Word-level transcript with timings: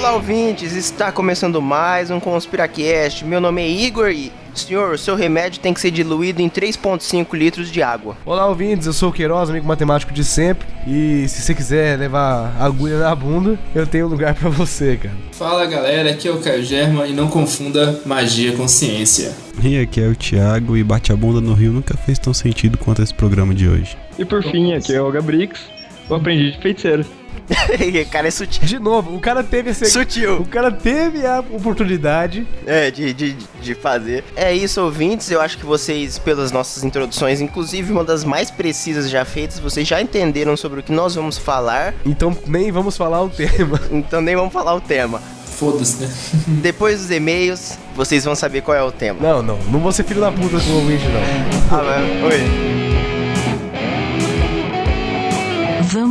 Olá, 0.00 0.14
ouvintes! 0.14 0.72
Está 0.72 1.12
começando 1.12 1.60
mais 1.60 2.10
um 2.10 2.18
ConspiraCast. 2.18 3.22
Meu 3.22 3.38
nome 3.38 3.60
é 3.60 3.68
Igor 3.68 4.08
e, 4.08 4.32
senhor, 4.54 4.94
o 4.94 4.98
seu 4.98 5.14
remédio 5.14 5.60
tem 5.60 5.74
que 5.74 5.80
ser 5.80 5.90
diluído 5.90 6.40
em 6.40 6.48
3,5 6.48 7.36
litros 7.36 7.70
de 7.70 7.82
água. 7.82 8.16
Olá, 8.24 8.46
ouvintes, 8.46 8.86
eu 8.86 8.94
sou 8.94 9.10
o 9.10 9.12
Queiroz, 9.12 9.50
amigo 9.50 9.66
matemático 9.66 10.10
de 10.10 10.24
sempre. 10.24 10.66
E 10.86 11.28
se 11.28 11.42
você 11.42 11.54
quiser 11.54 11.98
levar 11.98 12.56
agulha 12.58 12.98
na 12.98 13.14
bunda, 13.14 13.58
eu 13.74 13.86
tenho 13.86 14.08
lugar 14.08 14.34
pra 14.34 14.48
você, 14.48 14.96
cara. 14.96 15.14
Fala 15.32 15.66
galera, 15.66 16.12
aqui 16.12 16.26
é 16.26 16.30
o 16.30 16.40
Caio 16.40 16.64
Germa 16.64 17.06
e 17.06 17.12
não 17.12 17.28
confunda 17.28 18.00
magia 18.06 18.56
com 18.56 18.66
ciência. 18.66 19.34
E 19.62 19.78
aqui 19.78 20.00
é 20.00 20.08
o 20.08 20.16
Thiago 20.16 20.78
e 20.78 20.82
bate 20.82 21.12
a 21.12 21.16
bunda 21.16 21.42
no 21.42 21.52
rio 21.52 21.74
nunca 21.74 21.94
fez 21.94 22.18
tão 22.18 22.32
sentido 22.32 22.78
quanto 22.78 23.02
esse 23.02 23.12
programa 23.12 23.54
de 23.54 23.68
hoje. 23.68 23.98
E 24.18 24.24
por 24.24 24.42
fim, 24.42 24.72
aqui 24.72 24.94
é 24.94 25.02
o 25.02 25.12
Gabrix, 25.12 25.60
o 26.08 26.14
aprendiz 26.14 26.54
de 26.54 26.62
feiticeiro. 26.62 27.19
cara 28.10 28.28
é 28.28 28.30
sutil. 28.30 28.64
De 28.64 28.78
novo, 28.78 29.14
o 29.14 29.20
cara 29.20 29.42
teve 29.42 29.70
esse. 29.70 29.86
Sutil. 29.86 30.40
O 30.40 30.46
cara 30.46 30.70
teve 30.70 31.26
a 31.26 31.40
oportunidade. 31.40 32.46
É, 32.66 32.90
de, 32.90 33.12
de, 33.12 33.32
de 33.60 33.74
fazer. 33.74 34.24
É 34.36 34.54
isso, 34.54 34.80
ouvintes. 34.80 35.30
Eu 35.30 35.40
acho 35.40 35.58
que 35.58 35.66
vocês, 35.66 36.18
pelas 36.18 36.52
nossas 36.52 36.84
introduções, 36.84 37.40
inclusive 37.40 37.92
uma 37.92 38.04
das 38.04 38.24
mais 38.24 38.50
precisas 38.50 39.10
já 39.10 39.24
feitas, 39.24 39.58
vocês 39.58 39.86
já 39.86 40.00
entenderam 40.00 40.56
sobre 40.56 40.80
o 40.80 40.82
que 40.82 40.92
nós 40.92 41.14
vamos 41.14 41.38
falar. 41.38 41.94
Então 42.04 42.36
nem 42.46 42.70
vamos 42.70 42.96
falar 42.96 43.22
o 43.22 43.28
tema. 43.28 43.80
Então 43.90 44.20
nem 44.20 44.36
vamos 44.36 44.52
falar 44.52 44.74
o 44.74 44.80
tema. 44.80 45.20
Foda-se, 45.44 46.02
né? 46.02 46.10
Depois 46.62 47.00
dos 47.00 47.10
e-mails, 47.10 47.78
vocês 47.94 48.24
vão 48.24 48.34
saber 48.34 48.62
qual 48.62 48.76
é 48.76 48.82
o 48.82 48.92
tema. 48.92 49.18
Não, 49.20 49.42
não. 49.42 49.58
Não 49.70 49.80
vou 49.80 49.92
ser 49.92 50.04
filho 50.04 50.20
da 50.20 50.32
puta 50.32 50.58
com 50.58 50.70
o 50.70 50.76
ouvinte, 50.76 51.04
não. 51.04 51.78
Ah, 51.78 51.82
mas, 51.82 52.32
oi. 52.32 52.79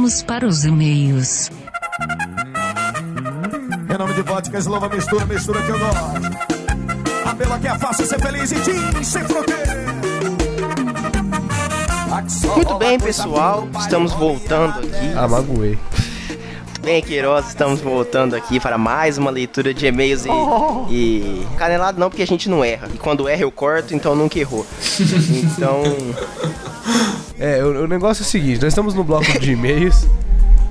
Vamos 0.09 0.23
para 0.23 0.47
os 0.47 0.65
e-mails. 0.65 1.51
Em 3.93 3.95
nome 3.95 4.13
de 4.15 4.23
vodka, 4.23 4.57
slova, 4.57 4.89
mistura, 4.89 5.23
mistura 5.27 5.61
que 5.61 5.69
eu 5.69 5.77
gosto. 5.77 7.25
Apelo 7.25 7.59
que 7.59 7.67
é 7.67 7.77
fácil 7.77 8.07
ser 8.07 8.19
feliz 8.19 8.51
e 8.51 9.05
sem 9.05 9.23
fronteira. 9.23 9.85
Muito 12.55 12.73
bem, 12.79 12.99
pessoal. 12.99 13.69
Estamos 13.79 14.11
voltando 14.13 14.79
aqui. 14.79 15.13
Ah, 15.15 15.27
magoei. 15.27 15.77
Bem, 16.81 17.03
Queiroz, 17.03 17.49
estamos 17.49 17.79
voltando 17.79 18.35
aqui 18.35 18.59
para 18.59 18.79
mais 18.79 19.19
uma 19.19 19.29
leitura 19.29 19.75
de 19.75 19.85
e-mails 19.85 20.25
e, 20.25 20.29
e... 20.89 21.47
Canelado 21.55 21.99
não, 21.99 22.09
porque 22.09 22.23
a 22.23 22.27
gente 22.27 22.49
não 22.49 22.65
erra. 22.65 22.89
E 22.91 22.97
quando 22.97 23.27
erra 23.27 23.43
eu 23.43 23.51
corto, 23.51 23.93
então 23.93 24.15
nunca 24.15 24.39
errou. 24.39 24.65
Então... 25.29 25.83
É, 27.39 27.63
o, 27.63 27.83
o 27.83 27.87
negócio 27.87 28.21
é 28.21 28.25
o 28.25 28.29
seguinte, 28.29 28.61
nós 28.61 28.73
estamos 28.73 28.93
no 28.93 29.03
bloco 29.03 29.39
de 29.39 29.51
e-mails 29.53 30.05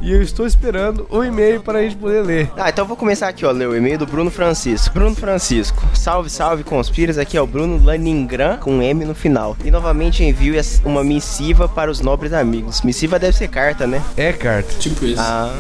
e 0.01 0.13
eu 0.13 0.23
estou 0.23 0.47
esperando 0.47 1.07
o 1.11 1.25
e-mail 1.25 1.61
para 1.61 1.79
a 1.79 1.83
gente 1.83 1.97
poder 1.97 2.21
ler. 2.23 2.51
Ah, 2.57 2.69
então 2.69 2.85
eu 2.85 2.89
vou 2.89 2.97
começar 2.97 3.29
aqui, 3.29 3.45
ó, 3.45 3.51
ler 3.51 3.69
o 3.69 3.77
e-mail 3.77 3.99
do 3.99 4.07
Bruno 4.07 4.31
Francisco. 4.31 4.93
Bruno 4.95 5.15
Francisco, 5.15 5.83
salve, 5.95 6.31
salve, 6.31 6.63
conspiras. 6.63 7.19
Aqui 7.19 7.37
é 7.37 7.41
o 7.41 7.47
Bruno 7.47 7.83
Laningran, 7.83 8.59
com 8.59 8.75
um 8.75 8.83
M 8.83 9.05
no 9.05 9.15
final. 9.15 9.57
E 9.65 9.71
novamente 9.71 10.23
envio 10.23 10.55
uma 10.85 11.03
missiva 11.03 11.69
para 11.69 11.91
os 11.91 12.01
nobres 12.01 12.33
amigos. 12.33 12.83
Missiva 12.83 13.19
deve 13.19 13.37
ser 13.37 13.49
carta, 13.49 13.87
né? 13.87 14.03
É 14.17 14.33
carta. 14.33 14.73
Tipo 14.79 15.05
isso. 15.05 15.21
Ah... 15.21 15.53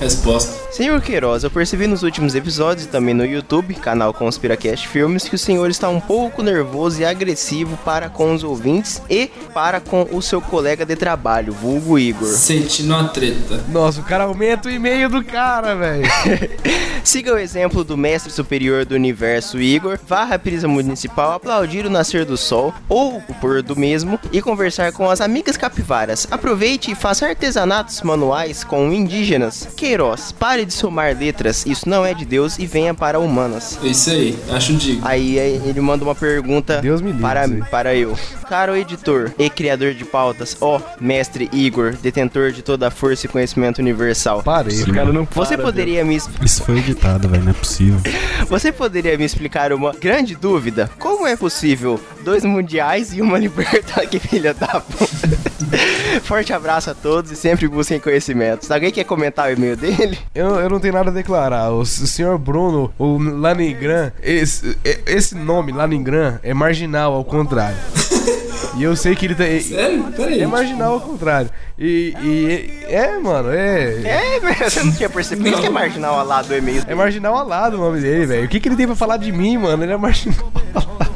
Resposta. 0.00 0.69
Senhor 0.70 1.02
Queiroz, 1.02 1.42
eu 1.42 1.50
percebi 1.50 1.88
nos 1.88 2.04
últimos 2.04 2.36
episódios 2.36 2.86
e 2.86 2.88
também 2.88 3.12
no 3.12 3.24
YouTube, 3.24 3.74
canal 3.74 4.14
Conspiracast 4.14 4.86
Filmes, 4.86 5.28
que 5.28 5.34
o 5.34 5.38
senhor 5.38 5.68
está 5.68 5.88
um 5.88 6.00
pouco 6.00 6.44
nervoso 6.44 7.00
e 7.00 7.04
agressivo 7.04 7.76
para 7.84 8.08
com 8.08 8.32
os 8.32 8.44
ouvintes 8.44 9.02
e 9.10 9.26
para 9.52 9.80
com 9.80 10.06
o 10.12 10.22
seu 10.22 10.40
colega 10.40 10.86
de 10.86 10.94
trabalho, 10.94 11.52
vulgo 11.52 11.98
Igor. 11.98 12.28
Sentindo 12.28 12.94
uma 12.94 13.08
treta. 13.08 13.64
Nossa, 13.68 14.00
o 14.00 14.04
cara 14.04 14.24
aumenta 14.24 14.68
o 14.68 14.70
e-mail 14.70 15.08
do 15.10 15.24
cara, 15.24 15.74
velho. 15.74 16.04
Siga 17.02 17.34
o 17.34 17.38
exemplo 17.38 17.82
do 17.82 17.96
mestre 17.96 18.30
superior 18.32 18.84
do 18.84 18.94
universo 18.94 19.60
Igor, 19.60 19.98
vá 20.06 20.22
à 20.22 20.38
prisa 20.38 20.68
municipal 20.68 21.32
aplaudir 21.32 21.84
o 21.84 21.90
nascer 21.90 22.24
do 22.24 22.36
sol 22.36 22.72
ou 22.88 23.16
o 23.16 23.34
pôr 23.40 23.60
do 23.62 23.74
mesmo 23.74 24.20
e 24.30 24.40
conversar 24.40 24.92
com 24.92 25.10
as 25.10 25.20
amigas 25.20 25.56
capivaras. 25.56 26.28
Aproveite 26.30 26.92
e 26.92 26.94
faça 26.94 27.26
artesanatos 27.26 28.02
manuais 28.02 28.62
com 28.62 28.92
indígenas. 28.92 29.66
Queiroz, 29.76 30.30
pare 30.30 30.59
de 30.64 30.72
somar 30.72 31.16
letras, 31.16 31.64
isso 31.66 31.88
não 31.88 32.04
é 32.04 32.14
de 32.14 32.24
Deus 32.24 32.58
e 32.58 32.66
venha 32.66 32.94
para 32.94 33.18
humanas. 33.18 33.78
É 33.82 33.88
isso 33.88 34.10
aí, 34.10 34.38
acho 34.50 34.74
digno. 34.74 35.02
Aí 35.04 35.38
aí 35.38 35.60
ele 35.64 35.80
manda 35.80 36.04
uma 36.04 36.14
pergunta 36.14 36.80
Deus 36.80 37.00
me 37.00 37.08
livre, 37.08 37.22
para, 37.22 37.48
para 37.70 37.94
eu. 37.94 38.18
Caro 38.48 38.76
editor 38.76 39.32
e 39.38 39.48
criador 39.48 39.94
de 39.94 40.04
pautas, 40.04 40.56
ó 40.60 40.80
mestre 41.00 41.48
Igor, 41.52 41.94
detentor 41.96 42.52
de 42.52 42.62
toda 42.62 42.88
a 42.88 42.90
força 42.90 43.26
e 43.26 43.28
conhecimento 43.28 43.78
universal. 43.78 44.42
Parei. 44.42 44.82
O 44.82 44.92
cara 44.92 45.12
não 45.12 45.26
Você 45.32 45.56
para, 45.56 45.66
poderia 45.66 46.04
me 46.04 46.16
Isso 46.16 46.62
foi 46.64 46.78
editado, 46.78 47.28
velho, 47.28 47.44
não 47.44 47.50
é 47.50 47.54
possível. 47.54 48.00
você 48.48 48.72
poderia 48.72 49.16
me 49.16 49.24
explicar 49.24 49.72
uma 49.72 49.92
grande 49.92 50.34
dúvida? 50.34 50.90
Como 50.98 51.26
é 51.26 51.36
possível 51.36 52.00
dois 52.24 52.44
mundiais 52.44 53.12
e 53.14 53.22
uma 53.22 53.38
libertad... 53.40 54.08
Que 54.08 54.18
filha 54.18 54.52
da 54.52 54.80
puta. 54.80 55.50
Forte 56.22 56.52
abraço 56.52 56.90
a 56.90 56.94
todos 56.94 57.30
e 57.30 57.36
sempre 57.36 57.68
busquem 57.68 58.00
conhecimentos. 58.00 58.70
Alguém 58.70 58.90
quer 58.90 59.04
comentar 59.04 59.48
o 59.48 59.52
e-mail 59.52 59.76
dele? 59.76 60.18
Eu, 60.34 60.49
eu 60.58 60.68
não 60.70 60.80
tenho 60.80 60.94
nada 60.94 61.10
a 61.10 61.12
declarar. 61.12 61.70
O, 61.72 61.80
o 61.80 61.86
senhor 61.86 62.38
Bruno, 62.38 62.92
o 62.98 63.18
Laningran, 63.18 64.12
esse, 64.22 64.76
esse 65.06 65.34
nome, 65.34 65.72
Laningran, 65.72 66.38
é 66.42 66.52
marginal 66.54 67.12
ao 67.14 67.24
contrário. 67.24 67.76
E 68.76 68.84
eu 68.84 68.94
sei 68.94 69.16
que 69.16 69.26
ele 69.26 69.34
tá. 69.34 69.44
É, 69.44 69.58
Sério? 69.58 70.04
Peraí. 70.16 70.40
é 70.40 70.46
marginal 70.46 70.92
ao 70.92 71.00
contrário. 71.00 71.50
E, 71.76 72.14
e- 72.22 72.84
é, 72.86 73.18
mano, 73.18 73.50
é. 73.50 74.00
É, 74.04 74.38
velho, 74.40 74.70
você 74.70 74.82
não 74.84 74.92
tinha 74.92 75.10
percebido. 75.10 75.44
Por 75.44 75.52
isso 75.54 75.60
que 75.62 75.66
é 75.66 75.70
marginal 75.70 76.18
ao 76.20 76.24
lado 76.24 76.46
do 76.46 76.56
e-mail 76.56 76.82
É 76.86 76.94
marginal 76.94 77.36
ao 77.36 77.46
lado 77.48 77.76
o 77.76 77.80
nome 77.80 78.00
dele, 78.00 78.26
velho. 78.26 78.44
O 78.44 78.48
que, 78.48 78.60
que 78.60 78.68
ele 78.68 78.76
tem 78.76 78.86
pra 78.86 78.94
falar 78.94 79.16
de 79.16 79.32
mim, 79.32 79.58
mano? 79.58 79.82
Ele 79.82 79.92
é 79.92 79.96
marginal. 79.96 80.52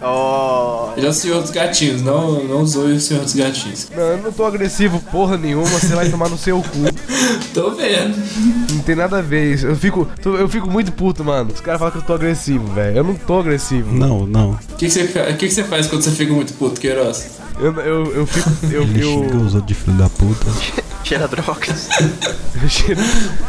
Oh, 0.00 0.90
Ele 0.96 1.06
é 1.06 1.10
o 1.10 1.12
senhor 1.12 1.42
dos 1.42 1.50
gatinhos, 1.50 2.02
não, 2.02 2.44
não 2.44 2.64
zoe 2.64 2.92
o 2.92 3.00
senhor 3.00 3.24
dos 3.24 3.34
gatinhos. 3.34 3.88
Não, 3.94 4.02
eu 4.02 4.18
não 4.18 4.32
tô 4.32 4.44
agressivo 4.44 5.00
porra 5.10 5.36
nenhuma, 5.36 5.66
você 5.66 5.88
vai 5.94 6.08
tomar 6.08 6.28
no 6.28 6.38
seu 6.38 6.62
cu. 6.62 6.78
Tô 7.52 7.70
vendo. 7.72 8.16
Não 8.72 8.80
tem 8.82 8.94
nada 8.94 9.18
a 9.18 9.22
ver 9.22 9.52
isso. 9.54 9.66
Eu 9.66 9.74
fico, 9.76 10.06
tô- 10.22 10.36
eu 10.36 10.48
fico 10.48 10.70
muito 10.70 10.92
puto, 10.92 11.24
mano. 11.24 11.50
Os 11.52 11.60
caras 11.60 11.78
falam 11.80 11.92
que 11.92 11.98
eu 11.98 12.02
tô 12.02 12.12
agressivo, 12.12 12.66
velho. 12.72 12.98
Eu 12.98 13.04
não 13.04 13.14
tô 13.16 13.40
agressivo. 13.40 13.92
Não, 13.92 14.24
não. 14.26 14.50
O 14.52 14.76
que, 14.76 14.86
que, 14.86 14.90
você, 14.90 15.06
que, 15.08 15.34
que 15.48 15.50
você 15.50 15.64
faz 15.64 15.86
quando 15.88 16.02
você 16.02 16.10
fica 16.12 16.32
muito 16.32 16.52
puto, 16.54 16.80
Queiroz? 16.80 17.26
Eu, 17.60 17.72
eu, 17.80 18.12
eu 18.14 18.26
fico. 18.26 18.50
Eu, 18.70 18.82
Ele 18.82 19.02
xinga 19.02 19.34
eu, 19.34 19.40
os 19.40 19.54
outros 19.54 19.66
de 19.66 19.74
filho 19.74 19.96
da 19.96 20.08
puta. 20.08 20.46
cheira 21.04 21.26
drogas. 21.26 21.88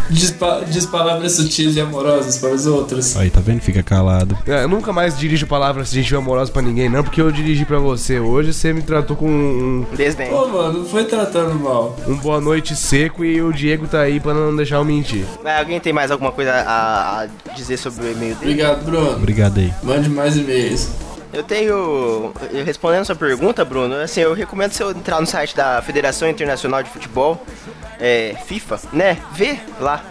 Diz, 0.09 0.31
pa- 0.31 0.62
diz 0.70 0.86
palavras 0.86 1.34
sutis 1.34 1.75
e 1.75 1.81
amorosas 1.81 2.38
para 2.38 2.52
os 2.52 2.66
outros. 2.66 3.18
Aí, 3.18 3.30
tá 3.30 3.40
vendo? 3.40 3.59
Fica 3.62 3.81
calado. 3.84 4.38
É, 4.48 4.64
Eu 4.64 4.68
nunca 4.69 4.94
mais 4.94 5.18
dirijo 5.18 5.46
palavras 5.48 5.90
gentil 5.92 6.18
e 6.19 6.22
amorosas 6.22 6.50
pra 6.50 6.62
ninguém, 6.62 6.88
não, 6.90 7.03
porque 7.03 7.22
eu 7.22 7.31
dirigi 7.31 7.66
pra 7.66 7.80
você. 7.80 8.19
Hoje 8.19 8.53
você 8.53 8.72
me 8.72 8.81
tratou 8.81 9.16
com 9.16 9.28
um, 9.30 9.86
Desdém. 9.96 10.30
Pô, 10.30 10.48
mano, 10.48 10.80
não 10.80 10.86
foi 10.86 11.06
tratando 11.06 11.56
mal. 11.59 11.98
um 12.08 12.16
boa 12.18 12.40
noite 12.40 12.75
seco 12.75 13.25
e 13.25 13.42
o 13.42 13.52
Diego 13.52 13.88
tá 13.88 14.02
aí 14.02 14.19
pra 14.19 14.34
não 14.34 14.56
deixar 14.56 14.78
eu 14.78 14.86
mentir. 14.86 15.25
Mas 15.44 15.59
Alguém 15.59 15.80
tem 15.80 15.92
mais 15.92 16.12
alguma 16.12 16.31
coisa 16.31 16.52
a, 16.52 17.22
a 17.24 17.28
dizer 17.56 17.78
sobre 17.78 18.06
o 18.06 18.12
e-mail 18.12 18.36
dele? 18.36 18.52
Obrigado, 18.53 18.86
Bruno. 18.86 19.16
Obrigado 19.16 19.58
aí. 19.59 19.74
Mande 19.84 20.09
mais 20.09 20.38
e-mails. 20.38 20.88
Eu 21.32 21.44
tenho. 21.44 22.34
Respondendo 22.66 23.02
a 23.02 23.06
sua 23.06 23.16
pergunta, 23.16 23.64
Bruno, 23.64 23.96
assim, 23.96 24.22
eu 24.22 24.34
recomendo 24.34 24.72
você 24.72 24.84
entrar 24.84 25.20
no 25.20 25.28
site 25.28 25.56
da 25.56 25.82
Federação 25.82 26.28
Internacional 26.28 26.82
de 26.82 26.90
Futebol, 26.90 27.44
é, 28.00 28.36
FIFA, 28.46 28.80
né? 28.92 29.18
Vê 29.34 29.60
lá. 29.80 30.04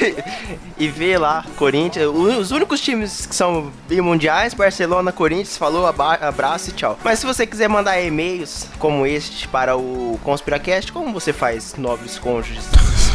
e 0.78 0.88
vê 0.88 1.18
lá, 1.18 1.44
Corinthians. 1.56 2.06
Os 2.06 2.50
únicos 2.50 2.80
times 2.80 3.26
que 3.26 3.34
são 3.34 3.72
bimundiais, 3.88 4.54
Barcelona, 4.54 5.12
Corinthians, 5.12 5.56
falou, 5.56 5.86
abraço 5.86 6.70
e 6.70 6.72
tchau. 6.72 6.98
Mas 7.02 7.18
se 7.18 7.26
você 7.26 7.46
quiser 7.46 7.68
mandar 7.68 8.00
e-mails 8.00 8.66
como 8.78 9.06
este 9.06 9.46
para 9.48 9.76
o 9.76 10.18
Conspiracast, 10.22 10.92
como 10.92 11.12
você 11.12 11.32
faz, 11.32 11.74
nobres 11.76 12.18
cônjuges? 12.18 12.64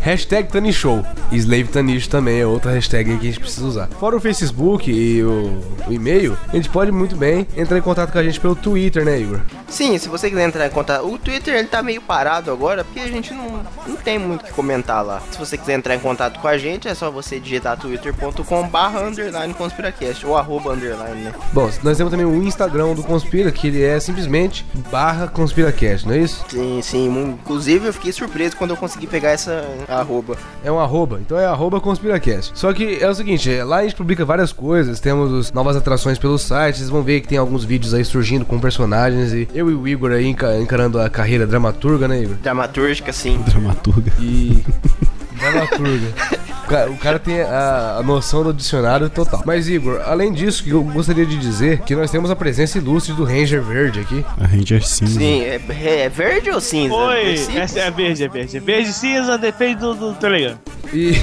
Hashtag 0.02 0.50
Tani 0.50 0.74
Show. 0.74 1.06
Slave 1.32 1.66
Tanish 1.66 2.08
também 2.08 2.40
é 2.40 2.46
outra 2.46 2.72
hashtag 2.72 3.18
que 3.18 3.28
a 3.28 3.30
gente 3.30 3.40
precisa 3.40 3.66
usar. 3.68 3.88
Fora 4.00 4.16
o 4.16 4.20
Facebook 4.20 4.92
e 4.92 5.24
o, 5.24 5.62
o 5.88 5.94
e-mail, 5.94 6.36
a 6.50 6.56
gente 6.56 6.70
pode 6.70 6.92
muito 6.92 7.16
bem 7.16 7.48
entrar 7.56 7.78
em 7.78 7.82
contato 7.82 8.12
com 8.12 8.18
a 8.18 8.24
gente 8.24 8.40
pelo 8.40 8.56
Twitter, 8.56 9.06
né, 9.06 9.20
Igor? 9.20 9.40
Sim, 9.70 9.98
se 10.00 10.10
você 10.10 10.30
quiser 10.30 10.46
entrar 10.46 10.66
em 10.66 10.70
contato. 10.70 11.06
O 11.06 11.18
Twitter 11.20 11.56
ele 11.56 11.68
tá 11.68 11.84
meio 11.84 12.02
parado 12.02 12.52
agora, 12.52 12.84
porque 12.84 13.00
a 13.00 13.08
gente 13.08 13.32
não, 13.34 13.62
não 13.88 13.96
tem 13.96 14.18
muito 14.18 14.42
o 14.42 14.46
que 14.46 14.52
comentar 14.52 15.06
lá. 15.06 15.22
Se 15.32 15.38
você 15.38 15.56
quiser 15.56 15.76
entrar 15.76 15.96
em 15.96 16.00
contato 16.00 16.40
com 16.40 16.48
a 16.48 16.58
gente, 16.58 16.88
é 16.88 16.96
só 16.96 17.12
você 17.12 17.40
digitar 17.40 17.78
twitter.com 17.78 18.68
barra 18.68 19.02
underline 19.02 19.54
conspiracast 19.54 20.26
ou 20.26 20.36
arroba 20.36 20.74
underline, 20.74 21.22
né? 21.22 21.34
Bom, 21.54 21.70
nós 21.84 21.96
temos 21.96 22.12
também 22.12 22.26
o 22.26 22.44
Instagram 22.44 22.96
do 22.96 23.04
Conspira, 23.04 23.52
que 23.52 23.68
ele 23.68 23.84
é 23.84 24.00
simplesmente 24.00 24.66
barra 24.92 25.28
Conspiracast, 25.28 26.08
não 26.08 26.16
é 26.16 26.20
isso? 26.20 26.44
Sim, 26.50 26.82
sim. 26.82 27.38
Inclusive 27.42 27.88
eu 27.88 27.94
fiquei 27.94 28.12
surpreso 28.12 28.58
quando 28.58 28.72
eu 28.72 28.78
consegui 28.78 29.08
pegar 29.08 29.30
essa 29.30 29.64
arroba. 29.94 30.36
É 30.64 30.72
um 30.72 30.80
arroba, 30.80 31.20
então 31.20 31.38
é 31.38 31.46
arroba 31.46 31.80
Conspiracast. 31.82 32.52
Só 32.54 32.72
que 32.74 32.98
é 33.02 33.10
o 33.10 33.14
seguinte, 33.16 33.52
é, 33.52 33.64
lá 33.64 33.78
a 33.78 33.84
gente 33.84 33.96
publica 33.96 34.24
várias 34.26 34.52
coisas, 34.54 35.00
temos 35.00 35.32
os- 35.32 35.52
novas 35.52 35.76
atrações 35.76 36.18
pelo 36.18 36.38
site, 36.38 36.78
vocês 36.78 36.90
vão 36.90 37.02
ver 37.04 37.22
que 37.22 37.28
tem 37.28 37.38
alguns 37.38 37.64
vídeos 37.64 37.94
aí 37.94 38.06
surgindo 38.06 38.46
com 38.46 38.60
personagens 38.60 39.34
e 39.34 39.48
eu 39.54 39.70
e 39.70 39.74
o 39.74 39.88
Igor 39.88 40.12
aí 40.12 40.28
enca- 40.28 40.58
encarando 40.60 41.00
a 41.00 41.10
carreira 41.10 41.46
dramaturga, 41.48 42.08
né, 42.08 42.22
Igor? 42.24 42.36
Dramatúrgica, 42.42 43.12
sim. 43.12 43.40
Dramaturga. 43.46 44.12
E. 44.20 44.64
Dramaturga. 45.42 46.42
O 46.64 46.68
cara, 46.72 46.92
o 46.92 46.98
cara 46.98 47.20
tem 47.20 47.42
a, 47.42 47.98
a 48.00 48.04
noção 48.04 48.44
do 48.44 48.54
dicionário 48.54 49.10
total. 49.10 49.44
Mas, 49.46 49.68
Igor, 49.68 50.02
além 50.06 50.32
disso, 50.32 50.64
que 50.64 50.70
eu 50.70 50.82
gostaria 50.84 51.26
de 51.26 51.38
dizer 51.38 51.80
que 51.80 51.94
nós 51.96 52.10
temos 52.10 52.32
a 52.32 52.36
presença 52.36 52.78
ilustre 52.78 53.14
do 53.14 53.26
Ranger 53.26 53.62
Verde 53.62 54.00
aqui. 54.00 54.24
A 54.40 54.46
Ranger 54.46 54.86
Cinza. 54.86 55.20
Sim, 55.20 55.42
é, 55.42 55.60
é 56.04 56.10
verde 56.10 56.50
ou 56.52 56.62
cinza? 56.62 56.94
Oi, 56.94 57.36
Sim. 57.36 57.58
essa 57.58 57.80
é 57.80 57.92
verde, 57.92 58.24
é 58.24 58.30
verde. 58.30 58.60
Verde 58.60 58.90
e 58.90 58.94
cinza 58.94 59.38
depende 59.38 59.82
do, 59.82 59.94
do 59.94 60.14
Telegram. 60.14 60.58
E. 60.94 61.14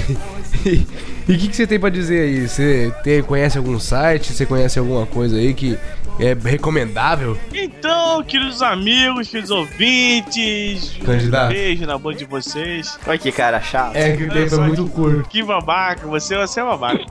E 1.29 1.35
o 1.35 1.39
que, 1.39 1.49
que 1.49 1.57
você 1.57 1.67
tem 1.67 1.79
pra 1.79 1.91
dizer 1.91 2.23
aí? 2.23 2.49
Você 2.49 2.91
tem, 3.05 3.23
conhece 3.23 3.59
algum 3.59 3.79
site? 3.79 4.33
Você 4.33 4.47
conhece 4.47 4.79
alguma 4.79 5.05
coisa 5.05 5.37
aí 5.37 5.53
que 5.53 5.79
é 6.19 6.35
recomendável? 6.35 7.39
Então, 7.53 8.23
queridos 8.25 8.63
amigos, 8.63 9.29
queridos 9.29 9.51
ouvintes, 9.51 10.97
Candidato. 11.05 11.47
um 11.47 11.49
beijo 11.49 11.87
na 11.87 11.99
boca 11.99 12.17
de 12.17 12.25
vocês. 12.25 12.99
Olha 13.07 13.19
que 13.19 13.31
cara 13.31 13.61
chato. 13.61 13.95
É 13.95 14.17
que 14.17 14.25
o 14.25 14.31
tempo 14.31 14.55
é 14.55 14.59
muito 14.59 14.87
curto. 14.87 15.29
Que 15.29 15.43
babaca, 15.43 16.07
você, 16.07 16.37
você 16.37 16.61
é 16.61 16.65
babaca. 16.65 17.05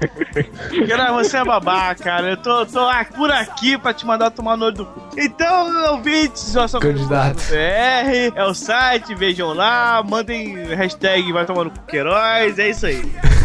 Cara, 0.87 1.11
você 1.13 1.37
é 1.37 1.43
babaca, 1.43 2.03
cara. 2.03 2.31
Eu 2.31 2.37
tô, 2.37 2.65
tô 2.65 2.87
por 3.15 3.31
aqui 3.31 3.77
pra 3.77 3.93
te 3.93 4.05
mandar 4.05 4.31
tomar 4.31 4.57
no 4.57 4.65
olho 4.65 4.75
do 4.75 4.85
cu. 4.85 5.01
Então, 5.17 5.91
ouvintes, 5.93 6.53
eu 6.53 6.67
sou 6.67 6.79
Candidato. 6.79 7.37
BR, 7.49 8.33
é 8.35 8.43
o 8.43 8.53
site, 8.53 9.15
vejam 9.15 9.53
lá, 9.53 10.03
mandem 10.03 10.55
hashtag 10.75 11.31
vai 11.31 11.45
tomar 11.45 11.65
no 11.65 11.71
cu 11.71 11.79
Queiroz, 11.87 12.59
é 12.59 12.69
isso 12.69 12.85
aí. 12.85 13.36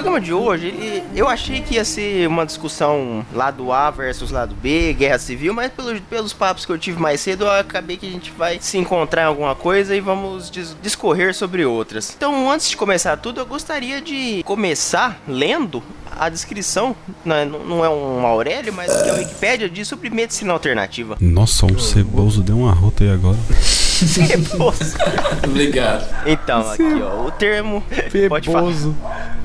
programa 0.00 0.20
de 0.20 0.32
hoje, 0.32 1.02
eu 1.14 1.28
achei 1.28 1.60
que 1.60 1.74
ia 1.74 1.84
ser 1.84 2.26
uma 2.26 2.46
discussão 2.46 3.24
lado 3.34 3.70
A 3.70 3.90
versus 3.90 4.30
lado 4.30 4.54
B, 4.54 4.94
guerra 4.94 5.18
civil, 5.18 5.52
mas 5.52 5.70
pelos, 5.70 6.00
pelos 6.00 6.32
papos 6.32 6.64
que 6.64 6.72
eu 6.72 6.78
tive 6.78 6.98
mais 6.98 7.20
cedo, 7.20 7.44
eu 7.44 7.50
acabei 7.50 7.98
que 7.98 8.06
a 8.06 8.10
gente 8.10 8.30
vai 8.30 8.58
se 8.62 8.78
encontrar 8.78 9.22
em 9.22 9.26
alguma 9.26 9.54
coisa 9.54 9.94
e 9.94 10.00
vamos 10.00 10.50
dis- 10.50 10.74
discorrer 10.82 11.34
sobre 11.34 11.66
outras. 11.66 12.14
Então, 12.16 12.50
antes 12.50 12.70
de 12.70 12.78
começar 12.78 13.14
tudo, 13.18 13.40
eu 13.40 13.46
gostaria 13.46 14.00
de 14.00 14.42
começar 14.44 15.20
lendo 15.28 15.82
a 16.18 16.30
descrição, 16.30 16.96
não 17.22 17.36
é, 17.36 17.44
não 17.44 17.84
é 17.84 17.88
um 17.90 18.24
Aurélio, 18.26 18.72
mas 18.72 18.90
que 18.90 19.08
é 19.08 19.10
a 19.10 19.14
Wikipédia 19.16 19.68
diz 19.68 19.86
sobre 19.86 20.08
medicina 20.08 20.54
alternativa. 20.54 21.18
Nossa, 21.20 21.66
um 21.66 21.78
ceboso 21.78 22.42
deu 22.42 22.56
uma 22.58 22.72
rota 22.72 23.04
aí 23.04 23.10
agora. 23.10 23.36
Obrigado. 25.44 26.06
Então, 26.26 26.70
aqui 26.70 26.82
ó, 27.02 27.26
o 27.26 27.30
termo. 27.30 27.82
Pode 28.28 28.46
falar. 28.50 28.60
Feboso. 28.60 28.96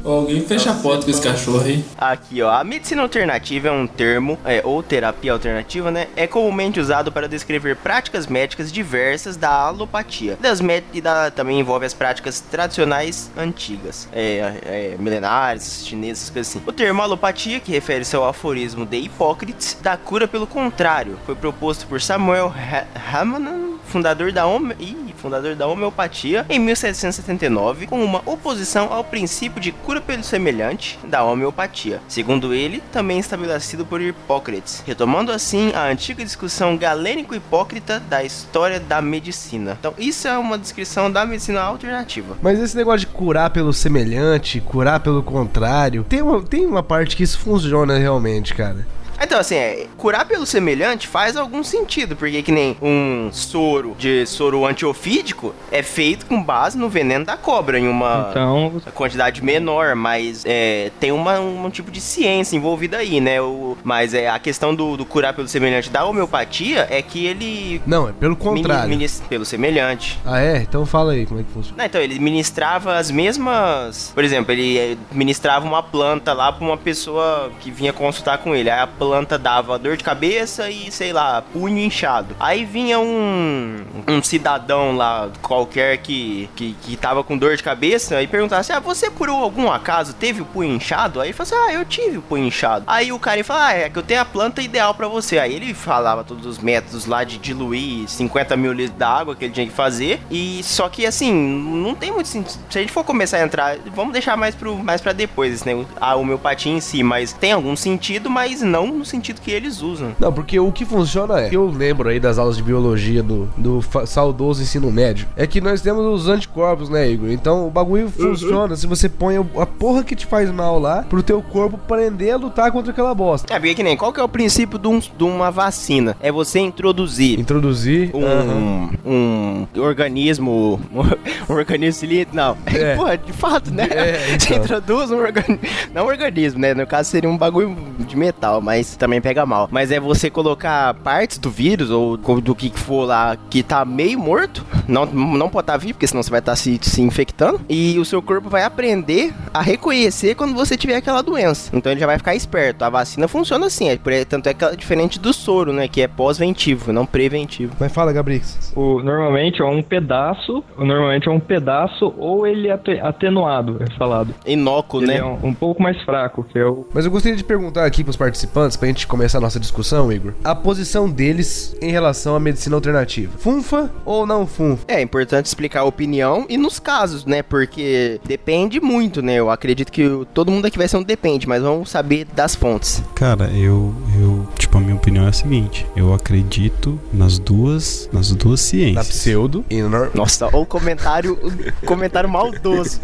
Ô, 0.04 0.12
Alguém 0.12 0.42
fecha 0.46 0.70
a 0.70 0.76
porta 0.76 1.04
com 1.06 1.10
esse 1.10 1.22
cachorro 1.22 1.62
aí. 1.66 1.84
Aqui, 1.98 2.40
ó, 2.42 2.52
a 2.52 2.64
medicina 2.64 3.02
alternativa 3.02 3.70
é 3.70 3.72
um 3.72 3.88
termo, 3.88 4.38
é, 4.46 4.62
ou 4.64 4.84
terapia 4.84 5.32
alternativa, 5.34 5.90
né? 5.90 6.08
É 6.16 6.28
comumente 6.28 6.80
usado 6.80 7.12
para 7.12 7.28
descrever 7.28 7.76
práticas 7.78 8.28
médicas 8.28 8.72
diversas 8.72 9.36
da 9.36 9.50
alopatia. 9.50 10.38
Das 10.40 10.60
e 10.94 11.02
da, 11.02 11.32
também 11.32 11.60
envolve 11.60 11.86
as 11.88 11.94
práticas 11.94 12.40
tradicionais 12.40 13.32
antigas, 13.36 14.08
é, 14.14 14.60
é, 14.64 14.96
milenares, 15.00 15.84
chinesas, 15.88 16.30
coisas 16.30 16.56
assim. 16.56 16.64
O 16.68 16.72
termo 16.72 17.02
alopatia, 17.02 17.60
que 17.60 17.72
refere-se 17.72 18.16
ao 18.16 18.28
aforismo 18.28 18.86
de 18.86 18.98
Hipócrates, 18.98 19.76
da 19.82 19.98
cura 19.98 20.28
pelo 20.28 20.46
contrário, 20.46 21.18
foi 21.26 21.34
proposto 21.36 21.88
por 21.88 22.00
Samuel 22.00 22.54
Ha- 22.56 22.86
Hahnemann, 23.12 23.65
fundador 23.86 24.32
da 24.32 24.46
Home... 24.46 24.76
Ih, 24.80 25.14
fundador 25.18 25.56
da 25.56 25.66
homeopatia, 25.66 26.46
em 26.50 26.60
1779, 26.60 27.88
com 27.88 28.04
uma 28.04 28.22
oposição 28.26 28.92
ao 28.92 29.04
princípio 29.04 29.60
de 29.60 29.72
cura 29.72 30.00
pelo 30.00 30.24
semelhante 30.24 31.00
da 31.04 31.24
homeopatia, 31.24 32.00
segundo 32.08 32.54
ele, 32.54 32.84
também 32.92 33.18
estabelecido 33.18 33.86
por 33.86 34.02
Hipócrates, 34.02 34.84
retomando 34.86 35.32
assim 35.32 35.72
a 35.74 35.88
antiga 35.88 36.24
discussão 36.24 36.78
galênico-hipócrita 36.78 38.00
da 38.00 38.24
história 38.24 38.80
da 38.80 39.02
medicina. 39.02 39.78
Então, 39.80 39.94
isso 39.98 40.28
é 40.28 40.38
uma 40.38 40.58
descrição 40.58 41.12
da 41.12 41.26
medicina 41.26 41.62
alternativa. 41.62 42.38
Mas 42.42 42.60
esse 42.60 42.78
negócio 42.78 43.00
de 43.00 43.08
curar 43.08 43.50
pelo 43.50 43.74
semelhante, 43.74 44.62
curar 44.62 45.00
pelo 45.00 45.24
contrário, 45.24 46.04
tem 46.04 46.22
uma, 46.22 46.42
tem 46.44 46.66
uma 46.66 46.84
parte 46.84 47.16
que 47.16 47.24
isso 47.24 47.40
funciona 47.40 47.98
realmente, 47.98 48.54
cara. 48.54 48.86
Então, 49.22 49.40
assim, 49.40 49.56
é, 49.56 49.88
curar 49.98 50.26
pelo 50.26 50.46
semelhante 50.46 51.08
faz 51.08 51.36
algum 51.38 51.64
sentido, 51.64 52.16
porque 52.16 52.42
que 52.42 52.52
nem 52.52 52.78
um 52.82 53.30
soro 53.32 53.96
de 53.98 54.26
soro 54.26 54.66
antiofídico 54.66 55.54
é 55.72 55.82
feito 55.82 56.26
com 56.26 56.42
base 56.42 56.78
no 56.78 56.90
veneno 56.90 57.26
da 57.26 57.38
cobra, 57.38 57.80
em 57.80 57.88
uma 57.88 58.28
Então, 58.32 58.82
quantidade 58.94 59.44
menor, 59.44 59.96
mas 59.96 60.44
é, 60.46 60.92
tem 61.00 61.12
uma, 61.12 61.40
um 61.40 61.70
tipo 61.70 61.90
de 61.92 62.02
ciência 62.02 62.56
envolvida 62.56 62.98
aí, 62.98 63.20
né? 63.22 63.42
O, 63.42 63.78
mas 63.84 64.14
é, 64.14 64.30
a 64.30 64.38
questão 64.38 64.76
do, 64.76 64.98
do 64.98 65.06
curar 65.06 65.34
pelo 65.34 65.48
semelhante 65.48 65.90
da 65.90 66.06
homeopatia 66.06 66.88
é 66.90 67.02
que 67.02 67.26
ele... 67.26 67.82
Não, 67.86 68.10
é 68.10 68.12
pelo 68.12 68.36
contrário. 68.36 68.84
mini- 68.84 68.98
minis- 68.98 69.24
pelo 69.30 69.46
semelhante. 69.46 70.20
Ah, 70.26 70.40
é? 70.42 70.58
Então 70.58 70.86
fala 70.86 71.14
aí 71.14 71.26
como 71.26 71.40
é 71.40 71.44
que 71.44 71.52
funciona. 71.52 71.78
Não, 71.78 71.86
então, 71.86 72.02
ele 72.02 72.20
ministrava 72.20 72.96
as 72.98 73.10
mesmas. 73.10 74.12
Por 74.14 74.24
exemplo, 74.24 74.52
ele 74.52 74.78
eh, 74.78 74.98
ministrava 75.12 75.66
uma 75.66 75.82
planta 75.82 76.34
lá 76.34 76.52
pra 76.52 76.66
uma 76.66 76.78
pessoa 76.78 77.52
que 77.62 77.72
vinha 77.72 77.94
consultar 77.94 78.38
com 78.40 78.54
ele. 78.56 78.70
Aí 78.70 78.80
a 78.80 78.88
planta 78.88 79.05
dava 79.40 79.78
dor 79.78 79.98
de 79.98 80.04
cabeça 80.04 80.70
e, 80.70 80.92
sei 80.92 81.14
lá, 81.14 81.42
punho 81.42 81.80
inchado. 81.80 82.36
Aí 82.40 82.66
vinha 82.66 83.00
um, 83.00 83.84
um 84.08 84.22
cidadão 84.22 84.96
lá 84.96 85.30
qualquer 85.42 85.98
que, 85.98 86.50
que, 86.56 86.76
que 86.82 86.98
tava 86.98 87.24
com 87.24 87.38
dor 87.38 87.56
de 87.56 87.64
cabeça 87.64 88.22
e 88.22 88.28
perguntava 88.28 88.62
assim: 88.62 88.74
Ah, 88.74 88.80
você 88.80 89.10
por 89.10 89.30
algum 89.30 89.72
acaso 89.72 90.14
teve 90.14 90.42
o 90.42 90.46
punho 90.46 90.76
inchado? 90.76 91.22
Aí 91.22 91.30
ele 91.30 91.34
falou 91.34 91.54
assim: 91.54 91.70
Ah, 91.70 91.74
eu 91.74 91.86
tive 91.86 92.18
o 92.18 92.22
punho 92.22 92.46
inchado. 92.46 92.86
Aí 92.88 93.12
o 93.12 93.20
cara 93.20 93.38
ia 93.38 93.44
falar: 93.44 93.68
Ah, 93.68 93.74
é 93.74 93.90
que 93.90 93.98
eu 93.98 94.04
tenho 94.04 94.22
a 94.22 94.26
planta 94.26 94.62
ideal 94.62 94.94
pra 94.94 95.08
você. 95.08 95.40
Aí 95.40 95.54
ele 95.54 95.74
falava 95.74 96.24
todos 96.24 96.46
os 96.46 96.60
métodos 96.60 97.06
lá 97.06 97.24
de 97.24 97.38
diluir 97.38 98.08
50 98.08 98.56
mil 98.58 98.74
litros 98.74 98.98
d'água 98.98 99.36
que 99.36 99.46
ele 99.46 99.54
tinha 99.54 99.68
que 99.68 99.74
fazer. 99.74 100.22
E 100.30 100.62
só 100.64 100.90
que 100.90 101.06
assim, 101.06 101.34
não 101.34 101.96
tem 101.96 102.12
muito 102.12 102.28
sentido. 102.28 102.60
Se 102.70 102.78
a 102.78 102.82
gente 102.82 102.92
for 102.92 103.04
começar 103.04 103.38
a 103.38 103.44
entrar, 103.44 103.78
vamos 103.94 104.14
deixar 104.14 104.38
mais, 104.38 104.56
pro, 104.56 104.78
mais 104.78 105.02
pra 105.02 105.14
depois, 105.14 105.64
né? 105.64 105.86
A 106.00 106.16
homeopatia 106.16 106.72
em 106.72 106.80
si, 106.80 107.04
mas 107.04 107.34
tem 107.34 107.52
algum 107.52 107.76
sentido, 107.76 108.30
mas 108.30 108.62
não 108.62 108.88
no 108.96 109.06
sentido 109.06 109.42
que 109.42 109.52
eles 109.52 109.82
usam. 109.82 110.16
Não, 110.20 110.32
porque 110.32 110.60
o 110.60 110.72
que 110.72 110.86
funciona 110.86 111.42
é. 111.42 111.50
Eu 111.52 111.68
lembro 111.70 112.10
aí 112.10 112.20
das 112.20 112.38
aulas 112.38 112.58
de 112.58 112.64
biologia 112.64 113.22
do, 113.22 113.48
do 113.58 113.82
saudoso 114.06 114.62
ensino 114.62 114.92
médio. 114.92 115.28
É 115.36 115.46
que 115.46 115.60
nós 115.62 115.82
temos 115.82 116.06
os 116.06 116.28
anticorpos, 116.30 116.90
né, 116.90 117.10
Igor? 117.10 117.30
Então 117.30 117.68
o 117.68 117.70
bagulho 117.72 118.10
funciona 118.10 118.76
se 118.76 118.88
você 118.88 119.08
põe 119.10 119.36
a 119.38 119.66
porra 119.66 120.04
que 120.04 120.16
te 120.16 120.26
faz 120.26 120.50
mal 120.52 120.80
lá 120.80 121.04
pro 121.04 121.22
teu 121.24 121.42
corpo 121.42 121.76
aprender 121.76 122.32
a 122.32 122.38
lutar 122.38 122.72
contra 122.72 122.92
aquela 122.92 123.14
bosta. 123.14 123.54
É, 123.54 123.60
porque 123.60 123.76
que 123.76 123.84
nem, 123.84 123.96
qual 123.98 124.12
que 124.14 124.20
é 124.20 124.24
o 124.24 124.30
princípio 124.30 124.80
de, 124.80 124.88
um- 124.88 125.00
de 125.00 125.24
uma 125.24 125.52
vacina? 125.52 126.16
É 126.20 126.32
você 126.32 126.60
introduzir 126.60 127.40
Introduzir. 127.40 128.12
um, 128.16 128.90
um 129.06 129.68
organismo. 129.82 130.80
Um 131.48 131.54
organismo 131.54 132.00
cilíndrico. 132.00 132.36
Não. 132.36 132.58
É. 132.66 132.96
Porra, 132.98 133.18
de 133.18 133.32
fato, 133.32 133.72
né? 133.72 133.88
É, 133.92 134.14
Você 134.40 134.54
então. 134.56 134.64
introduz 134.66 135.12
um 135.12 135.18
organismo. 135.18 135.60
Não 135.94 136.06
um 136.06 136.08
organismo, 136.08 136.60
né? 136.60 136.74
No 136.74 136.88
caso 136.88 137.10
seria 137.12 137.30
um 137.30 137.38
bagulho 137.38 137.76
de 138.00 138.18
metal, 138.18 138.60
mas 138.62 138.85
também 138.98 139.22
pega 139.22 139.46
mal. 139.46 139.68
Mas 139.72 139.92
é 139.92 140.00
você 140.00 140.30
colocar 140.30 140.94
partes 140.96 141.38
do 141.38 141.50
vírus 141.50 141.90
ou 141.90 142.18
do 142.18 142.54
que 142.56 142.70
for 142.72 143.06
lá 143.06 143.38
que 143.50 143.64
tá 143.64 143.84
meio 143.86 144.20
morto. 144.20 144.66
Não, 144.88 145.06
não 145.06 145.50
pode 145.50 145.64
estar 145.64 145.78
vivo, 145.78 145.94
porque 145.94 146.08
senão 146.08 146.22
você 146.22 146.30
vai 146.30 146.40
estar 146.40 146.56
se, 146.56 146.78
se 146.82 147.02
infectando. 147.02 147.62
E 147.70 147.98
o 147.98 148.06
seu 148.06 148.22
corpo 148.22 148.50
vai 148.50 148.64
aprender 148.64 149.34
a 149.54 149.62
reconhecer 149.62 150.36
quando 150.36 150.54
você 150.54 150.78
tiver 150.78 150.96
aquela 150.96 151.22
doença. 151.22 151.72
Então 151.76 151.92
ele 151.92 152.00
já 152.00 152.06
vai 152.06 152.18
ficar 152.18 152.36
esperto. 152.36 152.84
A 152.84 152.90
vacina 152.90 153.28
funciona 153.28 153.66
assim. 153.68 153.90
É, 153.90 153.98
por- 153.98 154.14
tanto 154.28 154.48
é 154.48 154.54
que 154.54 154.64
é 154.66 154.76
diferente 154.76 155.20
do 155.20 155.34
soro, 155.34 155.72
né? 155.74 155.88
Que 155.88 156.02
é 156.02 156.08
pós-ventivo, 156.08 156.92
não 156.94 157.06
preventivo. 157.06 157.74
Mas 157.80 157.92
fala, 157.92 158.12
Gabrix. 158.14 158.74
o, 158.76 159.02
normalmente 159.02 159.62
é 159.62 159.66
um 159.66 159.82
pedaço, 159.82 160.64
normalmente 160.78 161.28
é 161.28 161.32
um 161.32 161.40
pedaço 161.40 162.14
ou 162.18 162.46
ele 162.46 162.68
é 162.68 162.72
ate- 162.74 163.00
atenuado, 163.00 163.78
é 163.82 163.90
falado. 163.98 164.34
Inócuo, 164.46 165.02
né? 165.02 165.18
é 165.18 165.24
um, 165.26 165.38
um 165.48 165.54
pouco 165.54 165.82
mais 165.82 166.00
fraco, 166.04 166.44
que 166.44 166.58
é 166.60 166.66
o 166.66 166.86
Mas 166.94 167.06
eu 167.06 167.12
gostaria 167.12 167.38
de 167.38 167.44
perguntar 167.44 167.86
aqui 167.86 168.04
pros 168.04 168.16
participantes, 168.18 168.75
pra 168.78 168.88
gente 168.88 169.08
começar 169.08 169.38
a 169.38 169.42
nossa 169.42 169.60
discussão, 169.60 170.12
Igor, 170.12 170.34
a 170.44 170.54
posição 170.56 171.10
deles 171.10 171.76
em 171.82 171.92
relação 171.92 172.36
à 172.36 172.40
medicina 172.40 172.76
alternativa. 172.76 173.32
Funfa 173.38 173.90
ou 174.04 174.26
não 174.26 174.46
funfa? 174.48 174.84
É 174.88 175.02
importante 175.02 175.46
explicar 175.46 175.82
a 175.82 175.86
opinião 175.86 176.46
e 176.50 176.58
nos 176.58 176.80
casos, 176.80 177.26
né? 177.26 177.42
Porque 177.44 178.20
depende 178.26 178.80
muito, 178.80 179.22
né? 179.22 179.36
Eu 179.36 179.50
acredito 179.50 179.92
que 179.92 180.06
o- 180.06 180.26
todo 180.26 180.52
mundo 180.52 180.66
aqui 180.66 180.78
vai 180.78 180.88
ser 180.88 180.98
um 180.98 181.04
depende, 181.04 181.48
mas 181.48 181.62
vamos 181.62 181.90
saber 181.90 182.26
das 182.36 182.56
fontes. 182.56 183.02
Cara, 183.14 183.50
eu, 183.52 183.94
eu, 184.20 184.48
tipo, 184.76 184.78
a 184.78 184.82
minha 184.82 184.96
opinião 184.96 185.26
é 185.26 185.30
a 185.30 185.34
seguinte: 185.34 185.86
eu 185.96 186.14
acredito 186.14 187.00
nas 187.14 187.40
duas, 187.40 188.10
nas 188.12 188.32
duas 188.32 188.60
Na 188.62 188.68
ciências. 188.68 189.08
pseudo 189.08 189.66
e 189.70 189.82
no... 189.82 190.10
Nossa, 190.14 190.48
o 190.56 190.66
comentário, 190.66 191.38
o 191.82 191.86
comentário 191.86 192.30
maldoso. 192.30 193.00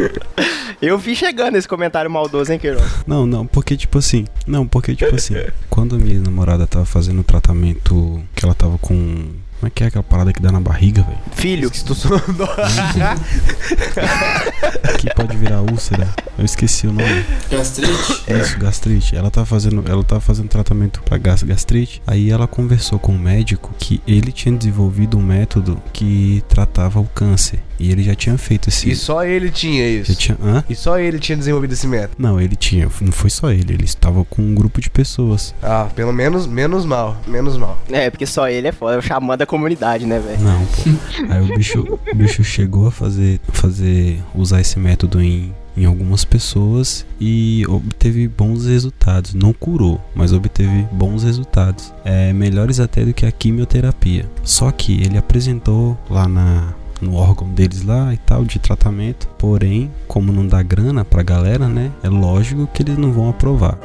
Eu 0.82 0.98
vi 0.98 1.16
chegando 1.16 1.56
esse 1.58 1.68
comentário 1.68 2.10
maldoso, 2.10 2.51
hein, 2.51 2.60
Queiroz? 2.60 2.84
Não, 3.06 3.25
não, 3.25 3.46
porque 3.46 3.78
tipo 3.78 3.98
assim, 3.98 4.25
não, 4.48 4.68
porque 4.68 4.96
tipo 4.96 5.16
assim, 5.16 5.36
quando 5.70 5.96
a 5.96 5.98
minha 6.00 6.20
namorada 6.20 6.66
tava 6.68 6.86
fazendo 6.86 7.20
o 7.20 7.24
tratamento 7.24 8.22
que 8.36 8.44
ela 8.44 8.54
tava 8.56 8.78
com, 8.78 9.28
como 9.62 9.68
é 9.68 9.70
que 9.70 9.84
é 9.84 9.88
aquela 9.88 10.01
parada 10.03 10.34
que 10.34 10.41
dá 10.41 10.51
na 10.51 10.60
barriga, 10.60 11.03
velho? 11.03 11.20
Filho, 11.34 11.70
Que 14.98 15.13
pode 15.13 15.38
virar 15.38 15.62
úlcera. 15.62 16.10
Eu 16.36 16.46
esqueci 16.46 16.88
o 16.88 16.91
nome. 16.94 17.24
Gastrite? 17.51 18.24
Isso, 18.27 18.58
gastrite. 18.58 19.15
Ela 19.15 19.30
tá 19.30 19.46
fazendo, 19.46 19.84
ela 19.88 20.03
tá 20.03 20.20
fazendo 20.20 20.48
tratamento 20.48 21.03
pra 21.03 21.15
gas- 21.20 21.44
gastrite. 21.44 22.01
Aí 22.08 22.32
ela 22.32 22.48
conversou 22.48 22.98
com 22.98 23.12
o 23.13 23.20
médico 23.20 23.72
que 23.77 24.01
ele 24.08 24.32
tinha 24.32 24.58
desenvolvido 24.58 25.15
um 25.18 25.22
método 25.22 25.80
que 25.94 26.44
tratava 26.50 27.00
o 27.00 27.06
câncer. 27.06 27.60
E 27.82 27.92
ele 27.92 28.04
já 28.04 28.14
tinha 28.14 28.38
feito 28.38 28.70
esse. 28.70 28.92
E 28.92 28.96
só 28.96 29.24
ele 29.26 29.50
tinha 29.50 29.84
Já 29.84 30.12
isso. 30.12 30.16
tinha, 30.16 30.38
hã? 30.40 30.64
E 30.70 30.76
só 30.76 31.00
ele 31.00 31.18
tinha 31.18 31.36
desenvolvido 31.36 31.74
esse 31.74 31.88
método. 31.88 32.14
Não, 32.20 32.40
ele 32.40 32.56
tinha. 32.56 32.88
Não 33.02 33.12
foi 33.12 33.32
só 33.32 33.50
ele. 33.52 33.74
Ele 33.74 33.86
estava 33.86 34.24
com 34.24 34.44
um 34.44 34.54
grupo 34.54 34.80
de 34.80 34.88
pessoas. 34.88 35.56
Ah, 35.64 35.88
pelo 35.96 36.14
menos, 36.14 36.46
menos 36.46 36.86
mal. 36.86 37.18
Menos 37.26 37.58
mal. 37.58 37.82
é, 37.90 38.12
porque 38.12 38.28
só 38.28 38.48
ele 38.48 38.68
é 38.68 38.72
foda, 38.72 38.96
é 38.96 39.00
o 39.00 39.02
xamã 39.02 39.36
da 39.36 39.48
comunidade, 39.48 40.06
né, 40.06 40.20
velho? 40.20 40.40
Não, 40.42 40.64
pô. 40.64 40.82
Aí 41.34 41.42
o 41.42 41.58
bicho, 41.58 42.00
o 42.12 42.16
bicho 42.16 42.44
chegou 42.44 42.86
a 42.86 42.92
fazer, 42.92 43.40
fazer, 43.52 44.22
usar 44.36 44.62
esse 44.62 44.78
método 44.78 45.20
em, 45.20 45.52
em 45.76 45.86
algumas 45.86 46.24
pessoas 46.24 47.04
e 47.20 47.66
obteve 47.68 48.28
bons 48.28 48.68
resultados. 48.68 49.34
Não 49.34 49.54
curou, 49.54 50.00
mas 50.14 50.34
obteve 50.34 50.86
bons 50.92 51.24
resultados. 51.24 51.92
É, 52.06 52.32
melhores 52.32 52.80
até 52.80 53.04
do 53.04 53.12
que 53.12 53.26
a 53.26 53.32
quimioterapia. 53.32 54.30
Só 54.44 54.70
que 54.72 55.02
ele 55.02 55.18
apresentou 55.18 55.98
lá 56.08 56.28
na 56.28 56.76
no 57.01 57.15
órgão 57.15 57.50
deles 57.50 57.84
lá 57.84 58.13
e 58.13 58.17
tal 58.17 58.46
de 58.46 58.60
tratamento. 58.60 59.27
Porém, 59.38 59.91
como 60.08 60.31
não 60.31 60.46
dá 60.46 60.62
grana 60.62 61.03
pra 61.03 61.24
galera, 61.24 61.67
né? 61.67 61.91
É 62.03 62.10
lógico 62.10 62.67
que 62.67 62.84
eles 62.84 62.98
não 62.98 63.12
vão 63.12 63.29
aprovar. 63.29 63.77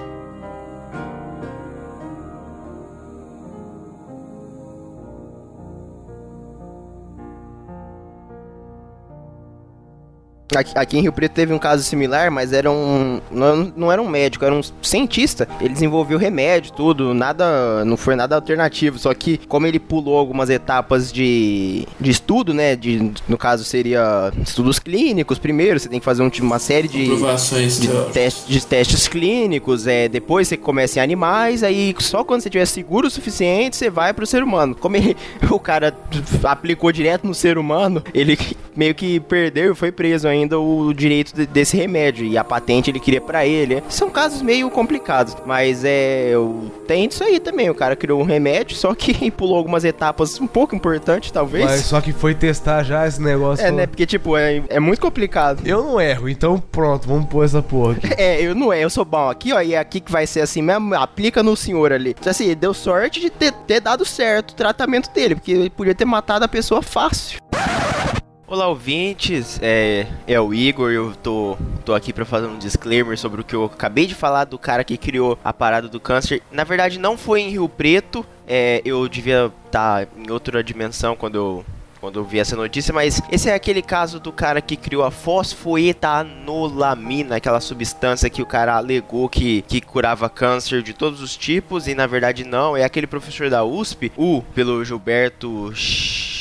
Aqui, 10.57 10.73
aqui 10.75 10.99
em 10.99 11.03
Rio 11.03 11.13
Preto 11.13 11.33
teve 11.33 11.53
um 11.53 11.59
caso 11.59 11.83
similar, 11.83 12.31
mas 12.31 12.53
era 12.53 12.71
um. 12.71 13.21
Não, 13.31 13.73
não 13.77 13.93
era 13.93 14.01
um 14.01 14.09
médico, 14.09 14.45
era 14.45 14.55
um 14.55 14.61
cientista. 14.83 15.49
Ele 15.61 15.75
desenvolveu 15.75 16.19
remédio, 16.19 16.73
tudo, 16.73 17.13
nada. 17.15 17.85
Não 17.85 17.97
foi 17.97 18.17
nada 18.17 18.35
alternativo. 18.35 18.99
Só 18.99 19.13
que, 19.15 19.39
como 19.49 19.67
ele 19.67 19.79
pulou 19.79 20.17
algumas 20.19 20.49
etapas 20.51 21.13
de, 21.13 21.87
de 22.01 22.11
estudo, 22.11 22.55
né? 22.55 22.77
De, 22.77 23.13
no 23.29 23.37
caso, 23.37 23.65
seria 23.65 24.33
estudos 24.43 24.79
clínicos 24.79 25.39
primeiro. 25.39 25.79
Você 25.79 25.89
tem 25.89 25.99
que 25.99 26.05
fazer 26.05 26.23
um, 26.23 26.31
uma 26.43 26.59
série 26.59 26.89
de. 26.89 27.07
De, 27.81 28.13
testes, 28.13 28.47
de 28.49 28.67
testes 28.67 29.09
clínicos, 29.09 29.87
é, 29.87 30.09
depois 30.09 30.49
você 30.49 30.57
começa 30.57 30.99
em 30.99 31.03
animais, 31.03 31.63
aí 31.63 31.95
só 31.99 32.23
quando 32.25 32.41
você 32.43 32.51
tiver 32.51 32.67
seguro 32.67 33.07
o 33.07 33.11
suficiente, 33.11 33.77
você 33.77 33.91
vai 33.91 34.13
pro 34.13 34.27
ser 34.27 34.43
humano. 34.43 34.75
Como 34.75 34.97
ele- 34.97 35.17
o 35.51 35.59
cara 35.59 35.95
aplicou 36.45 36.93
direto 36.93 37.27
no 37.27 37.35
ser 37.35 37.59
humano, 37.59 38.03
ele 38.15 38.39
meio 38.77 38.95
que 38.95 39.19
perdeu 39.21 39.73
e 39.73 39.75
foi 39.75 39.91
preso 39.91 40.29
ainda 40.29 40.46
o 40.55 40.93
direito 40.93 41.35
de- 41.35 41.47
desse 41.47 41.77
remédio, 41.77 42.25
e 42.27 42.37
a 42.39 42.45
patente 42.45 42.91
ele 42.91 43.01
queria 43.01 43.21
pra 43.21 43.47
ele. 43.47 43.83
São 43.89 44.11
casos 44.11 44.43
meio 44.43 44.71
complicados, 44.71 45.37
mas 45.47 45.85
é, 45.85 46.29
eu- 46.31 46.71
tem 46.87 47.05
isso 47.05 47.23
aí 47.25 47.39
também, 47.41 47.69
o 47.71 47.75
cara 47.75 47.97
criou 47.97 48.21
um 48.21 48.25
remédio, 48.25 48.77
só 48.77 48.95
que 48.95 49.31
pulou 49.33 49.57
algumas 49.57 49.85
etapas 49.85 50.41
um 50.41 50.47
pouco 50.47 50.75
importantes, 50.75 51.31
talvez. 51.31 51.65
Mas 51.65 51.81
só 51.83 52.01
que 52.01 52.13
foi 52.13 52.35
testar 52.35 52.83
já 52.83 53.07
esse 53.07 53.21
negócio. 53.21 53.65
É, 53.65 53.71
né, 53.71 53.87
porque 53.87 54.07
tipo, 54.07 54.37
é, 54.37 54.63
é 54.69 54.81
muito 54.81 55.01
complicado. 55.01 55.61
Eu 55.65 55.83
não 55.85 56.01
erro, 56.01 56.29
então 56.29 56.59
pronto, 56.59 57.07
vamos 57.09 57.27
pôr 57.27 57.45
essa 57.45 57.63
porra 57.63 57.93
aqui. 57.93 58.07
É, 58.19 58.41
eu 58.41 58.55
não 58.55 58.73
é, 58.73 58.83
eu 58.83 58.89
sou 58.91 59.05
bom 59.05 59.29
aqui, 59.29 59.53
ó, 59.53 59.61
e 59.61 59.75
é 59.75 59.79
aqui 59.79 60.01
que 60.01 60.11
vai 60.11 60.27
ser 60.27 60.41
assim 60.41 60.63
mesmo, 60.63 60.95
aplica 60.95 61.43
no 61.43 61.55
senhor 61.57 61.93
ali. 61.93 62.15
Então, 62.19 62.31
assim, 62.31 62.55
deu 62.55 62.73
sorte 62.73 63.21
de 63.21 63.29
ter, 63.31 63.53
ter 63.53 63.81
dado 63.81 64.05
certo 64.05 64.51
o 64.53 64.55
tratamento 64.55 65.11
dele, 65.13 65.35
porque 65.35 65.53
ele 65.53 65.71
podia 65.71 65.95
ter 65.95 66.05
matado 66.05 66.45
a 66.45 66.49
pessoa 66.49 66.81
fácil. 66.83 67.39
Olá, 68.49 68.69
ouvintes. 68.69 69.59
É, 69.61 70.07
é 70.25 70.41
o 70.41 70.55
Igor. 70.55 70.93
Eu 70.93 71.13
tô, 71.21 71.59
tô 71.85 71.93
aqui 71.93 72.13
pra 72.13 72.25
fazer 72.25 72.47
um 72.47 72.57
disclaimer 72.57 73.19
sobre 73.19 73.41
o 73.41 73.45
que 73.45 73.57
eu 73.57 73.65
acabei 73.65 74.07
de 74.07 74.15
falar 74.15 74.45
do 74.45 74.57
cara 74.57 74.85
que 74.85 74.97
criou 74.97 75.37
a 75.43 75.53
parada 75.53 75.89
do 75.89 75.99
câncer. 75.99 76.41
Na 76.53 76.63
verdade, 76.63 76.97
não 76.97 77.19
foi 77.19 77.41
em 77.41 77.51
Rio 77.51 77.69
Preto. 77.69 78.25
É, 78.47 78.81
eu 78.85 79.09
devia 79.09 79.53
estar 79.67 80.07
em 80.17 80.31
outra 80.31 80.63
dimensão 80.63 81.17
quando 81.17 81.35
eu 81.35 81.65
quando 82.01 82.21
eu 82.21 82.25
vi 82.25 82.39
essa 82.39 82.55
notícia, 82.55 82.95
mas 82.95 83.21
esse 83.33 83.49
é 83.49 83.55
aquele 83.55 83.83
caso 83.83 84.21
do 84.21 84.31
cara 84.31 84.61
que 84.61 84.77
criou 84.77 85.03
a 85.03 85.11
fosfoetanolamina, 85.11 87.37
aquela 87.37 87.59
substância 87.59 88.31
que 88.31 88.43
o 88.43 88.47
cara 88.47 88.77
alegou 88.77 89.31
que, 89.31 89.63
que 89.63 89.81
curava 89.81 90.29
câncer 90.29 90.83
de 90.83 90.93
todos 90.93 91.23
os 91.23 91.35
tipos, 91.37 91.89
e 91.89 91.95
na 91.95 92.07
verdade 92.07 92.45
não, 92.45 92.77
é 92.77 92.85
aquele 92.85 93.09
professor 93.09 93.51
da 93.51 93.65
USP, 93.65 94.13
o 94.17 94.43
pelo 94.55 94.85
Gilberto 94.85 95.73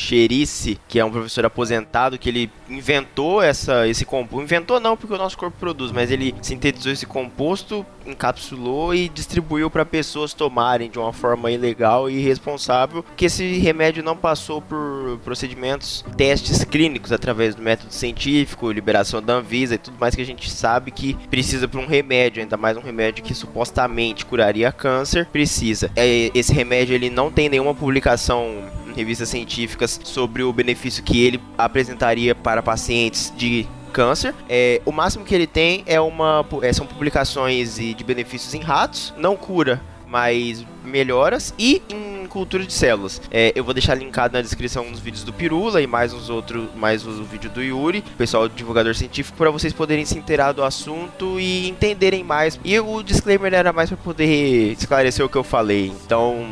Cherice, 0.06 0.80
que 0.88 1.00
é 1.00 1.06
um 1.06 1.12
professor 1.12 1.46
aposentado, 1.46 2.18
que 2.18 2.30
ele 2.30 2.52
inventou 2.70 3.42
essa, 3.42 3.88
esse 3.88 4.06
composto. 4.06 4.44
Inventou 4.44 4.80
não, 4.80 4.96
porque 4.96 5.14
o 5.14 5.18
nosso 5.18 5.38
corpo 5.38 5.58
produz, 5.60 5.92
mas 5.92 6.12
ele 6.12 6.36
sintetizou 6.42 6.92
esse 6.92 7.06
composto, 7.06 7.86
encapsulou 8.06 8.94
e 8.94 9.10
distribuiu 9.10 9.70
para 9.70 9.84
pessoas 9.84 10.34
tomarem 10.34 10.90
de 10.90 11.00
uma 11.00 11.12
forma 11.12 11.50
ilegal 11.50 12.10
e 12.10 12.18
irresponsável, 12.18 13.04
que 13.16 13.26
esse 13.26 13.58
remédio 13.58 14.04
não 14.04 14.16
passou 14.16 14.62
por 14.62 15.20
procedimentos, 15.24 16.06
testes 16.16 16.64
clínicos 16.64 17.12
através 17.12 17.56
do 17.56 17.62
método 17.62 17.94
científico, 17.94 18.72
liberação 18.72 19.22
da 19.22 19.34
Anvisa 19.34 19.76
e 19.76 19.80
tudo 19.80 19.98
mais 20.00 20.16
que 20.16 20.22
a 20.22 20.26
gente 20.26 20.52
sabe 20.52 20.92
que 20.92 21.16
precisa 21.30 21.68
para 21.68 21.80
um 21.80 21.88
remédio, 21.88 22.42
ainda 22.42 22.58
mais 22.58 22.78
um 22.78 22.82
remédio 22.82 23.24
que 23.24 23.34
supostamente 23.34 24.26
curaria 24.26 24.72
câncer, 24.72 25.26
precisa. 25.32 25.92
É, 25.96 26.30
esse 26.36 26.54
remédio 26.54 26.94
ele 26.94 27.10
não 27.10 27.32
tem 27.32 27.50
nenhuma 27.50 27.74
publicação 27.74 28.64
revistas 28.96 29.30
científicas 29.30 30.00
sobre 30.04 30.44
o 30.44 30.52
benefício 30.54 31.04
que 31.04 31.24
ele 31.24 31.40
apresentaria 31.58 32.34
para 32.34 32.64
pacientes 32.64 33.34
de 33.36 33.68
câncer. 33.92 34.36
É, 34.50 34.82
o 34.86 34.92
máximo 34.92 35.24
que 35.24 35.34
ele 35.34 35.48
tem 35.48 35.84
é 35.86 36.00
uma 36.02 36.46
é, 36.62 36.74
são 36.74 36.86
publicações 36.86 37.78
de 37.78 38.04
benefícios 38.04 38.54
em 38.54 38.60
ratos, 38.60 39.14
não 39.18 39.38
cura 39.38 39.82
mais 40.08 40.66
melhoras 40.84 41.54
e 41.58 41.82
em 41.90 42.28
cultura 42.28 42.66
de 42.66 42.74
células. 42.74 43.22
É, 43.32 43.52
eu 43.56 43.64
vou 43.64 43.74
deixar 43.74 43.96
linkado 43.96 44.34
na 44.34 44.42
descrição 44.42 44.86
uns 44.86 45.00
vídeos 45.00 45.24
do 45.24 45.34
Pirula 45.34 45.82
e 45.82 45.88
mais 45.88 46.14
uns 46.14 46.30
outros, 46.30 46.68
mais 46.75 47.06
o 47.08 47.24
vídeo 47.24 47.50
do 47.50 47.64
Yuri, 47.64 48.02
pessoal 48.18 48.48
divulgador 48.48 48.94
científico, 48.94 49.38
para 49.38 49.50
vocês 49.50 49.74
poderem 49.74 50.06
se 50.06 50.18
inteirar 50.18 50.52
do 50.52 50.64
assunto 50.64 51.40
e 51.40 51.70
entenderem 51.70 52.24
mais. 52.24 52.60
E 52.64 52.80
o 52.80 53.02
disclaimer 53.02 53.54
era 53.54 53.74
mais 53.74 53.90
para 53.90 53.98
poder 53.98 54.74
esclarecer 54.74 55.25
o 55.25 55.30
que 55.30 55.38
eu 55.38 55.44
falei. 55.44 55.88
Então, 56.06 56.46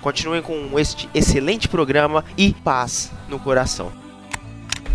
Continuem 0.00 0.42
com 0.42 0.78
este 0.78 1.08
excelente 1.14 1.68
programa 1.68 2.24
e 2.36 2.52
paz 2.52 3.12
no 3.28 3.38
coração. 3.38 3.92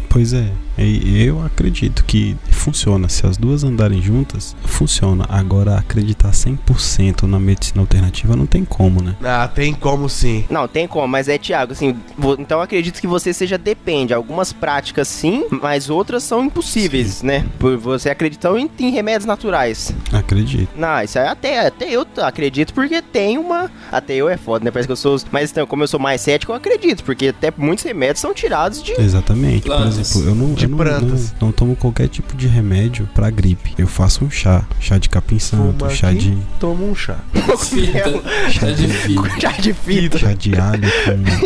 Pois 0.10 0.34
é, 0.34 0.52
eu 0.78 1.44
acredito 1.44 2.04
que 2.06 2.36
funciona. 2.50 3.08
Se 3.10 3.26
as 3.26 3.38
duas 3.38 3.64
andarem 3.64 4.02
juntas, 4.02 4.56
funciona. 4.64 5.26
Agora, 5.30 5.78
acreditar 5.78 6.32
100% 6.32 7.24
na 7.24 7.40
medicina 7.40 7.82
alternativa 7.82 8.36
não 8.36 8.46
tem 8.46 8.66
como, 8.66 9.02
né? 9.02 9.16
Ah, 9.24 9.48
tem 9.48 9.74
como 9.74 10.10
sim. 10.10 10.46
Não, 10.50 10.68
tem 10.68 10.88
como, 10.88 11.08
mas 11.08 11.30
é, 11.30 11.38
Thiago, 11.38 11.74
assim, 11.74 11.96
então 12.40 12.62
acredito 12.62 13.00
que 13.00 13.08
você 13.08 13.34
seja 13.34 13.58
depende. 13.58 14.14
Algumas 14.14 14.52
práticas 14.52 15.08
sim, 15.08 15.46
mas 15.50 15.90
outras 15.90 16.24
são 16.24 16.44
impossíveis, 16.44 17.16
sim. 17.16 17.28
né? 17.28 17.46
Por 17.60 17.78
você 17.78 18.10
acredita 18.10 18.50
em, 18.58 18.70
em, 18.80 18.92
remédios 18.92 19.26
naturais. 19.26 19.94
Acredito. 20.12 20.70
Não, 20.76 21.02
isso 21.02 21.20
aí 21.20 21.28
até, 21.28 21.68
até 21.68 21.90
eu 21.90 22.06
acredito 22.24 22.74
porque 22.74 23.02
tem 23.02 23.38
uma. 23.38 23.72
Até 23.92 24.16
eu 24.16 24.30
é 24.30 24.38
foda, 24.38 24.66
né? 24.66 24.72
Parece 24.72 24.88
que 24.88 24.92
eu 24.92 24.98
sou. 24.98 25.20
Mas 25.32 25.52
então, 25.52 25.66
como 25.66 25.84
eu 25.84 25.88
sou 25.88 26.00
mais 26.00 26.22
cético, 26.22 26.52
eu 26.52 26.56
acredito, 26.56 27.04
porque 27.04 27.28
até 27.28 27.52
muitos 27.56 27.86
remédios 27.86 28.20
são 28.20 28.34
tirados 28.34 28.82
de. 28.82 28.94
Exatamente. 29.00 29.68
Por 29.68 29.88
exemplo, 29.88 30.30
eu 30.30 30.36
não. 30.36 30.56
De 30.66 30.72
não, 30.72 30.78
plantas. 30.78 31.34
Não, 31.40 31.48
não, 31.48 31.52
tomo 31.52 31.76
qualquer 31.76 32.08
tipo 32.08 32.36
de 32.36 32.48
remédio 32.48 33.08
pra 33.14 33.30
gripe. 33.30 33.74
Eu 33.78 33.88
faço 33.88 34.26
um 34.26 34.30
chá. 34.30 34.66
Chá 34.80 34.98
de 34.98 35.10
capim 35.10 35.40
santo, 35.40 35.90
chá 35.90 36.10
aqui, 36.10 36.32
de. 36.32 36.38
Toma 36.60 36.84
um 36.84 36.96
chá. 36.96 37.18
Fita. 37.60 38.22
Chá 38.52 38.72
de 38.72 38.88
fita. 38.88 39.40
Chá 39.40 39.52
de 39.52 39.74
fita. 39.74 40.18
Chá 40.18 40.34
de 40.34 40.56
alho 40.56 40.90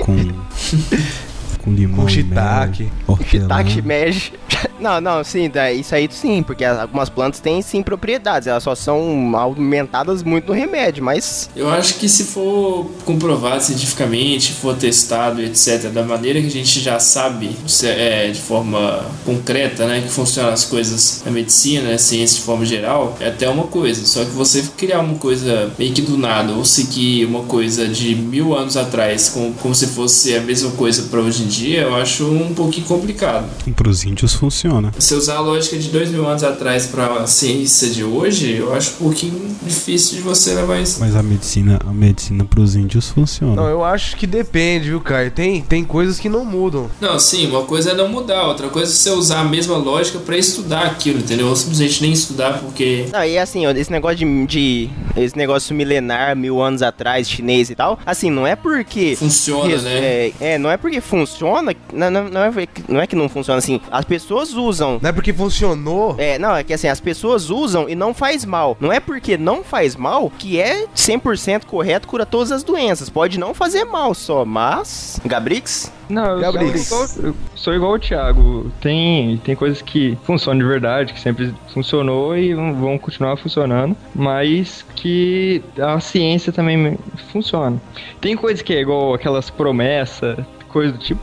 com. 0.05 0.15
com... 0.15 1.59
com 1.59 1.73
limão, 1.73 2.05
Com 2.05 2.07
shiitake. 2.07 2.83
mel, 2.83 2.91
hortelã. 3.07 3.63
Shiitake 3.63 3.81
mexe. 3.81 4.33
Não, 4.79 5.01
não, 5.01 5.23
sim, 5.23 5.51
isso 5.77 5.93
aí 5.93 6.07
sim, 6.11 6.41
porque 6.41 6.63
as- 6.63 6.79
algumas 6.79 7.09
plantas 7.09 7.39
têm 7.39 7.61
sim 7.61 7.81
propriedades, 7.83 8.47
elas 8.47 8.63
só 8.63 8.73
são 8.75 9.35
aumentadas 9.35 10.23
muito 10.23 10.47
no 10.47 10.53
remédio, 10.53 11.03
mas 11.03 11.49
Eu 11.55 11.69
acho 11.69 11.95
que 11.95 12.07
se 12.07 12.23
for 12.25 12.89
comprovado 13.05 13.61
cientificamente, 13.63 14.53
for 14.53 14.75
testado, 14.75 15.41
etc., 15.41 15.89
da 15.91 16.03
maneira 16.03 16.39
que 16.39 16.47
a 16.47 16.51
gente 16.51 16.79
já 16.79 16.99
sabe, 16.99 17.51
se- 17.67 17.87
é, 17.87 18.29
de 18.31 18.39
forma 18.39 19.05
concreta, 19.25 19.85
né, 19.85 20.01
que 20.01 20.07
funcionam 20.09 20.53
as 20.53 20.63
coisas 20.65 21.21
na 21.25 21.31
medicina, 21.31 21.93
a 21.93 21.97
ciência 21.97 22.37
de 22.37 22.43
forma 22.45 22.65
geral, 22.65 23.17
é 23.19 23.27
até 23.27 23.49
uma 23.49 23.63
coisa. 23.65 24.05
Só 24.05 24.23
que 24.23 24.31
você 24.31 24.63
criar 24.77 24.99
uma 25.01 25.15
coisa 25.15 25.71
meio 25.77 25.91
que 25.93 26.01
do 26.01 26.17
nada, 26.17 26.53
ou 26.53 26.63
seguir 26.63 27.25
uma 27.25 27.43
coisa 27.43 27.87
de 27.87 28.15
mil 28.15 28.55
anos 28.55 28.77
atrás, 28.77 29.29
como, 29.29 29.53
como 29.55 29.75
se 29.75 29.87
fosse 29.87 30.35
a 30.35 30.41
mesma 30.41 30.71
coisa 30.71 31.03
para 31.03 31.19
hoje 31.19 31.43
em 31.43 31.47
dia, 31.47 31.81
eu 31.81 31.95
acho 31.95 32.25
um 32.25 32.53
pouquinho 32.53 32.85
complicado. 32.87 33.49
E 33.67 33.71
pros 33.71 34.03
índios 34.05 34.33
funciona. 34.33 34.68
Se 34.97 35.13
usar 35.13 35.37
a 35.37 35.39
lógica 35.41 35.77
de 35.77 35.89
dois 35.89 36.09
mil 36.09 36.25
anos 36.27 36.43
atrás 36.43 36.85
para 36.87 37.05
a 37.21 37.27
ciência 37.27 37.89
de 37.89 38.03
hoje, 38.03 38.55
eu 38.57 38.73
acho 38.73 38.91
um 38.95 39.05
pouquinho 39.09 39.55
difícil 39.63 40.17
de 40.17 40.21
você 40.21 40.53
levar 40.53 40.79
isso. 40.79 40.99
Mas 40.99 41.15
a 41.15 41.23
medicina, 41.23 41.79
a 41.87 41.91
medicina 41.91 42.45
pros 42.45 42.75
índios 42.75 43.09
funciona. 43.09 43.55
Não, 43.55 43.67
eu 43.67 43.83
acho 43.83 44.15
que 44.17 44.27
depende, 44.27 44.89
viu, 44.89 45.01
Caio? 45.01 45.31
Tem, 45.31 45.61
tem 45.61 45.83
coisas 45.83 46.19
que 46.19 46.29
não 46.29 46.43
mudam. 46.45 46.89
Não, 47.01 47.19
sim, 47.19 47.47
uma 47.47 47.63
coisa 47.63 47.91
é 47.91 47.93
não 47.93 48.07
mudar, 48.07 48.47
outra 48.47 48.67
coisa 48.69 48.91
é 48.91 48.95
você 48.95 49.09
usar 49.09 49.39
a 49.41 49.43
mesma 49.43 49.77
lógica 49.77 50.19
pra 50.19 50.37
estudar 50.37 50.83
aquilo, 50.85 51.19
entendeu? 51.19 51.47
Ou 51.47 51.55
simplesmente 51.55 52.01
nem 52.01 52.11
estudar 52.11 52.59
porque. 52.59 53.05
Não, 53.11 53.23
e 53.23 53.37
assim, 53.37 53.65
ó, 53.65 53.71
esse 53.71 53.91
negócio 53.91 54.17
de, 54.17 54.45
de- 54.45 54.89
Esse 55.15 55.37
negócio 55.37 55.75
milenar, 55.75 56.35
mil 56.35 56.61
anos 56.61 56.81
atrás, 56.81 57.29
chinês 57.29 57.69
e 57.69 57.75
tal, 57.75 57.99
assim, 58.05 58.29
não 58.29 58.45
é 58.45 58.55
porque. 58.55 59.15
Funciona, 59.15 59.67
res- 59.69 59.83
né? 59.83 59.91
É, 59.99 60.31
é, 60.39 60.57
não 60.57 60.69
é 60.69 60.77
porque 60.77 61.01
funciona. 61.01 61.75
Não, 61.93 62.09
não, 62.11 62.29
não, 62.29 62.41
é, 62.43 62.51
que- 62.67 62.83
não 62.87 63.01
é 63.01 63.07
que 63.07 63.15
não 63.15 63.27
funciona 63.29 63.57
assim. 63.59 63.79
As 63.91 64.05
pessoas 64.05 64.53
usam. 64.59 64.99
Não 65.01 65.09
é 65.09 65.13
porque 65.13 65.33
funcionou. 65.33 66.15
É, 66.17 66.37
não, 66.37 66.55
é 66.55 66.63
que 66.63 66.73
assim, 66.73 66.87
as 66.87 66.99
pessoas 66.99 67.49
usam 67.49 67.87
e 67.89 67.95
não 67.95 68.13
faz 68.13 68.45
mal. 68.45 68.77
Não 68.79 68.91
é 68.91 68.99
porque 68.99 69.37
não 69.37 69.63
faz 69.63 69.95
mal 69.95 70.31
que 70.37 70.59
é 70.59 70.85
100% 70.95 71.65
correto, 71.65 72.07
cura 72.07 72.25
todas 72.25 72.51
as 72.51 72.63
doenças. 72.63 73.09
Pode 73.09 73.39
não 73.39 73.53
fazer 73.53 73.85
mal 73.85 74.13
só, 74.13 74.45
mas. 74.45 75.19
Gabrix? 75.25 75.91
Não, 76.09 76.39
eu 76.39 76.51
sou 76.51 76.63
igual, 76.63 77.07
eu 77.23 77.35
sou 77.53 77.73
igual 77.75 77.93
o 77.93 77.99
Thiago. 77.99 78.71
Tem, 78.81 79.37
tem 79.37 79.55
coisas 79.55 79.79
que 79.79 80.17
funcionam 80.23 80.59
de 80.59 80.65
verdade, 80.65 81.13
que 81.13 81.19
sempre 81.19 81.53
funcionou 81.71 82.35
e 82.35 82.53
vão 82.55 82.89
vão 82.89 82.97
continuar 82.97 83.37
funcionando, 83.37 83.95
mas 84.15 84.83
que 84.95 85.61
a 85.79 85.99
ciência 85.99 86.51
também 86.51 86.97
funciona. 87.31 87.79
Tem 88.19 88.35
coisas 88.35 88.61
que 88.61 88.73
é 88.73 88.81
igual 88.81 89.13
aquelas 89.13 89.49
promessas, 89.49 90.37
coisa 90.69 90.93
do 90.93 90.99
tipo, 90.99 91.21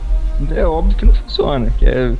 é 0.55 0.65
óbvio 0.65 0.97
que 0.97 1.05
não 1.05 1.13
funciona, 1.13 1.71
que 1.77 1.85
é 1.85 2.13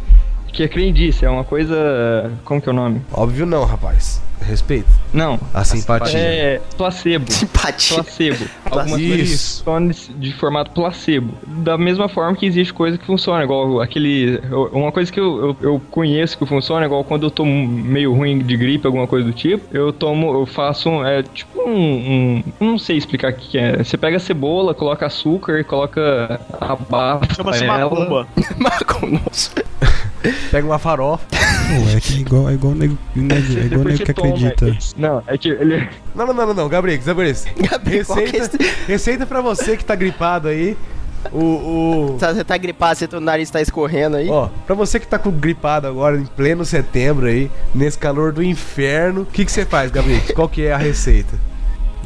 que 0.57 0.63
é 0.63 0.67
crendice, 0.67 1.23
é 1.23 1.29
uma 1.29 1.43
coisa, 1.43 2.31
como 2.43 2.59
que 2.59 2.67
é 2.67 2.71
o 2.71 2.75
nome? 2.75 2.99
Óbvio 3.13 3.45
não, 3.45 3.63
rapaz. 3.63 4.19
Respeito. 4.41 4.87
Não, 5.11 5.39
A 5.53 5.63
simpatia. 5.63 6.17
é 6.19 6.61
placebo. 6.77 7.29
Simpatia. 7.31 7.95
Placebo. 8.03 8.45
Algumas 8.65 8.99
Isso. 9.01 9.63
coisas 9.63 9.91
funcionam 9.97 10.19
de- 10.19 10.33
formato 10.33 10.71
placebo. 10.71 11.33
Da 11.45 11.77
mesma 11.77 12.07
forma 12.07 12.35
que 12.35 12.45
existe 12.45 12.71
coisa 12.73 12.97
que 12.97 13.05
funciona, 13.05 13.43
igual 13.43 13.81
aquele. 13.81 14.39
Uma 14.71 14.91
coisa 14.91 15.11
que 15.11 15.19
eu, 15.19 15.39
eu, 15.39 15.57
eu 15.73 15.81
conheço 15.91 16.37
que 16.37 16.45
funciona, 16.45 16.85
igual 16.85 17.03
quando 17.03 17.23
eu 17.25 17.31
tô 17.31 17.43
meio 17.43 18.13
ruim 18.13 18.39
de 18.39 18.55
gripe, 18.55 18.85
alguma 18.85 19.07
coisa 19.07 19.25
do 19.27 19.33
tipo, 19.33 19.63
eu 19.75 19.91
tomo, 19.91 20.31
eu 20.39 20.45
faço 20.45 20.87
um. 20.89 21.05
É 21.05 21.23
tipo 21.23 21.59
um. 21.61 22.41
um- 22.59 22.65
não 22.65 22.77
sei 22.77 22.95
explicar 22.95 23.31
o 23.33 23.35
que 23.35 23.57
é. 23.57 23.83
Você 23.83 23.97
pega 23.97 24.17
a 24.17 24.19
cebola, 24.19 24.73
coloca 24.73 25.05
açúcar, 25.05 25.63
coloca 25.65 26.39
abafa 26.61 27.33
Chama-se 27.35 27.65
macumba. 27.65 28.27
Marco, 28.57 29.05
nossa. 29.07 29.51
Pega 30.51 30.65
uma 30.67 30.79
farofa. 30.79 31.25
Pô, 31.29 31.89
é 31.97 31.99
que 31.99 32.13
é 32.15 32.17
igual, 32.19 32.49
é 32.49 32.53
igual 32.53 32.73
nego, 32.73 32.97
nego- 33.15 33.59
é 33.59 33.65
igual 33.65 33.83
nego 33.83 34.03
que 34.03 34.13
toma. 34.13 34.29
acredita. 34.29 34.77
Não, 34.97 35.23
é 35.27 35.37
que 35.37 35.49
ele. 35.49 35.89
Não, 36.15 36.27
não, 36.27 36.33
não, 36.33 36.47
não, 36.47 36.53
não. 36.53 36.69
Gabriel, 36.69 36.99
Gabriel. 37.05 37.35
Gabriel, 37.69 38.05
é 38.09 38.19
Receita, 38.25 38.57
receita 38.87 39.25
pra 39.25 39.41
você 39.41 39.75
que 39.77 39.83
tá 39.85 39.95
gripado 39.95 40.47
aí. 40.47 40.77
O. 41.31 41.39
o... 42.13 42.17
Você 42.19 42.43
tá 42.43 42.55
gripado, 42.57 42.97
seu 42.99 43.19
nariz 43.19 43.49
tá 43.49 43.59
escorrendo 43.61 44.15
aí. 44.17 44.29
Ó, 44.29 44.47
pra 44.65 44.75
você 44.75 44.99
que 44.99 45.07
tá 45.07 45.19
com 45.19 45.31
gripado 45.31 45.87
agora, 45.87 46.15
em 46.17 46.25
pleno 46.25 46.63
setembro 46.63 47.25
aí, 47.25 47.51
nesse 47.75 47.97
calor 47.97 48.31
do 48.31 48.41
inferno, 48.43 49.21
o 49.21 49.25
que 49.25 49.43
que 49.43 49.51
você 49.51 49.65
faz, 49.65 49.91
Gabriel? 49.91 50.21
Qual 50.35 50.47
que 50.47 50.61
é 50.63 50.71
a 50.71 50.77
receita? 50.77 51.33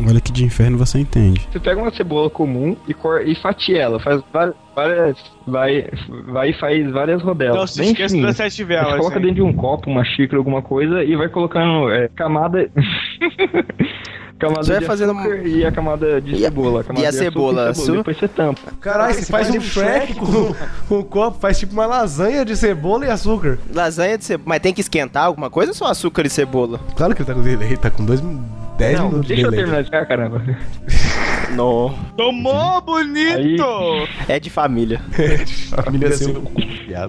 Olha 0.08 0.22
que 0.22 0.32
de 0.32 0.44
inferno 0.44 0.78
você 0.78 1.00
entende. 1.00 1.48
Você 1.52 1.60
pega 1.60 1.82
uma 1.82 1.92
cebola 1.94 2.30
comum 2.30 2.76
e, 2.88 2.94
cor, 2.94 3.22
e 3.28 3.36
fatia 3.36 3.82
ela, 3.82 4.00
faz 4.00 4.22
várias. 4.76 5.18
vai, 5.46 5.88
vai 6.28 6.50
e 6.50 6.54
faz 6.54 6.92
várias 6.92 7.22
rodelas. 7.22 7.56
Não 7.58 7.68
se 7.68 7.80
fininhas. 7.96 8.12
das 8.14 8.38
sete 8.38 8.56
Você 8.58 8.64
velas. 8.66 8.98
coloca 8.98 9.20
dentro 9.20 9.36
de 9.36 9.42
um 9.42 9.54
copo, 9.54 9.90
uma 9.90 10.04
xícara, 10.04 10.38
alguma 10.38 10.62
coisa 10.62 11.04
e 11.04 11.16
vai 11.16 11.30
colocando 11.30 11.90
é, 11.92 12.08
camada. 12.10 12.70
Camada 14.40 14.64
Você 14.64 14.72
vai 14.72 14.80
de 14.80 14.86
fazendo 14.88 15.12
açúcar 15.12 15.36
e 15.48 15.64
a 15.64 15.72
camada 15.72 16.20
de 16.20 16.32
E 16.32 16.36
a- 16.38 16.50
cebola. 16.50 16.84
camada 16.84 17.06
e 17.06 17.08
a 17.08 17.12
de 17.12 17.16
açúcar 17.18 17.32
cebola? 17.32 17.74
Depois 17.98 18.18
você 18.18 18.28
tampa. 18.28 18.72
Caralho, 18.82 19.14
você 19.14 19.32
faz 19.32 19.50
um 19.52 19.62
Shrek 19.62 20.16
com, 20.16 20.56
com 20.90 20.98
o 21.00 21.04
copo, 21.06 21.40
faz 21.40 21.60
tipo 21.60 21.74
uma 21.74 21.86
lasanha 21.86 22.44
de 22.44 22.56
cebola 22.58 23.06
e 23.06 23.10
açúcar. 23.12 23.60
Lasanha 23.72 24.18
de 24.18 24.26
cebola. 24.26 24.46
Mas 24.50 24.60
tem 24.60 24.74
que 24.74 24.82
esquentar 24.82 25.26
alguma 25.26 25.52
coisa 25.52 25.70
ou 25.72 25.76
só 25.76 25.86
açúcar 25.86 26.26
e 26.26 26.30
cebola? 26.30 26.80
Claro 26.96 27.14
que 27.14 27.22
ele 27.22 27.28
tá 27.28 27.36
com 27.36 27.42
delay, 27.44 27.78
tá 27.78 27.92
com 27.92 28.04
dois, 28.04 28.20
10 28.78 28.98
Não, 29.00 29.06
minutos 29.08 29.28
de 29.28 29.34
deixa 29.36 29.48
eu 29.48 29.52
delay. 29.52 29.60
terminar 29.66 29.80
de 29.82 29.86
ficar, 29.86 30.06
caramba. 30.06 30.42
Não. 31.56 31.94
Tomou, 32.16 32.82
bonito! 32.82 33.64
É 34.28 34.40
de 34.40 34.50
família. 34.50 35.02
Família 35.84 36.08
assim, 36.10 36.34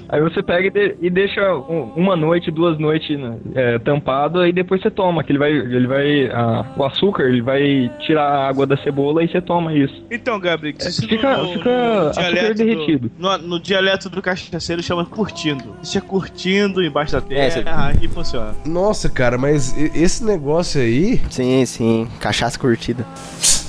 Aí 0.09 0.21
você 0.21 0.43
pega 0.43 0.67
e, 0.67 0.71
de- 0.71 0.97
e 1.01 1.11
deixa 1.11 1.41
um- 1.55 1.93
uma 1.97 2.17
noite, 2.17 2.51
duas 2.51 2.79
noites 2.79 3.19
né, 3.19 3.37
é, 3.55 3.79
tampado, 3.79 4.41
aí 4.41 4.53
depois 4.53 4.81
você 4.83 4.91
toma, 4.91 5.23
que 5.25 5.33
ele 5.33 5.39
vai, 5.39 5.51
ele 5.53 5.87
vai, 5.87 6.27
ah, 6.33 6.65
o 6.77 6.85
açúcar, 6.85 7.25
ele 7.25 7.43
vai 7.43 7.91
tirar 8.01 8.25
a 8.25 8.49
água 8.49 8.67
da 8.67 8.77
cebola 8.77 9.23
e 9.25 9.29
você 9.29 9.41
toma 9.41 9.75
isso. 9.75 10.03
Então, 10.11 10.39
Gabriel, 10.39 10.75
isso 10.79 11.01
Fica- 11.03 11.17
fica 11.17 12.11
açúcar 12.11 12.13
derretido. 12.55 13.09
Do, 13.09 13.15
no, 13.19 13.39
no 13.39 13.61
dialeto 13.61 14.09
do 14.09 14.21
cachaceiro 14.23 14.83
chama 14.83 15.05
curtindo. 15.05 15.65
Deixa 15.83 16.01
curtindo 16.01 16.83
embaixo 16.83 17.13
da 17.13 17.19
É, 17.35 17.49
terra 17.51 17.93
e 18.01 18.09
funciona. 18.09 18.55
Nossa, 18.65 19.09
cara, 19.09 19.37
mas 19.39 19.77
e- 19.77 19.91
esse 19.95 20.25
negócio 20.25 20.81
aí. 20.81 21.21
Sim, 21.31 21.65
sim. 21.67 22.09
Cachaça 22.21 22.59
curtida. 22.59 23.05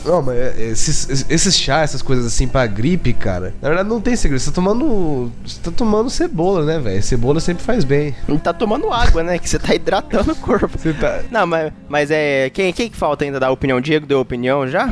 Não, 0.06 0.22
mas 0.22 0.36
é- 0.38 0.62
esses, 0.72 1.26
esses 1.32 1.58
chá, 1.58 1.82
essas 1.82 2.02
coisas 2.02 2.26
assim 2.26 2.46
pra 2.48 2.68
gripe, 2.68 3.14
cara. 3.14 3.54
Na 3.62 3.70
verdade 3.70 3.88
não 3.90 4.02
tem 4.02 4.16
segredo. 4.18 4.42
Você 4.42 4.50
tá 4.50 4.56
tomando. 4.56 5.32
Você 5.46 5.62
tá 5.62 5.72
tomando 5.72 6.03
cebola, 6.10 6.66
né, 6.66 6.80
velho? 6.80 7.02
Cebola 7.04 7.40
sempre 7.40 7.64
faz 7.64 7.84
bem. 7.84 8.16
Não 8.28 8.38
tá 8.38 8.54
tomando 8.54 8.92
água, 8.92 9.24
né? 9.24 9.38
Que 9.38 9.50
você 9.50 9.60
tá 9.60 9.74
hidratando 9.74 10.32
o 10.32 10.36
corpo. 10.36 10.78
Você 10.78 10.94
tá. 10.94 11.22
Não, 11.32 11.46
mas, 11.46 11.72
mas 11.90 12.12
é. 12.12 12.50
Quem, 12.50 12.72
quem 12.74 12.90
que 12.90 12.98
falta 12.98 13.26
ainda 13.26 13.40
dar 13.40 13.52
opinião? 13.52 13.82
Diego 13.82 14.06
deu 14.06 14.20
opinião 14.20 14.68
já? 14.68 14.90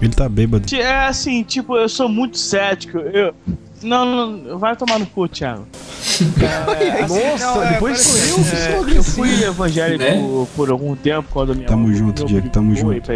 Ele 0.00 0.12
tá 0.12 0.28
bêbado. 0.28 0.74
É 0.74 1.06
assim, 1.06 1.42
tipo, 1.42 1.76
eu 1.76 1.88
sou 1.88 2.08
muito 2.08 2.38
cético. 2.38 2.98
Eu. 2.98 3.34
Não, 3.82 4.04
não, 4.36 4.58
vai 4.58 4.76
tomar 4.76 4.98
no 4.98 5.06
cu, 5.06 5.28
Thiago. 5.28 5.66
É, 6.20 7.02
assim, 7.02 7.18
Nossa, 7.30 7.46
não, 7.54 7.62
é, 7.62 7.72
depois 7.72 8.00
sou 8.00 8.16
eu 8.16 8.22
é, 8.22 8.26
sou 8.28 8.70
Eu 8.74 8.80
agressivo. 8.82 9.02
fui 9.04 9.42
evangélico 9.42 10.04
Né? 10.04 10.20
por, 10.20 10.46
por 10.54 10.70
algum 10.70 10.94
tempo, 10.94 11.26
quando 11.30 11.54
minha 11.54 11.66
Tamo 11.66 11.86
mãe 11.88 11.96
junto, 11.96 12.24
Diego, 12.26 12.48
tamo 12.50 12.74
junto. 12.74 13.10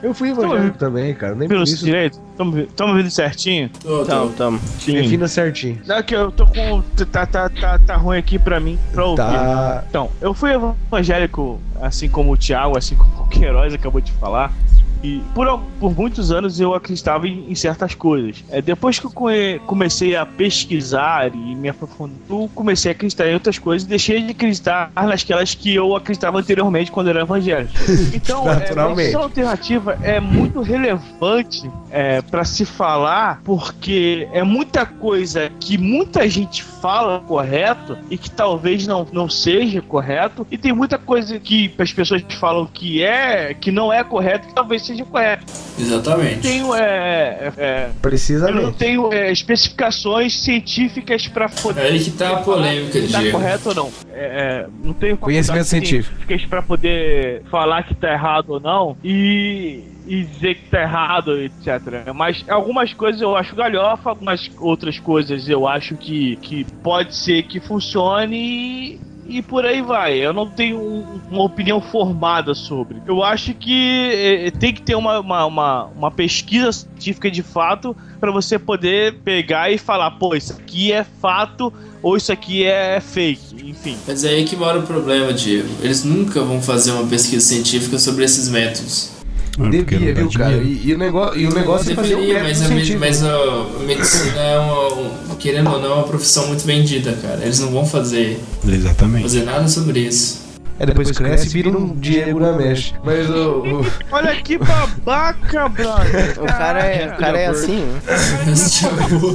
Eu 0.00 0.14
fui 0.14 0.30
evangélico 0.30 0.78
também, 0.78 1.12
cara. 1.14 1.34
Nem 1.34 1.48
Pelo 1.48 1.64
isso. 1.64 1.84
direito? 1.84 2.20
Tamo, 2.36 2.66
tamo 2.66 2.94
vendo 2.94 3.10
certinho? 3.10 3.68
Tô. 3.82 4.04
Tamo, 4.04 4.30
tamo. 4.32 4.60
Defina 4.86 5.26
certinho. 5.26 5.80
Não, 5.86 6.00
que 6.02 6.14
eu 6.14 6.30
tô 6.30 6.46
com. 6.46 6.82
Tá, 7.10 7.26
tá, 7.26 7.48
tá, 7.48 7.78
tá 7.80 7.96
ruim 7.96 8.18
aqui 8.18 8.38
pra 8.38 8.60
mim, 8.60 8.78
pra 8.92 9.04
ouvir. 9.04 9.16
Tá. 9.16 9.84
Então, 9.88 10.08
eu 10.20 10.32
fui 10.32 10.50
evangélico, 10.52 11.58
assim 11.82 12.08
como 12.08 12.32
o 12.32 12.36
Thiago, 12.36 12.78
assim 12.78 12.94
como 12.94 13.22
o 13.24 13.26
Queiroz 13.28 13.74
acabou 13.74 14.00
de 14.00 14.12
falar. 14.12 14.52
E 15.02 15.22
por, 15.34 15.60
por 15.78 15.94
muitos 15.96 16.32
anos 16.32 16.58
eu 16.58 16.74
acreditava 16.74 17.28
em, 17.28 17.44
em 17.50 17.54
certas 17.54 17.94
coisas. 17.94 18.42
É, 18.50 18.60
depois 18.60 18.98
que 18.98 19.06
eu 19.06 19.10
come- 19.10 19.60
comecei 19.60 20.16
a 20.16 20.26
pesquisar 20.26 21.32
e 21.34 21.54
me 21.54 21.68
aprofundar, 21.68 22.16
eu 22.28 22.50
comecei 22.54 22.90
a 22.90 22.94
acreditar 22.94 23.28
em 23.28 23.34
outras 23.34 23.58
coisas 23.58 23.86
e 23.86 23.88
deixei 23.88 24.22
de 24.22 24.32
acreditar 24.32 24.90
nasquelas 24.96 25.54
que 25.54 25.74
eu 25.74 25.94
acreditava 25.94 26.38
anteriormente 26.38 26.90
quando 26.90 27.08
era 27.10 27.20
evangélico. 27.22 27.72
Então, 28.12 28.50
é, 28.50 28.54
Naturalmente. 28.56 29.08
essa 29.10 29.18
alternativa 29.18 29.98
é 30.02 30.18
muito 30.20 30.60
relevante 30.60 31.70
é, 31.90 32.20
para 32.22 32.44
se 32.44 32.64
falar, 32.64 33.40
porque 33.44 34.28
é 34.32 34.42
muita 34.42 34.84
coisa 34.84 35.50
que 35.60 35.78
muita 35.78 36.28
gente 36.28 36.62
fala 36.80 37.20
correto 37.20 37.96
e 38.10 38.16
que 38.16 38.30
talvez 38.30 38.86
não, 38.86 39.06
não 39.12 39.28
seja 39.28 39.82
correto, 39.82 40.46
e 40.50 40.58
tem 40.58 40.72
muita 40.72 40.98
coisa 40.98 41.38
que 41.38 41.72
as 41.78 41.92
pessoas 41.92 42.22
falam 42.38 42.66
que 42.66 43.02
é, 43.02 43.54
que 43.54 43.70
não 43.70 43.92
é 43.92 44.02
correto, 44.04 44.48
que 44.48 44.54
talvez 44.54 44.82
seja 44.82 45.04
correto. 45.04 45.44
Exatamente. 45.78 46.40
Tenho, 46.40 46.74
é, 46.74 47.52
é, 47.56 47.84
eu 47.84 47.88
não 47.88 47.94
Precisamente. 48.00 48.72
tenho 48.78 49.12
é, 49.12 49.30
especificações 49.30 50.40
científicas 50.40 51.28
para 51.28 51.48
poder 51.48 51.80
É 51.80 51.84
aí 51.88 52.00
que 52.00 52.10
tá 52.10 52.30
a 52.30 52.36
polêmica, 52.38 53.00
se 53.00 53.12
tá 53.12 53.30
correto 53.30 53.68
ou 53.70 53.74
não. 53.74 53.90
É, 54.12 54.64
é, 54.64 54.66
não 54.82 54.92
tenho 54.92 55.16
Conhecimento 55.16 55.64
científico. 55.64 56.16
para 56.48 56.62
poder 56.62 57.42
falar 57.50 57.82
que 57.84 57.94
tá 57.94 58.12
errado 58.12 58.50
ou 58.50 58.60
não 58.60 58.96
e, 59.04 59.84
e 60.08 60.24
dizer 60.24 60.54
que 60.56 60.70
tá 60.70 60.80
errado, 60.82 61.38
etc. 61.40 62.12
Mas 62.14 62.44
algumas 62.48 62.92
coisas 62.94 63.20
eu 63.20 63.36
acho 63.36 63.54
galhofa, 63.54 64.08
algumas 64.10 64.50
outras 64.58 64.98
coisas 64.98 65.48
eu 65.48 65.68
acho 65.68 65.96
que, 65.96 66.36
que 66.36 66.64
pode 66.82 67.14
ser 67.14 67.42
que 67.44 67.60
funcione 67.60 68.36
e. 68.36 69.08
E 69.30 69.42
por 69.42 69.62
aí 69.66 69.82
vai. 69.82 70.14
Eu 70.16 70.32
não 70.32 70.48
tenho 70.48 70.80
um- 70.80 71.20
uma 71.30 71.42
opinião 71.44 71.82
formada 71.82 72.54
sobre. 72.54 72.96
Eu 73.06 73.22
acho 73.22 73.52
que 73.52 74.10
eh, 74.14 74.50
tem 74.58 74.72
que 74.72 74.80
ter 74.80 74.94
uma, 74.94 75.20
uma, 75.20 75.44
uma, 75.44 75.84
uma 75.84 76.10
pesquisa 76.10 76.72
científica 76.72 77.30
de 77.30 77.42
fato 77.42 77.94
para 78.18 78.30
você 78.32 78.58
poder 78.58 79.16
pegar 79.22 79.70
e 79.70 79.76
falar, 79.76 80.12
pô, 80.12 80.34
isso 80.34 80.54
aqui 80.54 80.90
é 80.92 81.04
fato 81.04 81.70
ou 82.02 82.16
isso 82.16 82.32
aqui 82.32 82.64
é 82.64 83.00
fake, 83.00 83.68
enfim. 83.68 83.98
Mas 84.06 84.24
é 84.24 84.30
aí 84.30 84.44
que 84.46 84.56
mora 84.56 84.78
o 84.78 84.82
problema, 84.84 85.30
Diego. 85.34 85.68
Eles 85.82 86.04
nunca 86.04 86.40
vão 86.42 86.62
fazer 86.62 86.92
uma 86.92 87.06
pesquisa 87.06 87.44
científica 87.44 87.98
sobre 87.98 88.24
esses 88.24 88.48
métodos. 88.48 89.17
É, 89.58 89.78
porque 89.78 89.96
Devia, 89.96 90.14
viu, 90.14 90.30
cara? 90.30 90.56
E, 90.56 90.80
e 90.84 90.94
o 90.94 90.98
negócio, 90.98 91.40
e 91.40 91.46
o 91.46 91.54
negócio 91.54 91.92
é 91.92 91.94
fazer 91.94 92.14
um 92.14 92.20
Deveria, 92.20 92.42
método 92.44 92.74
mas, 92.74 92.90
a, 92.90 92.98
mas 92.98 93.22
a, 93.24 93.34
a 93.36 93.84
medicina 93.86 94.40
é 94.40 94.58
uma, 94.58 94.94
um- 94.94 95.36
querendo 95.38 95.70
ou 95.70 95.80
não, 95.80 95.90
é 95.90 95.94
uma 95.94 96.04
profissão 96.04 96.46
muito 96.48 96.64
vendida, 96.64 97.12
cara. 97.20 97.40
Eles 97.42 97.58
não 97.60 97.70
vão 97.70 97.84
fazer, 97.86 98.40
Exatamente. 98.66 99.22
fazer 99.22 99.42
nada 99.44 99.66
sobre 99.68 100.00
isso. 100.00 100.47
É, 100.80 100.86
depois 100.86 101.10
cresce 101.10 101.46
e 101.46 101.50
vira 101.50 101.70
um 101.70 101.88
Diego 101.96 102.38
na 102.38 102.52
mesh. 102.52 102.94
Mas 103.04 103.28
o. 103.28 103.80
o- 103.80 103.86
Olha 104.12 104.34
que 104.36 104.56
babaca, 104.58 105.68
brother. 105.68 106.36
O 106.40 106.46
cara 106.46 106.80
é, 106.86 107.08
o 107.08 107.16
cara 107.16 107.38
é 107.40 107.46
assim. 107.46 107.80
né? 107.84 108.00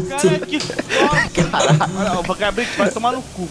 Cara, 0.10 0.40
que 0.40 0.60
Olha, 1.02 2.20
o 2.20 2.36
Gabriel 2.36 2.70
vai 2.78 2.90
tomar 2.90 3.12
no 3.12 3.22
cu. 3.22 3.48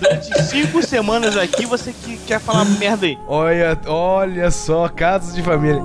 Durante 0.00 0.42
cinco 0.44 0.82
semanas 0.82 1.36
aqui, 1.36 1.66
você 1.66 1.92
que 1.92 2.16
quer 2.26 2.40
falar 2.40 2.64
merda 2.64 3.06
aí. 3.06 3.18
Olha, 3.26 3.78
olha 3.86 4.50
só, 4.50 4.88
casos 4.88 5.34
de 5.34 5.42
família. 5.42 5.80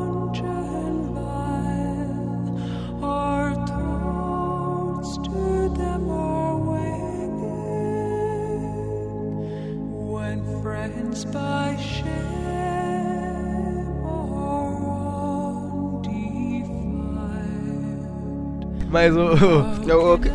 Mas 18.96 19.14
o. 19.14 19.20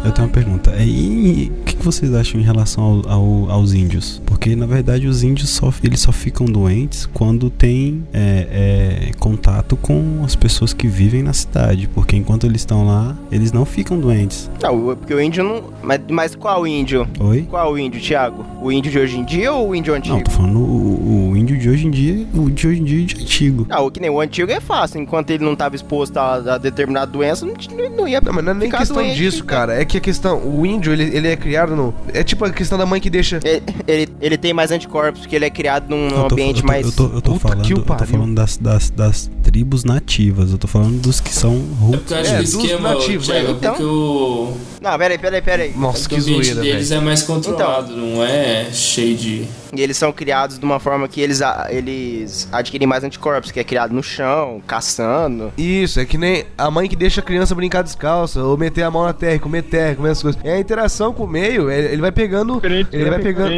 Eu- 0.04 0.12
tenho 0.12 0.26
uma 0.28 0.34
pergunta. 0.34 0.70
É, 0.72 0.84
E 0.84 1.50
que 1.80 1.88
que 1.90 1.94
vocês 1.94 2.14
acham 2.14 2.38
em 2.40 2.44
relação 2.44 3.02
ao- 3.06 3.12
ao- 3.12 3.50
aos 3.50 3.72
índios? 3.72 4.20
Porque 4.26 4.54
na 4.54 4.66
verdade 4.66 5.06
os 5.06 5.22
índios 5.22 5.48
só, 5.50 5.72
eles 5.82 6.00
só 6.00 6.12
ficam 6.12 6.46
doentes 6.46 7.06
quando 7.06 7.48
tem 7.50 8.04
é, 8.12 9.08
é, 9.08 9.12
contato 9.18 9.76
com 9.76 10.20
as 10.24 10.34
pessoas 10.36 10.72
que 10.72 10.86
vivem 10.86 11.22
na 11.22 11.32
cidade. 11.32 11.88
Porque 11.88 12.16
enquanto 12.16 12.46
eles 12.46 12.60
estão 12.60 12.86
lá, 12.86 13.16
eles 13.32 13.50
não 13.52 13.64
ficam 13.64 13.98
doentes. 13.98 14.50
Não, 14.62 14.94
porque 14.96 15.14
o 15.14 15.20
índio 15.20 15.42
não. 15.42 15.64
Mas, 15.82 16.00
mas 16.10 16.34
qual 16.34 16.66
índio? 16.66 17.06
Oi? 17.18 17.46
Qual 17.48 17.78
índio, 17.78 18.00
Thiago? 18.00 18.44
O 18.62 18.70
índio 18.70 18.92
de 18.92 18.98
hoje 18.98 19.18
em 19.18 19.24
dia 19.24 19.52
ou 19.52 19.70
o 19.70 19.74
índio 19.74 19.94
antigo? 19.94 20.16
Não, 20.16 20.22
tô 20.22 20.30
falando 20.30 20.58
o, 20.58 21.30
o 21.30 21.36
índio 21.36 21.58
de 21.58 21.68
hoje 21.68 21.86
em 21.86 21.90
dia, 21.90 22.26
o 22.34 22.50
de 22.50 22.66
hoje 22.68 22.80
em 22.80 22.84
dia 22.84 23.02
é 23.02 23.06
de 23.06 23.22
antigo. 23.22 23.66
Ah, 23.70 23.80
o 23.80 23.90
que 23.90 24.00
nem 24.00 24.10
o 24.10 24.20
antigo 24.20 24.50
é 24.52 24.60
fácil. 24.60 25.00
Enquanto 25.00 25.30
ele 25.30 25.44
não 25.44 25.54
estava 25.54 25.74
exposto 25.74 26.16
a, 26.18 26.34
a 26.54 26.58
determinada 26.58 27.10
doença, 27.10 27.46
não, 27.46 27.54
não- 27.96 28.06
ia. 28.08 28.20
Não, 28.20 28.32
mas 28.34 28.44
não 28.44 28.52
é 28.52 28.54
nem 28.54 28.68
ficar 28.68 28.78
questão 28.78 28.96
doente, 28.98 29.16
disso, 29.16 29.44
cara. 29.44 29.72
cara. 29.72 29.80
É 29.82 29.84
que 29.84 29.96
a 29.96 30.00
questão. 30.00 30.38
O 30.46 30.66
índio, 30.66 30.92
ele, 30.92 31.04
ele 31.16 31.28
é 31.28 31.36
criado 31.36 31.69
no. 31.76 31.94
É 32.12 32.22
tipo 32.22 32.44
a 32.44 32.50
questão 32.50 32.76
da 32.78 32.84
mãe 32.86 33.00
que 33.00 33.08
deixa. 33.10 33.40
Ele, 33.44 33.62
ele, 33.86 34.08
ele 34.20 34.36
tem 34.38 34.52
mais 34.52 34.70
anticorpos, 34.70 35.20
porque 35.22 35.36
ele 35.36 35.44
é 35.44 35.50
criado 35.50 35.88
num 35.88 36.08
Eu 36.08 36.24
tô- 36.24 36.34
ambiente 36.34 36.56
eu 36.56 36.62
tô, 36.62 36.66
mais. 36.66 36.86
Eu 36.86 36.92
tô, 36.92 37.04
eu 37.14 37.20
tô 37.22 37.34
falando, 37.36 37.62
que 37.62 37.72
eu 37.72 37.82
tô 37.82 38.04
falando 38.06 38.34
das, 38.34 38.56
das, 38.56 38.90
das 38.90 39.30
tribos 39.42 39.84
nativas. 39.84 40.50
Eu 40.52 40.58
tô 40.58 40.66
falando 40.66 41.00
dos 41.00 41.20
que 41.20 41.32
são 41.32 41.54
É 41.54 41.84
roots. 41.84 42.12
É, 42.12 42.22
que 42.22 42.30
o 42.32 42.36
dos 42.42 42.54
esquema, 42.54 42.94
nativos, 42.94 43.26
Thiago, 43.26 43.46
né? 43.46 43.52
é 43.52 43.54
porque 43.70 43.82
o, 43.82 44.52
Não, 44.80 44.98
peraí, 44.98 45.18
peraí, 45.18 45.42
peraí. 45.42 45.72
Nossa, 45.76 46.06
o 46.06 46.08
que 46.08 46.16
ambiente 46.16 46.44
zoeira, 46.46 46.60
deles 46.60 46.88
velho. 46.88 47.00
é 47.00 47.04
mais 47.04 47.22
controlado, 47.22 47.96
não 47.96 48.22
é 48.24 48.68
cheio 48.72 49.16
de... 49.16 49.44
E 49.74 49.80
eles 49.80 49.96
são 49.96 50.12
criados 50.12 50.58
de 50.58 50.64
uma 50.64 50.80
forma 50.80 51.06
que 51.06 51.20
eles, 51.20 51.40
a- 51.42 51.68
eles 51.70 52.48
adquirem 52.50 52.86
mais 52.88 53.04
anticorpos, 53.04 53.50
que 53.52 53.60
é 53.60 53.64
criado 53.64 53.92
no 53.92 54.02
chão, 54.02 54.60
caçando. 54.66 55.52
Isso, 55.56 56.00
é 56.00 56.04
que 56.04 56.18
nem 56.18 56.44
a 56.58 56.70
mãe 56.70 56.88
que 56.88 56.96
deixa 56.96 57.20
a 57.20 57.24
criança 57.24 57.54
brincar 57.54 57.82
descalça, 57.82 58.42
ou 58.42 58.56
meter 58.56 58.82
a 58.82 58.90
mão 58.90 59.04
na 59.04 59.12
terra, 59.12 59.34
e 59.34 59.38
comer 59.38 59.62
terra, 59.62 59.94
comer 59.94 60.10
essas 60.10 60.22
coisas. 60.22 60.40
É 60.44 60.54
a 60.54 60.60
interação 60.60 61.12
com 61.12 61.24
o 61.24 61.28
meio, 61.28 61.70
ele 61.70 61.88
ele 61.90 62.00
vai 62.00 62.12
pegando. 62.12 62.54
Diferente, 62.54 62.88
Ele 62.92 63.10
vai 63.10 63.18
pegando. 63.18 63.52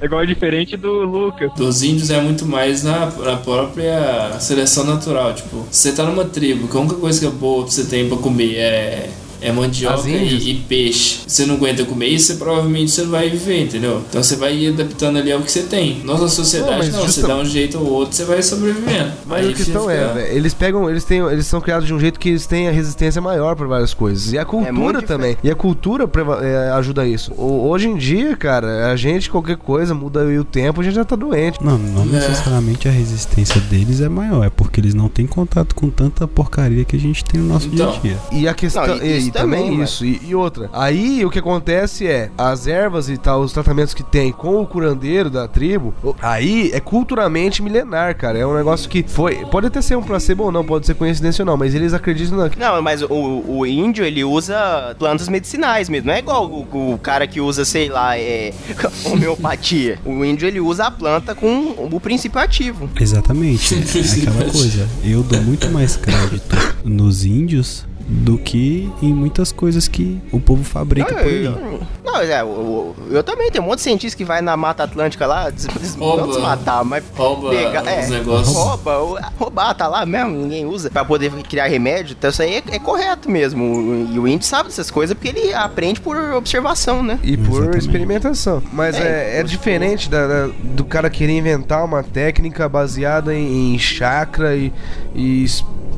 É 0.00 0.04
igual 0.04 0.24
diferente 0.26 0.76
do 0.76 0.90
Lucas. 1.04 1.50
Dos 1.54 1.82
índios 1.82 2.10
é 2.10 2.20
muito 2.20 2.44
mais 2.46 2.82
na, 2.82 3.06
na 3.06 3.36
própria 3.36 4.32
seleção 4.40 4.84
natural. 4.84 5.34
Tipo, 5.34 5.66
você 5.70 5.92
tá 5.92 6.04
numa 6.04 6.24
tribo, 6.24 6.68
que 6.68 6.76
a 6.76 6.80
única 6.80 6.96
coisa 6.96 7.20
que 7.20 7.26
é 7.26 7.30
boa 7.30 7.64
que 7.64 7.72
você 7.74 7.84
tem 7.84 8.08
pra 8.08 8.18
comer 8.18 8.56
é 8.56 9.08
é 9.42 9.52
mandioca 9.52 9.94
As 9.96 10.06
índias. 10.06 10.42
e, 10.44 10.50
e 10.50 10.54
peixe. 10.68 11.20
Você 11.26 11.46
não 11.46 11.54
aguenta 11.56 11.84
comer 11.84 12.08
isso, 12.08 12.26
você 12.28 12.34
provavelmente 12.34 12.90
você 12.90 13.02
não 13.02 13.10
vai 13.10 13.28
viver, 13.28 13.62
entendeu? 13.64 14.02
Então 14.08 14.22
você 14.22 14.36
vai 14.36 14.54
ir 14.56 14.68
adaptando 14.68 15.18
ali 15.18 15.32
ao 15.32 15.40
que 15.40 15.50
você 15.50 15.62
tem. 15.62 16.00
Nossa 16.04 16.22
Não, 16.22 16.28
sociedade 16.28 16.76
mas 16.78 16.92
não, 16.92 17.02
você 17.02 17.22
dá 17.22 17.36
um 17.36 17.44
jeito 17.44 17.78
ou 17.78 17.86
outro, 17.90 18.14
você 18.16 18.24
vai 18.24 18.42
sobrevivendo. 18.42 19.12
Mas 19.26 19.44
Aí 19.46 19.52
a 19.52 19.54
questão 19.54 19.82
fica- 19.82 19.92
é, 19.94 20.12
velho, 20.14 20.36
eles 20.36 20.54
pegam, 20.54 20.88
eles 20.90 21.04
têm, 21.04 21.18
eles 21.20 21.46
são 21.46 21.60
criados 21.60 21.86
de 21.86 21.94
um 21.94 22.00
jeito 22.00 22.18
que 22.20 22.28
eles 22.30 22.46
têm 22.46 22.68
a 22.68 22.72
resistência 22.72 23.20
maior 23.20 23.54
para 23.56 23.66
várias 23.66 23.92
coisas. 23.94 24.32
E 24.32 24.38
a 24.38 24.44
cultura 24.44 24.72
muito 24.72 25.02
também. 25.06 25.36
E 25.42 25.50
a 25.50 25.54
cultura 25.54 26.06
preva- 26.08 26.40
é, 26.44 26.70
ajuda 26.72 27.06
isso. 27.06 27.32
O- 27.36 27.68
hoje 27.68 27.88
em 27.88 27.96
dia, 27.96 28.36
cara, 28.36 28.90
a 28.90 28.96
gente, 28.96 29.30
qualquer 29.30 29.56
coisa, 29.56 29.94
muda 29.94 30.22
aí 30.22 30.38
o 30.38 30.44
tempo, 30.44 30.80
a 30.80 30.84
gente 30.84 30.94
já 30.94 31.04
tá 31.04 31.16
doente. 31.16 31.58
Não, 31.62 31.78
não 31.78 32.04
necessariamente 32.04 32.88
a 32.88 32.90
resistência 32.90 33.60
deles 33.62 34.00
é 34.00 34.08
maior, 34.08 34.44
é 34.44 34.50
porque 34.50 34.80
eles 34.80 34.94
não 34.94 35.08
têm 35.08 35.26
contato 35.26 35.74
com 35.74 35.90
tanta 35.90 36.26
porcaria 36.28 36.84
que 36.84 36.96
a 36.96 36.98
gente 36.98 37.24
tem 37.24 37.40
no 37.40 37.48
nosso 37.48 37.68
Então. 37.72 37.90
dia 37.92 37.96
a 37.98 38.00
dia. 38.30 38.40
E 38.40 38.48
a 38.48 38.54
questão. 38.54 38.86
Não, 38.86 38.96
e 39.02 39.06
e, 39.12 39.18
isso 39.18 39.28
e 39.28 39.30
também, 39.32 39.70
também, 39.70 39.82
isso. 39.82 40.04
E, 40.04 40.20
e 40.28 40.34
outra. 40.34 40.68
Aí 40.72 41.24
o 41.24 41.30
que 41.30 41.38
acontece 41.38 42.06
é, 42.06 42.30
as 42.36 42.66
ervas 42.66 43.08
e 43.08 43.16
tal, 43.16 43.40
os 43.40 43.52
tratamentos 43.52 43.94
que 43.94 44.02
tem 44.02 44.32
com 44.32 44.60
o 44.60 44.66
curandeiro 44.66 45.30
da 45.30 45.48
tribo, 45.48 45.94
aí 46.20 46.70
é 46.72 46.80
culturalmente 46.80 47.62
milenar, 47.62 48.16
cara. 48.16 48.38
É 48.38 48.46
um 48.46 48.54
negócio 48.54 48.88
que 48.88 49.04
foi. 49.06 49.44
Pode 49.46 49.66
até 49.66 49.80
ser 49.80 49.96
um 49.96 50.02
placebo 50.02 50.44
ou 50.44 50.52
não, 50.52 50.64
pode 50.64 50.86
ser 50.86 50.94
coincidência 50.94 51.42
ou 51.42 51.46
não, 51.46 51.56
mas 51.56 51.74
eles 51.74 51.94
acreditam 51.94 52.38
na. 52.38 52.50
Não, 52.56 52.82
mas 52.82 53.02
o, 53.02 53.44
o 53.46 53.66
índio, 53.66 54.04
ele 54.04 54.24
usa 54.24 54.94
plantas 54.98 55.28
medicinais 55.28 55.88
mesmo. 55.88 56.08
Não 56.08 56.14
é 56.14 56.18
igual 56.18 56.46
o, 56.46 56.92
o 56.92 56.98
cara 56.98 57.26
que 57.26 57.40
usa, 57.40 57.64
sei 57.64 57.88
lá, 57.88 58.18
é, 58.18 58.52
homeopatia. 59.04 59.98
O 60.04 60.24
índio, 60.24 60.46
ele 60.46 60.60
usa 60.60 60.86
a 60.86 60.90
planta 60.90 61.34
com 61.34 61.88
o 61.90 62.00
princípio 62.00 62.40
ativo. 62.40 62.88
Exatamente. 63.00 63.74
É 63.74 63.78
aquela 63.78 64.50
coisa. 64.50 64.88
Eu 65.04 65.22
dou 65.22 65.40
muito 65.42 65.68
mais 65.70 65.96
crédito 65.96 66.56
nos 66.84 67.24
índios 67.24 67.84
do 68.06 68.36
que 68.38 68.90
em 69.00 69.12
muitas 69.12 69.52
coisas 69.52 69.88
que 69.88 70.20
o 70.32 70.40
povo 70.40 70.62
fabrica 70.64 71.14
por 71.14 71.26
aí. 71.26 71.44
eu, 71.44 71.80
não, 72.04 72.16
é, 72.20 72.40
eu, 72.42 72.94
eu 73.10 73.22
também 73.22 73.50
tenho 73.50 73.64
um 73.64 73.66
monte 73.68 73.76
de 73.78 73.82
cientista 73.84 74.16
que 74.16 74.24
vai 74.24 74.40
na 74.42 74.56
Mata 74.56 74.84
Atlântica 74.84 75.26
lá, 75.26 75.50
des, 75.50 75.66
des, 75.66 75.94
Rouba. 75.94 76.22
não 76.22 76.28
desmatar, 76.28 76.84
mas 76.84 77.02
Rouba 77.14 77.50
pegar- 77.50 77.86
é, 77.90 78.00
os 78.04 78.10
negócios. 78.10 78.56
rouba, 78.56 79.32
roubar, 79.38 79.74
tá 79.74 79.86
lá 79.88 80.04
mesmo, 80.04 80.30
ninguém 80.30 80.66
usa, 80.66 80.90
pra 80.90 81.04
poder 81.04 81.30
criar 81.48 81.66
remédio, 81.68 82.14
então 82.18 82.30
isso 82.30 82.42
aí 82.42 82.54
é, 82.56 82.62
é 82.72 82.78
correto 82.78 83.30
mesmo. 83.30 84.06
E 84.12 84.18
o 84.18 84.26
índio 84.28 84.46
sabe 84.46 84.68
dessas 84.68 84.90
coisas 84.90 85.14
porque 85.16 85.28
ele 85.28 85.54
aprende 85.54 86.00
por 86.00 86.16
observação, 86.34 87.02
né? 87.02 87.18
E 87.22 87.36
por 87.36 87.52
Exatamente. 87.62 87.78
experimentação. 87.78 88.62
Mas 88.72 88.96
é, 88.96 89.36
É, 89.36 89.40
é 89.40 89.42
diferente 89.42 90.08
da- 90.10 90.26
da- 90.26 90.48
do 90.62 90.84
cara 90.84 91.08
querer 91.08 91.36
inventar 91.36 91.84
uma 91.84 92.02
técnica 92.02 92.68
baseada 92.68 93.34
em, 93.34 93.74
em 93.74 93.78
chakra 93.78 94.56
e, 94.56 94.72
e 95.14 95.46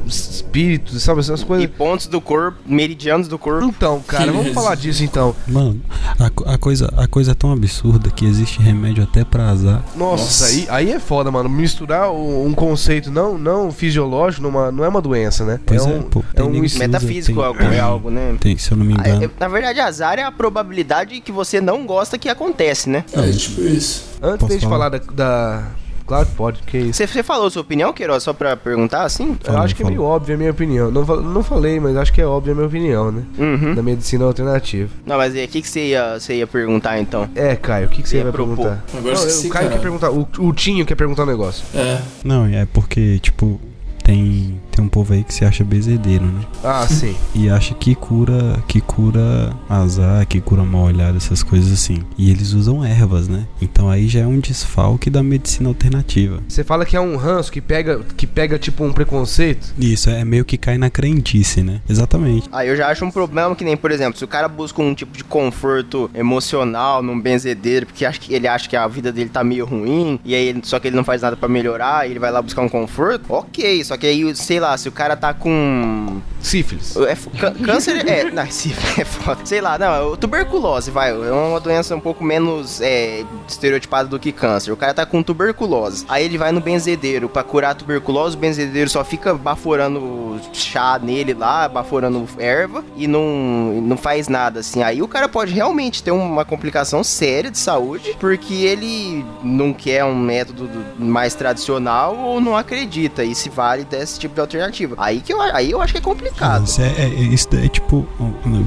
espíritos, 0.06 1.02
sabe? 1.02 1.20
Essas 1.20 1.40
E 1.42 1.44
coisas. 1.44 1.70
pontos 1.76 2.06
do 2.06 2.20
corpo, 2.20 2.58
meridianos 2.66 3.28
do 3.28 3.38
corpo. 3.38 3.64
Então, 3.66 4.00
cara, 4.06 4.32
vamos 4.32 4.52
falar 4.52 4.74
disso 4.74 5.02
então. 5.04 5.34
Mano, 5.46 5.80
a, 6.18 6.54
a 6.54 6.58
coisa, 6.58 6.92
a 6.96 7.06
coisa 7.06 7.32
é 7.32 7.34
tão 7.34 7.52
absurda 7.52 8.10
que 8.10 8.24
existe 8.24 8.60
remédio 8.60 9.02
até 9.02 9.24
pra 9.24 9.48
azar. 9.48 9.82
Nossa, 9.96 10.24
Nossa. 10.24 10.46
Aí, 10.46 10.66
aí 10.68 10.92
é 10.92 11.00
foda, 11.00 11.30
mano. 11.30 11.48
Misturar 11.48 12.10
um 12.12 12.52
conceito 12.52 13.10
não, 13.10 13.38
não 13.38 13.70
fisiológico 13.72 14.42
numa, 14.42 14.70
não 14.70 14.84
é 14.84 14.88
uma 14.88 15.00
doença, 15.00 15.44
né? 15.44 15.60
Pois 15.64 15.84
é 15.86 15.90
é, 15.90 15.94
um, 15.94 16.02
pô, 16.02 16.24
é 16.34 16.42
um 16.42 16.50
Metafísico 16.78 17.36
tem- 17.36 17.44
algo, 17.44 17.62
é 17.62 17.80
algo, 17.80 18.10
né? 18.10 18.36
Tem, 18.40 18.56
se 18.56 18.70
eu 18.72 18.76
não 18.76 18.84
me 18.84 18.94
Ah, 18.98 19.08
engano. 19.08 19.24
é- 19.24 19.30
na 19.40 19.48
verdade, 19.48 19.80
azar 19.80 20.18
é 20.18 20.22
a 20.22 20.32
probabilidade 20.32 21.20
que 21.20 21.32
você 21.32 21.60
não 21.60 21.86
gosta 21.86 22.18
que 22.18 22.28
acontece, 22.28 22.88
né? 22.88 23.04
É 23.12 23.30
tipo 23.32 23.60
isso. 23.62 24.04
Antes 24.22 24.38
Posso 24.40 24.52
gente 24.52 24.62
falar? 24.64 24.74
falar 24.74 24.88
da, 24.90 25.12
da- 25.12 25.66
Claro 26.06 26.26
que 26.26 26.32
pode, 26.32 26.62
que 26.62 26.78
isso. 26.78 27.06
Você, 27.06 27.22
falou 27.22 27.48
sua 27.50 27.62
opinião, 27.62 27.92
Queiroz, 27.92 28.22
só 28.22 28.32
pra 28.32 28.56
perguntar 28.56 29.04
assim? 29.04 29.30
Eu 29.40 29.46
Falou, 29.46 29.62
acho 29.62 29.74
que 29.74 29.82
é 29.82 29.86
meio 29.86 30.02
óbvio 30.02 30.34
a 30.34 30.38
minha 30.38 30.50
opinião. 30.50 30.90
Não, 30.90 31.02
não 31.04 31.42
falei, 31.42 31.80
mas 31.80 31.96
acho 31.96 32.12
que 32.12 32.20
é 32.20 32.26
óbvio 32.26 32.52
a 32.52 32.54
minha 32.54 32.66
opinião, 32.66 33.10
né? 33.10 33.22
Uhum. 33.38 33.74
Da 33.74 33.82
medicina 33.82 34.24
alternativa. 34.24 34.90
Não, 35.06 35.16
mas 35.16 35.34
e 35.34 35.38
aí, 35.38 35.46
o 35.46 35.48
que, 35.48 35.62
que 35.62 35.68
você, 35.68 35.88
ia, 35.88 36.18
você 36.20 36.34
ia 36.36 36.46
perguntar 36.46 36.98
então? 36.98 37.28
É, 37.34 37.56
Caio, 37.56 37.86
o 37.86 37.90
que, 37.90 38.02
que 38.02 38.08
você 38.08 38.18
Ia 38.18 38.24
propor. 38.24 38.56
perguntar? 38.56 38.84
Agora 38.92 39.14
Não, 39.14 39.26
esqueci, 39.26 39.46
o 39.46 39.50
Caio 39.50 39.64
cara. 39.68 39.76
quer 39.78 39.82
perguntar, 39.82 40.10
o, 40.10 40.28
o 40.38 40.52
Tinho 40.52 40.84
quer 40.84 40.94
perguntar 40.94 41.22
um 41.22 41.26
negócio. 41.26 41.64
É. 41.74 42.00
Não, 42.22 42.44
é 42.46 42.66
porque, 42.66 43.18
tipo, 43.20 43.58
tem, 44.02 44.60
tem 44.74 44.84
um 44.84 44.88
povo 44.88 45.12
aí 45.12 45.22
que 45.22 45.32
se 45.32 45.44
acha 45.44 45.62
bezedeiro, 45.62 46.24
né? 46.24 46.42
Ah, 46.62 46.86
sim. 46.86 47.14
E 47.34 47.48
acha 47.48 47.74
que 47.74 47.94
cura, 47.94 48.62
que 48.66 48.80
cura 48.80 49.54
azar, 49.68 50.26
que 50.26 50.40
cura 50.40 50.64
mal 50.64 50.84
olhado, 50.84 51.16
essas 51.16 51.42
coisas 51.42 51.72
assim. 51.72 52.02
E 52.18 52.30
eles 52.30 52.52
usam 52.52 52.84
ervas, 52.84 53.28
né? 53.28 53.46
Então 53.60 53.88
aí 53.88 54.08
já 54.08 54.20
é 54.20 54.26
um 54.26 54.40
desfalque 54.40 55.10
da 55.10 55.22
medicina 55.22 55.68
alternativa. 55.68 56.40
Você 56.48 56.64
fala 56.64 56.84
que 56.84 56.96
é 56.96 57.00
um 57.00 57.16
ranço 57.16 57.52
que 57.52 57.60
pega, 57.60 58.00
que 58.16 58.26
pega 58.26 58.58
tipo 58.58 58.84
um 58.84 58.92
preconceito. 58.92 59.74
Isso 59.78 60.10
é 60.10 60.24
meio 60.24 60.44
que 60.44 60.56
cai 60.56 60.78
na 60.78 60.90
crendice, 60.90 61.62
né? 61.62 61.80
Exatamente. 61.88 62.48
Aí 62.52 62.68
eu 62.68 62.76
já 62.76 62.88
acho 62.88 63.04
um 63.04 63.10
problema 63.10 63.54
que 63.54 63.64
nem, 63.64 63.76
por 63.76 63.90
exemplo, 63.90 64.18
se 64.18 64.24
o 64.24 64.28
cara 64.28 64.48
busca 64.48 64.82
um 64.82 64.94
tipo 64.94 65.16
de 65.16 65.24
conforto 65.24 66.10
emocional 66.14 67.02
num 67.02 67.20
benzedeiro, 67.20 67.86
porque 67.86 68.04
acha 68.04 68.18
que 68.18 68.34
ele 68.34 68.48
acha 68.48 68.68
que 68.68 68.76
a 68.76 68.86
vida 68.88 69.12
dele 69.12 69.30
tá 69.30 69.44
meio 69.44 69.64
ruim, 69.64 70.18
e 70.24 70.34
aí 70.34 70.54
só 70.62 70.78
que 70.78 70.88
ele 70.88 70.96
não 70.96 71.04
faz 71.04 71.22
nada 71.22 71.36
pra 71.36 71.48
melhorar, 71.48 72.06
e 72.06 72.10
ele 72.10 72.18
vai 72.18 72.30
lá 72.30 72.42
buscar 72.42 72.62
um 72.62 72.68
conforto, 72.68 73.24
ok, 73.28 73.84
só 73.84 73.96
que 73.96 74.06
aí, 74.06 74.34
sei 74.34 74.60
lá, 74.60 74.63
se 74.76 74.88
o 74.88 74.92
cara 74.92 75.16
tá 75.16 75.32
com 75.32 76.20
Sífilis. 76.44 76.94
É, 76.96 77.16
câncer 77.64 78.06
é. 78.06 78.30
Não, 78.30 78.46
sim, 78.50 78.72
é 78.98 79.04
foda. 79.04 79.40
Sei 79.44 79.60
lá, 79.60 79.78
não, 79.78 80.14
tuberculose, 80.16 80.90
vai. 80.90 81.10
É 81.10 81.32
uma 81.32 81.58
doença 81.58 81.96
um 81.96 82.00
pouco 82.00 82.22
menos 82.22 82.80
é, 82.80 83.24
estereotipada 83.48 84.08
do 84.08 84.18
que 84.18 84.30
câncer. 84.30 84.70
O 84.70 84.76
cara 84.76 84.92
tá 84.92 85.06
com 85.06 85.22
tuberculose. 85.22 86.04
Aí 86.08 86.24
ele 86.24 86.36
vai 86.38 86.52
no 86.52 86.60
benzedeiro 86.60 87.28
pra 87.28 87.42
curar 87.42 87.70
a 87.70 87.74
tuberculose, 87.74 88.36
o 88.36 88.38
benzedeiro 88.38 88.90
só 88.90 89.02
fica 89.04 89.32
baforando 89.34 90.38
chá 90.52 90.98
nele 91.02 91.32
lá, 91.34 91.68
baforando 91.68 92.28
erva 92.38 92.84
e 92.96 93.06
não, 93.06 93.80
não 93.82 93.96
faz 93.96 94.28
nada 94.28 94.60
assim. 94.60 94.82
Aí 94.82 95.00
o 95.02 95.08
cara 95.08 95.28
pode 95.28 95.52
realmente 95.52 96.02
ter 96.02 96.10
uma 96.10 96.44
complicação 96.44 97.02
séria 97.02 97.50
de 97.50 97.58
saúde 97.58 98.14
porque 98.20 98.52
ele 98.54 99.24
não 99.42 99.72
quer 99.72 100.04
um 100.04 100.14
método 100.14 100.66
do- 100.66 101.04
mais 101.04 101.34
tradicional 101.34 102.16
ou 102.16 102.40
não 102.40 102.56
acredita 102.56 103.24
e 103.24 103.34
se 103.34 103.48
vale 103.48 103.84
desse 103.84 104.18
tipo 104.18 104.34
de 104.34 104.40
alternativa. 104.40 104.94
Aí 104.98 105.20
que 105.20 105.32
eu, 105.32 105.40
aí 105.40 105.70
eu 105.70 105.80
acho 105.80 105.92
que 105.92 105.98
é 105.98 106.02
complicado. 106.02 106.33
Isso 106.64 106.80
é, 106.80 106.88
é- 106.98 107.08
isso 107.22 107.48
é 107.52 107.68
tipo, 107.68 108.06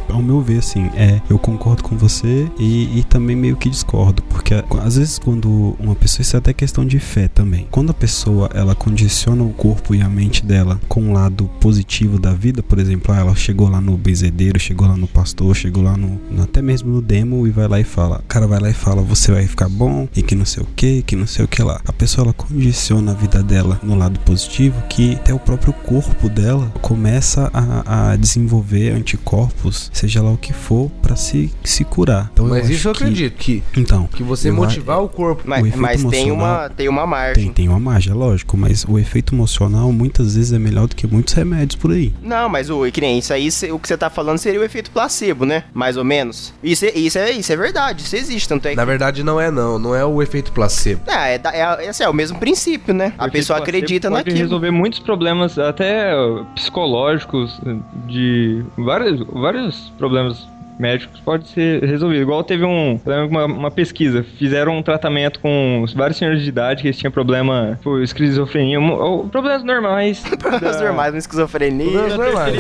ao- 0.10 0.22
meu 0.22 0.42
ver, 0.42 0.60
assim, 0.60 0.90
é, 0.96 1.22
eu 1.30 1.38
concordo 1.38 1.84
com 1.84 1.96
você 1.98 2.48
e, 2.60 3.00
e 3.00 3.04
também 3.04 3.36
meio 3.36 3.56
que 3.56 3.70
discordo, 3.70 4.22
porque 4.24 4.54
às 4.84 4.98
vezes 4.98 5.20
quando 5.20 5.76
uma 5.80 5.96
pessoa, 5.96 6.22
isso 6.22 6.36
é 6.36 6.40
até 6.40 6.54
questão 6.54 6.86
de 6.86 7.00
fé 7.00 7.28
também, 7.28 7.68
quando 7.72 7.90
a 7.92 7.94
pessoa 7.94 8.50
ela 8.54 8.76
condiciona 8.76 9.44
o 9.44 9.50
corpo 9.54 9.94
e 9.96 10.02
a 10.02 10.10
mente 10.10 10.46
dela 10.46 10.80
com 10.88 11.02
um 11.02 11.14
lado 11.14 11.50
positivo 11.60 12.20
da 12.20 12.34
vida, 12.34 12.62
por 12.64 12.80
exemplo, 12.80 13.14
ah, 13.14 13.20
ela 13.20 13.36
chegou 13.36 13.70
lá 13.70 13.80
no 13.82 13.96
benzedeiro, 13.98 14.60
chegou 14.60 14.88
lá 14.88 14.96
no 14.98 15.08
pastor, 15.08 15.56
chegou 15.56 15.84
lá 15.84 15.96
no- 15.98 16.20
até 16.42 16.62
mesmo 16.62 16.92
no 16.92 17.02
demo 17.02 17.46
e 17.48 17.52
vai 17.52 17.68
lá 17.68 17.80
e 17.80 17.84
fala, 17.84 18.18
o 18.20 18.24
cara 18.28 18.48
vai 18.48 18.60
lá 18.60 18.70
e 18.70 18.74
fala, 18.74 19.02
você 19.02 19.32
vai 19.32 19.46
ficar 19.48 19.70
bom 19.70 20.08
e 20.16 20.22
que 20.22 20.36
não 20.36 20.46
sei 20.46 20.64
o 20.64 20.68
que, 20.76 21.02
que 21.04 21.16
não 21.16 21.28
sei 21.28 21.46
o 21.46 21.48
que 21.48 21.62
lá. 21.62 21.80
A 21.86 21.94
pessoa 21.94 22.26
ela 22.26 22.34
condiciona 22.34 23.12
a 23.12 23.16
vida 23.16 23.42
dela 23.44 23.80
no 23.84 23.96
lado 23.96 24.20
positivo 24.22 24.82
que 24.90 25.14
até 25.16 25.34
o 25.34 25.40
próprio 25.40 25.74
corpo 25.74 26.28
dela 26.30 26.72
começa 26.82 27.50
a, 27.58 28.12
a 28.12 28.16
desenvolver 28.16 28.92
anticorpos, 28.92 29.90
seja 29.94 30.22
lá 30.22 30.32
o 30.32 30.38
que 30.38 30.54
for, 30.54 30.90
pra 31.02 31.16
se, 31.16 31.52
se 31.64 31.84
curar. 31.84 32.30
Então, 32.34 32.48
Mas 32.48 32.64
acho 32.66 32.72
isso 32.74 32.88
eu 32.90 32.94
que- 32.94 33.04
acredito, 33.04 33.36
que, 33.38 33.64
Então, 33.76 34.08
que 34.08 34.24
você 34.24 34.52
motivar 34.52 35.02
o 35.04 35.10
corpo. 35.10 35.44
Mas, 35.46 35.74
O 35.74 35.78
mas 35.78 36.04
tem, 36.06 36.32
uma, 36.32 36.70
tem 36.70 36.88
uma 36.90 37.06
margem. 37.06 37.46
tem, 37.46 37.54
tem 37.54 37.70
uma 37.70 37.80
margem, 37.80 38.12
é 38.12 38.16
lógico, 38.16 38.56
mas 38.58 38.86
o 38.88 38.98
efeito 39.00 39.34
emocional 39.36 39.92
muitas 39.92 40.36
vezes 40.36 40.54
é 40.54 40.60
melhor 40.60 40.88
do 40.88 40.96
que 40.96 41.06
muitos 41.08 41.34
remédios 41.34 41.76
por 41.80 41.92
aí. 41.92 42.14
Não, 42.22 42.48
mas 42.50 42.70
o 42.70 42.90
que 42.92 43.02
nem 43.02 43.18
isso 43.20 43.34
aí, 43.34 43.50
o 43.72 43.80
que 43.80 43.88
você 43.88 43.98
tá 43.98 44.10
falando 44.10 44.38
seria 44.38 44.60
o 44.60 44.64
efeito 44.64 44.92
placebo, 44.92 45.46
né? 45.46 45.64
Mais 45.74 45.98
ou 45.98 46.04
menos. 46.04 46.54
Isso, 46.64 46.86
é- 46.86 46.92
isso, 46.98 47.18
é, 47.18 47.32
isso 47.32 47.52
é 47.52 47.56
verdade, 47.56 48.04
isso 48.04 48.16
existe, 48.16 48.48
tanto 48.48 48.66
é 48.68 48.72
que. 48.72 48.76
Na 48.78 48.86
verdade, 48.86 49.24
não 49.24 49.40
é 49.40 49.50
não. 49.52 49.78
Não 49.80 49.96
é 49.96 50.06
o 50.06 50.22
efeito 50.22 50.52
placebo. 50.52 51.02
É, 51.08 51.36
é, 51.36 51.42
é, 51.54 51.86
é, 51.86 51.90
assim, 51.90 52.04
é 52.04 52.10
o 52.10 52.14
mesmo 52.14 52.38
princípio, 52.40 52.94
né? 52.94 53.14
A 53.18 53.28
pessoa 53.30 53.60
acredita 53.60 54.10
pode 54.10 54.20
naquilo. 54.20 54.38
resolver 54.38 54.72
muitos 54.72 55.00
problemas, 55.00 55.58
até 55.58 56.12
psicológicos, 56.56 57.47
de 58.08 58.64
vários, 58.78 59.26
vários 59.28 59.90
problemas 59.98 60.48
médicos 60.80 61.20
pode 61.20 61.48
ser 61.50 61.84
resolvido. 61.84 62.22
Igual 62.22 62.44
teve 62.44 62.64
um, 62.66 63.00
uma, 63.30 63.46
uma 63.46 63.72
pesquisa, 63.72 64.24
fizeram 64.38 64.78
um 64.78 64.82
tratamento 64.84 65.40
com 65.40 65.86
vários 65.96 66.18
senhores 66.18 66.42
de 66.42 66.50
idade 66.50 66.82
que 66.82 66.88
eles 66.88 66.98
tinham 66.98 67.12
problema, 67.12 67.76
tipo, 67.78 68.00
esquizofrenia, 68.00 68.80
ou 68.80 69.28
problemas 69.28 69.64
normais. 69.64 70.24
Problemas 70.38 70.78
da- 70.78 70.84
normais, 70.86 71.14
uma 71.14 71.18
esquizofrenia. 71.20 71.92
Problemas 71.92 72.18
normais. 72.18 72.58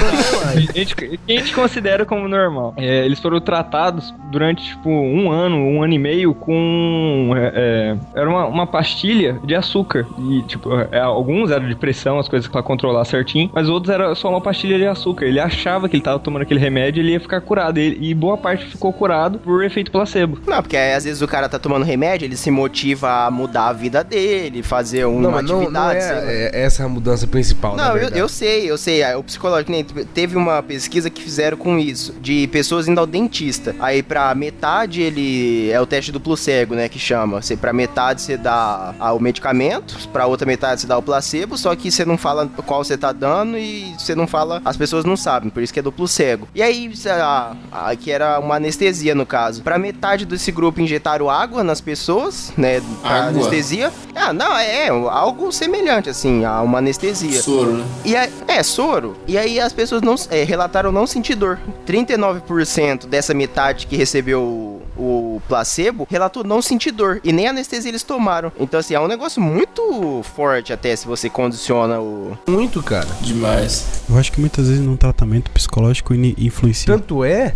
a 0.47 0.59
gente, 0.59 0.95
que 0.95 1.19
a 1.27 1.31
gente 1.31 1.53
considera 1.53 2.05
como 2.05 2.27
normal. 2.27 2.73
É, 2.77 3.05
eles 3.05 3.19
foram 3.19 3.39
tratados 3.39 4.13
durante, 4.31 4.63
tipo, 4.65 4.89
um 4.89 5.31
ano, 5.31 5.55
um 5.57 5.83
ano 5.83 5.93
e 5.93 5.99
meio 5.99 6.33
com... 6.33 7.31
é, 7.35 7.51
é, 7.55 8.19
era 8.19 8.29
uma, 8.29 8.45
uma 8.45 8.67
pastilha 8.67 9.39
de 9.43 9.55
açúcar. 9.55 10.05
E, 10.29 10.41
tipo, 10.43 10.69
é, 10.91 10.99
alguns 10.99 11.51
eram 11.51 11.67
de 11.67 11.75
pressão, 11.75 12.19
as 12.19 12.27
coisas 12.27 12.49
pra 12.49 12.61
controlar 12.63 13.05
certinho, 13.05 13.49
mas 13.53 13.69
outros 13.69 13.93
era 13.93 14.13
só 14.15 14.29
uma 14.29 14.41
pastilha 14.41 14.77
de 14.77 14.85
açúcar. 14.85 15.25
Ele 15.25 15.39
achava 15.39 15.87
que 15.87 15.95
ele 15.95 16.03
tava 16.03 16.19
tomando 16.19 16.41
aquele 16.41 16.59
remédio 16.59 17.01
e 17.01 17.05
ele 17.05 17.11
ia 17.13 17.19
ficar 17.19 17.41
curado. 17.41 17.79
E, 17.79 18.06
E 18.07 18.13
boa 18.13 18.37
parte 18.37 18.65
ficou 18.65 18.93
curado 18.93 19.37
por 19.39 19.63
efeito 19.65 19.91
placebo. 19.91 20.39
Não, 20.47 20.61
porque 20.61 20.77
aí, 20.77 20.93
às 20.93 21.03
vezes 21.03 21.21
o 21.21 21.27
cara 21.27 21.49
tá 21.49 21.59
tomando 21.59 21.83
remédio, 21.83 22.25
ele 22.25 22.37
se 22.37 22.49
motiva 22.49 23.25
a 23.25 23.31
mudar 23.31 23.67
a 23.67 23.73
vida 23.73 24.03
dele, 24.03 24.63
fazer 24.63 25.05
uma 25.05 25.21
Não, 25.21 25.31
mas 25.31 25.43
não, 25.45 25.69
não 25.69 25.87
atividade. 25.89 25.97
é, 25.97 26.01
sei 26.01 26.15
lá. 26.15 26.31
é 26.31 26.51
essa 26.63 26.85
a 26.85 26.87
mudança 26.89 27.27
principal, 27.27 27.75
na 27.75 27.89
Não, 27.89 27.97
eu, 27.97 28.09
eu 28.09 28.29
sei, 28.29 28.69
eu 28.71 28.77
sei. 28.77 29.03
ah, 29.03 29.17
O 29.17 29.23
psicológico 29.23 29.71
nem 29.71 29.83
teve 29.83 30.37
uma 30.37 30.63
pesquisa 30.63 31.09
que 31.09 31.21
fizeram 31.21 31.57
com 31.57 31.77
isso, 31.77 32.13
de 32.21 32.47
pessoas 32.47 32.87
indo 32.87 32.99
ao 32.99 33.05
dentista. 33.05 33.75
Aí 33.79 34.01
pra 34.01 34.33
metade 34.35 35.01
ele 35.01 35.69
é 35.71 35.81
o 35.81 35.85
teste 35.85 36.11
duplo 36.11 36.37
cego, 36.37 36.75
né, 36.75 36.87
que 36.87 36.99
chama. 36.99 37.41
Você 37.41 37.57
pra 37.57 37.73
metade 37.73 38.21
você 38.21 38.37
dá 38.37 38.93
o 39.13 39.19
medicamento, 39.19 39.97
pra 40.13 40.25
outra 40.27 40.45
metade 40.47 40.81
você 40.81 40.87
dá 40.87 40.97
o 40.97 41.01
placebo, 41.03 41.57
só 41.57 41.75
que 41.75 41.91
você 41.91 42.05
não 42.05 42.17
fala 42.17 42.49
qual 42.65 42.83
você 42.83 42.97
tá 42.97 43.11
dando 43.11 43.57
e 43.57 43.93
você 43.97 44.15
não 44.15 44.27
fala, 44.27 44.61
as 44.63 44.77
pessoas 44.77 45.03
não 45.03 45.17
sabem, 45.17 45.49
por 45.49 45.61
isso 45.61 45.73
que 45.73 45.79
é 45.79 45.83
duplo 45.83 46.07
cego. 46.07 46.47
E 46.55 46.61
aí, 46.61 46.91
a, 47.09 47.55
a, 47.71 47.96
que 47.97 48.11
era 48.11 48.39
uma 48.39 48.55
anestesia 48.55 49.13
no 49.13 49.25
caso. 49.25 49.61
Pra 49.63 49.77
metade 49.77 50.25
desse 50.25 50.51
grupo 50.51 50.79
injetaram 50.79 51.29
água 51.29 51.63
nas 51.63 51.81
pessoas, 51.81 52.53
né, 52.57 52.81
pra 53.01 53.09
Água? 53.09 53.29
anestesia. 53.29 53.91
Ah, 54.15 54.31
não, 54.31 54.57
é, 54.57 54.87
é 54.87 54.89
algo 54.89 55.51
semelhante 55.51 56.09
assim, 56.09 56.45
a 56.45 56.61
uma 56.61 56.77
anestesia. 56.79 57.41
Soro, 57.41 57.73
né? 57.73 57.85
E 58.05 58.15
aí, 58.15 58.31
é, 58.47 58.63
soro. 58.63 59.17
E 59.27 59.37
aí 59.37 59.59
as 59.59 59.73
pessoas 59.73 60.01
não 60.01 60.15
é, 60.29 60.43
relataram 60.43 60.91
não 60.91 61.05
sentir 61.07 61.35
dor. 61.35 61.59
39% 61.85 63.07
dessa 63.07 63.33
metade 63.33 63.87
que 63.87 63.95
recebeu 63.95 64.76
o, 64.97 65.41
placebo 65.47 66.07
relatou 66.09 66.43
não 66.43 66.61
sentir 66.61 66.91
dor. 66.91 67.19
E 67.23 67.31
nem 67.31 67.47
anestesia 67.47 67.89
eles 67.91 68.03
tomaram. 68.03 68.51
Então, 68.59 68.79
assim, 68.79 68.93
é 68.93 68.99
um 68.99 69.07
negócio 69.07 69.41
muito 69.41 70.21
forte 70.35 70.71
até 70.73 70.95
se 70.95 71.07
você 71.07 71.29
condiciona 71.29 71.99
o. 71.99 72.37
Muito, 72.47 72.81
cara. 72.83 73.07
Demais. 73.21 74.03
Eu 74.09 74.17
acho 74.17 74.31
que 74.31 74.39
muitas 74.39 74.67
vezes 74.67 74.83
num 74.83 74.95
tratamento 74.97 75.51
psicológico 75.51 76.13
influencia 76.13 76.85
Tanto 76.93 77.23
é 77.23 77.53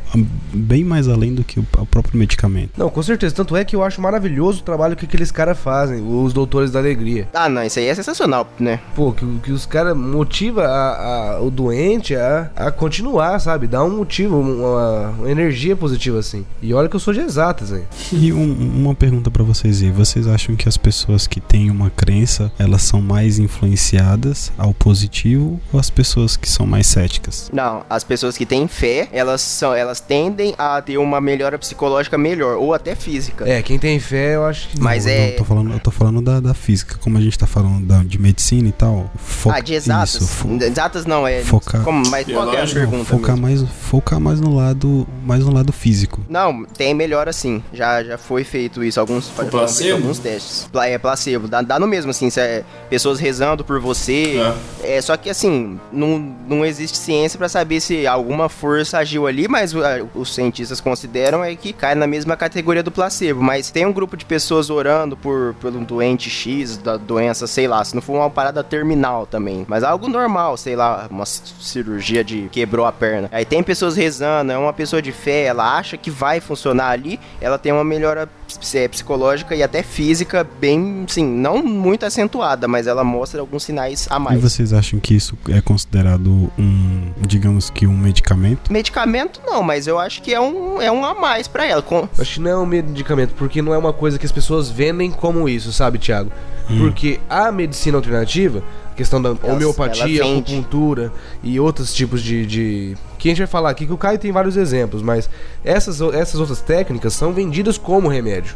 bem 0.53 0.83
mais 0.83 1.07
além 1.07 1.33
do 1.33 1.43
que 1.43 1.59
o, 1.59 1.65
o 1.77 1.85
próprio 1.85 2.17
medicamento. 2.17 2.71
Não, 2.77 2.89
com 2.89 3.01
certeza. 3.01 3.33
Tanto 3.35 3.55
é 3.55 3.63
que 3.63 3.75
eu 3.75 3.83
acho 3.83 4.01
maravilhoso 4.01 4.59
o 4.61 4.63
trabalho 4.63 4.95
que 4.95 5.05
aqueles 5.05 5.31
caras 5.31 5.57
fazem, 5.57 6.01
os 6.05 6.33
doutores 6.33 6.71
da 6.71 6.79
alegria. 6.79 7.27
Ah, 7.33 7.49
não, 7.49 7.63
isso 7.63 7.79
aí 7.79 7.85
é 7.87 7.95
sensacional, 7.95 8.47
né? 8.59 8.79
Pô, 8.95 9.11
que, 9.11 9.25
que 9.43 9.51
os 9.51 9.65
caras 9.65 9.95
motiva 9.95 10.65
a, 10.65 11.35
a- 11.35 11.41
o 11.41 11.49
doente 11.49 12.15
a, 12.15 12.49
a 12.55 12.71
continuar, 12.71 13.39
sabe? 13.39 13.67
Dá 13.67 13.83
um 13.83 13.89
motivo, 13.97 14.39
uma, 14.39 15.09
uma 15.09 15.31
energia 15.31 15.75
positiva, 15.75 16.19
assim. 16.19 16.45
E 16.61 16.73
olha 16.73 16.89
que 16.89 16.95
eu 16.95 16.99
sou 16.99 17.13
de 17.13 17.19
exatas, 17.31 17.71
hein? 17.71 17.83
E 18.11 18.31
um- 18.33 18.81
uma 18.81 18.93
pergunta 18.95 19.29
pra 19.31 19.43
vocês 19.43 19.81
aí, 19.81 19.89
vocês 19.91 20.27
acham 20.27 20.55
que 20.55 20.67
as 20.67 20.77
pessoas 20.77 21.27
que 21.27 21.39
têm 21.39 21.69
uma 21.71 21.89
crença, 21.89 22.51
elas 22.59 22.81
são 22.81 23.01
mais 23.01 23.39
influenciadas 23.39 24.51
ao 24.57 24.73
positivo 24.73 25.59
ou 25.71 25.79
as 25.79 25.89
pessoas 25.89 26.35
que 26.37 26.49
são 26.49 26.65
mais 26.65 26.87
céticas? 26.87 27.49
Não, 27.53 27.83
as 27.89 28.03
pessoas 28.03 28.37
que 28.37 28.45
têm 28.45 28.67
fé, 28.67 29.07
elas 29.11 29.41
são, 29.41 29.73
elas 29.73 29.99
tendem 29.99 30.53
a 30.57 30.81
ter 30.81 30.97
uma 30.97 31.19
melhora 31.21 31.57
psicológica 31.57 32.17
melhor, 32.17 32.57
ou 32.57 32.73
até 32.73 32.95
física. 32.95 33.47
É, 33.49 33.61
quem 33.61 33.79
tem 33.79 33.99
fé, 33.99 34.35
eu 34.35 34.45
acho 34.45 34.69
que. 34.69 34.79
Mas 34.79 35.05
Não, 35.05 35.11
é- 35.11 35.29
não, 35.31 35.37
tô 35.37 35.45
falando, 35.45 35.73
eu 35.73 35.79
tô 35.79 35.91
falando 35.91 36.21
da, 36.21 36.39
da 36.39 36.53
física, 36.53 36.97
como 36.99 37.17
a 37.17 37.21
gente 37.21 37.37
tá 37.37 37.47
falando 37.47 37.85
da- 37.85 38.03
de 38.03 38.19
medicina 38.19 38.67
e 38.67 38.71
tal. 38.71 39.09
Foca, 39.15 39.57
ah, 39.57 39.59
de 39.59 39.73
exatas. 39.73 40.15
Isso, 40.15 40.27
fo- 40.27 40.49
exatas 40.61 41.05
não, 41.05 41.27
é. 41.27 41.41
focar- 41.43 41.81
Como, 41.83 42.03
mas 42.09 42.25
qual 42.27 42.53
é 42.53 42.61
a 42.61 42.67
pergunta? 42.67 43.05
focar 43.05 43.37
mesmo? 43.37 43.41
mais, 43.65 43.75
focar 43.81 44.19
mais 44.19 44.39
no 44.39 44.55
lado, 44.55 45.07
mais 45.25 45.43
no 45.45 45.53
lado 45.53 45.71
físico. 45.71 46.19
Não, 46.29 46.65
tem 46.65 46.93
melhora 47.21 47.33
sim. 47.33 47.63
Já, 47.71 48.03
já 48.03 48.17
foi 48.17 48.43
feito 48.43 48.83
isso. 48.83 48.99
Alguns, 48.99 49.27
placebo? 49.29 49.97
alguns 49.97 50.19
testes. 50.19 50.67
Pla- 50.71 50.87
É 50.87 50.97
placebo. 50.97 51.47
Dá, 51.47 51.61
dá 51.61 51.79
no 51.79 51.87
mesmo, 51.87 52.11
assim. 52.11 52.29
se 52.29 52.39
é 52.39 52.63
pessoas 52.89 53.19
rezando 53.19 53.63
por 53.63 53.79
você. 53.79 54.37
É. 54.83 55.01
só 55.01 55.15
que 55.15 55.29
assim, 55.29 55.79
não, 55.91 56.17
não 56.47 56.65
existe 56.65 56.97
ciência 56.97 57.37
pra 57.37 57.47
saber 57.47 57.79
se 57.79 58.05
alguma 58.07 58.49
força 58.49 58.97
agiu 58.97 59.27
ali, 59.27 59.47
mas 59.47 59.75
ah, 59.75 60.05
os 60.15 60.33
cientistas 60.33 60.81
consideram 60.81 61.43
é 61.43 61.55
que 61.55 61.71
cai 61.73 61.93
na 61.95 62.07
mesma 62.07 62.35
categoria 62.35 62.81
do 62.83 62.91
placebo. 62.91 63.41
Mas 63.41 63.69
tem 63.69 63.85
um 63.85 63.93
grupo 63.93 64.17
de 64.17 64.25
pessoas 64.25 64.69
orando 64.69 65.15
por, 65.15 65.53
por 65.61 65.71
um 65.75 65.83
doente 65.83 66.29
X 66.29 66.77
da 66.77 66.97
doença, 66.97 67.45
sei 67.47 67.67
lá, 67.67 67.83
se 67.85 67.93
não 67.95 68.01
for 68.01 68.13
uma 68.13 68.29
parada 68.29 68.63
terminal 68.63 69.25
também. 69.25 69.65
Mas 69.67 69.83
algo 69.83 70.07
normal, 70.07 70.57
sei 70.57 70.75
lá, 70.75 71.07
uma 71.09 71.25
cirurgia 71.25 72.23
de 72.23 72.49
quebrou 72.51 72.85
a 72.85 72.91
perna. 72.91 73.29
Aí 73.31 73.45
tem 73.45 73.61
pessoas 73.61 73.95
rezando, 73.95 74.51
é 74.51 74.57
uma 74.57 74.73
pessoa 74.73 75.01
de 75.01 75.11
fé, 75.11 75.43
ela 75.43 75.77
acha 75.77 75.95
que 75.97 76.09
vai 76.09 76.39
funcionar 76.39 76.89
ali, 76.89 77.10
ela 77.39 77.57
tem 77.57 77.71
uma 77.71 77.83
melhora 77.83 78.29
é, 78.73 78.87
psicológica 78.87 79.55
e 79.55 79.63
até 79.63 79.81
física 79.83 80.45
bem, 80.59 81.05
sim, 81.07 81.25
não 81.25 81.61
muito 81.63 82.05
acentuada, 82.05 82.67
mas 82.67 82.87
ela 82.87 83.03
mostra 83.03 83.39
alguns 83.39 83.63
sinais 83.63 84.07
a 84.09 84.17
E 84.17 84.19
mais. 84.19 84.41
vocês 84.41 84.73
acham 84.73 84.99
que 84.99 85.15
isso 85.15 85.37
é 85.49 85.61
considerado 85.61 86.51
um, 86.59 87.11
digamos 87.25 87.69
que 87.69 87.87
um 87.87 87.97
medicamento? 87.97 88.71
Medicamento 88.71 89.41
não, 89.45 89.63
mas 89.63 89.87
eu 89.87 89.97
acho 89.99 90.21
que 90.21 90.33
é 90.33 90.39
um, 90.39 90.81
é 90.81 90.91
um 90.91 91.05
a 91.05 91.13
mais 91.13 91.47
pra 91.47 91.65
ela. 91.65 91.81
Com- 91.81 92.07
Acho 92.19 92.35
que 92.35 92.39
não 92.39 92.51
é 92.51 92.57
um 92.57 92.65
medicamento, 92.65 93.33
porque 93.35 93.61
não 93.61 93.73
é 93.73 93.77
uma 93.77 93.93
coisa 93.93 94.19
que 94.19 94.25
as 94.25 94.31
pessoas 94.31 94.69
vendem 94.69 95.09
como 95.11 95.47
isso, 95.47 95.71
sabe, 95.71 95.97
Thiago? 95.97 96.31
Hum. 96.69 96.79
Porque 96.79 97.19
a 97.29 97.51
medicina 97.51 97.97
alternativa, 97.97 98.63
a 98.91 98.95
questão 98.95 99.21
da 99.21 99.31
homeopatia, 99.43 100.23
acupuntura 100.23 101.11
e 101.43 101.59
outros 101.59 101.93
tipos 101.93 102.21
de, 102.21 102.45
de. 102.45 102.97
Que 103.21 103.29
a 103.29 103.31
gente 103.31 103.37
vai 103.37 103.47
falar 103.47 103.69
aqui, 103.69 103.85
que 103.85 103.93
o 103.93 103.97
Caio 103.97 104.17
tem 104.17 104.31
vários 104.31 104.57
exemplos, 104.57 105.03
mas 105.03 105.29
essas, 105.63 106.01
essas 106.01 106.39
outras 106.39 106.59
técnicas 106.59 107.13
são 107.13 107.31
vendidas 107.31 107.77
como 107.77 108.07
remédio. 108.09 108.55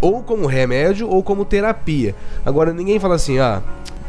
Ou 0.00 0.20
como 0.22 0.46
remédio 0.46 1.08
ou 1.08 1.22
como 1.22 1.44
terapia. 1.44 2.14
Agora 2.44 2.72
ninguém 2.72 2.98
fala 2.98 3.14
assim, 3.14 3.38
ah, 3.38 3.62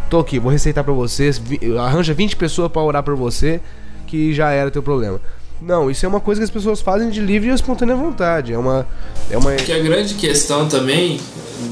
tô 0.09 0.17
aqui, 0.19 0.39
vou 0.39 0.51
receitar 0.51 0.83
pra 0.83 0.91
vocês, 0.93 1.37
vi- 1.37 1.59
arranja 1.77 2.15
20 2.15 2.35
pessoas 2.35 2.71
pra 2.71 2.81
orar 2.81 3.03
por 3.03 3.15
você, 3.15 3.61
que 4.07 4.33
já 4.33 4.49
era 4.49 4.71
teu 4.71 4.81
problema. 4.81 5.21
Não, 5.61 5.91
isso 5.91 6.03
é 6.03 6.09
uma 6.09 6.19
coisa 6.19 6.41
que 6.41 6.45
as 6.45 6.49
pessoas 6.49 6.81
fazem 6.81 7.11
de 7.11 7.19
livre 7.21 7.51
e 7.51 7.53
espontânea 7.53 7.95
vontade. 7.95 8.51
É 8.51 8.57
uma. 8.57 8.87
É 9.29 9.37
uma. 9.37 9.53
Que 9.53 9.71
a 9.71 9.77
grande 9.77 10.15
questão 10.15 10.67
também, 10.67 11.19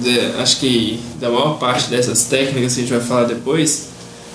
de- 0.03 0.19
acho 0.39 0.59
que 0.59 1.01
da 1.19 1.29
maior 1.29 1.57
parte 1.57 1.89
dessas 1.89 2.25
técnicas 2.25 2.75
que 2.75 2.81
a 2.81 2.83
gente 2.83 2.93
vai 2.93 3.01
falar 3.01 3.23
depois, 3.23 3.89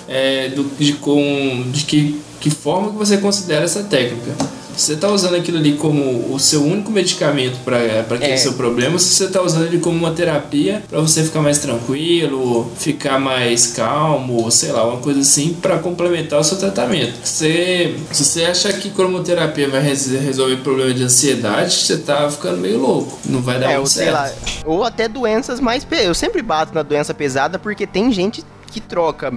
é 0.09 0.49
do, 0.49 0.63
de, 0.77 0.91
com, 0.93 1.63
de 1.71 1.85
que, 1.85 2.21
que 2.45 2.51
forma 2.51 2.91
que 2.91 2.95
você 2.97 3.17
considera 3.17 3.65
essa 3.65 3.81
técnica. 3.81 4.31
Se 4.77 4.87
você 4.87 4.93
está 4.93 5.09
usando 5.09 5.35
aquilo 5.35 5.57
ali 5.57 5.77
como 5.77 6.31
o 6.31 6.37
seu 6.39 6.61
único 6.61 6.91
medicamento 6.91 7.57
para 7.65 7.77
aquele 8.01 8.33
É. 8.33 8.37
seu 8.37 8.53
problema, 8.53 8.99
se 8.99 9.15
você 9.15 9.23
está 9.25 9.41
usando 9.41 9.65
ele 9.65 9.79
como 9.79 9.97
uma 9.97 10.11
terapia 10.11 10.83
para 10.87 10.99
você 10.99 11.23
ficar 11.23 11.41
mais 11.41 11.57
tranquilo, 11.57 12.69
ficar 12.77 13.17
mais 13.19 13.67
calmo, 13.67 14.51
sei 14.51 14.71
lá, 14.71 14.85
uma 14.85 14.97
coisa 14.97 15.21
assim 15.21 15.53
para 15.59 15.79
complementar 15.79 16.39
o 16.39 16.43
seu 16.43 16.57
tratamento. 16.57 17.13
Você, 17.23 17.95
se 18.11 18.23
você 18.23 18.43
acha 18.43 18.71
que 18.73 18.91
cromoterapia 18.91 19.67
vai 19.67 19.81
res- 19.81 20.05
resolver 20.11 20.57
problema 20.57 20.93
de 20.93 21.03
ansiedade, 21.03 21.73
você 21.73 21.97
tá 21.97 22.29
ficando 22.29 22.57
meio 22.59 22.77
louco. 22.79 23.17
Não 23.25 23.41
vai 23.41 23.57
dar 23.59 23.65
É, 23.71 23.77
muito 23.77 23.79
ou 23.79 23.87
certo. 23.87 24.11
lá, 24.13 24.31
ou 24.65 24.83
até 24.83 25.07
doenças 25.07 25.59
mais. 25.59 25.87
Eu 26.03 26.13
sempre 26.13 26.43
bato 26.43 26.75
na 26.75 26.83
doença 26.83 27.11
pesada 27.13 27.57
porque 27.57 27.87
tem 27.87 28.11
gente 28.11 28.43
que 28.71 28.81
troca 28.81 29.33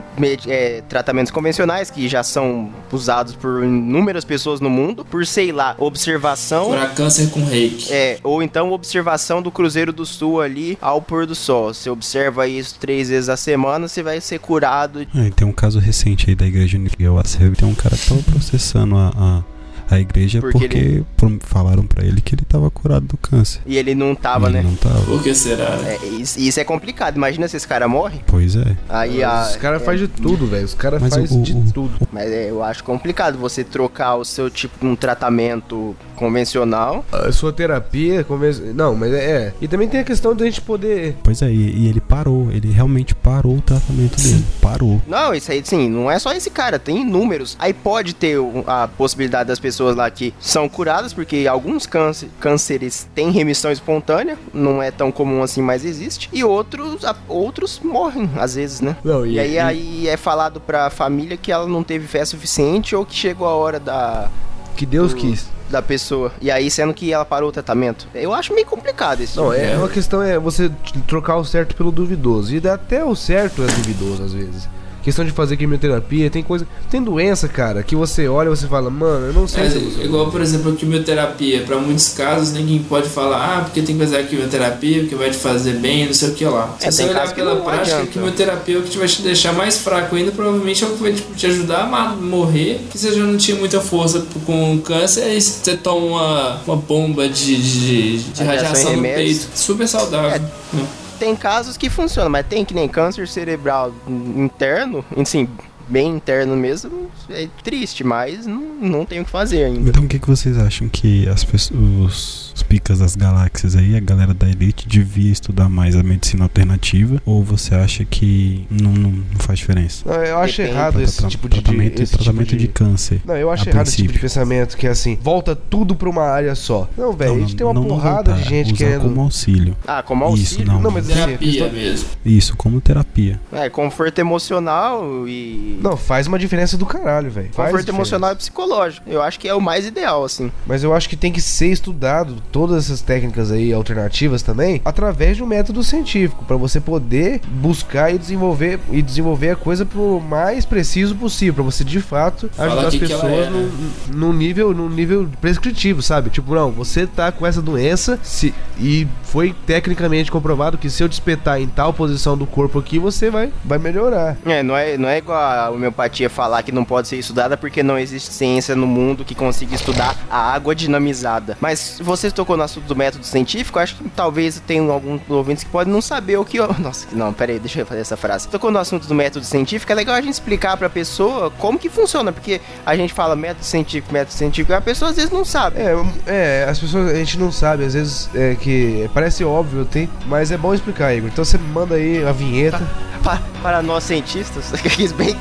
é, 0.46 0.82
tratamentos 0.88 1.30
convencionais 1.30 1.90
que 1.90 2.08
já 2.08 2.22
são 2.22 2.72
usados 2.90 3.34
por 3.34 3.62
inúmeras 3.62 4.24
pessoas 4.24 4.60
no 4.60 4.70
mundo 4.70 5.04
por, 5.04 5.26
sei 5.26 5.52
lá, 5.52 5.74
observação. 5.78 6.66
Curar 6.66 6.94
câncer 6.94 7.30
com 7.30 7.44
reiki. 7.44 7.92
É, 7.92 8.18
ou 8.22 8.42
então 8.42 8.72
observação 8.72 9.42
do 9.42 9.50
Cruzeiro 9.50 9.92
do 9.92 10.04
Sul 10.04 10.40
ali 10.40 10.78
ao 10.80 11.00
pôr 11.00 11.26
do 11.26 11.34
sol. 11.34 11.72
Você 11.72 11.90
observa 11.90 12.46
isso 12.48 12.76
três 12.78 13.08
vezes 13.08 13.28
a 13.28 13.36
semana, 13.36 13.88
você 13.88 14.02
vai 14.02 14.20
ser 14.20 14.38
curado. 14.38 15.06
É, 15.14 15.30
tem 15.30 15.46
um 15.46 15.52
caso 15.52 15.78
recente 15.78 16.28
aí 16.28 16.34
da 16.34 16.46
igreja 16.46 16.78
Acervo, 17.18 17.56
tem 17.56 17.68
um 17.68 17.74
cara 17.74 17.96
que 17.96 18.08
tava 18.08 18.22
processando 18.22 18.96
a, 18.96 19.12
a, 19.16 19.42
a 19.90 19.98
igreja 19.98 20.40
Porque 20.40 20.58
porque, 20.58 20.78
ele- 20.78 21.38
falaram 21.40 21.84
pra 21.86 22.04
ele 22.04 22.20
que 22.20 22.34
ele 22.34 22.42
tava 22.48 22.70
curado 22.70 23.06
do 23.06 23.16
câncer. 23.16 23.60
E 23.66 23.76
ele 23.76 23.94
não 23.94 24.14
tava, 24.14 24.46
E 24.46 24.50
ele 24.50 24.58
né? 24.58 24.62
não 24.64 24.74
tava. 24.76 25.00
Por 25.02 25.22
que 25.22 25.34
será, 25.34 25.76
né? 25.76 25.96
É, 26.02 26.06
isso, 26.08 26.38
isso 26.38 26.60
é 26.60 26.64
complicado. 26.64 27.16
Imagina 27.16 27.46
se 27.48 27.56
esse 27.56 27.66
cara 27.66 27.88
morre. 27.88 28.20
Pois 28.26 28.56
é. 28.56 28.76
Aí 28.88 29.22
a. 29.22 29.42
Os 29.50 29.56
caras 29.56 29.82
é, 29.82 29.84
fazem 29.84 30.06
de 30.06 30.08
tudo, 30.08 30.46
velho. 30.46 30.64
Os 30.64 30.74
caras 30.74 31.00
fazem 31.00 31.42
de 31.42 31.52
o- 31.52 31.72
tudo. 31.72 32.08
Mas 32.12 32.30
é, 32.30 32.50
eu 32.50 32.62
acho 32.62 32.82
complicado 32.84 33.38
você 33.38 33.64
trocar 33.64 34.16
o 34.16 34.24
seu 34.24 34.50
tipo 34.50 34.86
um 34.86 34.94
tratamento 34.96 35.96
convencional. 36.16 37.04
A 37.12 37.32
sua 37.32 37.52
terapia. 37.52 38.24
conven- 38.24 38.72
Não, 38.74 38.94
mas 38.94 39.12
é, 39.12 39.24
é. 39.30 39.52
E 39.60 39.68
também 39.68 39.88
tem 39.88 40.00
a 40.00 40.04
questão 40.04 40.34
da 40.34 40.44
gente 40.44 40.60
poder. 40.60 41.16
Pois 41.22 41.40
é, 41.42 41.50
e, 41.50 41.84
e 41.84 41.88
ele 41.88 42.00
parou, 42.00 42.50
ele 42.52 42.70
realmente 42.70 43.14
parou 43.14 43.56
o 43.56 43.60
tratamento 43.60 44.16
dele. 44.20 44.44
Parou. 44.60 45.00
Não, 45.06 45.32
isso 45.34 45.50
aí, 45.50 45.62
sim, 45.64 45.88
não 45.88 46.10
é 46.10 46.18
só 46.18 46.32
esse 46.32 46.50
cara, 46.50 46.78
tem 46.78 47.02
inúmeros. 47.02 47.56
Aí 47.58 47.72
pode 47.72 48.14
ter 48.14 48.36
a 48.66 48.86
possibilidade 48.88 49.48
das 49.48 49.58
pessoas 49.58 49.77
lá 49.96 50.10
que 50.10 50.32
são 50.40 50.68
curadas, 50.68 51.12
porque 51.12 51.46
alguns 51.48 51.86
câncer, 51.86 52.28
cânceres 52.40 53.06
têm 53.14 53.30
remissão 53.30 53.70
espontânea, 53.70 54.36
não 54.52 54.82
é 54.82 54.90
tão 54.90 55.10
comum 55.12 55.42
assim, 55.42 55.62
mas 55.62 55.84
existe. 55.84 56.28
E 56.32 56.42
outros, 56.44 57.04
a- 57.04 57.16
outros 57.28 57.80
morrem, 57.82 58.28
às 58.36 58.54
vezes, 58.54 58.80
né? 58.80 58.96
Não, 59.04 59.24
E, 59.26 59.38
aí, 59.38 59.58
aí 59.58 60.08
é 60.08 60.16
falado 60.16 60.60
pra 60.60 60.90
família 60.90 61.36
que 61.36 61.50
ela 61.52 61.66
não 61.66 61.82
teve 61.82 62.06
fé 62.06 62.24
suficiente 62.24 62.94
ou 62.96 63.04
que 63.04 63.14
chegou 63.14 63.46
a 63.46 63.54
hora 63.54 63.78
da, 63.80 64.28
Que 64.76 64.84
Deus 64.86 65.12
do- 65.12 65.20
quis. 65.20 65.46
da 65.70 65.82
pessoa. 65.82 66.32
E 66.40 66.50
aí, 66.50 66.70
sendo 66.70 66.94
que 66.94 67.12
ela 67.12 67.24
parou 67.24 67.48
o 67.50 67.52
tratamento. 67.52 68.06
Eu 68.14 68.32
acho 68.32 68.54
meio 68.54 68.66
complicado 68.66 69.22
isso. 69.22 69.40
Não, 69.40 69.52
é 69.52 69.76
uma 69.76 69.88
questão 69.88 70.22
é 70.22 70.38
você 70.38 70.70
trocar 71.06 71.36
o 71.36 71.44
certo 71.44 71.74
pelo 71.76 71.90
duvidoso. 71.92 72.54
E 72.54 72.68
até 72.68 73.04
o 73.04 73.14
certo 73.14 73.62
é 73.62 73.66
duvidoso 73.66 74.22
às 74.22 74.32
vezes. 74.32 74.68
Questão 75.08 75.24
de 75.24 75.30
fazer 75.32 75.56
quimioterapia, 75.56 76.28
tem 76.30 76.42
coisa. 76.42 76.66
Tem 76.90 77.02
doença, 77.02 77.48
cara, 77.48 77.82
que 77.82 77.96
você 77.96 78.28
olha 78.28 78.48
e 78.48 78.50
você 78.50 78.66
fala, 78.66 78.90
mano, 78.90 79.26
eu 79.26 79.32
não 79.32 79.48
sei 79.48 79.64
Mas, 79.64 79.72
se 79.72 79.78
eu 79.98 80.04
igual, 80.04 80.30
por 80.30 80.40
exemplo, 80.40 80.72
a 80.72 80.76
quimioterapia. 80.76 81.62
Para 81.62 81.76
muitos 81.78 82.08
casos, 82.10 82.52
ninguém 82.52 82.80
pode 82.80 83.08
falar, 83.08 83.58
ah, 83.58 83.60
porque 83.64 83.80
tem 83.82 83.96
que 83.96 84.04
fazer 84.04 84.18
a 84.18 84.22
quimioterapia, 84.24 85.00
porque 85.00 85.14
vai 85.14 85.30
te 85.30 85.36
fazer 85.38 85.74
bem, 85.74 86.06
não 86.06 86.12
sei 86.14 86.28
o 86.28 86.34
que 86.34 86.44
lá. 86.44 86.76
Se 86.78 86.86
É, 86.86 86.90
você 86.90 87.02
tem 87.04 87.10
olhar 87.10 87.34
pela 87.34 87.56
prática, 87.56 87.80
a 87.80 87.98
adianta. 87.98 88.12
quimioterapia 88.12 88.76
é 88.76 88.78
o 88.78 88.82
que 88.82 88.90
te 88.90 88.98
vai 88.98 89.08
te 89.08 89.22
deixar 89.22 89.52
mais 89.52 89.78
fraco 89.78 90.14
ainda, 90.14 90.30
provavelmente 90.30 90.84
é 90.84 90.86
o 90.86 90.90
que 90.90 91.02
vai 91.02 91.12
tipo, 91.12 91.34
te 91.34 91.46
ajudar 91.46 91.84
a 91.84 92.08
morrer. 92.14 92.80
Que 92.90 92.98
você 92.98 93.12
já 93.12 93.22
não 93.24 93.36
tinha 93.36 93.56
muita 93.56 93.80
força 93.80 94.24
com 94.44 94.78
câncer, 94.80 95.22
aí 95.22 95.40
você 95.40 95.76
toma 95.76 96.04
uma, 96.06 96.60
uma 96.66 96.76
bomba 96.76 97.28
de, 97.28 97.56
de, 97.56 98.18
de 98.18 98.42
Radiação 98.44 98.68
radiação 98.68 98.96
no 98.96 99.02
peito. 99.02 99.48
Super 99.54 99.88
saudável. 99.88 100.40
né? 100.40 100.86
Tem 101.18 101.34
casos 101.34 101.76
que 101.76 101.90
funcionam, 101.90 102.30
mas 102.30 102.46
tem 102.46 102.64
que 102.64 102.74
nem 102.74 102.88
câncer 102.88 103.26
cerebral 103.26 103.92
interno, 104.36 105.04
assim, 105.16 105.48
bem 105.88 106.16
interno 106.16 106.54
mesmo, 106.56 107.10
é 107.30 107.48
triste, 107.62 108.04
mas 108.04 108.46
não, 108.46 108.60
não 108.80 109.04
tem 109.04 109.20
o 109.20 109.24
que 109.24 109.30
fazer 109.30 109.64
ainda. 109.64 109.88
Então 109.88 110.04
o 110.04 110.08
que, 110.08 110.18
que 110.18 110.28
vocês 110.28 110.58
acham 110.58 110.88
que 110.88 111.28
as 111.28 111.44
pessoas, 111.44 112.47
os 112.58 112.62
picas 112.62 112.98
das 112.98 113.14
galáxias 113.14 113.76
aí, 113.76 113.96
a 113.96 114.00
galera 114.00 114.34
da 114.34 114.48
elite, 114.48 114.86
devia 114.88 115.30
estudar 115.32 115.68
mais 115.68 115.94
a 115.94 116.02
medicina 116.02 116.44
alternativa? 116.44 117.22
Ou 117.24 117.42
você 117.42 117.74
acha 117.74 118.04
que 118.04 118.66
não, 118.70 118.90
não, 118.92 119.10
não 119.10 119.38
faz 119.38 119.58
diferença? 119.60 120.02
Não, 120.04 120.22
eu 120.24 120.38
acho 120.38 120.56
Depende. 120.56 120.76
errado 120.76 121.00
esse 121.00 121.16
Tra- 121.18 121.28
tipo 121.28 121.48
de. 121.48 121.60
tratamento, 121.62 122.02
esse 122.02 122.12
tipo 122.12 122.24
tratamento 122.24 122.50
de... 122.50 122.56
de- 122.58 122.68
câncer. 122.68 123.20
Não, 123.24 123.36
eu 123.36 123.50
acho 123.50 123.68
errado 123.68 123.86
esse 123.86 123.96
tipo 123.96 124.12
de 124.12 124.18
princípio. 124.18 124.40
pensamento 124.44 124.76
que 124.76 124.86
é 124.86 124.90
assim, 124.90 125.16
volta 125.22 125.54
tudo 125.54 125.94
pra 125.94 126.08
uma 126.08 126.22
área 126.24 126.54
só. 126.54 126.88
Não, 126.96 127.12
velho, 127.12 127.34
a 127.36 127.38
gente 127.38 127.54
tem 127.56 127.66
uma 127.66 127.72
não- 127.74 127.82
não 127.82 127.88
porrada 127.90 128.32
voltar, 128.32 128.42
de 128.42 128.48
gente 128.48 128.66
usar 128.74 128.76
querendo. 128.84 129.02
como 129.02 129.20
auxílio. 129.22 129.76
Ah, 129.86 130.02
como 130.02 130.24
auxílio? 130.24 130.44
Isso, 130.44 130.64
não. 130.64 130.80
Não, 130.80 130.90
mas 130.90 131.08
assim, 131.08 131.14
Terapia 131.20 131.38
questão- 131.52 131.72
mesmo. 131.72 132.08
Isso, 132.26 132.56
como 132.56 132.80
terapia. 132.80 133.40
É, 133.52 133.68
conforto 133.70 134.18
emocional 134.18 135.28
e. 135.28 135.78
Não, 135.82 135.96
faz 135.96 136.26
uma 136.26 136.38
diferença 136.38 136.76
do 136.76 136.84
caralho, 136.86 137.30
velho. 137.30 137.48
Conforto 137.48 137.66
diferença. 137.70 137.90
emocional 137.90 138.32
e 138.32 138.36
psicológico. 138.36 139.08
Eu 139.08 139.22
acho 139.22 139.38
que 139.38 139.48
é 139.48 139.54
o 139.54 139.60
mais 139.60 139.86
ideal, 139.86 140.24
assim. 140.24 140.50
Mas 140.66 140.82
eu 140.82 140.94
acho 140.94 141.08
que 141.08 141.16
tem 141.16 141.32
que 141.32 141.40
ser 141.40 141.68
estudado 141.68 142.36
todas 142.50 142.84
essas 142.84 143.00
técnicas 143.00 143.50
aí 143.50 143.72
alternativas 143.72 144.42
também 144.42 144.80
através 144.84 145.36
de 145.36 145.42
um 145.42 145.46
método 145.46 145.82
científico 145.82 146.44
pra 146.44 146.56
você 146.56 146.80
poder 146.80 147.40
buscar 147.46 148.12
e 148.12 148.18
desenvolver 148.18 148.80
e 148.90 149.02
desenvolver 149.02 149.50
a 149.50 149.56
coisa 149.56 149.84
pro 149.84 150.20
mais 150.20 150.64
preciso 150.64 151.14
possível 151.14 151.54
pra 151.54 151.62
você 151.62 151.84
de 151.84 152.00
fato 152.00 152.48
Fala 152.52 152.72
ajudar 152.72 152.88
as 152.88 152.96
pessoas 152.96 153.46
é, 153.46 153.50
num, 153.50 153.62
né? 153.62 153.72
num 154.14 154.32
nível 154.32 154.74
num 154.74 154.88
nível 154.88 155.28
prescritivo, 155.40 156.02
sabe? 156.02 156.30
Tipo, 156.30 156.54
não, 156.54 156.70
você 156.70 157.06
tá 157.06 157.30
com 157.32 157.46
essa 157.46 157.62
doença 157.62 158.18
se, 158.22 158.54
e 158.78 159.06
foi 159.22 159.54
tecnicamente 159.66 160.30
comprovado 160.30 160.78
que 160.78 160.88
se 160.88 161.02
eu 161.02 161.08
te 161.08 161.14
espetar 161.14 161.60
em 161.60 161.66
tal 161.66 161.92
posição 161.92 162.36
do 162.36 162.46
corpo 162.46 162.78
aqui, 162.78 162.98
você 162.98 163.30
vai 163.30 163.52
vai 163.64 163.78
melhorar. 163.78 164.36
É, 164.44 164.62
não 164.62 164.76
é, 164.76 164.96
não 164.96 165.08
é 165.08 165.18
igual 165.18 165.38
a 165.38 165.70
homeopatia 165.70 166.30
falar 166.30 166.62
que 166.62 166.72
não 166.72 166.84
pode 166.84 167.08
ser 167.08 167.16
estudada 167.16 167.56
porque 167.56 167.82
não 167.82 167.98
existe 167.98 168.32
ciência 168.32 168.74
no 168.74 168.86
mundo 168.86 169.24
que 169.24 169.34
consiga 169.34 169.74
estudar 169.74 170.16
a 170.30 170.38
água 170.52 170.74
dinamizada. 170.74 171.56
Mas 171.60 172.00
você 172.02 172.30
tocou 172.38 172.56
no 172.56 172.62
assunto 172.62 172.84
do 172.86 172.94
método 172.94 173.24
científico, 173.26 173.78
acho 173.80 173.96
que 173.96 174.08
talvez 174.10 174.62
tenham 174.64 174.90
alguns 174.92 175.20
ouvintes 175.28 175.64
que 175.64 175.70
podem 175.70 175.92
não 175.92 176.00
saber 176.00 176.36
o 176.36 176.44
que. 176.44 176.58
Nossa, 176.78 177.06
não, 177.12 177.32
pera 177.32 177.50
aí, 177.52 177.58
deixa 177.58 177.80
eu 177.80 177.86
fazer 177.86 178.00
essa 178.02 178.16
frase. 178.16 178.46
Tocou 178.48 178.70
no 178.70 178.78
assunto 178.78 179.06
do 179.08 179.14
método 179.14 179.44
científico, 179.44 179.90
é 179.90 179.94
legal 179.94 180.14
a 180.14 180.20
gente 180.20 180.34
explicar 180.34 180.76
pra 180.76 180.88
pessoa 180.88 181.50
como 181.50 181.78
que 181.78 181.88
funciona, 181.88 182.32
porque 182.32 182.60
a 182.86 182.96
gente 182.96 183.12
fala 183.12 183.34
método 183.34 183.64
científico, 183.64 184.12
método 184.12 184.32
científico, 184.34 184.72
e 184.72 184.74
a 184.76 184.80
pessoa 184.80 185.10
às 185.10 185.16
vezes 185.16 185.30
não 185.32 185.44
sabe. 185.44 185.78
É, 185.80 185.94
é, 186.26 186.66
as 186.68 186.78
pessoas, 186.78 187.10
a 187.10 187.14
gente 187.16 187.38
não 187.38 187.50
sabe, 187.50 187.84
às 187.84 187.94
vezes 187.94 188.30
é 188.34 188.54
que 188.54 189.10
parece 189.12 189.44
óbvio, 189.44 189.84
tem, 189.84 190.08
mas 190.26 190.52
é 190.52 190.56
bom 190.56 190.72
explicar, 190.72 191.12
Igor. 191.14 191.30
Então 191.32 191.44
você 191.44 191.58
manda 191.58 191.96
aí 191.96 192.24
a 192.24 192.30
vinheta. 192.32 192.80
Pa- 193.24 193.42
para 193.62 193.82
nós 193.82 194.04
cientistas, 194.04 194.70
quis 194.94 195.10
bem 195.10 195.36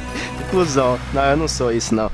inclusão. 0.47 0.97
Não, 1.13 1.23
eu 1.23 1.37
não 1.37 1.47
sou 1.47 1.71
isso, 1.71 1.93
não. 1.93 2.09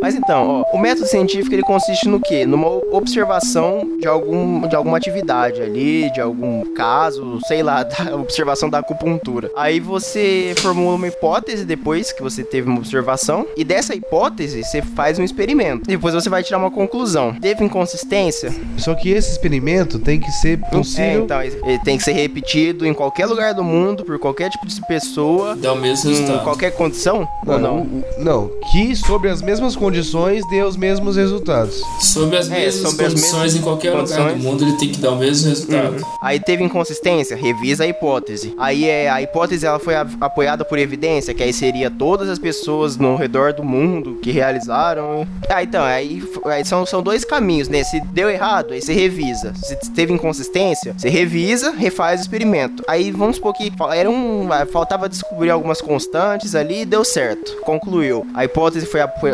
Mas 0.00 0.14
então, 0.14 0.64
ó, 0.72 0.76
o 0.76 0.80
método 0.80 1.06
científico 1.06 1.54
ele 1.54 1.62
consiste 1.62 2.08
no 2.08 2.20
quê? 2.20 2.46
Numa 2.46 2.68
observação 2.90 3.98
de, 4.00 4.06
algum, 4.06 4.66
de 4.66 4.74
alguma 4.74 4.96
atividade 4.96 5.60
ali, 5.60 6.10
de 6.12 6.20
algum 6.20 6.62
caso, 6.74 7.38
sei 7.46 7.62
lá, 7.62 7.82
da 7.84 8.16
observação 8.16 8.70
da 8.70 8.78
acupuntura. 8.78 9.50
Aí 9.56 9.78
você 9.80 10.54
formula 10.58 10.96
uma 10.96 11.08
hipótese 11.08 11.64
depois 11.64 12.12
que 12.12 12.22
você 12.22 12.42
teve 12.42 12.68
uma 12.68 12.78
observação, 12.78 13.46
e 13.56 13.64
dessa 13.64 13.94
hipótese 13.94 14.62
você 14.64 14.80
faz 14.80 15.18
um 15.18 15.22
experimento. 15.24 15.86
Depois 15.86 16.14
você 16.14 16.28
vai 16.30 16.42
tirar 16.42 16.58
uma 16.58 16.70
conclusão. 16.70 17.34
Teve 17.40 17.64
inconsistência? 17.64 18.52
Só 18.78 18.94
que 18.94 19.10
esse 19.10 19.32
experimento 19.32 19.98
tem 19.98 20.18
que 20.18 20.30
ser 20.32 20.58
É, 20.62 20.70
possível. 20.70 21.24
então, 21.24 21.42
ele 21.42 21.78
tem 21.84 21.96
que 21.98 22.02
ser 22.04 22.12
repetido 22.12 22.86
em 22.86 22.94
qualquer 22.94 23.26
lugar 23.26 23.52
do 23.54 23.62
mundo, 23.62 24.04
por 24.04 24.18
qualquer 24.18 24.48
tipo 24.50 24.66
de 24.66 24.80
pessoa, 24.86 25.54
Dá 25.56 25.72
o 25.72 25.76
mesmo 25.76 26.10
em 26.10 26.38
qualquer 26.38 26.70
condição? 26.72 27.28
não, 27.44 27.52
ou 27.54 27.58
não? 27.60 27.84
não, 27.84 28.04
não, 28.18 28.50
que 28.72 28.96
sobre 28.96 29.28
as 29.28 29.42
mesmas 29.42 29.76
condições 29.76 29.89
dê 29.90 30.62
os 30.62 30.76
mesmos 30.76 31.16
resultados. 31.16 31.80
Sob 32.00 32.36
as 32.36 32.50
É, 32.50 32.60
mesmas 32.60 32.94
condições 32.94 33.14
mesmas 33.32 33.56
em 33.56 33.60
qualquer 33.60 33.90
lugar 33.90 34.00
condições. 34.06 34.32
do 34.34 34.38
mundo, 34.48 34.64
ele 34.64 34.76
tem 34.76 34.88
que 34.90 34.98
dar 34.98 35.12
o 35.12 35.16
mesmo 35.16 35.48
resultado. 35.48 35.96
Uhum. 35.96 36.04
Aí 36.22 36.38
teve 36.40 36.62
inconsistência, 36.62 37.36
revisa 37.36 37.84
a 37.84 37.86
hipótese. 37.86 38.54
Aí 38.58 38.84
é 38.88 39.08
a 39.10 39.20
hipótese 39.22 39.66
ela 39.66 39.78
foi 39.78 39.94
a- 39.94 40.06
apoiada 40.20 40.64
por 40.64 40.78
evidência, 40.78 41.34
que 41.34 41.42
aí 41.42 41.52
seria 41.52 41.90
todas 41.90 42.28
as 42.28 42.38
pessoas 42.38 42.96
no 42.96 43.16
redor 43.16 43.52
do 43.52 43.62
mundo 43.64 44.18
que 44.22 44.30
realizaram. 44.30 45.26
Ah, 45.48 45.62
então, 45.62 45.82
aí, 45.84 46.22
aí 46.44 46.64
são, 46.64 46.84
são 46.86 47.02
dois 47.02 47.24
caminhos, 47.24 47.68
né? 47.68 47.82
Se 47.84 48.00
deu 48.12 48.28
errado, 48.30 48.72
aí 48.72 48.80
você 48.82 48.92
revisa. 48.92 49.52
Se 49.56 49.76
teve 49.92 50.12
inconsistência, 50.12 50.94
você 50.96 51.08
revisa, 51.08 51.70
refaz 51.72 52.20
o 52.20 52.22
experimento. 52.22 52.82
Aí 52.86 53.10
vamos 53.10 53.36
supor 53.36 53.52
que 53.54 53.72
era 53.94 54.08
um, 54.10 54.52
ah, 54.52 54.66
faltava 54.66 55.08
descobrir 55.08 55.50
algumas 55.50 55.80
constantes 55.80 56.54
ali 56.54 56.82
e 56.82 56.84
deu 56.84 57.04
certo. 57.04 57.56
Concluiu. 57.62 58.26
A 58.34 58.44
hipótese 58.44 58.86
foi 58.86 59.00
apo- 59.00 59.26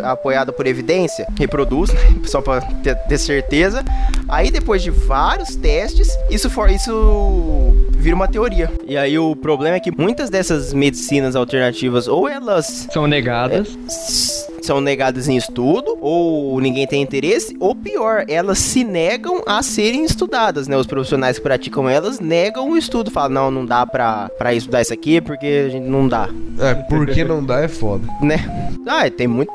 por 0.52 0.66
evidência, 0.66 1.26
reproduz, 1.38 1.92
né? 1.92 2.00
só 2.24 2.40
pra 2.40 2.60
ter, 2.60 2.94
ter 2.94 3.18
certeza. 3.18 3.84
Aí 4.28 4.50
depois 4.50 4.82
de 4.82 4.90
vários 4.90 5.54
testes, 5.56 6.08
isso 6.30 6.48
for 6.50 6.70
isso 6.70 7.72
vira 7.92 8.14
uma 8.16 8.28
teoria. 8.28 8.70
E 8.86 8.96
aí 8.96 9.18
o 9.18 9.34
problema 9.36 9.76
é 9.76 9.80
que 9.80 9.90
muitas 9.96 10.30
dessas 10.30 10.72
medicinas 10.72 11.34
alternativas 11.36 12.06
ou 12.08 12.28
elas 12.28 12.88
São 12.92 13.06
negadas. 13.06 13.68
s- 13.88 14.46
são 14.62 14.80
negadas 14.80 15.28
em 15.28 15.36
estudo, 15.36 15.96
ou 16.00 16.60
ninguém 16.60 16.88
tem 16.88 17.00
interesse, 17.00 17.56
ou 17.60 17.72
pior, 17.72 18.24
elas 18.28 18.58
se 18.58 18.82
negam 18.82 19.40
a 19.46 19.62
serem 19.62 20.04
estudadas, 20.04 20.66
né? 20.66 20.76
Os 20.76 20.88
profissionais 20.88 21.36
que 21.38 21.42
praticam 21.44 21.88
elas 21.88 22.18
negam 22.18 22.70
o 22.70 22.76
estudo, 22.76 23.08
falam, 23.08 23.30
não, 23.30 23.50
não 23.52 23.64
dá 23.66 23.86
pra, 23.86 24.28
pra 24.36 24.52
estudar 24.54 24.82
isso 24.82 24.92
aqui 24.92 25.20
porque 25.20 25.66
a 25.66 25.68
gente 25.68 25.86
não 25.88 26.08
dá, 26.08 26.28
É, 26.58 26.74
porque 26.74 27.22
não 27.22 27.44
dá 27.44 27.60
é 27.60 27.68
foda. 27.68 28.08
né? 28.20 28.70
Ah, 28.88 29.08
tem 29.08 29.28
muito. 29.28 29.52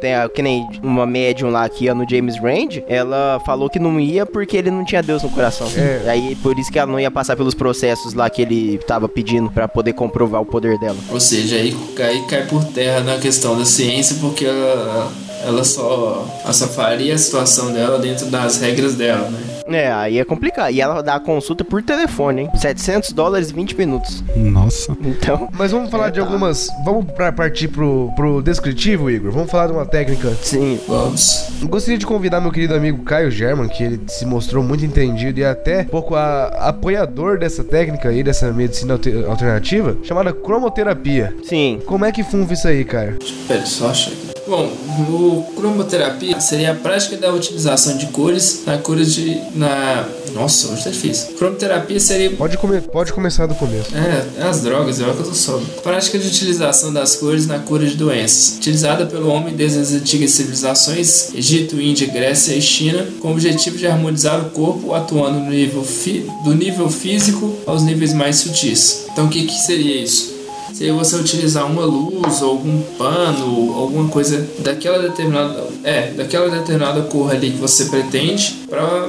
Tem 0.00 0.14
a, 0.14 0.28
que 0.28 0.42
nem 0.42 0.66
uma 0.82 1.06
médium 1.06 1.50
lá 1.50 1.64
aqui, 1.64 1.92
no 1.92 2.08
James 2.08 2.38
Rand, 2.38 2.82
ela 2.86 3.40
falou 3.46 3.70
que 3.70 3.78
não 3.78 3.98
ia 3.98 4.26
porque 4.26 4.56
ele 4.56 4.70
não 4.70 4.84
tinha 4.84 5.02
Deus 5.02 5.22
no 5.22 5.30
coração. 5.30 5.66
É. 5.76 6.08
Aí 6.08 6.36
por 6.36 6.58
isso 6.58 6.70
que 6.70 6.78
ela 6.78 6.90
não 6.90 7.00
ia 7.00 7.10
passar 7.10 7.36
pelos 7.36 7.54
processos 7.54 8.14
lá 8.14 8.28
que 8.28 8.42
ele 8.42 8.78
tava 8.86 9.08
pedindo 9.08 9.50
pra 9.50 9.66
poder 9.66 9.94
comprovar 9.94 10.42
o 10.42 10.46
poder 10.46 10.78
dela. 10.78 10.98
Ou 11.10 11.20
seja, 11.20 11.56
aí, 11.56 11.74
aí 11.98 12.22
cai 12.26 12.46
por 12.46 12.64
terra 12.64 13.00
na 13.00 13.18
questão 13.18 13.58
da 13.58 13.64
ciência, 13.64 14.16
porque 14.20 14.44
ela, 14.44 15.12
ela 15.44 15.64
só, 15.64 16.26
ela 16.44 16.52
só 16.52 16.66
faria 16.66 17.14
a 17.14 17.18
situação 17.18 17.72
dela 17.72 17.98
dentro 17.98 18.26
das 18.26 18.60
regras 18.60 18.94
dela, 18.94 19.30
né? 19.30 19.55
É, 19.68 19.90
aí 19.92 20.18
é 20.18 20.24
complicado. 20.24 20.70
E 20.72 20.80
ela 20.80 21.02
dá 21.02 21.16
a 21.16 21.20
consulta 21.20 21.64
por 21.64 21.82
telefone, 21.82 22.42
hein? 22.42 22.50
700 22.54 23.12
dólares 23.12 23.50
20 23.50 23.76
minutos. 23.76 24.22
Nossa. 24.36 24.96
Então, 25.02 25.48
Mas 25.52 25.72
vamos 25.72 25.90
falar 25.90 26.08
É, 26.08 26.10
de 26.10 26.20
tá. 26.20 26.26
algumas. 26.26 26.68
Vamos 26.84 27.10
pra 27.12 27.32
partir 27.32 27.68
pro, 27.68 28.10
pro 28.14 28.42
descritivo, 28.42 29.10
Igor. 29.10 29.30
Vamos 29.32 29.50
falar 29.50 29.66
de 29.66 29.72
uma 29.72 29.86
técnica. 29.86 30.32
sim. 30.42 30.78
Vamos. 30.86 31.48
Gostaria 31.64 31.98
de 31.98 32.06
convidar 32.06 32.40
meu 32.40 32.52
querido 32.52 32.74
amigo 32.74 33.02
Caio 33.04 33.30
German, 33.30 33.68
que 33.68 33.82
ele 33.82 34.00
se 34.08 34.24
mostrou 34.24 34.62
muito 34.62 34.84
entendido 34.84 35.40
e 35.40 35.44
até 35.44 35.80
um 35.82 35.84
pouco 35.86 36.14
a- 36.14 36.46
apoiador 36.68 37.38
dessa 37.38 37.64
técnica 37.64 38.08
aí, 38.08 38.22
dessa 38.22 38.52
medicina 38.52 38.94
alter- 38.94 39.28
alternativa, 39.28 39.96
chamada 40.02 40.32
cromoterapia. 40.32 41.34
Sim. 41.44 41.80
Como 41.86 42.04
é 42.04 42.12
que 42.12 42.22
funfa 42.22 42.52
isso 42.52 42.68
aí, 42.68 42.84
Caio? 42.84 43.18
Pera, 43.48 43.64
só 43.66 43.88
aqui. 43.88 44.35
Bom, 44.46 44.64
o 45.08 45.44
cromoterapia 45.56 46.40
seria 46.40 46.70
a 46.72 46.74
prática 46.74 47.16
da 47.16 47.32
utilização 47.32 47.96
de 47.96 48.06
cores 48.06 48.62
na 48.64 48.78
cura 48.78 49.04
de. 49.04 49.40
na. 49.54 50.06
Nossa, 50.32 50.68
hoje 50.68 50.84
tá 50.84 50.90
difícil. 50.90 51.28
Cromoterapia 51.38 51.98
seria 51.98 52.30
Pode, 52.30 52.58
come- 52.58 52.80
pode 52.82 53.12
começar 53.12 53.46
do 53.46 53.54
começo. 53.54 53.90
É, 53.96 54.42
as 54.46 54.60
drogas, 54.62 55.00
é 55.00 55.06
o 55.06 55.14
que 55.14 55.20
eu 55.20 55.26
tô 55.26 55.34
sob. 55.34 55.64
Prática 55.82 56.18
de 56.18 56.28
utilização 56.28 56.92
das 56.92 57.16
cores 57.16 57.46
na 57.46 57.58
cura 57.58 57.86
de 57.86 57.96
doenças. 57.96 58.56
Utilizada 58.58 59.06
pelo 59.06 59.28
homem 59.30 59.54
desde 59.56 59.78
as 59.80 59.92
antigas 59.92 60.30
civilizações, 60.32 61.34
Egito, 61.34 61.80
Índia, 61.80 62.06
Grécia 62.06 62.54
e 62.54 62.60
China, 62.60 63.06
com 63.20 63.28
o 63.28 63.32
objetivo 63.32 63.78
de 63.78 63.86
harmonizar 63.86 64.40
o 64.40 64.50
corpo, 64.50 64.92
atuando 64.94 65.40
no 65.40 65.50
nível 65.50 65.82
fi- 65.82 66.26
do 66.44 66.54
nível 66.54 66.88
físico 66.90 67.56
aos 67.66 67.82
níveis 67.82 68.12
mais 68.12 68.36
sutis. 68.36 69.06
Então, 69.10 69.26
o 69.26 69.28
que, 69.30 69.44
que 69.46 69.54
seria 69.62 70.02
isso? 70.02 70.35
Seria 70.76 70.92
você 70.92 71.16
utilizar 71.16 71.64
uma 71.64 71.86
luz, 71.86 72.42
ou 72.42 72.50
algum 72.50 72.82
pano, 72.98 73.72
alguma 73.74 74.10
coisa 74.10 74.46
daquela 74.58 74.98
determinada, 74.98 75.64
é, 75.82 76.10
daquela 76.10 76.50
determinada 76.50 77.00
cor 77.04 77.30
ali 77.30 77.52
que 77.52 77.56
você 77.56 77.86
pretende, 77.86 78.56
para 78.68 79.08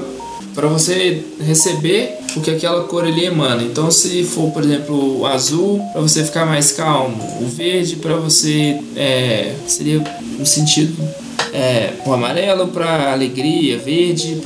para 0.55 0.67
você 0.69 1.23
receber 1.39 2.17
o 2.35 2.41
que 2.41 2.49
aquela 2.49 2.85
cor 2.85 3.03
ali 3.03 3.25
emana. 3.25 3.61
Então, 3.61 3.91
se 3.91 4.23
for, 4.23 4.49
por 4.51 4.63
exemplo, 4.63 5.19
o 5.19 5.25
azul, 5.25 5.79
para 5.91 6.01
você 6.01 6.23
ficar 6.23 6.47
mais 6.47 6.71
calmo, 6.71 7.21
o 7.41 7.45
verde 7.45 7.97
para 7.97 8.15
você 8.15 8.79
é, 8.95 9.53
seria 9.67 10.01
no 10.39 10.45
sentido 10.47 10.97
é, 11.53 11.93
o 12.05 12.13
amarelo 12.13 12.67
para 12.69 13.11
alegria, 13.11 13.77
verde 13.77 14.39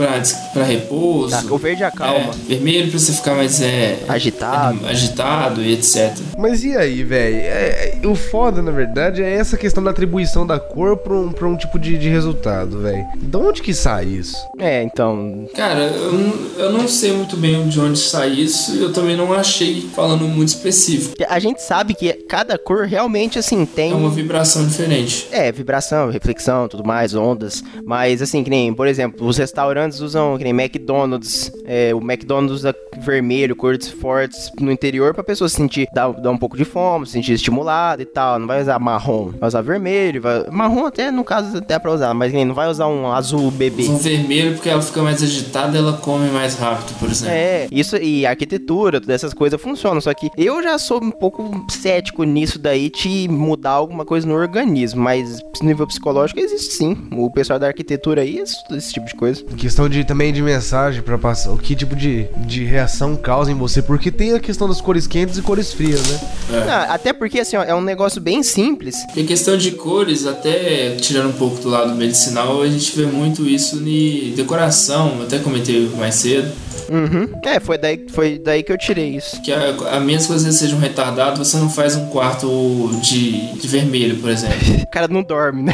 para 0.53 0.63
repouso. 0.63 1.31
Tá, 1.47 1.53
o 1.53 1.57
verde 1.57 1.83
acalma. 1.83 2.31
É, 2.33 2.47
vermelho 2.47 2.89
para 2.89 2.99
você 2.99 3.13
ficar 3.13 3.35
mais 3.35 3.61
é, 3.61 3.99
agitado. 4.07 4.85
agitado 4.87 5.61
e 5.61 5.73
etc. 5.73 6.15
Mas 6.37 6.63
e 6.63 6.75
aí, 6.75 7.03
velho? 7.03 7.35
É, 7.35 7.97
é, 8.03 8.07
o 8.07 8.15
foda, 8.15 8.61
na 8.61 8.71
verdade, 8.71 9.21
é 9.23 9.31
essa 9.33 9.57
questão 9.57 9.83
da 9.83 9.91
atribuição 9.91 10.45
da 10.45 10.59
cor 10.59 10.97
pra 10.97 11.13
um, 11.13 11.31
pra 11.31 11.47
um 11.47 11.55
tipo 11.55 11.77
de, 11.79 11.97
de 11.97 12.09
resultado, 12.09 12.79
velho. 12.81 13.05
De 13.15 13.37
onde 13.37 13.61
que 13.61 13.73
sai 13.73 14.05
isso? 14.05 14.35
É, 14.59 14.83
então. 14.83 15.47
Cara, 15.55 15.79
eu, 15.83 16.13
não- 16.13 16.33
eu 16.57 16.71
não 16.71 16.87
sei 16.87 17.11
muito 17.13 17.35
bem 17.37 17.67
de 17.67 17.79
onde 17.79 17.99
sai 17.99 18.29
isso 18.31 18.75
e 18.75 18.81
eu 18.81 18.91
também 18.93 19.15
não 19.15 19.33
achei 19.33 19.89
falando 19.95 20.23
muito 20.25 20.49
específico. 20.49 21.15
A 21.29 21.39
gente 21.39 21.61
sabe 21.61 21.93
que 21.93 22.11
cada 22.13 22.57
cor 22.57 22.85
realmente, 22.85 23.37
assim, 23.39 23.65
tem. 23.65 23.91
É 23.91 23.95
uma 23.95 24.09
vibração 24.09 24.65
diferente. 24.67 25.27
É, 25.31 25.51
vibração, 25.51 26.09
reflexão, 26.09 26.67
tudo 26.67 26.83
mais, 26.83 26.90
ondas. 27.13 27.63
Mas 27.85 28.21
assim, 28.21 28.43
que 28.43 28.49
nem, 28.49 28.73
por 28.73 28.87
exemplo, 28.87 29.27
os 29.27 29.37
restaurantes 29.37 29.99
usam, 29.99 30.37
que 30.37 30.43
nem 30.43 30.53
McDonald's, 30.53 31.51
é, 31.65 31.93
o 31.93 31.99
McDonald's 31.99 32.59
usa 32.59 32.75
vermelho, 32.99 33.55
cores 33.55 33.89
fortes 33.89 34.51
no 34.59 34.71
interior 34.71 35.13
pra 35.13 35.23
pessoa 35.23 35.49
se 35.49 35.55
sentir, 35.55 35.87
dar, 35.93 36.11
dar 36.13 36.31
um 36.31 36.37
pouco 36.37 36.55
de 36.55 36.65
fome, 36.65 37.05
se 37.05 37.13
sentir 37.13 37.33
estimulada 37.33 38.01
e 38.01 38.05
tal. 38.05 38.39
Não 38.39 38.47
vai 38.47 38.61
usar 38.61 38.79
marrom, 38.79 39.31
vai 39.39 39.47
usar 39.47 39.61
vermelho, 39.61 40.21
vai... 40.21 40.45
marrom 40.49 40.85
até, 40.85 41.11
no 41.11 41.23
caso, 41.23 41.57
até 41.57 41.77
pra 41.79 41.91
usar, 41.91 42.13
mas 42.13 42.31
que 42.31 42.37
nem, 42.37 42.45
não 42.45 42.55
vai 42.55 42.69
usar 42.69 42.87
um 42.87 43.11
azul 43.11 43.49
bebê. 43.51 43.87
Um 43.87 43.97
vermelho 43.97 44.53
porque 44.53 44.69
ela 44.69 44.81
fica 44.81 45.01
mais 45.01 45.21
agitada 45.21 45.71
ela 45.77 45.93
come 45.93 46.29
mais 46.29 46.55
rápido, 46.55 46.97
por 46.99 47.09
exemplo. 47.09 47.33
É, 47.33 47.67
isso 47.71 47.97
e 47.97 48.25
arquitetura, 48.25 48.99
todas 48.99 49.15
essas 49.15 49.33
coisas 49.33 49.61
funcionam. 49.61 50.01
Só 50.01 50.13
que 50.13 50.29
eu 50.37 50.61
já 50.63 50.77
sou 50.77 51.03
um 51.03 51.11
pouco 51.11 51.65
cético 51.69 52.23
nisso 52.23 52.59
daí 52.59 52.89
de 52.89 53.27
mudar 53.29 53.71
alguma 53.71 54.05
coisa 54.05 54.27
no 54.27 54.33
organismo. 54.33 55.01
Mas 55.01 55.39
no 55.61 55.67
nível 55.67 55.87
psicológico 55.87 56.39
existe 56.39 56.73
sim. 56.81 56.97
O 57.11 57.29
pessoal 57.29 57.59
da 57.59 57.67
arquitetura 57.67 58.21
aí 58.21 58.39
estuda 58.39 58.77
esse 58.77 58.91
tipo 58.91 59.05
de 59.05 59.13
coisa. 59.13 59.43
Questão 59.55 59.87
de 59.87 60.03
também 60.03 60.33
de 60.33 60.41
mensagem 60.41 61.01
pra 61.03 61.17
passar. 61.17 61.51
O 61.51 61.57
que 61.57 61.75
tipo 61.75 61.95
de, 61.95 62.27
de 62.47 62.63
reação 62.63 63.15
causa 63.15 63.51
em 63.51 63.55
você? 63.55 63.81
Porque 63.81 64.11
tem 64.11 64.33
a 64.33 64.39
questão 64.39 64.67
das 64.67 64.81
cores 64.81 65.05
quentes 65.05 65.37
e 65.37 65.41
cores 65.41 65.71
frias, 65.73 66.01
né? 66.07 66.19
Ah, 66.67 66.93
até 66.93 67.13
porque 67.13 67.39
assim, 67.39 67.55
ó, 67.55 67.63
é 67.63 67.75
um 67.75 67.81
negócio 67.81 68.19
bem 68.19 68.41
simples. 68.41 68.95
Em 69.15 69.25
questão 69.25 69.55
de 69.55 69.71
cores, 69.71 70.25
até 70.25 70.95
tirando 70.95 71.29
um 71.29 71.33
pouco 71.33 71.61
do 71.61 71.69
lado 71.69 71.93
medicinal, 71.93 72.61
a 72.61 72.67
gente 72.67 72.95
vê 72.95 73.05
muito 73.05 73.47
isso 73.47 73.77
em 73.77 74.33
decoração, 74.35 75.17
eu 75.19 75.23
até 75.23 75.37
comentei 75.37 75.87
mais 75.97 76.15
cedo. 76.15 76.51
Uhum. 76.91 77.29
É, 77.43 77.57
foi 77.59 77.77
daí, 77.77 78.05
foi 78.09 78.37
daí 78.37 78.63
que 78.63 78.71
eu 78.71 78.77
tirei 78.77 79.15
isso. 79.15 79.41
Que 79.41 79.53
a, 79.53 79.69
a 79.93 79.99
menos 79.99 80.27
que 80.27 80.33
você 80.33 80.51
seja 80.51 80.75
um 80.75 80.79
retardado, 80.79 81.43
você 81.43 81.55
não 81.55 81.69
faz 81.69 81.95
um 81.95 82.07
quarto 82.07 82.89
de, 83.01 83.53
de 83.53 83.67
vermelho, 83.67 84.17
por 84.17 84.29
exemplo. 84.29 84.57
O 84.91 84.91
cara 84.91 85.07
não 85.07 85.23
dorme, 85.23 85.63
né? 85.63 85.73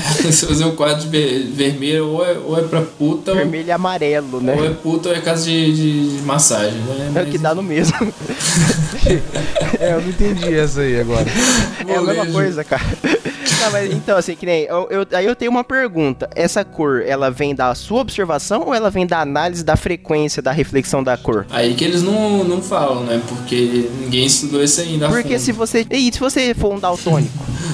Se 0.32 0.46
fazer 0.46 0.64
um 0.64 0.74
quarto 0.76 1.00
de 1.02 1.08
ver- 1.08 1.46
vermelho, 1.52 2.06
ou 2.08 2.24
é, 2.24 2.32
ou 2.38 2.58
é 2.58 2.62
pra 2.62 2.80
puta, 2.82 3.30
ou, 3.32 3.36
Vermelho 3.36 3.68
e 3.68 3.72
amarelo, 3.72 4.40
né? 4.40 4.54
ou 4.54 4.64
é 4.64 4.70
puta, 4.70 5.08
ou 5.10 5.14
é 5.14 5.20
casa 5.20 5.44
de, 5.44 5.72
de, 5.74 6.16
de 6.18 6.22
massagem, 6.22 6.78
né? 6.80 7.12
É 7.14 7.22
o 7.22 7.26
que 7.26 7.38
dá 7.38 7.54
no 7.54 7.62
mesmo. 7.62 7.96
É, 9.80 9.92
eu 9.94 10.00
não 10.00 10.08
entendi 10.08 10.54
essa 10.54 10.80
aí 10.80 11.00
agora. 11.00 11.24
É 11.86 11.94
a 11.96 12.02
mesma 12.02 12.26
coisa, 12.26 12.64
cara. 12.64 12.82
Não, 13.60 13.72
mas 13.72 13.90
então, 13.92 14.16
assim, 14.16 14.36
que 14.36 14.46
nem. 14.46 14.64
Eu, 14.64 14.86
eu- 14.90 15.06
aí 15.12 15.24
eu 15.26 15.34
tenho 15.34 15.50
uma 15.50 15.64
pergunta. 15.64 16.28
Essa 16.34 16.64
cor, 16.64 17.02
ela 17.04 17.28
vem 17.30 17.54
da 17.54 17.74
sua 17.74 18.00
observação 18.00 18.62
ou 18.66 18.74
ela 18.74 18.88
vem 18.90 19.04
da 19.06 19.20
análise 19.20 19.64
da 19.64 19.76
frequência 19.76 20.40
da 20.40 20.52
reflexão 20.52 21.02
da 21.02 21.16
cor? 21.16 21.44
Aí 21.50 21.74
que 21.74 21.84
eles 21.84 22.02
não, 22.02 22.44
não 22.44 22.62
falam, 22.62 23.02
né? 23.04 23.20
Porque 23.28 23.88
ninguém 24.00 24.26
estudou 24.26 24.62
isso 24.62 24.80
ainda. 24.80 25.08
Porque 25.08 25.30
fundo. 25.30 25.40
se 25.40 25.52
você. 25.52 25.86
E 25.90 26.12
se 26.12 26.20
você 26.20 26.54
for 26.54 26.72
um 26.72 26.78
daltônico? 26.78 27.32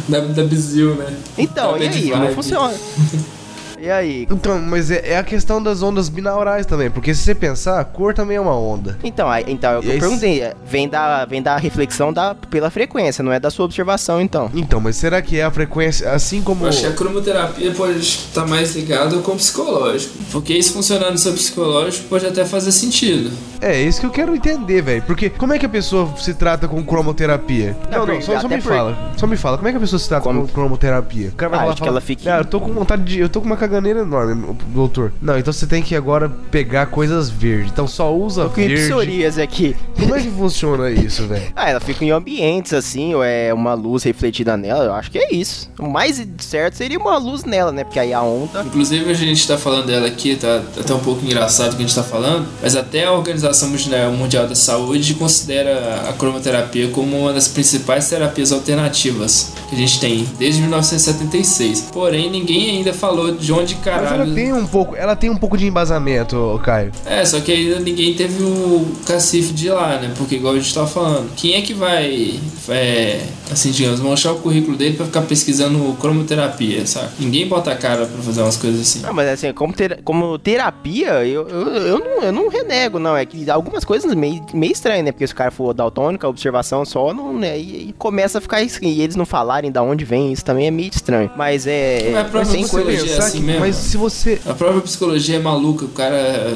Da, 0.09 0.21
da 0.21 0.45
Bizil, 0.45 0.95
né? 0.97 1.17
Então, 1.39 1.73
Da 1.73 1.79
e 1.79 1.89
aí? 1.89 2.11
Não 2.11 2.19
Vibe. 2.21 2.35
funciona. 2.35 2.75
E 3.85 3.91
aí? 3.91 4.27
Então, 4.31 4.59
mas 4.61 4.91
é, 4.91 5.11
é 5.11 5.19
a 5.19 5.23
questão 5.23 5.63
das 5.63 5.83
ondas 5.83 6.09
binaurais 6.09 6.65
também. 6.65 6.89
Porque 6.91 7.15
se 7.15 7.23
você 7.23 7.35
pensar, 7.35 7.79
a 7.81 7.85
cor 7.85 8.15
também 8.15 8.39
é 8.39 8.41
uma 8.41 8.57
onda. 8.57 8.99
Então, 9.05 9.29
aí, 9.29 9.45
então 9.47 9.73
é 9.73 9.79
o 9.79 9.83
que 9.83 9.89
eu 9.89 9.93
aí, 9.93 10.01
perguntei. 10.01 10.41
é, 10.43 10.55
Vem 10.67 10.89
da, 10.89 11.27
vem 11.27 11.43
da 11.43 11.57
reflexão 11.59 12.11
da, 12.11 12.35
pela 12.35 12.71
frequência, 12.71 13.23
não 13.23 13.31
é 13.31 13.39
da 13.39 13.51
sua 13.51 13.67
observação, 13.67 14.23
então. 14.23 14.51
Então, 14.55 14.81
mas 14.81 14.97
será 14.97 15.21
que 15.21 15.39
é 15.39 15.45
a 15.45 15.51
frequência, 15.51 16.11
assim 16.11 16.41
como. 16.41 16.65
Eu 16.65 16.71
acho 16.71 16.81
que 16.81 16.87
a 16.87 16.93
cromoterapia 16.93 17.73
pode 17.73 17.99
estar 17.99 18.47
mais 18.47 18.75
ligada 18.75 19.19
com 19.19 19.33
o 19.33 19.37
psicológico. 19.37 20.15
Porque 20.33 20.55
isso 20.55 20.73
funcionando 20.73 21.13
no 21.13 21.19
seu 21.19 21.35
psicológico 21.35 22.09
pode 22.09 22.25
até 22.27 22.43
fazer 22.47 22.73
sentido. 22.73 23.31
É, 23.61 23.79
isso 23.83 24.01
que 24.01 24.07
eu 24.07 24.11
quero 24.11 24.35
entender, 24.35 24.81
velho. 24.83 25.03
Porque 25.03 25.29
como 25.29 25.53
é 25.53 25.59
que 25.59 25.67
a 25.67 25.69
pessoa 25.69 26.09
se 26.17 26.33
trata 26.33 26.67
com 26.67 26.83
cromoterapia? 26.83 27.77
Não, 27.91 28.07
Não, 28.07 28.15
não, 28.15 28.23
só, 28.23 28.41
só 28.41 28.49
me 28.49 28.61
por- 28.63 28.73
fala. 28.73 29.13
Só 29.19 29.27
me 29.27 29.37
fala, 29.37 29.57
como 29.59 29.69
é 29.69 29.73
que 29.73 29.77
a 29.77 29.81
pessoa 29.81 29.99
se 29.99 30.09
trata 30.09 30.23
Como- 30.23 30.43
com 30.43 30.49
cromoterapia? 30.49 31.29
O 31.29 31.33
cara 31.33 31.51
vai 31.51 31.59
Ah, 31.61 31.65
lá 31.65 31.69
acho 31.69 31.77
que 31.77 31.81
falar, 31.81 31.91
ela 31.93 32.01
fica- 32.01 32.35
Ah, 32.35 32.39
eu 32.39 32.45
tô 32.47 32.61
com 32.61 32.73
vontade 32.73 33.05
de. 33.05 33.19
Eu 33.21 33.29
tô 33.29 33.41
com 33.41 33.47
uma 33.47 33.57
caganeira 33.75 34.01
enorme, 34.01 34.55
doutor. 34.69 35.13
Não, 35.21 35.37
então 35.37 35.53
você 35.53 35.67
tem 35.67 35.83
que 35.83 35.97
agora 35.97 36.29
pegar 36.51 36.87
coisas 36.87 37.29
verdes. 37.29 37.73
Então 37.73 37.89
só 37.89 38.15
usa 38.15 38.45
Tô 38.45 38.51
com 38.51 38.55
verde. 38.57 38.87
psoríase 38.87 39.43
aqui. 39.43 39.77
Como 39.99 40.15
é 40.15 40.21
que 40.21 40.31
funciona 40.31 40.91
isso, 40.91 41.27
velho? 41.27 41.45
Ah, 41.57 41.71
ela 41.71 41.81
fica 41.81 42.05
em 42.05 42.11
ambientes 42.11 42.73
assim, 42.75 43.15
ou 43.15 43.23
é 43.25 43.53
uma 43.55 43.75
luz 43.75 44.03
refletida 44.03 44.57
nela, 44.57 44.85
eu 44.85 44.93
acho 44.93 45.11
que 45.11 45.19
é 45.19 45.35
isso. 45.35 45.71
O 45.79 45.89
mais 45.89 46.23
certo 46.39 46.75
seria 46.75 46.99
uma 46.99 47.17
luz 47.17 47.45
nela, 47.45 47.73
né? 47.73 47.85
Porque 47.85 47.99
aí 47.99 48.13
a 48.13 48.23
onda. 48.23 48.63
Inclusive 48.63 49.11
a 49.11 49.15
gente 49.15 49.47
tá 49.47 49.57
falando 49.57 49.87
dela 49.87 50.07
aqui, 50.07 50.37
tá 50.37 50.63
até 50.79 50.93
um 50.93 50.99
pouco 50.99 51.25
engraçado 51.25 51.73
o 51.73 51.77
que 51.77 51.83
a 51.83 51.87
gente 51.87 51.95
tá 51.95 52.03
falando, 52.03 52.47
mas 52.61 52.77
até 52.77 53.05
a 53.05 53.13
Organização 53.13 53.69
Mundial 53.71 54.13
Mundial 54.13 54.47
da 54.47 54.55
Saúde 54.55 55.15
considera 55.15 56.09
a 56.09 56.13
cromoterapia 56.13 56.89
como 56.89 57.19
uma 57.19 57.33
das 57.33 57.49
principais 57.49 58.09
terapias 58.09 58.53
alternativas 58.53 59.53
que 59.69 59.75
a 59.75 59.79
gente 59.79 59.99
tem 60.01 60.29
desde 60.39 60.61
1976. 60.61 61.89
Porém, 61.93 62.31
ninguém 62.31 62.71
ainda 62.71 62.93
falou 62.93 63.33
de 63.33 63.53
onde 63.53 63.64
Mas 63.73 63.87
ela 63.87 64.01
caralho. 64.09 64.35
tem 64.35 64.53
um 64.53 64.67
pouco, 64.67 64.95
ela 64.97 65.17
tem 65.17 65.31
um 65.31 65.37
pouco 65.37 65.57
de 65.57 65.67
embasamento, 65.67 66.61
Caio. 66.65 66.93
É, 67.07 67.25
só 67.25 67.41
que 67.41 67.51
ainda 67.53 67.81
ninguém 67.81 68.15
teve 68.15 68.43
o 68.43 68.87
cacife 69.07 69.53
de 69.53 69.69
lá, 69.71 69.99
né? 69.99 70.13
Porque 70.17 70.37
igual 70.37 70.55
a 70.55 70.59
gente 70.59 70.73
tava 70.75 70.87
falando, 70.87 71.31
quem 71.37 71.55
é 71.55 71.63
que 71.63 71.73
vai, 71.75 72.39
é, 72.69 73.21
assim, 73.51 73.71
digamos, 73.71 74.01
manchar 74.01 74.33
o 74.33 74.39
currículo 74.39 74.77
dele 74.77 74.97
pra 74.97 75.07
ficar 75.07 75.23
pesquisando 75.23 75.95
cromoterapia, 76.01 76.87
sabe? 76.87 77.09
Ninguém 77.19 77.47
bota 77.49 77.73
a 77.73 77.77
cara 77.77 78.07
pra 78.07 78.23
fazer 78.23 78.43
umas 78.43 78.57
coisas 78.57 78.81
assim. 78.81 79.01
Não, 79.01 79.13
mas 79.13 79.29
assim, 79.29 79.53
como, 79.53 79.73
ter- 79.73 80.01
como 80.03 80.39
terapia, 80.39 81.25
eu, 81.25 81.49
eu, 81.49 81.69
eu, 81.75 81.99
não, 81.99 82.23
eu 82.23 82.33
não 82.33 82.49
renego, 82.49 82.99
não. 82.99 83.17
É 83.17 83.25
que 83.25 83.49
algumas 83.51 83.85
coisas 83.85 84.13
meio, 84.15 84.45
meio 84.53 84.73
estranhas, 84.73 85.05
né? 85.05 85.13
Porque 85.13 85.27
se 85.27 85.33
o 85.33 85.37
cara 85.37 85.51
for 85.51 85.73
daltônico, 85.73 86.27
a 86.27 86.29
observação 86.29 86.85
só, 86.85 87.13
não, 87.13 87.33
né? 87.33 87.59
E, 87.59 87.89
e 87.89 87.95
começa 87.99 88.39
a 88.39 88.41
ficar 88.41 88.59
assim. 88.59 88.87
E 88.89 89.01
eles 89.03 89.17
não 89.17 89.27
falarem 89.27 89.71
da 89.71 89.83
onde 89.83 90.05
vem, 90.05 90.33
isso 90.33 90.45
também 90.45 90.67
é 90.67 90.71
meio 90.71 90.89
estranho. 90.89 91.31
Mas 91.37 91.67
é. 91.67 92.11
Mas 92.13 92.27
a 92.27 92.29
própria 92.29 92.53
tem 92.53 92.67
coisa. 92.67 92.89
psicologia 92.91 93.15
é 93.15 93.19
assim 93.19 93.41
mas 93.61 93.77
se 93.77 93.97
você. 93.97 94.41
A 94.47 94.55
própria 94.55 94.81
psicologia 94.81 95.37
é 95.37 95.39
maluca, 95.39 95.85
o 95.85 95.89
cara 95.89 96.55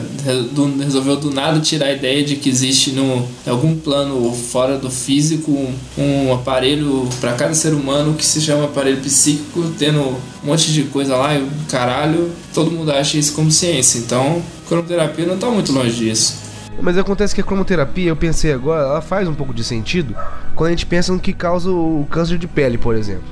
do- 0.52 0.78
resolveu 0.82 1.16
do 1.16 1.30
nada 1.30 1.60
tirar 1.60 1.86
a 1.86 1.92
ideia 1.92 2.24
de 2.24 2.36
que 2.36 2.48
existe 2.48 2.92
no 2.92 3.26
em 3.46 3.50
algum 3.50 3.76
plano 3.76 4.32
fora 4.32 4.78
do 4.78 4.90
físico 4.90 5.50
um, 5.50 5.74
um 6.02 6.32
aparelho 6.32 7.08
para 7.20 7.32
cada 7.34 7.54
ser 7.54 7.72
humano 7.74 8.14
que 8.14 8.24
se 8.24 8.40
chama 8.40 8.64
aparelho 8.64 8.98
psíquico, 8.98 9.62
tendo 9.78 10.00
um 10.00 10.16
monte 10.44 10.72
de 10.72 10.84
coisa 10.84 11.16
lá 11.16 11.34
e 11.34 11.42
o 11.42 11.48
caralho, 11.70 12.30
todo 12.54 12.70
mundo 12.70 12.90
acha 12.92 13.16
isso 13.18 13.32
como 13.32 13.50
ciência. 13.50 13.98
Então, 13.98 14.42
cromoterapia 14.68 15.26
não 15.26 15.36
tá 15.38 15.48
muito 15.50 15.72
longe 15.72 15.96
disso. 15.96 16.48
Mas 16.80 16.96
acontece 16.96 17.34
que 17.34 17.40
a 17.40 17.44
cromoterapia, 17.44 18.08
eu 18.08 18.16
pensei 18.16 18.52
agora, 18.52 18.82
ela 18.84 19.00
faz 19.00 19.26
um 19.26 19.34
pouco 19.34 19.52
de 19.52 19.64
sentido 19.64 20.14
quando 20.54 20.68
a 20.68 20.70
gente 20.70 20.86
pensa 20.86 21.12
no 21.12 21.18
que 21.18 21.32
causa 21.32 21.70
o 21.70 22.06
câncer 22.08 22.38
de 22.38 22.46
pele, 22.46 22.78
por 22.78 22.94
exemplo. 22.94 23.24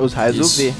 Os 0.00 0.12
raios 0.12 0.36
Isso. 0.36 0.60
UV. 0.62 0.74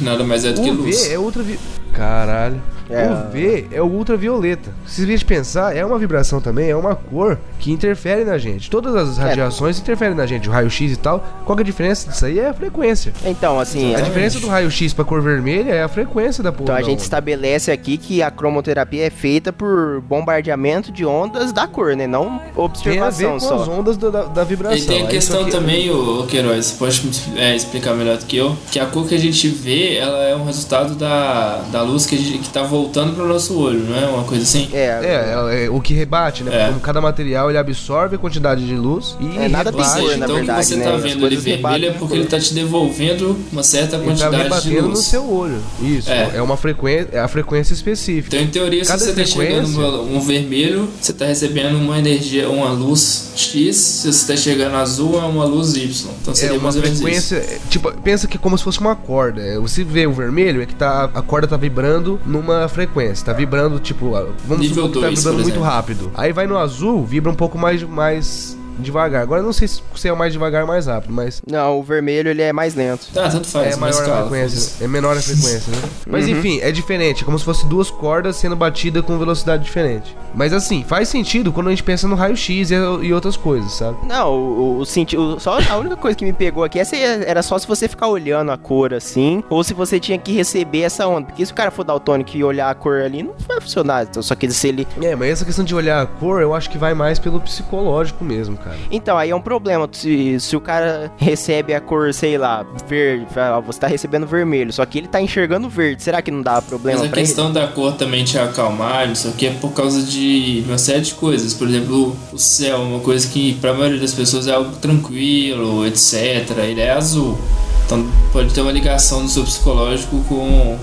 Que 0.00 0.04
nada 0.04 0.24
mais 0.24 0.46
é 0.46 0.52
do 0.54 0.62
que 0.62 0.70
O 0.70 0.72
luz. 0.72 1.10
É 1.10 1.18
ultravi... 1.18 1.60
Caralho. 1.92 2.62
É. 2.90 3.06
O 3.10 3.30
V 3.30 3.66
é 3.72 3.80
o 3.82 3.86
ultravioleta. 3.86 4.70
Se 4.86 5.02
a 5.02 5.06
gente 5.06 5.24
pensar, 5.24 5.76
é 5.76 5.84
uma 5.84 5.98
vibração 5.98 6.40
também, 6.40 6.70
é 6.70 6.76
uma 6.76 6.94
cor 6.94 7.38
que 7.58 7.70
interfere 7.72 8.24
na 8.24 8.36
gente. 8.38 8.68
Todas 8.70 8.94
as 8.96 9.18
É. 9.18 9.22
radiações 9.22 9.78
interferem 9.78 10.14
na 10.16 10.26
gente, 10.26 10.48
o 10.48 10.52
raio-x 10.52 10.92
e 10.92 10.96
tal. 10.96 11.24
Qual 11.44 11.56
que 11.56 11.62
é 11.62 11.64
a 11.64 11.66
diferença 11.66 12.08
disso 12.10 12.26
aí? 12.26 12.38
É 12.38 12.48
a 12.48 12.54
frequência. 12.54 13.12
Então, 13.24 13.58
assim. 13.60 13.94
A 13.94 13.98
é- 13.98 14.02
diferença 14.02 14.40
do 14.40 14.48
raio-x 14.48 14.92
pra 14.92 15.04
cor 15.04 15.20
vermelha 15.22 15.70
é 15.72 15.82
a 15.82 15.88
frequência 15.88 16.42
da 16.42 16.50
porra. 16.50 16.64
Então 16.64 16.74
a 16.76 16.82
gente 16.82 16.94
onda. 16.94 17.02
estabelece 17.02 17.70
aqui 17.70 17.96
que 17.96 18.22
a 18.22 18.30
cromoterapia 18.30 19.06
é 19.06 19.10
feita 19.10 19.52
por 19.52 20.00
bombardeamento 20.00 20.90
de 20.90 21.04
ondas 21.04 21.52
da 21.52 21.66
cor, 21.66 21.94
né? 21.96 22.06
Não 22.06 22.40
tem 22.82 22.98
a 22.98 23.10
ver 23.10 23.26
observação 23.26 23.32
com 23.32 23.40
só. 23.40 23.62
as 23.62 23.68
ondas 23.68 23.96
da, 23.96 24.10
da, 24.10 24.22
da 24.24 24.44
vibração. 24.44 24.78
E 24.78 24.82
tem 24.86 25.02
a 25.02 25.04
Aí 25.04 25.08
questão 25.08 25.44
que- 25.44 25.50
também, 25.50 25.90
o, 25.90 26.26
Queiroz, 26.26 26.66
você 26.66 26.76
pode 26.76 27.10
é, 27.36 27.54
explicar 27.54 27.94
melhor 27.94 28.16
do 28.16 28.24
que 28.26 28.36
eu, 28.36 28.56
que 28.70 28.78
a 28.80 28.86
cor 28.86 29.06
que 29.06 29.14
a 29.14 29.18
gente 29.18 29.48
vê, 29.48 29.96
ela 29.96 30.18
é 30.24 30.34
um 30.34 30.44
resultado 30.44 30.94
da, 30.94 31.58
da 31.70 31.82
luz 31.82 32.06
que, 32.06 32.14
a 32.14 32.18
gente, 32.18 32.38
que 32.38 32.48
tá 32.48 32.62
voltando 32.62 32.79
pro 32.88 33.26
nosso 33.28 33.58
olho, 33.58 33.80
não 33.80 33.96
é 33.96 34.06
uma 34.06 34.24
coisa 34.24 34.42
assim? 34.42 34.68
É, 34.72 34.78
É, 34.80 35.60
é, 35.62 35.64
é 35.66 35.70
o 35.70 35.80
que 35.80 35.92
rebate, 35.94 36.42
né? 36.42 36.64
É. 36.64 36.68
Como 36.68 36.80
cada 36.80 37.00
material 37.00 37.48
ele 37.50 37.58
absorve 37.58 38.16
a 38.16 38.18
quantidade 38.18 38.66
de 38.66 38.74
luz 38.74 39.16
e 39.20 39.36
É, 39.38 39.48
nada 39.48 39.70
tem 39.72 39.80
rebate. 39.80 40.00
cor, 40.00 40.16
na 40.16 40.24
então 40.26 40.36
o 40.36 40.40
que 40.46 40.52
você 40.64 40.76
né? 40.76 40.84
tá 40.84 40.96
vendo 40.96 41.04
ali 41.26 41.36
coisas 41.36 41.44
vermelho 41.44 41.86
é 41.88 41.92
porque 41.92 42.14
ele 42.16 42.26
tá 42.26 42.38
te 42.38 42.54
devolvendo 42.54 43.36
uma 43.52 43.62
certa 43.62 43.96
Ele 43.96 44.04
tá 44.04 44.08
quantidade 44.10 44.36
de 44.36 44.42
rebatendo 44.42 44.82
no 44.82 44.88
luz. 44.88 44.98
seu 45.00 45.30
olho. 45.30 45.58
Isso. 45.82 46.10
É. 46.10 46.30
É, 46.36 46.42
uma 46.42 46.56
frequência, 46.56 47.08
é 47.12 47.18
a 47.20 47.28
frequência 47.28 47.72
específica. 47.74 48.36
Então, 48.36 48.46
em 48.46 48.50
teoria, 48.50 48.84
Cada 48.84 48.98
se 48.98 49.06
você 49.06 49.10
tá 49.12 49.24
frequência- 49.26 49.66
chegando 49.74 50.02
um 50.14 50.20
vermelho, 50.20 50.88
você 51.00 51.12
tá 51.12 51.26
recebendo 51.26 51.76
uma 51.76 51.98
energia, 51.98 52.48
uma 52.48 52.70
luz 52.70 53.30
X. 53.36 53.76
Se 53.76 54.12
você 54.12 54.32
tá 54.32 54.36
chegando 54.36 54.76
azul, 54.76 55.16
é 55.20 55.24
uma 55.24 55.44
luz 55.44 55.74
Y. 55.76 56.10
Então 56.22 56.32
É 56.32 56.36
seria 56.36 56.54
uma 56.56 56.62
mais 56.64 56.76
ou 56.76 56.82
menos 56.82 56.98
isso. 57.00 57.02
frequência. 57.02 57.36
é, 57.36 57.58
Tipo, 57.68 57.92
pensa 58.02 58.26
que 58.26 58.36
é 58.36 58.40
como 58.40 58.56
se 58.56 58.64
fosse 58.64 58.80
uma 58.80 58.94
corda. 58.96 59.40
É, 59.40 59.58
Você 59.58 59.84
vê 59.84 60.06
o 60.06 60.12
vermelho, 60.12 60.62
é 60.62 60.66
que 60.66 60.74
tá, 60.74 61.10
a 61.14 61.22
corda 61.22 61.46
tá 61.46 61.56
vibrando 61.56 62.18
numa 62.26 62.68
frequência. 62.70 63.26
Tá 63.26 63.32
vibrando, 63.32 63.78
tipo, 63.78 64.12
vamos 64.46 64.66
Nível 64.66 64.86
supor 64.86 64.88
que 64.88 64.94
tá 64.94 65.06
dois, 65.06 65.18
vibrando 65.18 65.42
muito 65.42 65.60
rápido. 65.60 66.10
Aí 66.14 66.32
vai 66.32 66.46
no 66.46 66.56
azul, 66.56 67.04
vibra 67.04 67.30
um 67.30 67.34
pouco 67.34 67.58
mais, 67.58 67.82
mais 67.82 68.56
devagar. 68.80 69.22
Agora 69.22 69.40
eu 69.40 69.44
não 69.44 69.52
sei 69.52 69.68
se 69.68 70.08
é 70.08 70.12
mais 70.14 70.32
devagar 70.32 70.62
ou 70.62 70.68
mais 70.68 70.86
rápido, 70.86 71.12
mas 71.12 71.40
Não, 71.50 71.78
o 71.78 71.82
vermelho 71.82 72.28
ele 72.30 72.42
é 72.42 72.52
mais 72.52 72.74
lento. 72.74 73.06
Tá, 73.12 73.28
tanto 73.28 73.46
faz. 73.48 73.74
é 73.74 73.76
maior 73.76 74.02
a 74.10 74.20
frequência. 74.22 74.84
É 74.84 74.88
menor 74.88 75.16
a 75.16 75.20
frequência, 75.20 75.72
né? 75.72 75.82
Mas 76.06 76.24
Uhum. 76.26 76.30
enfim, 76.38 76.60
é 76.60 76.70
diferente. 76.72 77.22
É 77.22 77.24
como 77.24 77.38
se 77.38 77.44
fosse 77.44 77.66
duas 77.66 77.90
cordas 77.90 78.36
sendo 78.36 78.56
batidas 78.56 79.04
com 79.04 79.18
velocidade 79.18 79.62
diferente. 79.64 80.16
Mas 80.34 80.52
assim, 80.52 80.84
faz 80.86 81.08
sentido 81.08 81.52
quando 81.52 81.66
a 81.68 81.70
gente 81.70 81.82
pensa 81.82 82.06
no 82.06 82.14
raio-x 82.14 82.70
e, 82.70 82.74
e 82.74 83.12
outras 83.12 83.36
coisas, 83.36 83.72
sabe? 83.72 83.98
Não, 84.06 84.32
o, 84.32 84.60
o, 84.60 84.78
o 84.78 84.86
senti- 84.86 85.16
o- 85.16 85.38
só 85.40 85.58
a 85.68 85.76
única 85.76 85.96
coisa 85.96 86.16
que 86.16 86.24
me 86.24 86.32
pegou 86.32 86.62
aqui 86.64 86.78
é 86.78 86.84
se- 86.84 86.96
era 87.00 87.42
só 87.42 87.58
se 87.58 87.66
você 87.66 87.88
ficar 87.88 88.06
olhando 88.08 88.50
a 88.52 88.56
cor 88.58 88.94
assim, 88.94 89.42
ou 89.50 89.62
se 89.64 89.74
você 89.74 89.98
tinha 89.98 90.16
que 90.18 90.32
receber 90.32 90.82
essa 90.82 91.06
onda. 91.06 91.26
Porque 91.26 91.44
se 91.44 91.52
o 91.52 91.54
cara 91.54 91.70
for 91.70 91.84
daltônico 91.84 92.36
e 92.36 92.44
olhar 92.44 92.70
a 92.70 92.74
cor 92.74 93.00
ali, 93.02 93.22
não 93.22 93.34
vai 93.48 93.60
funcionar. 93.60 94.04
Então, 94.04 94.22
só 94.22 94.34
que 94.34 94.48
se 94.50 94.68
ele. 94.68 94.86
É, 95.02 95.16
mas 95.16 95.30
essa 95.30 95.44
questão 95.44 95.64
de 95.64 95.74
olhar 95.74 96.00
a 96.02 96.06
cor, 96.06 96.40
eu 96.40 96.54
acho 96.54 96.70
que 96.70 96.78
vai 96.78 96.94
mais 96.94 97.18
pelo 97.18 97.40
psicológico 97.40 98.24
mesmo, 98.24 98.56
cara. 98.56 98.69
Então, 98.90 99.16
aí 99.16 99.30
é 99.30 99.36
um 99.36 99.40
problema. 99.40 99.88
Se, 99.92 100.38
se 100.40 100.56
o 100.56 100.60
cara 100.60 101.12
recebe 101.16 101.74
a 101.74 101.80
cor, 101.80 102.12
sei 102.12 102.38
lá, 102.38 102.64
verde, 102.86 103.26
você 103.64 103.80
tá 103.80 103.86
recebendo 103.86 104.26
vermelho, 104.26 104.72
só 104.72 104.84
que 104.84 104.98
ele 104.98 105.08
tá 105.08 105.20
enxergando 105.20 105.68
verde. 105.68 106.02
Será 106.02 106.22
que 106.22 106.30
não 106.30 106.42
dá 106.42 106.60
problema 106.62 107.00
Mas 107.00 107.10
a 107.10 107.12
questão 107.12 107.52
da 107.52 107.66
cor 107.66 107.94
também 107.94 108.24
te 108.24 108.38
acalmar, 108.38 109.08
não 109.08 109.14
sei 109.14 109.30
o 109.30 109.34
que, 109.34 109.46
é 109.46 109.50
por 109.50 109.72
causa 109.72 110.02
de 110.02 110.64
uma 110.66 110.78
série 110.78 111.02
de 111.02 111.14
coisas. 111.14 111.54
Por 111.54 111.68
exemplo, 111.68 112.16
o 112.32 112.38
céu, 112.38 112.78
uma 112.78 113.00
coisa 113.00 113.26
que 113.28 113.54
pra 113.54 113.72
maioria 113.72 114.00
das 114.00 114.14
pessoas 114.14 114.46
é 114.46 114.52
algo 114.52 114.76
tranquilo, 114.76 115.86
etc. 115.86 116.50
Ele 116.58 116.80
é 116.80 116.90
azul. 116.90 117.38
Então 117.86 118.06
pode 118.32 118.54
ter 118.54 118.60
uma 118.60 118.70
ligação 118.70 119.22
no 119.22 119.28
seu 119.28 119.42
psicológico 119.42 120.22
com. 120.28 120.78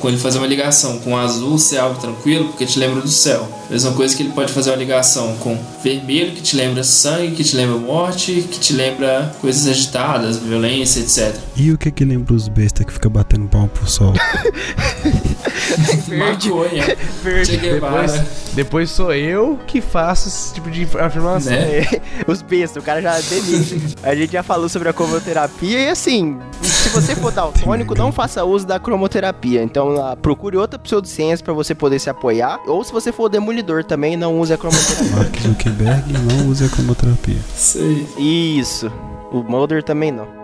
Quando 0.00 0.14
ele 0.14 0.22
fazer 0.22 0.38
uma 0.38 0.46
ligação 0.46 0.98
com 0.98 1.16
azul 1.16 1.58
ser 1.58 1.78
algo 1.78 2.00
tranquilo, 2.00 2.46
porque 2.48 2.64
te 2.64 2.78
lembra 2.78 3.00
do 3.00 3.08
céu. 3.08 3.48
Mesma 3.70 3.92
coisa 3.92 4.16
que 4.16 4.22
ele 4.22 4.32
pode 4.32 4.52
fazer 4.52 4.70
uma 4.70 4.76
ligação 4.76 5.36
com 5.36 5.58
vermelho, 5.82 6.32
que 6.32 6.42
te 6.42 6.56
lembra 6.56 6.84
sangue, 6.84 7.34
que 7.34 7.44
te 7.44 7.56
lembra 7.56 7.76
morte, 7.76 8.46
que 8.50 8.60
te 8.60 8.72
lembra 8.72 9.34
coisas 9.40 9.66
agitadas, 9.66 10.36
violência, 10.36 11.00
etc. 11.00 11.36
E 11.56 11.72
o 11.72 11.78
que 11.78 11.90
que 11.90 12.04
lembra 12.04 12.34
os 12.34 12.48
bestas 12.48 12.86
que 12.86 12.92
fica 12.92 13.08
batendo 13.08 13.48
palma 13.48 13.68
pro 13.68 13.88
sol? 13.88 14.12
Maconha, 16.08 17.44
Che 17.44 17.56
Guevara. 17.56 18.06
Depois, 18.06 18.54
depois 18.54 18.90
sou 18.90 19.12
eu 19.12 19.58
que 19.66 19.80
faço 19.80 20.28
esse 20.28 20.54
tipo 20.54 20.70
de 20.70 20.86
afirmação. 20.98 21.52
Né? 21.52 21.78
É, 21.80 22.00
os 22.26 22.42
bestas, 22.42 22.82
o 22.82 22.86
cara 22.86 23.00
já 23.00 23.18
demite. 23.20 23.96
A 24.02 24.14
gente 24.14 24.32
já 24.32 24.42
falou 24.42 24.68
sobre 24.68 24.88
a 24.88 24.92
cromoterapia 24.92 25.80
e 25.80 25.88
assim, 25.88 26.38
se 26.60 26.88
você 26.88 27.14
for 27.16 27.32
daltônico, 27.32 27.94
não 27.94 28.12
faça 28.12 28.44
uso 28.44 28.66
da 28.66 28.78
cromoterapia. 28.78 29.62
Então, 29.62 30.00
ah, 30.02 30.16
procure 30.16 30.56
outra 30.56 30.78
pseudociência 30.78 31.44
pra 31.44 31.54
você 31.54 31.74
poder 31.74 31.98
se 31.98 32.10
apoiar. 32.10 32.58
Ou 32.66 32.82
se 32.84 32.92
você 32.92 33.12
for 33.12 33.28
demolidor 33.28 33.84
também, 33.84 34.16
não 34.16 34.38
use 34.38 34.52
a 34.52 34.58
cromoterapia. 34.58 35.16
Mark 35.16 35.36
Zuckerberg 35.40 36.12
não 36.12 36.48
usa 36.48 36.68
cromoterapia. 36.68 37.38
Isso 37.56 37.78
aí. 37.78 38.58
Isso. 38.58 38.92
O 39.32 39.42
Mulder 39.42 39.82
também 39.82 40.12
não. 40.12 40.43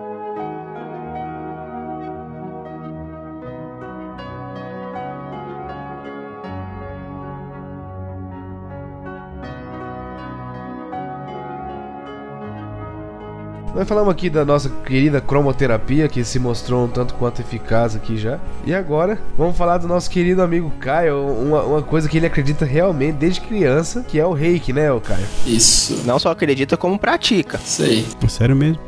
Nós 13.80 13.88
falamos 13.88 14.12
aqui 14.12 14.28
da 14.28 14.44
nossa 14.44 14.68
querida 14.84 15.22
cromoterapia, 15.22 16.06
que 16.06 16.22
se 16.22 16.38
mostrou 16.38 16.84
um 16.84 16.86
tanto 16.88 17.14
quanto 17.14 17.40
eficaz 17.40 17.96
aqui 17.96 18.18
já. 18.18 18.38
E 18.66 18.74
agora, 18.74 19.18
vamos 19.38 19.56
falar 19.56 19.78
do 19.78 19.88
nosso 19.88 20.10
querido 20.10 20.42
amigo 20.42 20.70
Caio, 20.78 21.16
uma, 21.18 21.62
uma 21.62 21.80
coisa 21.82 22.06
que 22.06 22.18
ele 22.18 22.26
acredita 22.26 22.66
realmente 22.66 23.14
desde 23.14 23.40
criança, 23.40 24.04
que 24.06 24.20
é 24.20 24.26
o 24.26 24.34
reiki, 24.34 24.70
né, 24.70 24.92
o 24.92 25.00
Caio? 25.00 25.24
Isso. 25.46 26.02
Não 26.04 26.18
só 26.18 26.30
acredita, 26.30 26.76
como 26.76 26.98
pratica. 26.98 27.58
Isso 27.64 27.82
aí. 27.82 28.06
É 28.22 28.28
Sério 28.28 28.54
mesmo? 28.54 28.78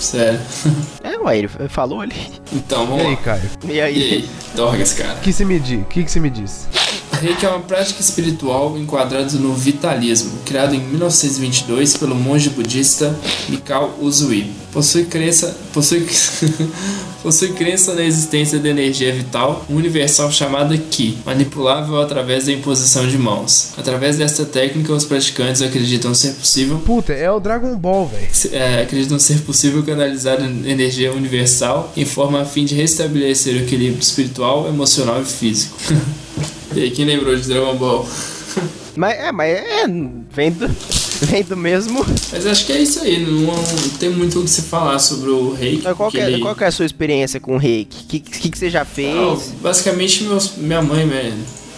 Sério. 0.00 0.40
É, 1.04 1.16
ué, 1.18 1.38
ele 1.38 1.48
falou 1.68 2.00
ali. 2.00 2.16
Então, 2.52 2.82
E 2.82 2.86
vamos 2.88 3.04
aí, 3.06 3.10
lá. 3.12 3.16
Caio? 3.18 3.42
E 3.68 3.72
E 3.74 3.80
aí? 3.80 4.02
aí? 4.02 4.30
Dorgas, 4.56 4.94
cara. 4.94 5.14
O 5.14 5.20
que 5.20 5.32
você 5.32 5.44
me 5.44 5.60
diz? 5.60 5.80
O 5.80 5.84
que 5.84 6.02
que 6.02 6.10
você 6.10 6.18
me 6.18 6.28
diz? 6.28 6.66
Reiki 7.20 7.44
é 7.44 7.50
uma 7.50 7.60
prática 7.60 8.00
espiritual 8.00 8.78
enquadrada 8.78 9.32
no 9.32 9.52
vitalismo, 9.52 10.38
criado 10.46 10.74
em 10.74 10.80
1922 10.80 11.98
pelo 11.98 12.14
monge 12.14 12.48
budista 12.48 13.14
Mikao 13.46 13.94
Usui. 14.00 14.50
Possui 14.72 15.04
crença, 15.04 15.54
possui, 15.70 16.08
possui 17.22 17.52
crença 17.52 17.92
na 17.92 18.02
existência 18.02 18.58
da 18.58 18.70
energia 18.70 19.12
vital 19.12 19.66
universal 19.68 20.32
chamada 20.32 20.78
Ki, 20.78 21.18
manipulável 21.26 22.00
através 22.00 22.46
da 22.46 22.52
imposição 22.52 23.06
de 23.06 23.18
mãos. 23.18 23.74
Através 23.76 24.16
desta 24.16 24.46
técnica, 24.46 24.90
os 24.90 25.04
praticantes 25.04 25.60
acreditam 25.60 26.14
ser 26.14 26.32
possível 26.32 26.78
Puta, 26.78 27.12
é 27.12 27.30
o 27.30 27.38
Dragon 27.38 27.76
Ball, 27.76 28.06
velho. 28.08 28.28
é, 28.50 28.80
acreditam 28.80 29.18
ser 29.18 29.40
possível 29.40 29.82
canalizar 29.82 30.40
energia 30.40 31.12
universal 31.12 31.92
em 31.94 32.06
forma 32.06 32.40
a 32.40 32.46
fim 32.46 32.64
de 32.64 32.74
restabelecer 32.74 33.56
o 33.56 33.58
equilíbrio 33.58 34.00
espiritual, 34.00 34.66
emocional 34.66 35.20
e 35.20 35.26
físico. 35.26 35.76
e 36.74 36.80
aí, 36.82 36.90
quem 36.90 37.04
lembrou 37.04 37.34
de 37.36 37.46
Dragon 37.48 37.76
Ball? 37.76 38.08
Mas 38.96 39.18
é, 39.18 39.32
mas 39.32 39.48
é. 39.56 39.84
Vem 40.32 40.50
do, 40.52 40.68
vem 41.26 41.42
do 41.44 41.56
mesmo. 41.56 42.04
Mas 42.32 42.46
acho 42.46 42.66
que 42.66 42.72
é 42.72 42.80
isso 42.82 43.00
aí, 43.00 43.24
não, 43.24 43.42
não 43.54 43.88
tem 43.98 44.10
muito 44.10 44.40
o 44.40 44.44
que 44.44 44.50
se 44.50 44.62
falar 44.62 44.98
sobre 44.98 45.30
o 45.30 45.52
reiki. 45.54 45.82
Mas 45.84 45.96
qual, 45.96 46.10
que 46.10 46.18
é, 46.18 46.26
ele- 46.30 46.40
qual 46.42 46.54
que 46.54 46.64
é 46.64 46.66
a 46.66 46.70
sua 46.72 46.84
experiência 46.86 47.38
com 47.40 47.54
o 47.54 47.58
reiki? 47.58 48.04
O 48.04 48.06
que, 48.06 48.20
que, 48.20 48.50
que 48.50 48.58
você 48.58 48.68
já 48.70 48.84
fez? 48.84 49.14
Não, 49.14 49.40
basicamente, 49.62 50.24
meus, 50.24 50.52
minha 50.56 50.82
mãe 50.82 51.06
né, 51.06 51.32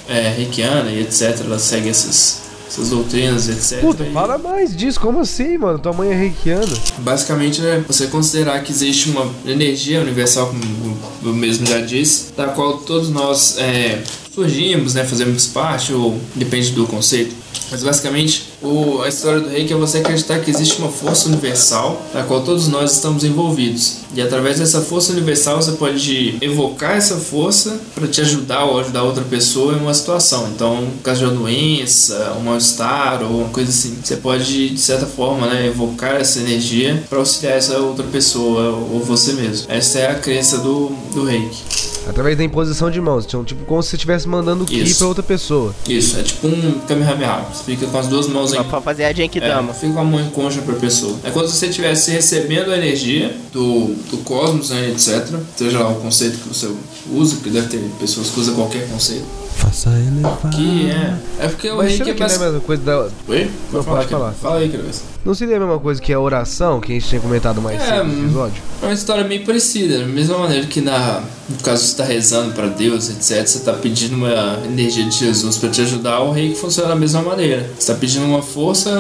é 0.08 0.28
reikiana 0.36 0.90
e 0.90 1.00
etc. 1.00 1.40
Ela 1.44 1.58
segue 1.58 1.90
essas, 1.90 2.40
essas 2.66 2.88
doutrinas 2.88 3.46
e 3.48 3.52
etc. 3.52 3.80
Puta, 3.80 4.04
E- 4.04 4.12
fala 4.12 4.38
mais 4.38 4.74
disso. 4.74 4.98
Como 4.98 5.20
assim, 5.20 5.58
mano? 5.58 5.78
Tua 5.78 5.92
mãe 5.92 6.10
é 6.10 6.14
reikiana. 6.14 6.66
Basicamente, 6.98 7.60
né, 7.60 7.84
você 7.86 8.06
considerar 8.06 8.62
que 8.64 8.72
existe 8.72 9.10
uma 9.10 9.30
energia 9.46 10.00
universal, 10.00 10.46
como 10.48 10.96
eu 11.24 11.34
mesmo 11.34 11.66
já 11.66 11.80
disse, 11.80 12.32
da 12.36 12.48
qual 12.48 12.78
todos 12.78 13.10
nós 13.10 13.58
é, 13.58 14.02
surgimos, 14.34 14.94
né, 14.94 15.04
fazemos 15.04 15.46
parte, 15.46 15.92
ou 15.92 16.18
depende 16.34 16.70
do 16.70 16.86
conceito. 16.86 17.34
Mas 17.70 17.82
basicamente, 17.82 18.50
o, 18.62 19.00
a 19.02 19.08
história 19.08 19.40
do 19.40 19.48
reiki 19.48 19.72
é 19.72 19.76
você 19.76 19.98
acreditar 19.98 20.40
que 20.40 20.50
existe 20.50 20.78
uma 20.78 20.90
força 20.90 21.28
universal 21.28 22.02
da 22.12 22.22
qual 22.22 22.42
todos 22.42 22.68
nós 22.68 22.92
estamos 22.92 23.24
envolvidos. 23.24 23.98
E 24.14 24.20
através 24.20 24.58
dessa 24.58 24.82
força 24.82 25.12
universal 25.12 25.56
você 25.56 25.72
pode 25.72 26.36
evocar 26.42 26.96
essa 26.96 27.16
força 27.16 27.80
para 27.94 28.06
te 28.06 28.20
ajudar 28.20 28.64
ou 28.64 28.78
ajudar 28.78 29.04
outra 29.04 29.24
pessoa 29.24 29.72
em 29.72 29.80
uma 29.80 29.94
situação. 29.94 30.50
Então, 30.54 30.82
no 30.82 30.98
caso 30.98 31.20
de 31.20 31.26
uma 31.26 31.34
doença, 31.34 32.36
um 32.38 32.42
mal-estar 32.42 33.22
ou 33.22 33.40
uma 33.40 33.48
coisa 33.48 33.70
assim, 33.70 33.96
você 34.02 34.16
pode, 34.16 34.68
de 34.70 34.80
certa 34.80 35.06
forma, 35.06 35.46
né, 35.46 35.66
evocar 35.66 36.16
essa 36.16 36.40
energia 36.40 37.02
para 37.08 37.18
auxiliar 37.18 37.56
essa 37.56 37.78
outra 37.78 38.04
pessoa 38.04 38.70
ou 38.92 39.00
você 39.00 39.32
mesmo. 39.32 39.66
Essa 39.70 39.98
é 40.00 40.10
a 40.10 40.14
crença 40.14 40.58
do, 40.58 40.92
do 41.14 41.24
reiki. 41.24 41.91
Através 42.08 42.36
da 42.36 42.44
imposição 42.44 42.90
de 42.90 43.00
mãos. 43.00 43.24
Então, 43.24 43.44
tipo, 43.44 43.64
como 43.64 43.82
se 43.82 43.90
você 43.90 43.96
estivesse 43.96 44.28
mandando 44.28 44.64
ki 44.64 44.82
Isso. 44.82 44.98
pra 44.98 45.06
outra 45.06 45.22
pessoa. 45.22 45.74
Isso, 45.88 46.18
é 46.18 46.22
tipo 46.22 46.46
um 46.46 46.80
Kamehameha. 46.86 47.46
Você 47.52 47.64
fica 47.64 47.86
com 47.86 47.98
as 47.98 48.08
duas 48.08 48.26
mãos 48.26 48.52
em 48.52 48.62
pra 48.62 48.80
fazer 48.80 49.04
a 49.04 49.12
Genkidama. 49.12 49.70
É, 49.70 49.74
fica 49.74 49.92
com 49.92 50.00
a 50.00 50.04
mão 50.04 50.20
em 50.20 50.30
concha 50.30 50.60
pra 50.62 50.74
pessoa. 50.74 51.16
É 51.24 51.30
quando 51.30 51.48
você 51.48 51.66
estivesse 51.66 52.10
recebendo 52.10 52.70
a 52.70 52.76
energia 52.76 53.34
do, 53.52 53.94
do 54.10 54.18
cosmos, 54.18 54.70
né, 54.70 54.90
etc. 54.90 55.26
Seja 55.56 55.78
lá 55.78 55.90
o 55.90 55.96
conceito 55.96 56.38
que 56.38 56.48
você 56.48 56.70
usa, 57.10 57.36
que 57.36 57.50
deve 57.50 57.68
ter 57.68 57.80
pessoas 58.00 58.28
que 58.30 58.40
usam 58.40 58.54
qualquer 58.54 58.88
conceito. 58.88 59.24
Faça 59.62 59.90
elevar. 59.90 60.50
Que 60.50 60.90
é. 60.90 61.14
É 61.38 61.48
porque 61.48 61.70
o 61.70 61.76
Mas 61.76 61.88
reiki 61.88 62.10
é 62.10 62.14
que 62.14 62.20
não 62.20 62.26
é 62.26 62.34
a 62.34 62.38
mesma 62.38 62.60
coisa 62.60 62.82
da. 62.82 63.08
Oi? 63.28 63.50
Não, 63.72 63.82
falar, 63.82 63.98
pode 63.98 64.10
falar. 64.10 64.32
Fala 64.32 64.58
aí, 64.58 64.68
Cris. 64.68 65.02
Não 65.24 65.34
seria 65.34 65.56
a 65.56 65.60
mesma 65.60 65.78
coisa 65.78 66.02
que 66.02 66.12
a 66.12 66.18
oração 66.18 66.80
que 66.80 66.90
a 66.90 66.94
gente 66.96 67.08
tinha 67.08 67.20
comentado 67.20 67.62
mais 67.62 67.80
É, 67.80 67.86
cedo 67.86 68.04
no 68.04 68.12
hum. 68.12 68.24
episódio? 68.24 68.62
É 68.82 68.86
uma 68.86 68.92
história 68.92 69.22
meio 69.22 69.46
parecida, 69.46 70.00
da 70.00 70.06
mesma 70.06 70.36
maneira 70.38 70.66
que 70.66 70.80
na, 70.80 71.22
no 71.48 71.56
caso 71.62 71.84
você 71.84 71.90
está 71.90 72.04
rezando 72.04 72.52
para 72.54 72.66
Deus, 72.66 73.08
etc, 73.08 73.46
você 73.46 73.58
está 73.58 73.72
pedindo 73.74 74.16
uma 74.16 74.58
energia 74.64 75.04
de 75.04 75.16
Jesus 75.16 75.56
para 75.58 75.68
te 75.68 75.80
ajudar, 75.82 76.20
o 76.20 76.32
reiki 76.32 76.56
funciona 76.58 76.88
da 76.88 76.96
mesma 76.96 77.22
maneira. 77.22 77.62
Você 77.74 77.92
está 77.92 77.94
pedindo 77.94 78.26
uma 78.26 78.42
força 78.42 78.90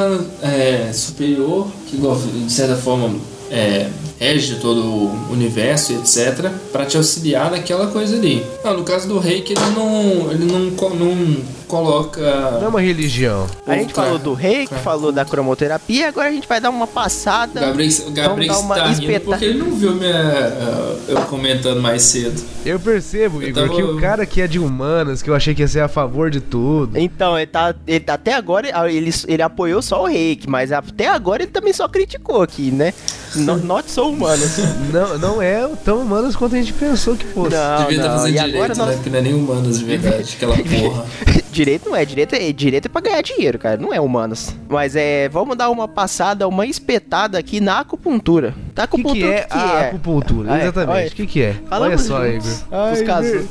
é, 0.40 0.92
superior 0.92 1.66
que, 1.88 1.96
igual, 1.96 2.16
de 2.16 2.52
certa 2.52 2.76
forma, 2.76 3.16
é, 3.50 3.88
rege 4.22 4.54
todo 4.56 4.80
o 4.84 5.32
universo 5.32 5.92
e 5.92 5.96
etc, 5.96 6.48
para 6.70 6.86
te 6.86 6.96
auxiliar 6.96 7.50
naquela 7.50 7.88
coisa 7.88 8.14
ali. 8.16 8.46
Não, 8.62 8.76
no 8.78 8.84
caso 8.84 9.08
do 9.08 9.18
reiki, 9.18 9.52
ele 9.52 9.70
não, 9.74 10.30
ele 10.30 10.44
não, 10.44 10.60
não 10.90 11.36
coloca. 11.66 12.20
Não 12.60 12.66
é 12.66 12.68
uma 12.68 12.80
religião. 12.80 13.48
A 13.66 13.74
gente 13.74 13.92
falou 13.92 14.18
do 14.18 14.32
reiki, 14.32 14.74
falou 14.76 15.10
da 15.10 15.24
cromoterapia, 15.24 16.08
agora 16.08 16.28
a 16.28 16.32
gente 16.32 16.46
vai 16.46 16.60
dar 16.60 16.70
uma 16.70 16.86
passada. 16.86 17.60
O 17.60 17.64
Gabriel, 17.66 17.90
o 18.06 18.10
Gabriel 18.12 18.54
Vamos 18.54 18.68
dar 18.68 18.74
uma 18.84 18.92
está 18.92 19.04
rindo 19.06 19.20
porque 19.24 19.44
ele 19.44 19.58
não 19.58 19.70
viu 19.74 19.94
minha, 19.94 20.14
ah, 20.14 20.96
eu 21.08 21.22
comentando 21.22 21.80
mais 21.80 22.02
cedo. 22.02 22.40
Eu 22.64 22.78
percebo, 22.78 23.42
Eu 23.42 23.48
Igor, 23.48 23.62
tava- 23.66 23.74
que 23.76 23.82
o 23.82 24.00
cara 24.00 24.24
que 24.24 24.40
é 24.40 24.46
de 24.46 24.60
humanas, 24.60 25.20
que 25.20 25.30
eu 25.30 25.34
achei 25.34 25.52
que 25.52 25.62
ia 25.62 25.68
ser 25.68 25.80
a 25.80 25.88
favor 25.88 26.30
de 26.30 26.40
tudo. 26.40 26.96
Então, 26.96 27.36
ele 27.36 27.46
tá, 27.48 27.74
ele- 27.88 28.04
até 28.06 28.34
agora 28.34 28.68
ele, 28.88 29.12
ele 29.26 29.42
apoiou 29.42 29.82
só 29.82 30.02
o 30.02 30.06
reiki, 30.06 30.48
mas 30.48 30.70
até 30.70 31.08
agora 31.08 31.42
ele 31.42 31.50
também 31.50 31.72
só 31.72 31.88
criticou 31.88 32.42
aqui, 32.42 32.70
né? 32.70 32.94
No- 33.36 33.56
Not 33.58 33.90
so 33.90 34.08
humano. 34.10 34.42
Não, 34.92 35.18
não 35.18 35.42
é 35.42 35.68
tão 35.84 36.00
humanas 36.02 36.36
quanto 36.36 36.54
a 36.54 36.58
gente 36.58 36.72
pensou 36.72 37.16
que 37.16 37.24
fosse. 37.26 37.54
Não, 37.56 37.78
Devia 37.82 37.96
estar 37.98 38.08
não. 38.10 38.18
fazendo 38.18 38.34
E 38.34 38.38
agora 38.38 38.50
direito, 38.74 38.78
nós... 38.78 38.88
né? 38.88 38.94
Porque 38.94 39.10
não 39.10 39.18
é 39.18 39.22
nem 39.22 39.34
humanas 39.34 39.78
de 39.78 39.84
verdade, 39.84 40.34
aquela 40.36 40.56
porra. 40.62 41.04
Direito 41.52 41.88
não 41.88 41.94
é, 41.94 42.04
direito 42.04 42.34
é, 42.34 42.50
direito 42.50 42.86
é 42.86 42.88
pra 42.88 43.00
ganhar 43.02 43.20
dinheiro, 43.22 43.58
cara, 43.58 43.76
não 43.76 43.92
é 43.92 44.00
humanas. 44.00 44.56
Mas 44.68 44.96
é, 44.96 45.28
vamos 45.28 45.56
dar 45.56 45.68
uma 45.70 45.86
passada, 45.86 46.48
uma 46.48 46.64
espetada 46.66 47.38
aqui 47.38 47.60
na 47.60 47.80
acupuntura. 47.80 48.54
Tá 48.74 48.84
O 48.84 48.88
que, 48.88 48.94
acupuntura, 49.00 49.20
que 49.20 49.28
é 49.28 49.46
a 49.50 49.80
acupuntura? 49.88 50.52
É, 50.58 50.62
Exatamente. 50.62 51.12
O 51.12 51.16
que, 51.16 51.26
que 51.26 51.42
é? 51.42 51.56
Falamos 51.68 52.10
Olha 52.10 52.24
só, 52.24 52.26
juntos. 52.32 52.60
Igor. 52.62 52.92
Os 52.92 52.98
Ai, 52.98 53.04
casos. 53.04 53.42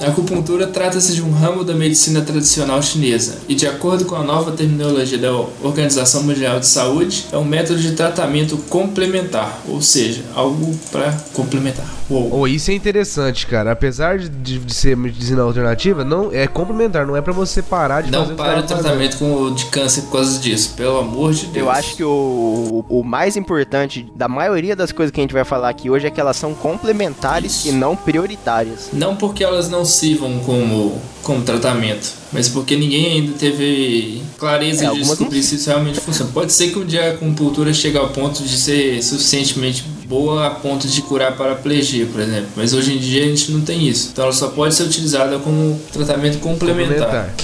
A 0.00 0.06
acupuntura 0.06 0.66
trata-se 0.68 1.14
de 1.14 1.22
um 1.22 1.30
ramo 1.32 1.62
da 1.62 1.74
medicina 1.74 2.22
tradicional 2.22 2.82
chinesa 2.82 3.38
e, 3.46 3.54
de 3.54 3.66
acordo 3.66 4.06
com 4.06 4.14
a 4.16 4.22
nova 4.22 4.52
terminologia 4.52 5.18
da 5.18 5.30
Organização 5.62 6.22
Mundial 6.22 6.58
de 6.60 6.66
Saúde, 6.66 7.26
é 7.30 7.36
um 7.36 7.44
método 7.44 7.78
de 7.78 7.92
tratamento 7.92 8.56
complementar, 8.70 9.60
ou 9.68 9.82
seja, 9.82 10.22
algo 10.34 10.74
para 10.90 11.12
complementar. 11.34 11.84
Uou. 12.08 12.40
Oh, 12.40 12.46
isso 12.48 12.70
é 12.70 12.74
interessante, 12.74 13.46
cara. 13.46 13.70
Apesar 13.72 14.18
de, 14.18 14.28
de- 14.28 14.58
de 14.58 14.74
ser 14.74 14.96
medicina 14.96 15.42
alternativa, 15.42 16.02
não 16.04 16.30
é 16.32 16.46
complementar, 16.46 17.06
não 17.06 17.16
é 17.16 17.20
pra 17.22 17.32
você 17.32 17.49
parar 17.62 18.02
de 18.02 18.10
Não 18.10 18.22
fazer 18.22 18.34
para 18.36 18.58
o 18.58 18.60
você 18.62 18.66
tratamento 18.66 19.18
com, 19.18 19.52
de 19.54 19.64
câncer 19.66 20.02
por 20.02 20.12
causa 20.12 20.38
disso, 20.38 20.74
pelo 20.76 20.98
amor 20.98 21.32
de 21.32 21.46
Deus. 21.46 21.56
Eu 21.56 21.70
acho 21.70 21.96
que 21.96 22.04
o, 22.04 22.84
o 22.88 23.02
mais 23.02 23.36
importante 23.36 24.06
da 24.14 24.28
maioria 24.28 24.76
das 24.76 24.92
coisas 24.92 25.10
que 25.12 25.20
a 25.20 25.22
gente 25.22 25.32
vai 25.34 25.44
falar 25.44 25.68
aqui 25.68 25.90
hoje 25.90 26.06
é 26.06 26.10
que 26.10 26.20
elas 26.20 26.36
são 26.36 26.54
complementares 26.54 27.64
e 27.64 27.72
não 27.72 27.96
prioritárias. 27.96 28.88
Não 28.92 29.16
porque 29.16 29.42
elas 29.42 29.68
não 29.68 29.84
sirvam 29.84 30.38
como, 30.40 31.00
como 31.22 31.42
tratamento, 31.42 32.12
mas 32.32 32.48
porque 32.48 32.76
ninguém 32.76 33.06
ainda 33.12 33.32
teve 33.38 34.22
clareza 34.38 34.86
É, 34.86 34.90
de 34.90 35.00
descobrir 35.00 35.36
não- 35.38 35.42
se 35.42 35.54
isso 35.56 35.68
realmente 35.68 36.00
funciona. 36.00 36.30
Pode 36.32 36.52
ser 36.52 36.70
que 36.70 36.78
um 36.78 36.84
dia 36.84 37.10
a 37.10 37.12
acupuntura 37.14 37.72
chegue 37.74 37.98
ao 37.98 38.08
ponto 38.10 38.42
de 38.42 38.56
ser 38.56 39.02
suficientemente 39.02 39.84
boa 40.10 40.48
a 40.48 40.50
ponto 40.50 40.88
de 40.88 41.00
curar 41.02 41.36
paraplegia, 41.36 42.04
por 42.06 42.20
exemplo. 42.20 42.48
Mas 42.56 42.72
hoje 42.74 42.94
em 42.94 42.98
dia 42.98 43.22
a 43.22 43.26
gente 43.28 43.52
não 43.52 43.60
tem 43.60 43.88
isso. 43.88 44.10
Então 44.12 44.24
ela 44.24 44.32
só 44.34 44.48
pode 44.48 44.74
ser 44.74 44.82
utilizada 44.82 45.38
como 45.38 45.80
tratamento 45.92 46.38
complementar. 46.40 46.98
complementar. 46.98 47.34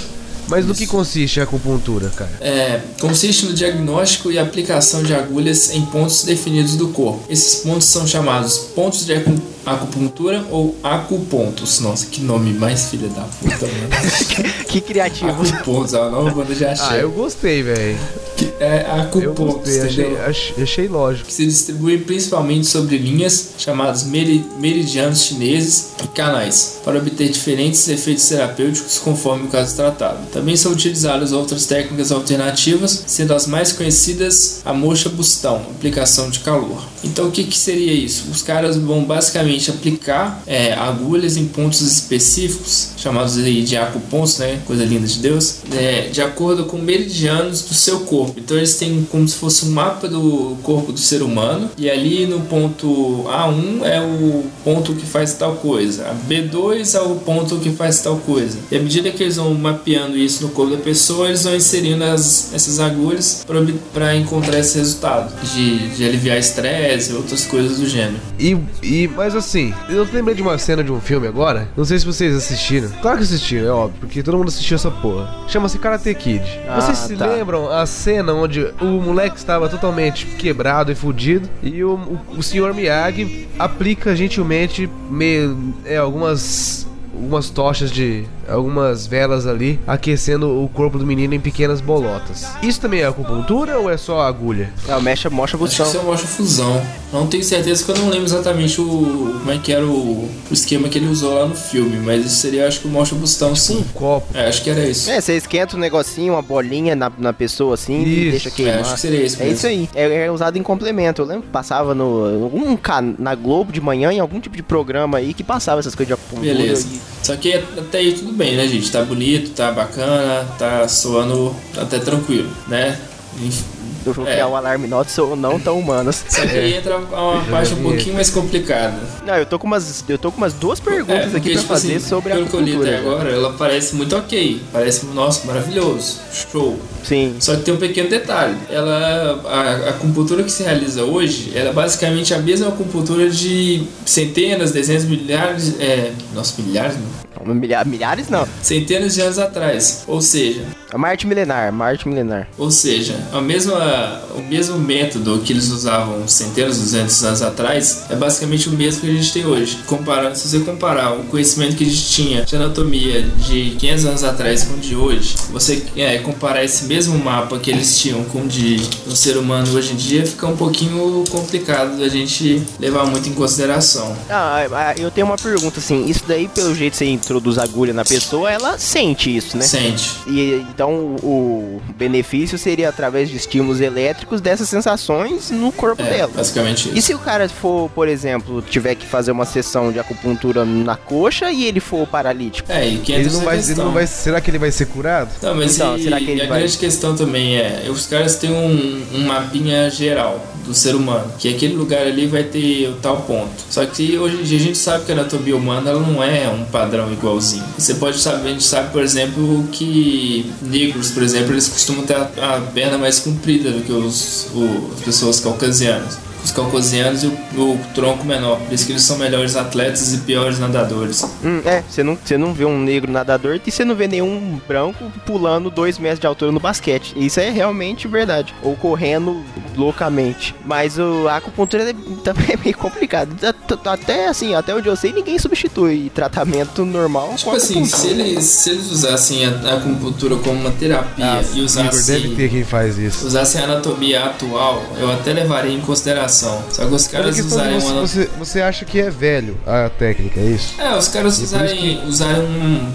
Mas 0.49 0.65
no 0.65 0.75
que 0.77 0.87
consiste 0.87 1.41
a 1.41 1.43
acupuntura, 1.43 2.09
cara? 2.11 2.31
É, 2.41 2.81
consiste 3.01 3.47
no 3.47 3.53
diagnóstico 3.53 4.31
e 4.31 4.39
aplicação 4.39 5.03
de 5.03 5.13
agulhas 5.13 5.71
em 5.73 5.85
pontos 5.87 6.23
definidos 6.23 6.77
do 6.77 6.89
corpo. 6.89 7.25
Esses 7.29 7.57
pontos 7.63 7.87
são 7.89 8.07
chamados 8.07 8.57
pontos 8.59 9.05
de 9.05 9.13
acu- 9.13 9.43
acupuntura 9.65 10.45
ou 10.53 10.77
acupontos. 10.85 11.81
Nossa, 11.81 12.07
que 12.07 12.21
nome 12.21 12.53
mais 12.53 12.91
filha 12.91 13.09
da 13.09 13.23
puta, 13.23 13.67
mano. 13.67 14.55
Que 14.69 14.81
criativo. 14.81 15.31
acupontos, 15.43 15.95
é 15.95 15.99
uma 16.01 16.11
nova 16.11 16.31
banda 16.31 16.55
de 16.55 16.65
axé. 16.65 16.85
Ah, 16.91 16.97
eu 16.99 17.11
gostei, 17.11 17.63
velho. 17.65 17.99
Que 18.37 18.46
é 18.61 18.87
Eu 18.89 19.01
acupontos, 19.03 19.55
gostei, 19.77 19.79
entendeu? 20.03 20.25
achei, 20.27 20.63
achei 20.63 20.89
lógico. 20.89 21.27
que 21.27 21.33
se 21.35 21.47
distribuem 21.47 21.99
principalmente 22.01 22.67
sobre 22.67 22.97
linhas 22.99 23.51
chamadas 23.59 24.05
meri- 24.05 24.45
meridianos 24.59 25.23
chineses 25.25 25.89
e 26.03 26.07
canais, 26.09 26.81
para 26.85 26.99
obter 26.99 27.29
diferentes 27.29 27.87
efeitos 27.89 28.27
terapêuticos 28.29 28.99
conforme 28.99 29.45
o 29.45 29.49
caso 29.49 29.75
tratado. 29.77 30.19
Também 30.33 30.57
são 30.57 30.73
utilizadas 30.73 31.33
outras 31.33 31.67
técnicas 31.67 32.11
alternativas, 32.13 33.05
sendo 33.07 33.35
as 33.35 33.47
mais 33.47 33.73
conhecidas 33.73 34.61
a 34.65 34.73
mocha 34.73 35.09
bustão, 35.09 35.57
aplicação 35.77 36.31
de 36.31 36.41
calor. 36.41 36.83
Então 37.05 37.29
o 37.29 37.31
que, 37.31 37.45
que 37.45 37.57
seria 37.57 37.93
isso? 37.93 38.25
Os 38.31 38.43
caras 38.43 38.77
vão 38.77 39.05
basicamente 39.05 39.71
aplicar 39.71 40.43
é, 40.47 40.73
agulhas 40.73 41.37
em 41.37 41.47
pontos 41.47 41.81
específicos, 41.81 42.89
chamados 42.97 43.35
de 43.37 43.77
acupontos, 43.77 44.39
né? 44.39 44.61
Coisa 44.67 44.85
linda 44.85 45.07
de 45.07 45.19
Deus, 45.19 45.57
é, 45.73 46.09
de 46.09 46.21
acordo 46.21 46.65
com 46.65 46.79
meridianos 46.79 47.63
do 47.63 47.75
seu 47.75 48.01
corpo. 48.01 48.41
Então 48.47 48.57
eles 48.57 48.77
têm 48.77 49.05
como 49.11 49.27
se 49.27 49.35
fosse 49.35 49.67
um 49.67 49.71
mapa 49.71 50.07
do 50.07 50.57
corpo 50.63 50.93
do 50.93 51.01
ser 51.01 51.21
humano, 51.21 51.69
e 51.77 51.91
ali 51.91 52.27
no 52.27 52.43
ponto 52.43 53.25
A1 53.25 53.83
é 53.83 54.01
o 54.01 54.45
ponto 54.63 54.95
que 54.95 55.05
faz 55.05 55.35
tal 55.35 55.57
coisa, 55.57 56.09
a 56.09 56.15
B2 56.15 56.95
é 56.95 57.01
o 57.01 57.17
ponto 57.17 57.59
que 57.59 57.71
faz 57.71 57.99
tal 57.99 58.19
coisa. 58.19 58.57
E 58.71 58.77
à 58.77 58.81
medida 58.81 59.11
que 59.11 59.21
eles 59.21 59.35
vão 59.35 59.53
mapeando 59.53 60.17
isso 60.17 60.45
no 60.45 60.51
corpo 60.51 60.77
da 60.77 60.81
pessoa, 60.81 61.27
eles 61.27 61.43
vão 61.43 61.57
inserindo 61.57 62.05
as, 62.05 62.55
essas 62.55 62.79
agulhas 62.79 63.45
para 63.93 64.15
encontrar 64.15 64.61
esse 64.61 64.79
resultado, 64.79 65.35
de, 65.43 65.89
de 65.97 66.05
aliviar 66.05 66.39
estresse 66.39 67.11
e 67.11 67.17
outras 67.17 67.45
coisas 67.45 67.79
do 67.79 67.89
gênero. 67.89 68.21
E, 68.39 68.57
e, 68.81 69.09
mas 69.09 69.35
assim, 69.35 69.75
eu 69.89 70.07
lembrei 70.13 70.37
de 70.37 70.43
uma 70.43 70.57
cena 70.57 70.85
de 70.85 70.93
um 70.93 71.01
filme 71.01 71.27
agora. 71.27 71.69
Não 71.77 71.85
sei 71.85 71.99
se 71.99 72.07
vocês 72.07 72.33
assistiram. 72.33 72.91
Claro 73.03 73.19
que 73.19 73.25
assistiram, 73.25 73.67
é 73.67 73.73
óbvio, 73.73 73.99
porque 73.99 74.23
todo 74.23 74.39
mundo 74.39 74.49
assistiu 74.49 74.77
essa 74.77 74.91
porra. 74.91 75.35
Chama-se 75.49 75.79
Karate 75.79 76.15
Kid. 76.15 76.45
Ah, 76.69 76.81
vocês 76.81 76.99
se 76.99 77.17
tá. 77.17 77.27
lembram 77.27 77.69
a 77.69 77.85
cena 77.87 78.36
onde 78.37 78.73
o 78.81 79.01
moleque 79.01 79.37
estava 79.37 79.69
totalmente 79.69 80.27
quebrado 80.27 80.93
e 80.93 80.95
fudido 80.95 81.49
e 81.63 81.83
o, 81.83 81.95
o, 81.95 82.39
o 82.39 82.43
senhor 82.43 82.75
Miyagi 82.75 83.49
aplica 83.59 84.15
gentilmente 84.15 84.89
me, 85.11 85.75
é, 85.85 85.97
algumas 85.97 86.87
algumas 87.15 87.49
tochas 87.49 87.91
de 87.91 88.27
algumas 88.49 89.07
velas 89.07 89.47
ali 89.47 89.79
aquecendo 89.87 90.63
o 90.65 90.69
corpo 90.69 90.99
do 90.99 91.07
menino 91.07 91.35
em 91.35 91.41
pequenas 91.41 91.81
bolotas. 91.81 92.47
Isso 92.63 92.81
também 92.81 93.01
é 93.01 93.07
acupuntura 93.07 93.79
ou 93.79 93.91
é 93.91 93.97
só 93.97 94.21
agulha? 94.23 94.73
É, 94.89 94.95
o 94.97 95.01
mecha 95.03 95.29
mocha 95.31 95.57
Acho 95.57 95.77
que 95.77 95.83
isso 95.83 95.99
é 95.99 96.17
fusão. 96.17 96.83
Não 97.13 97.27
tenho 97.27 97.43
certeza 97.45 97.85
que 97.85 97.91
eu 97.91 97.97
não 97.97 98.09
lembro 98.09 98.25
exatamente 98.27 98.81
o 98.81 99.37
como 99.41 99.51
é 99.53 99.59
que 99.59 99.73
era 99.73 99.85
o, 99.87 100.29
o 100.51 100.53
esquema 100.53 100.89
que 100.89 100.99
ele 100.99 101.07
usou 101.09 101.35
lá 101.35 101.47
no 101.47 101.55
filme, 101.55 101.99
mas 101.99 102.25
isso 102.27 102.37
seria 102.37 102.67
acho 102.67 102.81
que 102.81 102.89
o 102.89 102.91
Mocha 102.91 103.15
Bustão 103.15 103.53
Um 103.53 103.57
sim. 103.57 103.85
copo. 103.95 104.27
É, 104.37 104.49
acho 104.49 104.63
que 104.63 104.71
era 104.71 104.85
isso. 104.87 105.11
É, 105.11 105.21
você 105.21 105.37
esquenta 105.37 105.77
um 105.77 105.79
negocinho, 105.81 106.33
uma 106.35 106.43
bolinha 106.43 106.95
na, 106.97 107.11
na 107.17 107.33
pessoa 107.33 107.75
assim 107.75 108.03
e 108.03 108.23
Isso. 108.23 108.31
deixa 108.31 108.49
É, 108.49 108.53
queimar. 108.53 108.81
acho 108.81 108.95
que 108.95 109.01
seria 109.01 109.23
isso 109.25 109.43
É 109.43 109.49
isso 109.49 109.67
aí. 109.67 109.89
É, 109.95 110.27
é 110.27 110.31
usado 110.31 110.59
em 110.59 110.63
complemento. 110.63 111.23
Eu 111.23 111.27
lembro 111.27 111.43
que 111.45 111.49
passava 111.51 111.95
no 111.95 112.45
algum 112.45 112.77
can- 112.77 113.15
na 113.19 113.35
Globo 113.35 113.73
de 113.73 113.81
manhã 113.81 114.13
em 114.13 114.19
algum 114.21 114.41
tipo 114.41 114.57
de 114.57 114.63
programa 114.63 115.19
aí 115.19 115.33
que 115.33 115.45
passava 115.45 115.79
essas 115.81 115.95
coisas 115.95 116.09
de 116.09 116.13
acupuntura. 116.15 116.55
Beleza. 116.55 116.87
e- 116.93 117.27
Só 117.27 117.37
que 117.37 117.53
até 117.55 117.99
aí 117.99 118.13
tudo 118.13 118.33
bem, 118.37 118.57
né, 118.57 118.67
gente? 118.69 118.91
Tá 118.91 119.03
bonito, 119.03 119.51
tá 119.51 119.73
bacana, 119.73 120.47
tá 120.59 120.87
soando 120.89 121.55
até 121.77 121.99
tranquilo, 121.99 122.51
né? 122.69 122.99
Enfim, 123.43 123.65
Eu 124.07 124.13
vou 124.13 124.25
É. 124.25 124.35
criar 124.35 124.47
um 124.47 124.55
alarme 124.55 124.87
not 124.87 125.11
so, 125.11 125.35
não 125.35 125.59
tão. 125.59 125.85
Só 126.29 126.43
que 126.47 126.57
aí 126.57 126.75
entra 126.75 126.97
uma 126.97 127.43
parte 127.51 127.75
um 127.75 127.83
pouquinho 127.83 128.15
mais 128.15 128.31
complicada. 128.31 128.97
Não, 129.27 129.35
eu 129.35 129.45
tô 129.45 129.59
com 129.59 129.67
umas, 129.67 130.05
eu 130.09 130.17
tô 130.17 130.31
com 130.31 130.39
umas 130.39 130.53
duas 130.53 130.79
perguntas 130.79 131.35
É, 131.35 131.37
aqui 131.37 131.51
pra 131.51 131.61
tipo 131.61 131.63
fazer 131.75 131.97
assim, 131.97 132.09
sobre 132.09 132.33
a 132.33 132.37
pelo 132.37 132.47
que 132.47 132.55
eu 132.55 132.61
li 132.61 132.77
até 132.77 132.99
agora, 132.99 133.29
ela 133.29 133.53
parece 133.55 133.97
muito 133.97 134.17
ok. 134.17 134.63
Parece, 134.73 135.07
nossa, 135.07 135.45
maravilhoso. 135.45 136.21
Show. 136.33 136.79
Sim. 137.03 137.35
Só 137.41 137.57
que 137.57 137.63
tem 137.63 137.75
um 137.75 137.79
pequeno 137.79 138.09
detalhe. 138.09 138.57
Ela, 138.71 139.43
a, 139.45 139.61
a 139.61 139.91
acupuntura 139.91 140.45
que 140.45 140.53
se 140.53 140.63
realiza 140.63 141.03
hoje, 141.03 141.51
ela 141.53 141.71
é 141.71 141.73
basicamente 141.73 142.33
a 142.33 142.39
mesma 142.39 142.69
acupuntura 142.69 143.29
de 143.29 143.89
centenas, 144.05 144.71
dezenas, 144.71 145.05
milhares, 145.05 145.81
é, 145.81 146.13
nossa, 146.33 146.63
milhares, 146.63 146.95
não. 146.97 147.26
Milha- 147.45 147.85
milhares 147.85 148.29
não. 148.29 148.47
centenas 148.63 149.15
de 149.15 149.21
anos 149.21 149.39
atrás. 149.39 150.05
Ou 150.07 150.21
seja, 150.21 150.65
A 150.93 150.99
Marte 150.99 151.27
milenar, 151.27 151.73
Marte 151.73 152.09
milenar. 152.09 152.49
ou 152.57 152.71
seja, 152.71 153.15
a 153.33 153.41
mesma, 153.41 154.23
o 154.37 154.41
mesmo 154.43 154.79
método 154.79 155.41
que 155.45 155.53
eles 155.53 155.69
usavam 155.69 156.27
centenas, 156.29 156.79
duzentos 156.79 157.23
anos 157.25 157.43
atrás 157.43 158.05
é 158.09 158.15
basicamente 158.17 158.69
o 158.69 158.73
mesmo 158.73 159.01
que 159.03 159.11
a 159.11 159.13
gente 159.13 159.33
tem 159.33 159.45
hoje. 159.45 159.79
Comparando, 159.87 160.37
se 160.37 160.49
você 160.49 160.61
comparar 160.61 161.13
o 161.13 161.25
conhecimento 161.25 161.77
que 161.77 161.85
a 161.85 161.87
gente 161.87 162.09
tinha 162.09 162.43
de 162.45 162.57
anatomia 162.57 163.23
de 163.23 163.77
500 163.79 164.05
anos 164.07 164.25
atrás 164.25 164.65
com 164.65 164.75
o 164.75 164.79
de 164.79 164.95
hoje, 164.97 165.35
você 165.51 165.83
é, 165.97 166.19
comparar 166.19 166.65
esse 166.65 166.85
mesmo 166.85 167.19
mapa 167.19 167.59
que 167.59 167.71
eles 167.71 167.99
tinham 167.99 168.25
com 168.25 168.43
o 168.43 168.47
de 168.49 168.77
um 169.07 169.15
ser 169.15 169.37
humano 169.37 169.73
hoje 169.75 169.93
em 169.93 169.97
dia, 169.97 170.25
fica 170.27 170.47
um 170.47 170.57
pouquinho 170.57 171.25
complicado 171.31 171.99
da 171.99 172.09
gente 172.09 172.63
levar 172.79 173.05
muito 173.07 173.29
em 173.29 173.33
consideração. 173.35 174.17
Ah, 174.31 174.67
ah, 174.73 174.95
eu 174.97 175.11
tenho 175.11 175.27
uma 175.27 175.37
pergunta 175.37 175.79
assim, 175.81 176.07
isso 176.07 176.23
daí 176.27 176.49
pelo 176.49 176.75
jeito 176.75 176.97
você 176.97 177.05
introduz 177.27 177.59
agulha 177.59 177.93
na 177.93 178.05
pessoa, 178.05 178.51
ela 178.51 178.79
sente 178.79 179.35
isso, 179.37 179.57
né? 179.57 179.65
Sente. 179.65 180.13
E 180.29 180.65
então 180.71 181.17
o 181.23 181.81
benefício 181.97 182.57
seria 182.57 182.89
através 182.89 183.29
de 183.29 183.37
estímulos 183.37 183.81
elétricos 183.81 184.41
dessas 184.41 184.69
sensações 184.69 185.51
no 185.51 185.73
corpo 185.73 186.03
É, 186.03 186.11
dela. 186.11 186.31
basicamente 186.35 186.89
E 186.91 186.99
isso. 186.99 187.09
se 187.09 187.15
o 187.15 187.19
cara 187.19 187.49
for, 187.49 187.91
por 187.91 188.07
exemplo, 188.09 188.63
tiver 188.63 188.95
que 188.95 189.05
fazer 189.05 189.33
uma 189.33 189.45
sessão 189.45 189.91
de 189.91 189.99
acupuntura 189.99 190.65
na 190.65 190.95
coxa 190.97 191.51
e 191.51 191.65
ele 191.65 191.81
for 191.81 192.07
paralítico? 192.07 192.71
É, 192.71 192.87
e 192.89 192.99
que 192.99 193.11
Ele 193.13 193.23
entra 193.25 193.33
não 193.33 193.41
vai, 193.45 193.59
ele 193.59 193.75
não 193.75 193.91
vai. 193.93 194.07
Será 194.07 194.41
que 194.41 194.51
ele 194.51 194.59
vai 194.59 194.71
ser 194.71 194.87
curado? 194.87 195.31
Não, 195.43 195.55
mas 195.55 195.75
Então, 195.75 195.97
e, 195.97 196.05
será 196.05 196.19
que 196.19 196.31
ele 196.31 196.41
e 196.41 196.45
a 196.45 196.49
vai- 196.49 196.61
grande 196.61 196.79
questão 196.79 197.17
também 197.17 197.57
é, 197.57 197.87
os 197.91 198.07
caras 198.07 198.37
têm 198.37 198.51
um, 198.53 199.03
um 199.15 199.27
mapinha 199.27 199.91
geral 199.91 200.45
do 200.65 200.75
ser 200.75 200.95
humano, 200.95 201.33
que 201.39 201.49
aquele 201.49 201.75
lugar 201.75 202.03
ali 202.07 202.27
vai 202.27 202.43
ter 202.45 202.89
o 202.89 202.95
tal 202.97 203.19
ponto. 203.19 203.51
Só 203.71 203.85
que 203.87 204.17
hoje 204.19 204.37
em 204.37 204.43
dia 204.43 204.59
a 204.59 204.61
gente 204.61 204.79
sabe 204.79 205.05
que 205.05 205.13
a 205.13 205.15
anatomia 205.15 205.57
humana 205.57 205.91
ela 205.91 206.01
não 206.01 206.23
é 206.23 206.49
um 206.49 206.65
padrão 206.65 207.13
igualzinho. 207.17 207.65
Você 207.79 207.95
pode 207.95 208.19
saber, 208.19 208.49
a 208.49 208.53
gente 208.53 208.65
sabe, 208.65 208.93
por 208.93 209.03
exemplo, 209.03 209.67
que 209.73 210.51
negros, 210.63 211.11
por 211.11 211.23
exemplo, 211.23 211.53
eles 211.53 211.69
costumam 211.69 212.05
ter 212.05 212.17
a, 212.17 212.57
a 212.57 212.61
perna 212.61 212.99
mais 212.99 213.19
comprida 213.19 213.71
do 213.71 213.83
que 213.83 213.93
os, 213.93 214.49
o, 214.55 214.93
as 214.95 215.01
pessoas 215.03 215.41
caucasianas 215.41 216.26
os 216.47 216.53
caucasianos 216.53 217.25
e 217.25 217.27
o, 217.27 217.33
o, 217.61 217.81
tronco 217.95 218.25
menor. 218.25 218.59
Por 218.61 218.73
isso 218.73 218.87
que 218.87 218.93
eles 218.93 219.03
são 219.03 219.19
melhores 219.19 219.57
atletas 219.57 220.15
e 220.15 220.19
piores 220.19 220.59
nadadores. 220.59 221.23
Hum, 221.45 221.61
é, 221.65 221.83
você 221.83 222.03
não, 222.03 222.17
você 222.17 222.39
não 222.39 222.55
vê 222.55 222.65
um 222.65 222.79
negro 222.79 223.11
nadador 223.11 223.61
e 223.65 223.71
você 223.71 223.85
não 223.85 223.95
vê 223.95 224.07
nenhum 224.07 224.61
branco 224.67 225.11
pulando 225.25 225.71
dois 225.71 225.99
metros 225.99 226.21
de 226.21 226.27
altura 226.27 226.53
no 226.53 226.61
basquete. 226.61 227.15
Isso 227.17 227.41
é 227.41 227.51
realmente 227.51 228.07
verdade. 228.07 228.55
Ou 228.63 228.77
correndo 228.77 229.43
loucamente. 229.77 230.55
Mas 230.65 230.99
o, 230.99 231.27
a 231.29 231.37
acupuntura 231.37 231.91
é, 231.91 231.95
também 232.23 232.47
é 232.51 232.57
meio 232.57 232.77
complicado. 232.77 233.37
Até 233.85 234.29
assim, 234.29 234.55
até 234.55 234.75
onde 234.75 234.89
eu 234.89 234.97
sei, 234.97 235.13
ninguém 235.13 235.39
substitui 235.39 236.11
tratamento 236.15 236.85
normal. 236.85 237.35
Tipo 237.37 237.57
assim, 237.57 237.85
se 237.85 238.09
eles, 238.09 238.45
se 238.45 238.71
eles 238.71 238.91
usassem 238.91 239.45
a, 239.45 239.51
a 239.51 239.75
acupuntura 239.75 240.37
como 240.37 240.61
uma 240.61 240.71
terapia 240.71 241.41
ah, 241.41 241.45
e 241.55 241.61
usassem. 241.61 242.21
Deve 242.21 242.37
ter 242.37 242.51
quem 242.51 242.65
faz 242.65 242.99
isso. 242.99 243.27
Usassem 243.27 243.61
a 243.61 243.65
anatomia 243.65 244.25
atual, 244.25 244.83
eu 244.99 245.11
até 245.11 245.33
levaria 245.33 245.73
em 245.73 245.81
consideração 245.81 246.36
só 246.37 246.87
que 246.87 246.95
os 246.95 247.07
caras 247.07 247.39
usarem 247.39 247.81
você, 247.81 247.93
uma... 247.93 248.01
você, 248.01 248.31
você 248.39 248.61
acha 248.61 248.85
que 248.85 249.01
é 249.01 249.11
velho 249.11 249.57
a 249.67 249.89
técnica, 249.89 250.41
é 250.41 250.47
isso? 250.47 250.81
É, 250.81 250.97
os 250.97 251.09
caras 251.09 251.39
usarem, 251.39 251.77
que... 251.77 252.07
usarem 252.07 252.43
um 252.43 252.93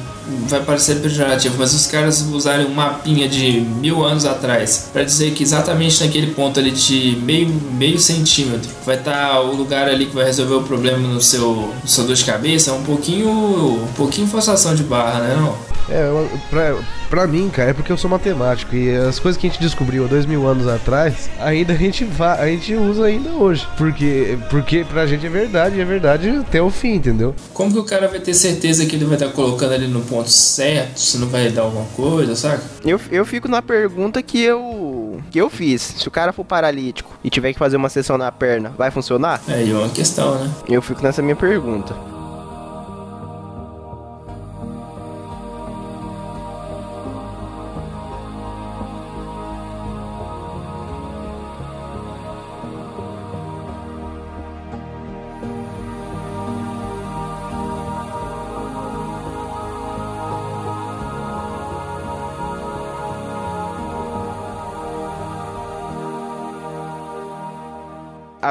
vai 0.47 0.61
parecer 0.61 1.01
pejorativo, 1.01 1.55
mas 1.57 1.73
os 1.73 1.87
caras 1.87 2.21
usarem 2.21 2.65
um 2.65 2.73
mapinha 2.73 3.27
de 3.27 3.61
mil 3.61 4.03
anos 4.03 4.25
atrás 4.25 4.89
para 4.91 5.03
dizer 5.03 5.31
que 5.31 5.43
exatamente 5.43 6.03
naquele 6.03 6.27
ponto 6.27 6.59
ali 6.59 6.71
de 6.71 7.17
meio, 7.23 7.49
meio 7.73 7.99
centímetro 7.99 8.69
vai 8.85 8.95
estar 8.97 9.29
tá 9.29 9.41
o 9.41 9.55
lugar 9.55 9.87
ali 9.87 10.05
que 10.05 10.15
vai 10.15 10.25
resolver 10.25 10.55
o 10.55 10.63
problema 10.63 10.97
no 11.07 11.21
seu, 11.21 11.73
no 11.81 11.87
seu 11.87 12.03
dor 12.05 12.15
de 12.15 12.25
cabeça, 12.25 12.71
é 12.71 12.73
um 12.73 12.83
pouquinho, 12.83 13.29
um 13.29 13.93
pouquinho 13.95 14.27
forçação 14.27 14.75
de 14.75 14.83
barra, 14.83 15.19
né? 15.19 15.35
Não? 15.35 15.71
É, 15.89 16.09
pra, 16.49 16.77
pra 17.09 17.27
mim, 17.27 17.49
cara, 17.49 17.71
é 17.71 17.73
porque 17.73 17.91
eu 17.91 17.97
sou 17.97 18.09
matemático 18.09 18.75
e 18.75 18.95
as 18.95 19.19
coisas 19.19 19.39
que 19.39 19.47
a 19.47 19.49
gente 19.49 19.61
descobriu 19.61 20.05
há 20.05 20.07
dois 20.07 20.25
mil 20.25 20.47
anos 20.47 20.67
atrás, 20.67 21.29
ainda 21.39 21.73
a 21.73 21.75
gente, 21.75 22.05
va 22.05 22.35
a 22.35 22.47
gente 22.47 22.73
usa 22.73 23.05
ainda 23.05 23.31
hoje. 23.31 23.67
Porque, 23.77 24.37
porque 24.49 24.85
pra 24.85 25.05
gente 25.05 25.25
é 25.25 25.29
verdade, 25.29 25.79
é 25.79 25.85
verdade 25.85 26.29
até 26.29 26.61
o 26.61 26.69
fim, 26.69 26.93
entendeu? 26.93 27.35
Como 27.53 27.73
que 27.73 27.79
o 27.79 27.83
cara 27.83 28.07
vai 28.07 28.19
ter 28.19 28.33
certeza 28.33 28.85
que 28.85 28.95
ele 28.95 29.05
vai 29.05 29.15
estar 29.15 29.27
tá 29.27 29.33
colocando 29.33 29.73
ali 29.73 29.87
no 29.87 30.01
ponto 30.11 30.29
certo, 30.29 30.99
se 30.99 31.17
não 31.17 31.29
vai 31.29 31.49
dar 31.49 31.61
alguma 31.61 31.85
coisa, 31.95 32.35
saca? 32.35 32.61
Eu, 32.83 32.99
eu 33.09 33.25
fico 33.25 33.47
na 33.47 33.61
pergunta 33.61 34.21
que 34.21 34.41
eu 34.41 35.21
que 35.31 35.39
eu 35.39 35.49
fiz. 35.49 35.81
Se 35.81 36.07
o 36.07 36.11
cara 36.11 36.33
for 36.33 36.43
paralítico 36.43 37.17
e 37.23 37.29
tiver 37.29 37.53
que 37.53 37.59
fazer 37.59 37.77
uma 37.77 37.87
sessão 37.87 38.17
na 38.17 38.29
perna, 38.31 38.73
vai 38.77 38.91
funcionar? 38.91 39.41
É, 39.47 39.67
é 39.67 39.73
uma 39.73 39.89
questão, 39.89 40.35
né? 40.35 40.51
Eu 40.67 40.81
fico 40.81 41.01
nessa 41.01 41.21
minha 41.21 41.35
pergunta. 41.35 41.95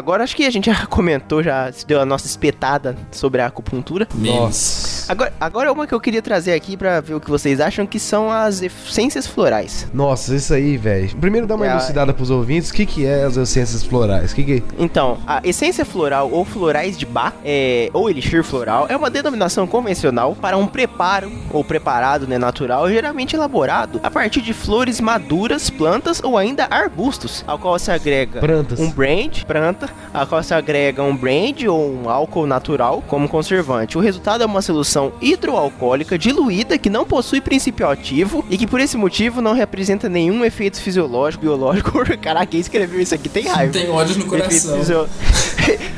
Agora 0.00 0.24
acho 0.24 0.34
que 0.34 0.46
a 0.46 0.50
gente 0.50 0.64
já 0.64 0.86
comentou, 0.88 1.42
já 1.42 1.70
deu 1.86 2.00
a 2.00 2.06
nossa 2.06 2.26
espetada 2.26 2.96
sobre 3.12 3.42
a 3.42 3.46
acupuntura. 3.46 4.08
Nossa. 4.14 5.12
Agora, 5.12 5.32
agora 5.38 5.72
uma 5.72 5.86
que 5.86 5.92
eu 5.92 6.00
queria 6.00 6.22
trazer 6.22 6.54
aqui 6.54 6.74
para 6.74 7.02
ver 7.02 7.14
o 7.14 7.20
que 7.20 7.28
vocês 7.28 7.60
acham 7.60 7.86
que 7.86 8.00
são 8.00 8.30
as 8.30 8.62
essências 8.62 9.26
florais. 9.26 9.86
Nossa, 9.92 10.34
isso 10.34 10.54
aí, 10.54 10.78
velho. 10.78 11.14
Primeiro 11.16 11.46
dá 11.46 11.54
uma 11.54 11.66
é, 11.66 11.72
elucidada 11.72 12.14
pros 12.14 12.30
ouvintes, 12.30 12.70
o 12.70 12.72
que 12.72 12.86
que 12.86 13.04
é 13.04 13.24
as 13.24 13.36
essências 13.36 13.84
florais? 13.84 14.32
Que 14.32 14.42
que... 14.42 14.62
Então, 14.78 15.18
a 15.26 15.42
essência 15.44 15.84
floral 15.84 16.30
ou 16.30 16.46
florais 16.46 16.96
de 16.96 17.04
Bach, 17.04 17.34
é, 17.44 17.90
ou 17.92 18.08
elixir 18.08 18.42
floral, 18.42 18.86
é 18.88 18.96
uma 18.96 19.10
denominação 19.10 19.66
convencional 19.66 20.34
para 20.34 20.56
um 20.56 20.66
preparo 20.66 21.30
ou 21.50 21.62
preparado 21.62 22.26
né, 22.26 22.38
natural, 22.38 22.88
geralmente 22.88 23.36
elaborado 23.36 24.00
a 24.02 24.10
partir 24.10 24.40
de 24.40 24.54
flores 24.54 24.98
maduras, 24.98 25.68
plantas 25.68 26.22
ou 26.22 26.38
ainda 26.38 26.66
arbustos, 26.70 27.44
ao 27.46 27.58
qual 27.58 27.78
se 27.78 27.90
agrega 27.90 28.40
Plantas. 28.40 28.80
um 28.80 28.90
brand, 28.90 29.42
planta, 29.42 29.89
a 30.12 30.26
qual 30.26 30.42
se 30.42 30.52
agrega 30.52 31.02
um 31.02 31.16
brand 31.16 31.62
ou 31.68 31.92
um 31.92 32.08
álcool 32.08 32.46
natural 32.46 33.02
como 33.06 33.28
conservante. 33.28 33.96
O 33.96 34.00
resultado 34.00 34.42
é 34.42 34.46
uma 34.46 34.62
solução 34.62 35.12
hidroalcoólica 35.20 36.18
diluída 36.18 36.78
que 36.78 36.90
não 36.90 37.04
possui 37.04 37.40
princípio 37.40 37.88
ativo 37.88 38.44
e 38.50 38.58
que 38.58 38.66
por 38.66 38.80
esse 38.80 38.96
motivo 38.96 39.40
não 39.40 39.54
representa 39.54 40.08
nenhum 40.08 40.44
efeito 40.44 40.80
fisiológico, 40.80 41.44
biológico. 41.44 41.90
Caraca, 42.20 42.46
quem 42.46 42.60
escreveu 42.60 43.00
isso 43.00 43.14
aqui 43.14 43.28
tem 43.28 43.46
raiva. 43.46 43.72
Tem 43.72 43.90
ódio 43.90 44.18
no 44.18 44.26
coração. 44.26 44.80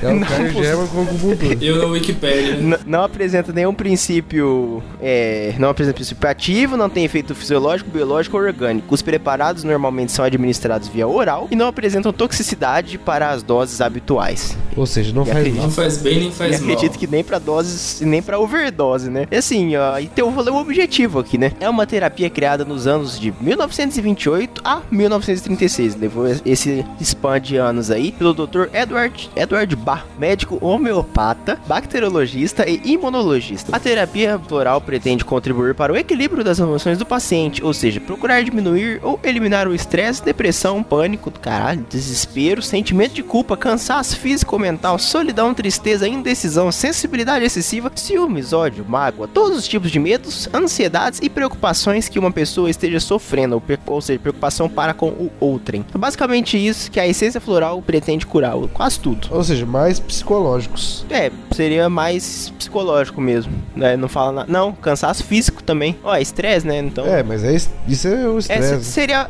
É 0.02 0.12
o 0.12 0.20
Caio 0.20 0.52
German 0.52 0.86
com 0.88 1.02
acupuntura. 1.02 1.58
Eu 1.60 1.78
na 1.78 1.84
Wikipedia. 1.86 2.56
Não, 2.56 2.78
não 2.84 3.04
apresenta 3.04 3.52
nenhum 3.52 3.72
princípio. 3.72 4.82
É, 5.00 5.54
não 5.58 5.70
apresenta 5.70 5.94
princípio 5.94 6.28
ativo, 6.28 6.76
não 6.76 6.90
tem 6.90 7.04
efeito 7.04 7.34
fisiológico, 7.34 7.90
biológico 7.90 8.36
ou 8.36 8.42
orgânico. 8.42 8.92
Os 8.92 9.02
preparados 9.02 9.62
normalmente 9.64 10.12
são 10.12 10.24
administrados 10.24 10.88
via 10.88 11.06
oral 11.06 11.46
e 11.50 11.56
não 11.56 11.68
apresentam 11.68 12.12
toxicidade 12.12 12.98
para 12.98 13.30
as 13.30 13.42
doses 13.42 13.80
habituais. 13.86 14.56
Ou 14.76 14.86
seja, 14.86 15.12
não, 15.12 15.24
faz, 15.24 15.36
acredito, 15.36 15.62
não 15.62 15.70
faz 15.70 15.98
bem 15.98 16.20
nem 16.20 16.32
faz 16.32 16.60
mal. 16.60 16.70
acredito 16.70 16.98
que 16.98 17.06
nem 17.06 17.22
para 17.22 17.38
doses 17.38 18.00
nem 18.00 18.22
para 18.22 18.38
overdose, 18.38 19.10
né? 19.10 19.26
E 19.30 19.36
assim, 19.36 19.76
ó, 19.76 19.98
e 19.98 20.06
tem 20.06 20.24
o 20.24 20.56
objetivo 20.56 21.18
aqui, 21.18 21.36
né? 21.38 21.52
É 21.60 21.68
uma 21.68 21.86
terapia 21.86 22.30
criada 22.30 22.64
nos 22.64 22.86
anos 22.86 23.18
de 23.18 23.32
1928 23.40 24.62
a 24.64 24.82
1936. 24.90 25.96
Levou 25.96 26.26
esse 26.44 26.84
span 27.00 27.40
de 27.40 27.56
anos 27.56 27.90
aí 27.90 28.12
pelo 28.12 28.32
Dr. 28.32 28.68
Edward 28.72 29.30
Edward 29.36 29.76
Bach, 29.76 30.04
médico 30.18 30.58
homeopata, 30.60 31.58
bacteriologista 31.66 32.68
e 32.68 32.80
imunologista. 32.84 33.74
A 33.74 33.80
terapia 33.80 34.38
floral 34.38 34.80
pretende 34.80 35.24
contribuir 35.24 35.74
para 35.74 35.92
o 35.92 35.96
equilíbrio 35.96 36.44
das 36.44 36.58
emoções 36.58 36.98
do 36.98 37.06
paciente, 37.06 37.62
ou 37.64 37.72
seja, 37.72 38.00
procurar 38.00 38.42
diminuir 38.42 39.00
ou 39.02 39.18
eliminar 39.22 39.66
o 39.68 39.74
estresse, 39.74 40.22
depressão, 40.22 40.82
pânico, 40.82 41.30
caralho, 41.30 41.84
desespero, 41.88 42.62
sentimento 42.62 43.14
de 43.14 43.22
culpa, 43.22 43.56
cansaço 43.62 44.18
físico 44.18 44.56
ou 44.56 44.60
mental, 44.60 44.98
solidão, 44.98 45.54
tristeza, 45.54 46.08
indecisão, 46.08 46.72
sensibilidade 46.72 47.44
excessiva, 47.44 47.92
ciúmes, 47.94 48.52
ódio, 48.52 48.84
mágoa, 48.84 49.28
todos 49.28 49.56
os 49.56 49.68
tipos 49.68 49.88
de 49.88 50.00
medos, 50.00 50.48
ansiedades 50.52 51.20
e 51.22 51.30
preocupações 51.30 52.08
que 52.08 52.18
uma 52.18 52.32
pessoa 52.32 52.68
esteja 52.68 52.98
sofrendo, 52.98 53.62
ou 53.86 54.00
seja, 54.00 54.18
preocupação 54.18 54.68
para 54.68 54.92
com 54.92 55.10
o 55.10 55.30
outrem. 55.38 55.86
É 55.94 55.96
basicamente 55.96 56.56
isso 56.56 56.90
que 56.90 56.98
a 56.98 57.06
essência 57.06 57.40
floral 57.40 57.80
pretende 57.80 58.26
curar, 58.26 58.56
quase 58.72 58.98
tudo. 58.98 59.28
Ou 59.30 59.44
seja, 59.44 59.64
mais 59.64 60.00
psicológicos. 60.00 61.06
É, 61.08 61.30
seria 61.52 61.88
mais 61.88 62.52
psicológico 62.58 63.20
mesmo, 63.20 63.52
né? 63.76 63.96
Não 63.96 64.08
fala 64.08 64.32
nada. 64.32 64.52
Não, 64.52 64.72
cansaço 64.72 65.22
físico 65.22 65.51
também. 65.62 65.96
Ó, 66.02 66.16
estresse, 66.16 66.66
né? 66.66 66.78
Então. 66.78 67.06
É, 67.06 67.22
mas 67.22 67.44
é, 67.44 67.54
isso 67.88 68.08
é 68.08 68.28
o 68.28 68.38
estresse. 68.38 68.74
É, 68.74 68.80
seria, 68.80 69.28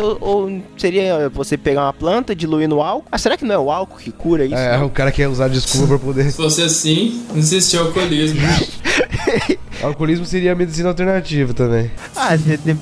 ou, 0.00 0.18
ou, 0.20 0.62
seria 0.76 1.28
você 1.28 1.56
pegar 1.56 1.84
uma 1.84 1.92
planta, 1.92 2.34
diluir 2.34 2.68
no 2.68 2.82
álcool. 2.82 3.08
Ah, 3.10 3.18
será 3.18 3.36
que 3.36 3.44
não 3.44 3.54
é 3.54 3.58
o 3.58 3.70
álcool 3.70 3.98
que 3.98 4.10
cura 4.10 4.44
isso? 4.44 4.54
É, 4.54 4.78
não? 4.78 4.86
o 4.86 4.90
cara 4.90 5.12
quer 5.12 5.28
usar 5.28 5.48
desculpa 5.48 5.88
pra 5.88 5.98
poder. 5.98 6.30
Se 6.30 6.36
fosse 6.36 6.62
assim, 6.62 7.24
não 7.30 7.38
existia 7.38 7.80
alcoolismo. 7.80 8.40
Alcoolismo 9.82 10.24
seria 10.24 10.52
a 10.52 10.54
medicina 10.54 10.88
alternativa 10.88 11.54
também. 11.54 11.90
Ah, 12.16 12.30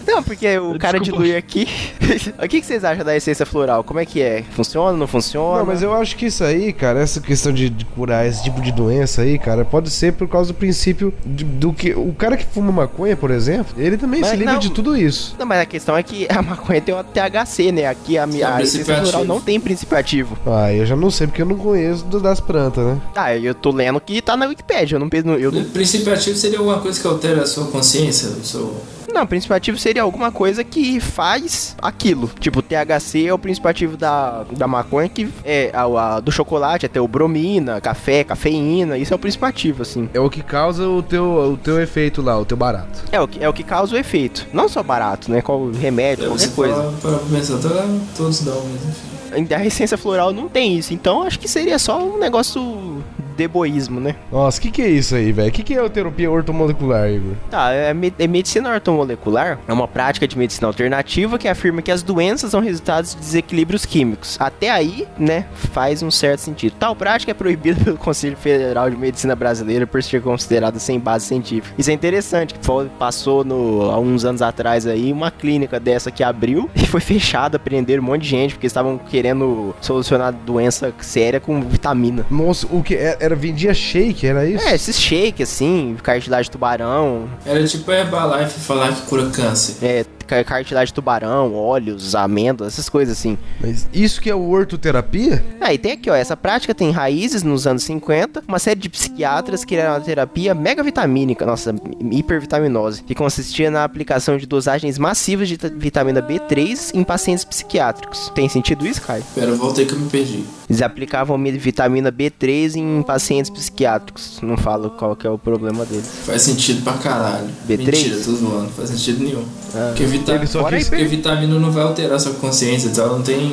não, 0.07 0.23
porque 0.23 0.59
o 0.59 0.79
cara 0.79 0.99
dilui 0.99 1.37
aqui. 1.37 1.69
o 2.43 2.49
que, 2.49 2.61
que 2.61 2.67
vocês 2.67 2.85
acham 2.85 3.05
da 3.05 3.15
essência 3.15 3.45
floral? 3.45 3.85
Como 3.85 4.01
é 4.01 4.07
que 4.07 4.23
é? 4.23 4.43
Funciona, 4.53 4.97
não 4.97 5.07
funciona? 5.07 5.59
Não, 5.59 5.67
mas 5.67 5.83
eu 5.83 5.93
acho 5.93 6.17
que 6.17 6.27
isso 6.27 6.43
aí, 6.43 6.73
cara, 6.73 7.01
essa 7.01 7.21
questão 7.21 7.53
de, 7.53 7.69
de 7.69 7.85
curar 7.85 8.27
esse 8.27 8.43
tipo 8.43 8.61
de 8.61 8.73
doença 8.73 9.23
aí, 9.23 9.39
cara, 9.39 9.65
pode 9.65 9.91
ser 9.91 10.13
por 10.15 10.27
causa 10.29 10.53
do 10.53 10.57
princípio 10.57 11.13
de, 11.25 11.45
do 11.45 11.73
que. 11.73 11.93
O 11.93 12.15
cara 12.15 12.37
que 12.37 12.47
fuma 12.47 12.73
maconha, 12.73 13.17
por 13.17 13.31
exemplo, 13.31 13.75
ele 13.77 13.97
também 13.97 14.21
mas 14.21 14.31
se 14.31 14.37
livra 14.37 14.55
não, 14.55 14.61
de 14.61 14.71
tudo 14.71 14.97
isso. 14.97 15.37
Não, 15.39 15.47
mas 15.47 15.61
a 15.61 15.67
questão 15.67 15.97
é 15.97 16.03
que 16.03 16.27
a 16.31 16.41
maconha 16.41 16.81
tem 16.81 16.95
o 16.95 17.05
THC, 17.05 17.73
né? 17.73 17.87
Aqui 17.87 18.17
a, 18.17 18.25
a, 18.25 18.57
a 18.57 18.63
essência 18.63 18.97
floral 19.03 19.25
não 19.25 19.41
tem 19.41 19.61
princípio 19.61 19.99
ativo. 19.99 20.39
Ah, 20.47 20.73
eu 20.73 20.87
já 20.87 20.97
não 20.97 21.11
sei 21.11 21.27
porque 21.27 21.43
eu 21.43 21.47
não 21.47 21.57
conheço 21.57 22.05
das 22.05 22.41
plantas, 22.41 22.85
né? 22.87 23.01
Ah, 23.15 23.37
eu 23.37 23.55
tô 23.55 23.71
lendo 23.71 24.01
que 24.01 24.23
tá 24.23 24.37
na 24.37 24.47
Wikipedia, 24.47 24.97
eu 24.97 25.01
não. 25.01 25.37
Eu 25.37 25.53
não... 25.53 25.61
O 25.61 25.65
princípio 25.67 26.13
ativo 26.27 26.37
seria 26.37 26.59
alguma 26.59 26.79
coisa 26.81 27.01
que 27.01 27.07
altera 27.07 27.43
a 27.43 27.47
sua 27.47 27.67
consciência, 27.67 28.29
o 28.31 28.45
seu 28.45 28.77
Não, 29.13 29.23
o 29.23 29.27
princípio 29.27 29.55
ativo 29.57 29.79
seria 29.79 30.03
alguma 30.03 30.31
coisa 30.33 30.63
que 30.65 30.99
faz 31.01 31.77
aquilo. 31.81 32.29
Tipo, 32.41 32.59
o 32.59 32.63
THC 32.63 33.27
é 33.27 33.33
o 33.33 33.39
princípio 33.39 33.71
ativo 33.71 33.97
da, 33.97 34.45
da 34.51 34.67
maconha, 34.67 35.09
que 35.09 35.29
é 35.45 35.71
a, 35.73 36.17
a- 36.17 36.21
do 36.21 36.31
chocolate, 36.33 36.85
até 36.87 37.01
o 37.01 37.07
bromina, 37.09 37.81
café, 37.81 38.25
cafeína, 38.25 38.99
isso 38.99 39.13
é 39.13 39.17
o 39.17 39.19
princípio 39.19 39.47
ativo, 39.47 39.83
assim. 39.83 40.09
É 40.13 40.21
o 40.21 40.29
que 40.29 40.43
causa 40.43 40.87
o 40.89 41.03
teu, 41.03 41.25
o 41.53 41.57
teu 41.57 41.81
efeito 41.81 42.21
lá, 42.21 42.39
o 42.39 42.45
teu 42.45 42.57
barato. 42.57 43.05
É 43.13 43.21
o 43.21 43.29
que, 43.29 43.43
é 43.43 43.49
o 43.49 43.53
que 43.53 43.63
causa 43.63 43.95
o 43.95 43.99
efeito. 43.99 44.47
Não 44.53 44.69
só 44.69 44.83
barato, 44.83 45.31
né? 45.31 45.41
Qual 45.41 45.71
remédio, 45.71 46.27
qualquer 46.29 46.51
coisa. 46.51 46.93
Para 47.01 47.19
pensar, 47.19 47.59
tá, 47.59 47.87
todos 48.17 48.41
dão 48.41 48.55
mesmo. 48.57 48.89
enfim. 48.91 49.17
A 49.33 49.65
essência 49.67 49.97
floral 49.99 50.33
não 50.33 50.49
tem 50.49 50.77
isso, 50.77 50.93
então 50.95 51.23
acho 51.23 51.39
que 51.39 51.49
seria 51.49 51.79
só 51.79 52.03
um 52.03 52.19
negócio 52.19 53.03
de 53.37 53.45
egoísmo, 53.45 54.01
né? 54.01 54.17
Nossa, 54.33 54.59
o 54.59 54.63
que, 54.63 54.71
que 54.71 54.81
é 54.83 54.89
isso 54.89 55.15
aí, 55.15 55.31
velho? 55.31 55.49
O 55.49 55.53
que, 55.53 55.63
que 55.63 55.75
é 55.75 55.81
a 55.85 55.89
terapia 55.91 56.31
ortomolecular, 56.31 57.11
Igor? 57.11 57.35
Tá, 57.51 57.71
é, 57.73 57.95
é 58.19 58.27
medicina 58.27 58.71
ortomolecular 58.73 59.59
é 59.69 59.73
uma 59.73 59.87
prática 59.87 60.27
de 60.27 60.39
medicina 60.39 60.67
alternativa 60.67 61.39
que 61.39 61.47
afirma 61.47 61.83
que 61.83 61.91
as 61.91 62.03
doenças 62.03 62.51
são 62.51 62.61
resultados 62.61 63.15
de 63.15 63.21
desequilíbrios 63.21 63.85
químicos. 63.85 64.37
Até 64.41 64.71
aí, 64.71 65.07
né, 65.19 65.45
faz 65.53 66.03
um 66.03 66.11
certo 66.11 66.41
sentido. 66.41 66.75
Tal 66.79 66.97
prática 66.97 67.31
é 67.31 67.35
proibida 67.35 67.79
pelo 67.85 67.99
Conselho 67.99 68.37
Federal 68.39 68.89
de 68.89 68.97
Medicina 68.97 69.37
Brasileira 69.37 69.87
por 69.87 70.03
ser 70.03 70.23
considerada 70.23 70.79
sem 70.79 70.99
base 70.99 71.27
científica. 71.27 71.75
Isso 71.77 71.91
é 71.91 71.93
interessante, 71.93 72.55
que 72.55 72.65
foi- 72.65 72.89
passou 72.99 73.45
no, 73.45 73.91
há 73.91 73.99
uns 73.99 74.25
anos 74.25 74.41
atrás 74.41 74.87
aí 74.87 75.13
uma 75.13 75.31
clínica 75.31 75.79
dessa 75.79 76.11
que 76.11 76.25
abriu 76.25 76.71
e 76.75 76.87
foi 76.87 77.01
fechada, 77.03 77.59
prenderam 77.59 78.03
um 78.03 78.07
monte 78.07 78.23
de 78.23 78.29
gente 78.31 78.55
porque 78.55 78.67
estavam 78.67 78.97
querendo 79.17 79.75
solucionar 79.81 80.31
doença 80.31 80.93
séria 81.01 81.41
com 81.41 81.63
vitamina. 81.63 82.27
Nossa, 82.31 82.67
o 82.71 82.83
que? 82.83 82.95
é- 82.95 83.17
Era 83.19 83.35
vendia 83.35 83.73
shake, 83.73 84.27
era 84.27 84.45
isso? 84.47 84.63
É, 84.69 84.75
esses 84.75 85.01
shake 85.01 85.43
assim, 85.43 85.97
cartilagem 86.03 86.45
de 86.45 86.51
tubarão, 86.51 87.27
Era 87.47 87.65
tipo 87.67 87.91
a 87.91 87.95
Herbalife 87.97 88.61
falar 88.61 88.93
que 88.95 89.03
cura 89.07 89.31
câncer. 89.31 89.77
é, 89.83 90.05
ca- 90.27 90.45
cartilagem 90.45 90.89
de 90.89 90.93
tubarão, 90.95 91.55
óleos, 91.55 92.15
amêndoas, 92.15 92.75
essas 92.75 92.91
coisas 92.91 93.17
assim. 93.17 93.39
Mas 93.59 93.89
isso 93.93 94.21
que 94.21 94.29
é 94.29 94.35
o 94.35 94.51
ortoterapia? 94.51 95.43
Aí 95.63 95.79
tem 95.79 95.93
aqui, 95.93 96.11
ó, 96.11 96.15
essa 96.15 96.37
prática 96.37 96.75
tem 96.75 96.91
raízes 96.91 97.43
nos 97.43 97.67
anos 97.67 97.85
50, 97.85 98.43
uma 98.47 98.59
série 98.59 98.79
de 98.81 98.89
psiquiatras 98.91 99.65
criaram 99.65 99.95
uma 99.95 100.01
terapia 100.01 100.55
megavitamínica, 100.55 101.47
nossa, 101.47 101.75
hipervitaminose, 102.11 103.03
que 103.03 103.15
consistia 103.15 103.71
na 103.71 103.83
aplicação 103.85 104.37
de 104.37 104.47
dosagens 104.47 104.99
massivas 104.99 105.49
de 105.49 105.57
ta- 105.57 105.71
vitamina 105.75 106.21
B3 106.21 106.91
em 106.95 107.03
pacientes 107.03 107.45
psiquiátricos. 107.45 108.31
Tem 108.35 108.49
sentido 108.49 108.87
isso, 108.87 109.01
Caio? 109.07 109.23
Pera, 109.35 109.47
eu 109.47 109.57
voltei 109.57 109.87
que 109.87 109.93
eu 109.95 109.99
me 109.99 110.09
perdi. 110.11 110.45
Eles 110.69 110.83
aplicavam 110.83 111.39
mi- 111.39 111.53
vitamina 111.53 112.11
B3 112.11 112.75
em 112.75 113.03
pacientes 113.03 113.51
psiquiátricos. 113.51 114.41
Não 114.43 114.57
falo 114.57 114.91
qual 114.91 115.15
que 115.15 115.27
é 115.27 115.31
o 115.31 115.39
problema 115.39 115.85
deles. 115.85 116.11
Faz 116.25 116.43
sentido 116.43 116.83
pra 116.83 116.95
caralho. 116.95 117.47
B3? 117.69 117.79
Mentira, 117.79 118.17
tô 118.17 118.33
zoando. 118.33 118.63
Não 118.63 118.69
faz 118.71 118.91
sentido 118.91 119.23
nenhum. 119.23 119.45
Ah. 119.75 119.89
Porque, 119.89 120.05
vita... 120.07 120.47
Fora 120.47 120.79
porque 120.81 121.05
vitamina 121.05 121.59
não 121.59 121.71
vai 121.71 121.85
alterar 121.85 122.19
sua 122.19 122.35
consciência, 122.35 122.89
então 122.89 123.05
ela 123.05 123.17
não 123.17 123.23
tem. 123.23 123.53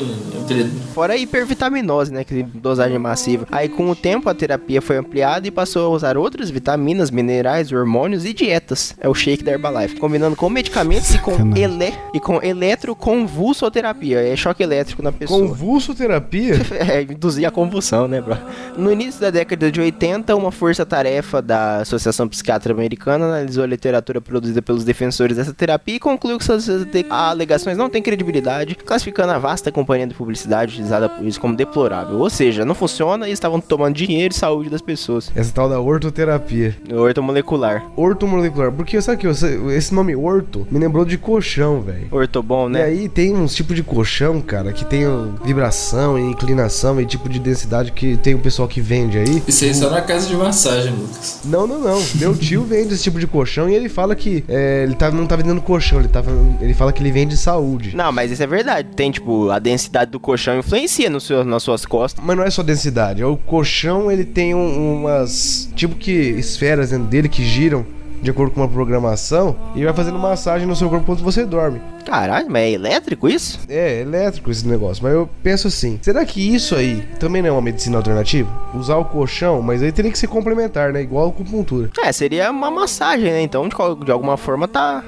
Fora 0.93 1.13
a 1.13 1.17
hipervitaminose, 1.17 2.11
né? 2.11 2.23
Que 2.23 2.43
dosagem 2.43 2.99
massiva. 2.99 3.47
Aí, 3.51 3.69
com 3.69 3.89
o 3.89 3.95
tempo, 3.95 4.29
a 4.29 4.33
terapia 4.33 4.81
foi 4.81 4.97
ampliada 4.97 5.47
e 5.47 5.51
passou 5.51 5.85
a 5.85 5.89
usar 5.89 6.17
outras 6.17 6.49
vitaminas, 6.49 7.09
minerais, 7.11 7.71
hormônios 7.71 8.25
e 8.25 8.33
dietas. 8.33 8.93
É 8.99 9.07
o 9.07 9.13
shake 9.13 9.43
da 9.43 9.51
Herbalife. 9.51 9.95
Combinando 9.97 10.35
com 10.35 10.49
medicamentos 10.49 11.13
e 11.15 11.19
com, 11.19 11.31
ele... 11.55 11.93
e 12.13 12.19
com 12.19 12.41
eletroconvulsoterapia. 12.43 14.19
É 14.19 14.35
choque 14.35 14.63
elétrico 14.63 15.01
na 15.01 15.11
pessoa. 15.11 15.42
Convulsoterapia? 15.49 16.53
É, 16.73 17.01
induzir 17.03 17.47
a 17.47 17.51
convulsão, 17.51 18.07
né, 18.07 18.19
bro? 18.21 18.37
No 18.77 18.91
início 18.91 19.21
da 19.21 19.29
década 19.29 19.71
de 19.71 19.79
80, 19.79 20.35
uma 20.35 20.51
força-tarefa 20.51 21.41
da 21.41 21.77
Associação 21.77 22.27
Psiquiatra 22.27 22.73
Americana 22.73 23.25
analisou 23.25 23.63
a 23.63 23.67
literatura 23.67 24.19
produzida 24.19 24.61
pelos 24.61 24.83
defensores 24.83 25.37
dessa 25.37 25.53
terapia 25.53 25.95
e 25.95 25.99
concluiu 25.99 26.37
que 26.37 26.43
suas 26.43 26.67
alegações 27.09 27.77
não 27.77 27.89
têm 27.89 28.01
credibilidade, 28.01 28.75
classificando 28.75 29.31
a 29.33 29.39
vasta 29.39 29.71
companhia 29.71 30.07
de 30.07 30.13
publicidade 30.13 30.73
utilizada 30.73 31.07
por 31.09 31.25
isso 31.25 31.39
como 31.39 31.55
deplorável. 31.55 32.17
Ou 32.19 32.29
seja, 32.29 32.65
não 32.65 32.75
funciona 32.75 33.27
e 33.29 33.31
estavam 33.31 33.59
tomando 33.61 33.95
dinheiro 33.95 34.33
e 34.33 34.37
saúde 34.37 34.69
das 34.69 34.81
pessoas. 34.81 35.31
Essa 35.35 35.53
tal 35.53 35.69
da 35.69 35.79
ortoterapia. 35.79 36.75
Ortomolecular. 36.91 37.85
Ortomolecular. 37.95 38.71
Porque, 38.71 38.99
sabe 39.01 39.17
que 39.17 39.27
esse- 39.27 39.93
nome 39.93 40.15
orto 40.15 40.67
me 40.71 40.79
lembrou 40.79 41.05
de 41.05 41.17
colchão, 41.17 41.81
velho. 41.81 42.07
Ortobom, 42.11 42.67
E 42.69 42.73
né? 42.73 42.83
aí 42.83 43.09
tem 43.09 43.33
uns 43.35 43.53
tipos 43.53 43.75
de 43.75 43.83
colchão, 43.83 44.41
cara, 44.41 44.73
que 44.73 44.83
tem 44.85 45.03
vibração 45.43 46.17
e 46.17 46.21
inclinação 46.21 46.99
e 46.99 47.05
tipo 47.05 47.27
de 47.29 47.39
densidade 47.39 47.91
que 47.91 48.17
tem 48.17 48.35
o 48.35 48.39
pessoal 48.39 48.67
que 48.67 48.81
vende 48.81 49.17
aí. 49.17 49.41
Isso 49.47 49.63
aí 49.63 49.73
só 49.73 49.89
na 49.89 50.01
casa 50.01 50.27
de 50.27 50.35
massagem, 50.35 50.91
Lucas. 50.93 51.39
Não, 51.45 51.65
não, 51.67 51.79
não. 51.79 52.03
Meu 52.15 52.35
tio 52.35 52.63
vende 52.67 52.93
esse 52.93 53.03
tipo 53.03 53.19
de 53.19 53.27
colchão 53.27 53.69
e 53.69 53.75
ele 53.75 53.89
fala 53.89 54.15
que 54.15 54.43
é, 54.47 54.83
ele 54.83 54.95
tá, 54.95 55.09
não 55.11 55.25
tá 55.25 55.35
vendendo 55.35 55.61
colchão, 55.61 55.99
ele, 55.99 56.07
tá, 56.07 56.23
ele 56.59 56.73
fala 56.73 56.91
que 56.91 57.01
ele 57.01 57.11
vende 57.11 57.35
saúde. 57.37 57.95
Não, 57.95 58.11
mas 58.11 58.31
isso 58.31 58.43
é 58.43 58.47
verdade. 58.47 58.89
Tem, 58.95 59.11
tipo, 59.11 59.49
a 59.49 59.59
densidade 59.59 60.11
do 60.11 60.19
colchão 60.19 60.57
influencia 60.57 61.09
no 61.09 61.19
seu, 61.19 61.43
nas 61.43 61.63
suas 61.63 61.85
costas. 61.85 62.23
Mas 62.23 62.35
não 62.37 62.43
é 62.43 62.49
só 62.49 62.63
densidade, 62.63 63.21
é 63.21 63.25
o 63.25 63.37
colchão 63.37 64.11
ele 64.11 64.25
tem 64.25 64.53
um- 64.55 64.93
umas 65.01 65.69
tipo 65.75 65.95
que 65.95 66.11
esferas 66.11 66.89
dentro 66.91 67.07
dele 67.07 67.29
que 67.29 67.43
giram 67.45 67.85
de 68.23 68.31
acordo 68.31 68.53
com 68.53 68.61
uma 68.61 68.67
programação 68.69 69.55
e 69.75 69.83
vai 69.83 69.93
fazendo 69.93 70.17
massagem 70.17 70.65
no 70.65 70.75
seu 70.75 70.89
corpo 70.89 71.03
enquanto 71.03 71.23
você 71.23 71.45
dorme. 71.45 71.79
Caralho, 72.05 72.47
mas 72.49 72.63
é 72.63 72.71
elétrico 72.71 73.27
isso? 73.29 73.59
É, 73.69 74.01
elétrico 74.01 74.49
esse 74.49 74.67
negócio, 74.67 75.03
mas 75.03 75.13
eu 75.13 75.29
penso 75.43 75.67
assim, 75.67 75.99
será 76.01 76.25
que 76.25 76.39
isso 76.55 76.75
aí 76.75 77.01
também 77.19 77.41
não 77.41 77.49
é 77.49 77.51
uma 77.51 77.61
medicina 77.61 77.97
alternativa? 77.97 78.49
Usar 78.73 78.97
o 78.97 79.05
colchão, 79.05 79.61
mas 79.61 79.83
aí 79.83 79.91
teria 79.91 80.11
que 80.11 80.17
ser 80.17 80.27
complementar, 80.27 80.91
né? 80.93 81.01
Igual 81.01 81.25
a 81.27 81.29
acupuntura. 81.29 81.89
É, 82.03 82.11
seria 82.11 82.49
uma 82.49 82.71
massagem, 82.71 83.25
né? 83.31 83.41
Então, 83.41 83.67
de, 83.67 83.75
de 84.05 84.11
alguma 84.11 84.37
forma, 84.37 84.67
tá, 84.67 85.03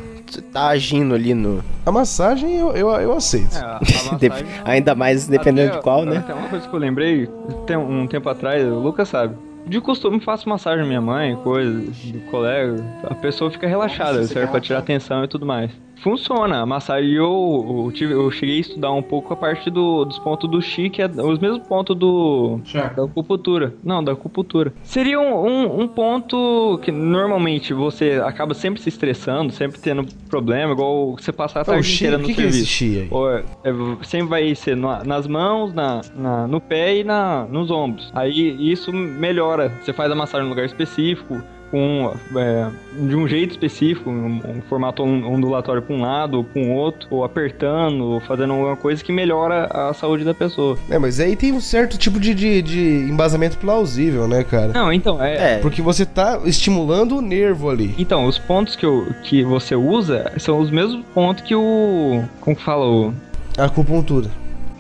tá 0.51 0.68
agindo 0.68 1.16
ali 1.16 1.34
no. 1.34 1.63
A 1.86 1.91
massagem 1.91 2.57
eu, 2.57 2.72
eu, 2.74 2.89
eu 2.89 3.13
aceito. 3.13 3.55
É, 3.57 3.61
massagem- 4.11 4.47
Ainda 4.63 4.93
mais 4.95 5.28
dependendo 5.28 5.70
Até- 5.70 5.78
de 5.78 5.84
qual, 5.84 6.05
né? 6.05 6.18
Até 6.18 6.34
uma 6.34 6.47
coisa 6.49 6.68
que 6.68 6.74
eu 6.76 6.80
lembrei, 6.80 7.30
tem 7.68 7.78
um 7.78 8.07
tempo 8.07 8.28
atrás, 8.30 8.63
o 8.66 8.76
Lucas 8.80 9.07
sabe. 9.09 9.36
De 9.68 9.82
costume 9.82 10.20
faço 10.20 10.47
massagem 10.47 10.84
à 10.84 10.88
minha 10.88 11.01
mãe, 11.01 11.36
coisa, 11.38 11.91
do 12.11 12.20
colega. 12.30 12.84
A 13.03 13.16
pessoa 13.16 13.49
fica 13.49 13.68
relaxada, 13.68 14.24
serve 14.26 14.51
pra 14.51 14.61
tirar 14.61 14.80
atenção 14.80 15.24
e 15.24 15.28
tudo 15.28 15.45
mais. 15.45 15.72
Funciona, 16.02 16.62
a 16.62 16.66
massagem 16.66 17.12
eu, 17.14 17.84
eu, 17.86 17.91
tive, 17.91 18.14
eu 18.14 18.30
cheguei 18.32 18.58
a 18.58 18.62
estudar 18.62 18.91
um 18.91 19.02
pouco 19.02 19.34
a 19.34 19.38
parte 19.38 19.70
do, 19.70 20.06
dos 20.06 20.20
pontos 20.20 20.50
do 20.50 20.62
chi, 20.62 20.89
que 20.89 21.02
é 21.02 21.06
os 21.08 21.39
mesmos 21.39 21.66
pontos 21.68 21.96
do, 21.98 22.60
da 22.96 23.04
acupuntura. 23.04 23.74
Não, 23.84 24.04
da 24.04 24.12
acupuntura. 24.12 24.74
Seria 24.84 25.20
um, 25.20 25.46
um, 25.48 25.82
um 25.82 25.88
ponto 25.88 26.80
que 26.84 26.91
normalmente 26.91 27.74
você 27.74 28.22
acaba 28.24 28.54
sempre 28.54 28.82
se 28.82 28.89
estressando, 28.89 29.52
sempre 29.52 29.80
tendo 29.80 30.06
problema, 30.30 30.74
igual 30.74 31.16
você 31.18 31.32
passar 31.32 31.62
a 31.62 31.66
tarde 31.66 31.88
chi, 31.88 31.96
inteira 32.06 32.18
o 32.18 32.22
no 32.22 32.28
que, 32.28 32.34
que 32.36 32.41
é 32.41 32.43
serviço. 32.52 32.66
chi 32.68 33.00
aí? 33.00 33.08
Ou 33.10 33.32
é- 33.32 33.43
é, 33.64 33.74
sempre 34.04 34.28
vai 34.28 34.56
ser 34.56 34.76
na- 34.76 35.04
nas 35.04 35.26
mãos, 35.28 35.74
na, 35.74 36.02
na- 36.16 36.48
no 36.48 36.60
pé 36.62 36.98
e 36.98 37.04
na, 37.04 37.46
nos 37.50 37.72
ombros. 37.72 38.12
Aí 38.14 38.72
isso 38.72 38.91
melhora. 38.93 39.72
Você 39.82 39.93
faz 39.93 40.12
a 40.12 40.16
massagem 40.16 40.43
num 40.46 40.50
lugar 40.52 40.66
específico, 40.66 41.41
com, 41.72 42.13
é, 42.36 42.68
de 42.93 43.16
um 43.16 43.28
jeito 43.28 43.51
específico, 43.51 44.09
um, 44.09 44.38
um 44.38 44.61
formato 44.70 45.03
on- 45.03 45.26
ondulatório 45.26 45.82
para 45.82 45.95
um 45.95 46.01
lado 46.01 46.38
ou 46.38 46.43
para 46.43 46.61
um 46.61 46.72
outro, 46.74 47.07
ou 47.11 47.24
apertando, 47.24 48.01
ou 48.05 48.20
fazendo 48.22 48.53
alguma 48.53 48.76
coisa 48.76 49.03
que 49.03 49.11
melhora 49.11 49.66
a 49.66 49.93
saúde 49.93 50.24
da 50.24 50.34
pessoa. 50.34 50.78
É, 50.89 50.97
mas 50.97 51.20
aí 51.20 51.36
tem 51.36 51.51
um 51.51 51.59
certo 51.61 51.97
tipo 51.97 52.20
de, 52.20 52.34
de, 52.34 52.61
de 52.61 52.80
embasamento 53.09 53.57
plausível, 53.57 54.28
né, 54.28 54.43
cara? 54.43 54.72
Não, 54.74 54.91
então, 54.91 55.22
é. 55.22 55.55
É, 55.55 55.57
Porque 55.59 55.82
você 55.82 56.05
tá 56.05 56.39
estimulando 56.45 57.18
o 57.18 57.22
nervo 57.22 57.70
ali. 57.70 57.93
Então, 57.97 58.26
os 58.26 58.38
pontos 58.38 58.76
que, 58.76 58.86
eu, 58.86 59.07
que 59.24 59.43
você 59.43 59.76
usa 59.76 60.32
são 60.38 60.59
os 60.59 60.70
mesmos 60.72 61.03
pontos 61.13 61.43
que 61.43 61.55
o. 61.55 62.24
Como 62.41 62.55
que 62.55 62.63
fala? 62.63 62.86
O, 62.86 63.13
A 63.57 63.66
acupuntura. 63.66 64.28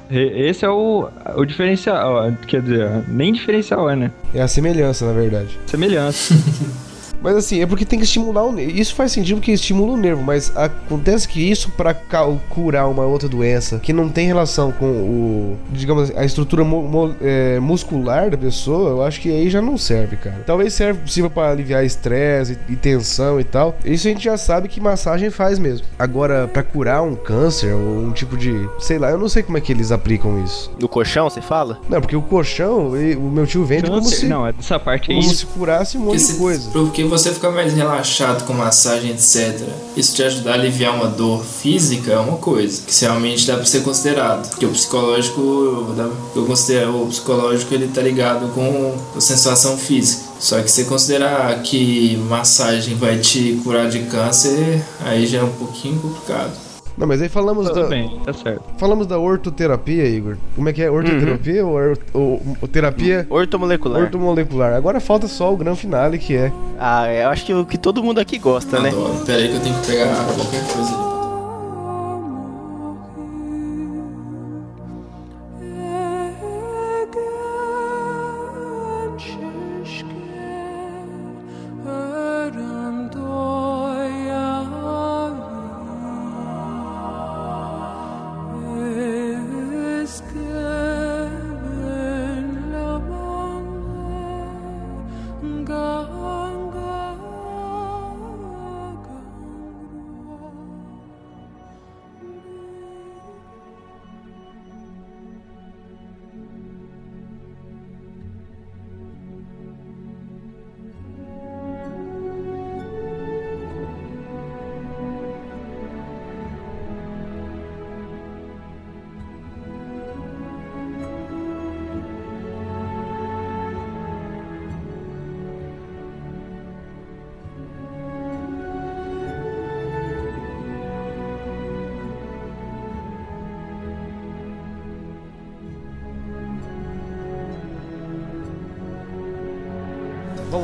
Esse 0.09 0.65
é 0.65 0.69
o, 0.69 1.09
o 1.35 1.45
diferencial. 1.45 2.31
Quer 2.47 2.61
dizer, 2.61 2.89
nem 3.07 3.33
diferencial 3.33 3.89
é, 3.89 3.95
né? 3.95 4.11
É 4.33 4.41
a 4.41 4.47
semelhança, 4.47 5.05
na 5.05 5.13
verdade. 5.13 5.59
Semelhança. 5.65 6.33
Mas 7.25 7.35
assim, 7.37 7.59
é 7.61 7.65
porque 7.65 7.83
tem 7.85 7.99
que 7.99 8.05
estimular 8.05 8.43
o 8.43 8.51
nervo. 8.51 8.71
Isso 8.71 8.93
faz 8.95 9.11
sentido 9.11 9.37
porque 9.37 9.51
estimula 9.51 9.93
o 9.93 9.97
nervo, 9.97 10.21
mas 10.23 10.51
acontece 10.55 11.27
que 11.27 11.41
isso 11.41 11.71
pra 11.71 11.93
ca- 11.93 12.25
curar 12.49 12.87
uma 12.87 13.03
outra 13.03 13.27
doença 13.27 13.79
que 13.79 13.91
não 13.91 14.07
tem 14.09 14.27
relação 14.27 14.71
com 14.71 14.85
o, 14.85 15.57
digamos, 15.71 16.11
a 16.15 16.23
estrutura 16.23 16.63
é, 17.21 17.59
muscular 17.59 18.29
da 18.29 18.37
pessoa, 18.37 18.89
eu 18.91 19.03
acho 19.03 19.19
que 19.21 19.29
aí 19.29 19.49
já 19.49 19.61
não 19.61 19.77
serve, 19.77 20.15
cara. 20.17 20.43
Talvez 20.45 20.73
serve 20.73 21.01
sirva 21.09 21.29
pra 21.29 21.49
aliviar 21.51 21.83
estresse 21.83 22.57
e, 22.69 22.73
e 22.73 22.75
tensão 22.75 23.39
e 23.39 23.43
tal. 23.43 23.75
Isso 23.83 24.07
a 24.07 24.11
gente 24.11 24.23
já 24.23 24.37
sabe 24.37 24.67
que 24.67 24.79
massagem 24.79 25.29
faz 25.29 25.57
mesmo. 25.59 25.85
Agora, 25.97 26.47
pra 26.47 26.63
curar 26.63 27.01
um 27.01 27.15
câncer 27.15 27.73
ou 27.73 27.97
um 28.05 28.11
tipo 28.11 28.37
de, 28.37 28.69
sei 28.79 28.97
lá, 28.99 29.09
eu 29.09 29.17
não 29.17 29.27
sei 29.29 29.43
como 29.43 29.57
é 29.57 29.61
que 29.61 29.71
eles 29.71 29.91
aplicam 29.91 30.43
isso. 30.43 30.71
do 30.79 30.87
colchão, 30.87 31.29
você 31.29 31.41
fala? 31.41 31.79
Não, 31.89 31.99
porque 32.01 32.15
o 32.15 32.21
colchão, 32.21 32.95
ele- 32.95 33.15
o 33.15 33.21
meu 33.29 33.47
tio 33.47 33.65
vende 33.65 33.89
como 33.89 34.01
Câncer, 34.01 34.15
se 34.17 34.25
não, 34.27 34.45
essa 34.47 34.77
parte 34.79 35.11
aí. 35.11 35.17
como 35.19 35.33
se 35.33 35.45
curasse 35.45 35.97
um 35.97 36.01
monte 36.01 36.25
de 36.25 36.33
coisa. 36.33 36.69
porque 36.71 37.03
você 37.17 37.33
ficar 37.33 37.51
mais 37.51 37.73
relaxado 37.73 38.45
com 38.45 38.53
massagem, 38.53 39.11
etc., 39.11 39.61
isso 39.95 40.13
te 40.13 40.23
ajudar 40.23 40.51
a 40.51 40.53
aliviar 40.55 40.93
uma 40.93 41.07
dor 41.07 41.43
física 41.43 42.11
é 42.11 42.17
uma 42.17 42.37
coisa 42.37 42.81
que 42.85 43.01
realmente 43.01 43.47
dá 43.47 43.55
pra 43.55 43.65
ser 43.65 43.81
considerado. 43.83 44.49
Porque 44.49 44.65
o 44.65 44.69
psicológico, 44.69 45.95
eu 46.35 46.45
considero 46.45 47.03
o 47.03 47.07
psicológico 47.07 47.73
ele 47.73 47.87
tá 47.87 48.01
ligado 48.01 48.53
com 48.53 48.95
a 49.15 49.21
sensação 49.21 49.77
física. 49.77 50.23
Só 50.39 50.61
que 50.61 50.69
se 50.69 50.85
considerar 50.85 51.61
que 51.61 52.17
massagem 52.29 52.95
vai 52.95 53.17
te 53.19 53.59
curar 53.63 53.89
de 53.89 53.99
câncer, 54.03 54.83
aí 54.99 55.25
já 55.25 55.39
é 55.39 55.43
um 55.43 55.53
pouquinho 55.53 55.99
complicado. 55.99 56.64
Não, 56.97 57.05
mas 57.05 57.21
aí 57.21 57.27
falamos 57.29 57.67
Tudo 57.67 57.83
da, 57.83 57.87
bem, 57.87 58.19
tá 58.25 58.31
certo. 58.33 58.63
falamos 58.77 59.05
da 59.05 59.17
ortoterapia, 59.19 60.05
Igor. 60.07 60.37
Como 60.55 60.69
é 60.69 60.73
que 60.73 60.81
é? 60.81 60.89
Ortoterapia 60.89 61.65
ou, 61.65 61.73
or- 61.73 61.97
ou- 62.13 62.41
ou 62.61 62.67
terapia 62.67 63.27
Ortomolecular. 63.29 64.01
ortomolecular? 64.03 64.73
Agora 64.73 64.99
falta 64.99 65.27
só 65.27 65.53
o 65.53 65.57
grande 65.57 65.79
finale, 65.79 66.17
que 66.17 66.35
é 66.35 66.51
Ah, 66.79 67.11
eu 67.11 67.29
acho 67.29 67.45
que 67.45 67.53
o 67.53 67.65
que 67.65 67.77
todo 67.77 68.01
mundo 68.03 68.19
aqui 68.19 68.37
gosta, 68.37 68.79
né? 68.79 68.89
Adoro. 68.89 69.25
Pera 69.25 69.39
aí 69.39 69.49
que 69.49 69.55
eu 69.55 69.59
tenho 69.61 69.75
que 69.81 69.87
pegar 69.87 70.07
qualquer 70.35 70.63
coisa 70.73 70.95
ali. 70.95 71.14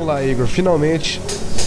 Vamos 0.02 0.14
lá, 0.16 0.24
Igor. 0.24 0.46
Finalmente, 0.48 1.20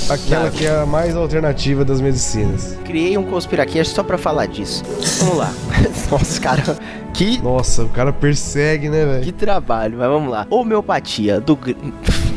aquela 0.10 0.50
que 0.52 0.66
é 0.66 0.82
a 0.82 0.86
mais 0.86 1.16
alternativa 1.16 1.86
das 1.86 2.02
medicinas. 2.02 2.78
Criei 2.84 3.18
um 3.18 3.24
conspiracast 3.24 3.94
só 3.96 4.04
pra 4.04 4.18
falar 4.18 4.46
disso. 4.48 4.84
Vamos 5.20 5.38
lá. 5.38 5.54
Nossa, 6.12 6.42
cara, 6.42 6.78
que, 7.14 7.42
Nossa, 7.42 7.84
o 7.84 7.90
cara 7.90 8.12
persegue, 8.12 8.90
né, 8.90 9.06
que 9.06 9.06
velho? 9.26 9.32
trabalho. 9.32 9.98
Mas 10.00 10.08
vamos 10.10 10.30
lá. 10.30 10.46
Homeopatia, 10.50 11.40
do... 11.40 11.58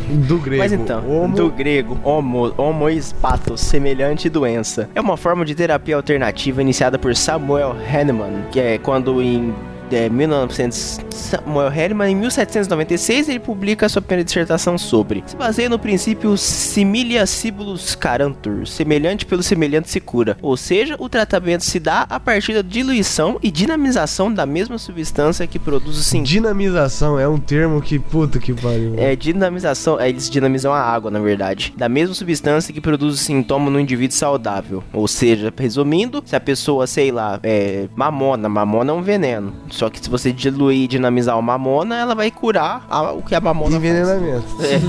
Do 0.09 0.38
grego. 0.38 0.62
Mas 0.62 0.72
então, 0.72 1.03
Homo- 1.07 1.36
do 1.36 1.51
grego, 1.51 1.99
homo, 2.03 2.51
homois 2.57 3.12
pathos, 3.12 3.61
semelhante 3.61 4.30
doença. 4.30 4.88
É 4.94 5.01
uma 5.03 5.16
forma 5.18 5.44
de 5.44 5.55
terapia 5.55 5.96
alternativa 5.96 6.62
iniciada 6.62 6.99
por 6.99 7.14
Samuel 7.14 7.76
Hahnemann, 7.92 8.44
que 8.51 8.59
é 8.59 8.78
quando 8.78 9.20
em 9.20 9.53
é, 9.93 10.09
1900, 10.09 11.01
Samuel 11.11 11.68
Hahnemann, 11.68 12.12
em 12.12 12.16
1796, 12.16 13.28
ele 13.28 13.39
publica 13.39 13.89
sua 13.89 14.03
primeira 14.03 14.24
dissertação 14.24 14.78
sobre. 14.78 15.22
Se 15.26 15.36
baseia 15.36 15.68
no 15.68 15.78
princípio 15.78 16.36
similia 16.36 17.26
cibulus 17.26 17.95
carantur, 17.95 18.66
semelhante 18.66 19.26
pelo 19.26 19.43
semelhante 19.43 19.91
se 19.91 20.01
cura. 20.01 20.36
Ou 20.43 20.57
seja, 20.57 20.97
o 20.99 21.09
tratamento 21.09 21.64
se 21.64 21.78
dá 21.78 22.07
a 22.09 22.18
partir 22.18 22.55
da 22.55 22.62
diluição 22.62 23.39
e 23.43 23.51
dinamização 23.51 24.32
da 24.32 24.47
mesma 24.47 24.78
substância 24.78 25.47
que 25.47 25.59
produz 25.59 25.99
o 25.99 26.03
sintoma. 26.03 26.28
Dinamização 26.28 27.18
é 27.18 27.28
um 27.28 27.39
termo 27.39 27.80
que 27.80 27.99
puta 27.99 28.39
que 28.39 28.53
pariu. 28.53 28.95
É 28.97 29.14
dinamização, 29.16 30.01
é, 30.01 30.09
eles 30.09 30.30
dinamizam 30.30 30.72
a 30.72 30.80
água, 30.80 31.11
na 31.11 31.20
verdade, 31.20 31.74
da 31.76 31.89
mesma 31.89 32.14
substância 32.14 32.72
que 32.72 32.80
produz 32.80 33.14
o 33.14 33.18
sintoma 33.18 33.70
no 33.70 33.80
indivíduo 33.80 34.16
saudável. 34.16 34.84
Ou 34.93 35.07
seja, 35.09 35.53
resumindo, 35.57 36.22
se 36.24 36.34
a 36.36 36.41
pessoa, 36.41 36.86
sei 36.86 37.11
lá, 37.11 37.39
é 37.43 37.89
mamona, 37.95 38.49
mamona 38.49 38.93
é 38.93 38.95
um 38.95 39.03
veneno. 39.03 39.53
Só 39.79 39.89
que 39.89 40.01
se 40.03 40.11
você 40.11 40.33
diluir 40.33 40.83
e 40.83 40.89
dinamizar 40.89 41.39
o 41.39 41.43
mamona, 41.43 41.97
ela 41.97 42.14
vai 42.14 42.31
curar 42.33 42.85
a- 42.91 43.12
o 43.12 43.22
que 43.22 43.33
a 43.35 43.41
mamona 43.41 43.70
faz. 43.70 43.85
Envenenamento. 43.85 44.45
É. 44.61 44.81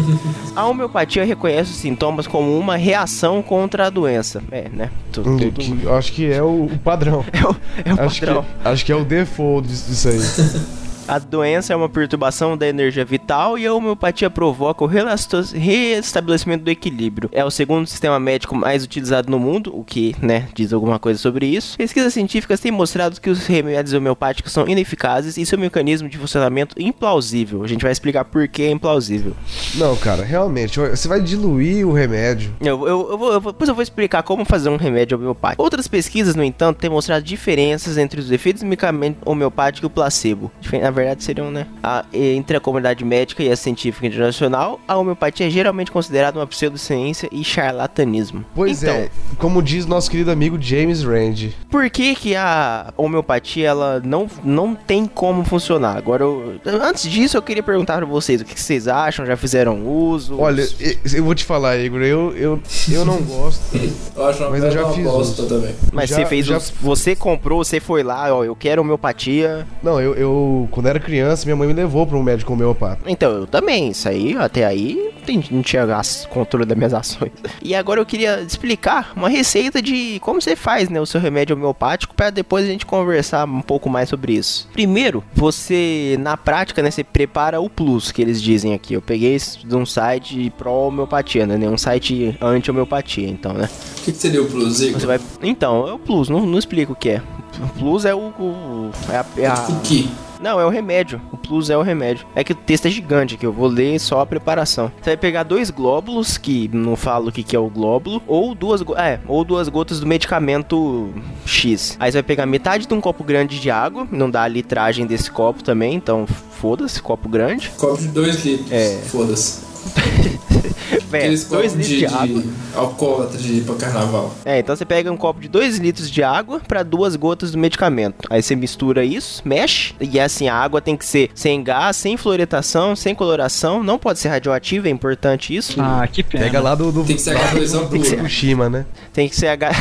A 0.56 0.66
homeopatia 0.66 1.24
reconhece 1.24 1.70
os 1.72 1.78
sintomas 1.78 2.26
como 2.26 2.58
uma 2.58 2.76
reação 2.76 3.42
contra 3.44 3.86
a 3.86 3.90
doença. 3.92 4.42
É, 4.52 4.68
né? 4.74 4.90
Tu- 5.12 5.22
Hum, 5.22 5.38
tudo- 5.38 5.60
que 5.62 5.84
eu 5.84 5.96
acho 5.96 6.12
que 6.12 6.26
é 6.32 6.42
o, 6.42 6.64
o 6.66 6.80
padrão. 6.84 7.24
É 7.32 7.44
o, 7.46 7.56
é 7.86 7.94
o 7.94 8.06
acho, 8.08 8.20
que, 8.20 8.26
padrão. 8.26 8.46
acho 8.66 8.86
que 8.86 8.92
é 8.92 8.96
o 8.96 9.06
default 9.06 9.68
disso 9.68 10.08
aí. 10.10 10.20
A 11.10 11.18
doença 11.18 11.74
é 11.74 11.76
uma 11.76 11.90
perturbação 11.90 12.56
da 12.56 12.68
energia 12.68 13.04
vital 13.04 13.58
e 13.58 13.66
a 13.66 13.74
homeopatia 13.74 14.30
provoca 14.30 14.84
o 14.84 14.88
restabelecimento 14.88 16.64
do 16.64 16.70
equilíbrio. 16.70 17.30
É 17.34 17.44
o 17.44 17.50
segundo 17.50 17.88
sistema 17.88 18.20
médico 18.20 18.56
mais 18.56 18.84
utilizado 18.84 19.30
no 19.32 19.40
mundo, 19.40 19.76
o 19.76 19.84
que, 19.84 20.16
né, 20.22 20.48
diz 20.54 20.72
alguma 20.72 21.00
coisa 21.00 21.20
sobre 21.20 21.48
isso. 21.48 21.76
Pesquisas 21.78 22.14
científicas 22.14 22.60
têm 22.60 22.72
mostrado 22.72 23.20
que 23.20 23.30
os 23.30 23.48
remédios 23.48 23.94
homeopáticos 23.94 24.52
são 24.52 24.68
ineficazes 24.68 25.36
e 25.38 25.46
seu 25.46 25.58
mecanismo 25.58 26.08
de 26.08 26.18
funcionamento 26.18 26.76
implausível. 26.80 27.64
A 27.64 27.68
gente 27.68 27.82
vai 27.82 27.92
explicar 27.92 28.24
por 28.26 28.48
que 28.48 28.62
é 28.64 28.72
implausível. 28.72 29.34
Não, 29.76 29.96
cara, 29.96 30.24
realmente, 30.24 30.80
você 30.80 31.08
vai 31.08 31.22
diluir 31.22 31.88
o 31.88 31.92
remédio. 31.92 32.54
Eu, 32.62 32.88
eu, 32.88 33.08
eu 33.12 33.18
vou, 33.18 33.34
eu 33.34 33.42
vou- 33.42 33.52
depois 33.52 33.68
eu 33.68 33.74
vou 33.76 33.82
explicar 33.82 34.22
como 34.22 34.46
fazer 34.46 34.70
um 34.70 34.78
remédio 34.78 35.18
homeopático. 35.18 35.62
Outras 35.64 35.88
pesquisas, 35.88 36.36
no 36.36 36.44
entanto, 36.44 36.78
têm 36.78 36.90
mostrado 36.90 37.24
diferenças 37.24 37.98
entre 37.98 38.20
os 38.20 38.32
efeitos 38.32 38.62
do 38.62 38.66
medicamento 38.68 39.18
homeopático 39.26 39.86
e 39.86 39.88
o 39.88 39.90
placebo. 39.90 40.52
Na 40.82 40.92
verdade, 41.00 41.24
seriam, 41.24 41.52
né? 41.52 41.66
A- 41.84 42.06
entre 42.14 42.56
a 42.58 42.60
comunidade 42.60 43.04
médica 43.04 43.44
e 43.44 43.52
a 43.52 43.56
científica 43.56 44.06
internacional, 44.08 44.80
a 44.88 44.98
homeopatia 44.98 45.48
é 45.48 45.50
geralmente 45.50 45.92
considerada 45.92 46.40
uma 46.40 46.48
pseudociência 46.48 47.28
e 47.32 47.44
charlatanismo. 47.44 48.44
Pois 48.54 48.84
então, 48.84 48.96
é, 48.96 49.10
como 49.38 49.62
diz 49.62 49.86
nosso 49.86 50.10
querido 50.12 50.32
amigo 50.32 50.58
James 50.62 51.04
Rand. 51.04 51.50
por 51.70 51.90
que, 51.90 52.16
que 52.16 52.36
a 52.36 52.94
homeopatia 52.98 53.68
ela 53.68 54.02
não, 54.04 54.28
não 54.44 54.76
tem 54.76 55.06
como 55.06 55.44
funcionar? 55.44 55.98
Agora, 55.98 56.24
eu- 56.24 56.56
antes 56.66 57.04
disso, 57.10 57.38
eu 57.38 57.42
queria 57.42 57.64
perguntar 57.64 57.98
pra 57.98 58.06
vocês 58.06 58.42
o 58.42 58.46
que, 58.46 58.54
que 58.54 58.62
vocês 58.62 58.88
acham, 58.88 59.26
já 59.26 59.36
fizeram 59.38 59.86
uso? 59.88 60.40
Olha, 60.40 60.68
eu 61.14 61.24
vou 61.24 61.34
te 61.36 61.44
falar, 61.44 61.78
Igor, 61.78 62.02
eu, 62.02 62.36
eu, 62.36 62.62
eu 62.92 63.06
não 63.06 63.18
gosto. 63.22 63.60
Eu 64.20 64.26
acho 64.28 64.44
uma 64.44 64.50
Mas 64.50 64.64
eu 64.66 64.72
já 64.72 64.90
fiz 64.92 65.06
uso. 65.08 65.48
também. 65.48 65.74
Mas 65.94 66.10
já- 66.10 66.18
você 66.18 66.26
fez 66.26 66.46
já- 66.46 66.58
os- 66.58 66.74
você 66.82 67.16
comprou, 67.16 67.64
você 67.64 67.80
foi 67.80 68.04
lá, 68.04 68.34
ó, 68.36 68.44
eu 68.44 68.54
quero 68.54 68.82
homeopatia. 68.82 69.66
Não, 69.82 70.02
eu, 70.02 70.14
eu 70.16 70.68
quando 70.72 70.88
era 70.90 71.00
criança, 71.00 71.46
minha 71.46 71.56
mãe 71.56 71.68
me 71.68 71.74
levou 71.74 72.06
pra 72.06 72.18
um 72.18 72.24
médico 72.24 72.54
homeopata. 72.54 73.00
Então, 73.08 73.32
eu 73.32 73.48
também, 73.48 73.90
isso 73.90 74.08
aí, 74.08 74.36
até 74.38 74.66
aí, 74.66 75.12
não 75.52 75.62
tinha 75.62 75.88
controle 76.30 76.66
das 76.66 76.78
minhas 76.78 76.94
ações. 76.94 77.32
E 77.62 77.76
agora 77.76 78.00
eu 78.00 78.06
queria 78.06 78.42
explicar 78.42 79.12
uma 79.16 79.30
receita 79.30 79.82
de 79.82 80.20
como 80.22 80.42
você 80.42 80.56
faz, 80.56 80.90
né, 80.90 81.00
o 81.00 81.06
seu 81.06 81.20
remédio 81.22 81.56
homeopático, 81.56 82.16
para 82.16 82.30
depois 82.30 82.66
a 82.66 82.68
gente 82.68 82.86
conversar 82.86 83.46
um 83.48 83.62
pouco 83.62 83.90
mais 83.90 84.10
sobre 84.10 84.34
isso. 84.34 84.68
Primeiro, 84.74 85.24
você, 85.34 86.18
na 86.20 86.36
prática, 86.38 86.82
né, 86.82 86.90
você 86.90 87.04
prepara 87.04 87.60
o 87.62 87.70
plus, 87.70 88.12
que 88.12 88.22
eles 88.22 88.42
dizem 88.42 88.74
aqui. 88.74 88.94
Eu 88.94 89.02
peguei 89.02 89.36
isso 89.36 89.68
de 89.68 89.76
um 89.76 89.86
site 89.86 90.52
pró-homeopatia, 90.58 91.46
né, 91.46 91.70
um 91.70 91.78
site 91.78 92.36
anti-homeopatia, 92.42 93.28
então, 93.30 93.54
né. 93.54 93.70
O 94.00 94.04
que, 94.06 94.12
que 94.12 94.18
seria 94.18 94.42
o 94.42 94.46
plus, 94.46 94.82
Igor? 94.82 95.00
Você 95.00 95.06
vai... 95.08 95.20
Então, 95.44 95.88
é 95.88 95.94
o 95.94 96.00
plus, 96.00 96.30
não, 96.30 96.46
não 96.46 96.58
explico 96.58 96.94
o 96.94 96.96
que 96.96 97.10
é. 97.10 97.22
O 97.62 97.80
plus 97.80 98.06
é 98.06 98.16
o... 98.16 98.20
o- 98.20 98.92
é 99.12 99.18
a- 99.18 99.26
é 99.38 99.46
a... 99.48 99.54
O 99.70 99.80
que? 99.82 100.10
Não, 100.40 100.60
é 100.60 100.66
o 100.66 100.70
remédio. 100.70 101.22
O 101.32 101.38
plus 101.38 101.70
é 101.70 101.78
o 101.78 101.82
remédio. 101.82 102.26
É 102.34 102.44
que 102.44 102.54
o 102.54 102.56
texto 102.56 102.86
é 102.86 102.90
gigante 102.90 103.36
aqui, 103.36 103.46
eu 103.46 103.52
vou 103.52 103.68
ler 103.68 104.00
só 104.00 104.22
a 104.22 104.26
preparação. 104.26 104.92
Você 105.02 105.12
vai 105.12 105.18
pegar 105.18 105.44
dois 105.44 105.70
glóbulos, 105.70 106.38
que 106.38 106.70
não 106.74 106.96
falo 106.96 107.30
o 107.30 107.32
que, 107.32 107.44
que 107.44 107.56
é 107.56 107.60
o 107.60 107.70
glóbulo, 107.70 108.22
ou 108.26 108.56
duas, 108.56 108.82
é, 108.98 109.20
ou 109.28 109.44
duas 109.44 109.68
gotas 109.68 110.00
do 110.00 110.08
medicamento 110.08 111.14
X. 111.46 111.98
Aí 112.00 112.12
você 112.12 112.18
vai 112.18 112.24
pegar 112.24 112.46
metade 112.46 112.88
de 112.88 112.94
um 112.94 113.02
copo 113.02 113.24
grande 113.24 113.60
de 113.60 113.70
água, 113.70 114.08
não 114.12 114.30
dá 114.30 114.44
a 114.44 114.48
litragem 114.48 115.06
desse 115.06 115.30
copo 115.30 115.64
também, 115.64 115.96
então 115.96 116.26
foda-se, 116.28 117.02
copo 117.02 117.28
grande. 117.28 117.70
Copo 117.78 117.98
de 117.98 118.08
2 118.08 118.46
litros. 118.46 118.72
É. 118.72 118.98
Foda-se. 119.08 119.69
2 121.10 121.44
copos 121.46 121.74
litros 121.74 121.88
de, 121.88 121.98
de, 122.00 122.06
água. 122.06 122.28
de 122.28 122.50
alcoólatra 122.76 123.38
de 123.38 123.54
ir 123.54 123.64
pra 123.64 123.76
carnaval. 123.76 124.36
É, 124.46 124.60
então 124.60 124.76
você 124.76 124.86
pega 124.86 125.12
um 125.12 125.18
copo 125.18 125.40
de 125.40 125.48
2 125.48 125.78
litros 125.78 126.10
de 126.10 126.24
água 126.24 126.60
pra 126.68 126.84
duas 126.84 127.16
gotas 127.16 127.52
do 127.52 127.58
medicamento. 127.58 128.28
Aí 128.30 128.42
você 128.42 128.56
mistura 128.56 129.04
isso, 129.04 129.42
mexe. 129.46 129.94
E 130.00 130.20
assim, 130.20 130.48
a 130.48 130.56
água 130.56 130.82
tem 130.82 130.96
que 130.96 131.06
ser 131.06 131.30
sem 131.34 131.64
gás, 131.64 131.96
sem 131.98 132.18
fluoretação, 132.18 132.96
sem 132.96 133.14
coloração. 133.16 133.84
Não 133.84 133.98
pode 133.98 134.20
ser 134.20 134.30
radioativa, 134.30 134.88
é 134.88 134.92
importante 134.92 135.56
isso. 135.56 135.80
Ah, 135.80 136.08
que 136.12 136.24
pena. 136.24 136.44
Pega 136.44 136.60
lá 136.60 136.76
do, 136.76 136.92
do, 136.92 137.04
Tem 137.04 137.16
que 137.16 137.22
ser 137.22 137.36
H2O 137.36 137.88
puro. 137.88 138.04
Fukushima, 138.04 138.70
né? 138.70 138.86
Tem 139.14 139.28
que 139.28 139.36
ser 139.36 139.48
H... 139.48 139.72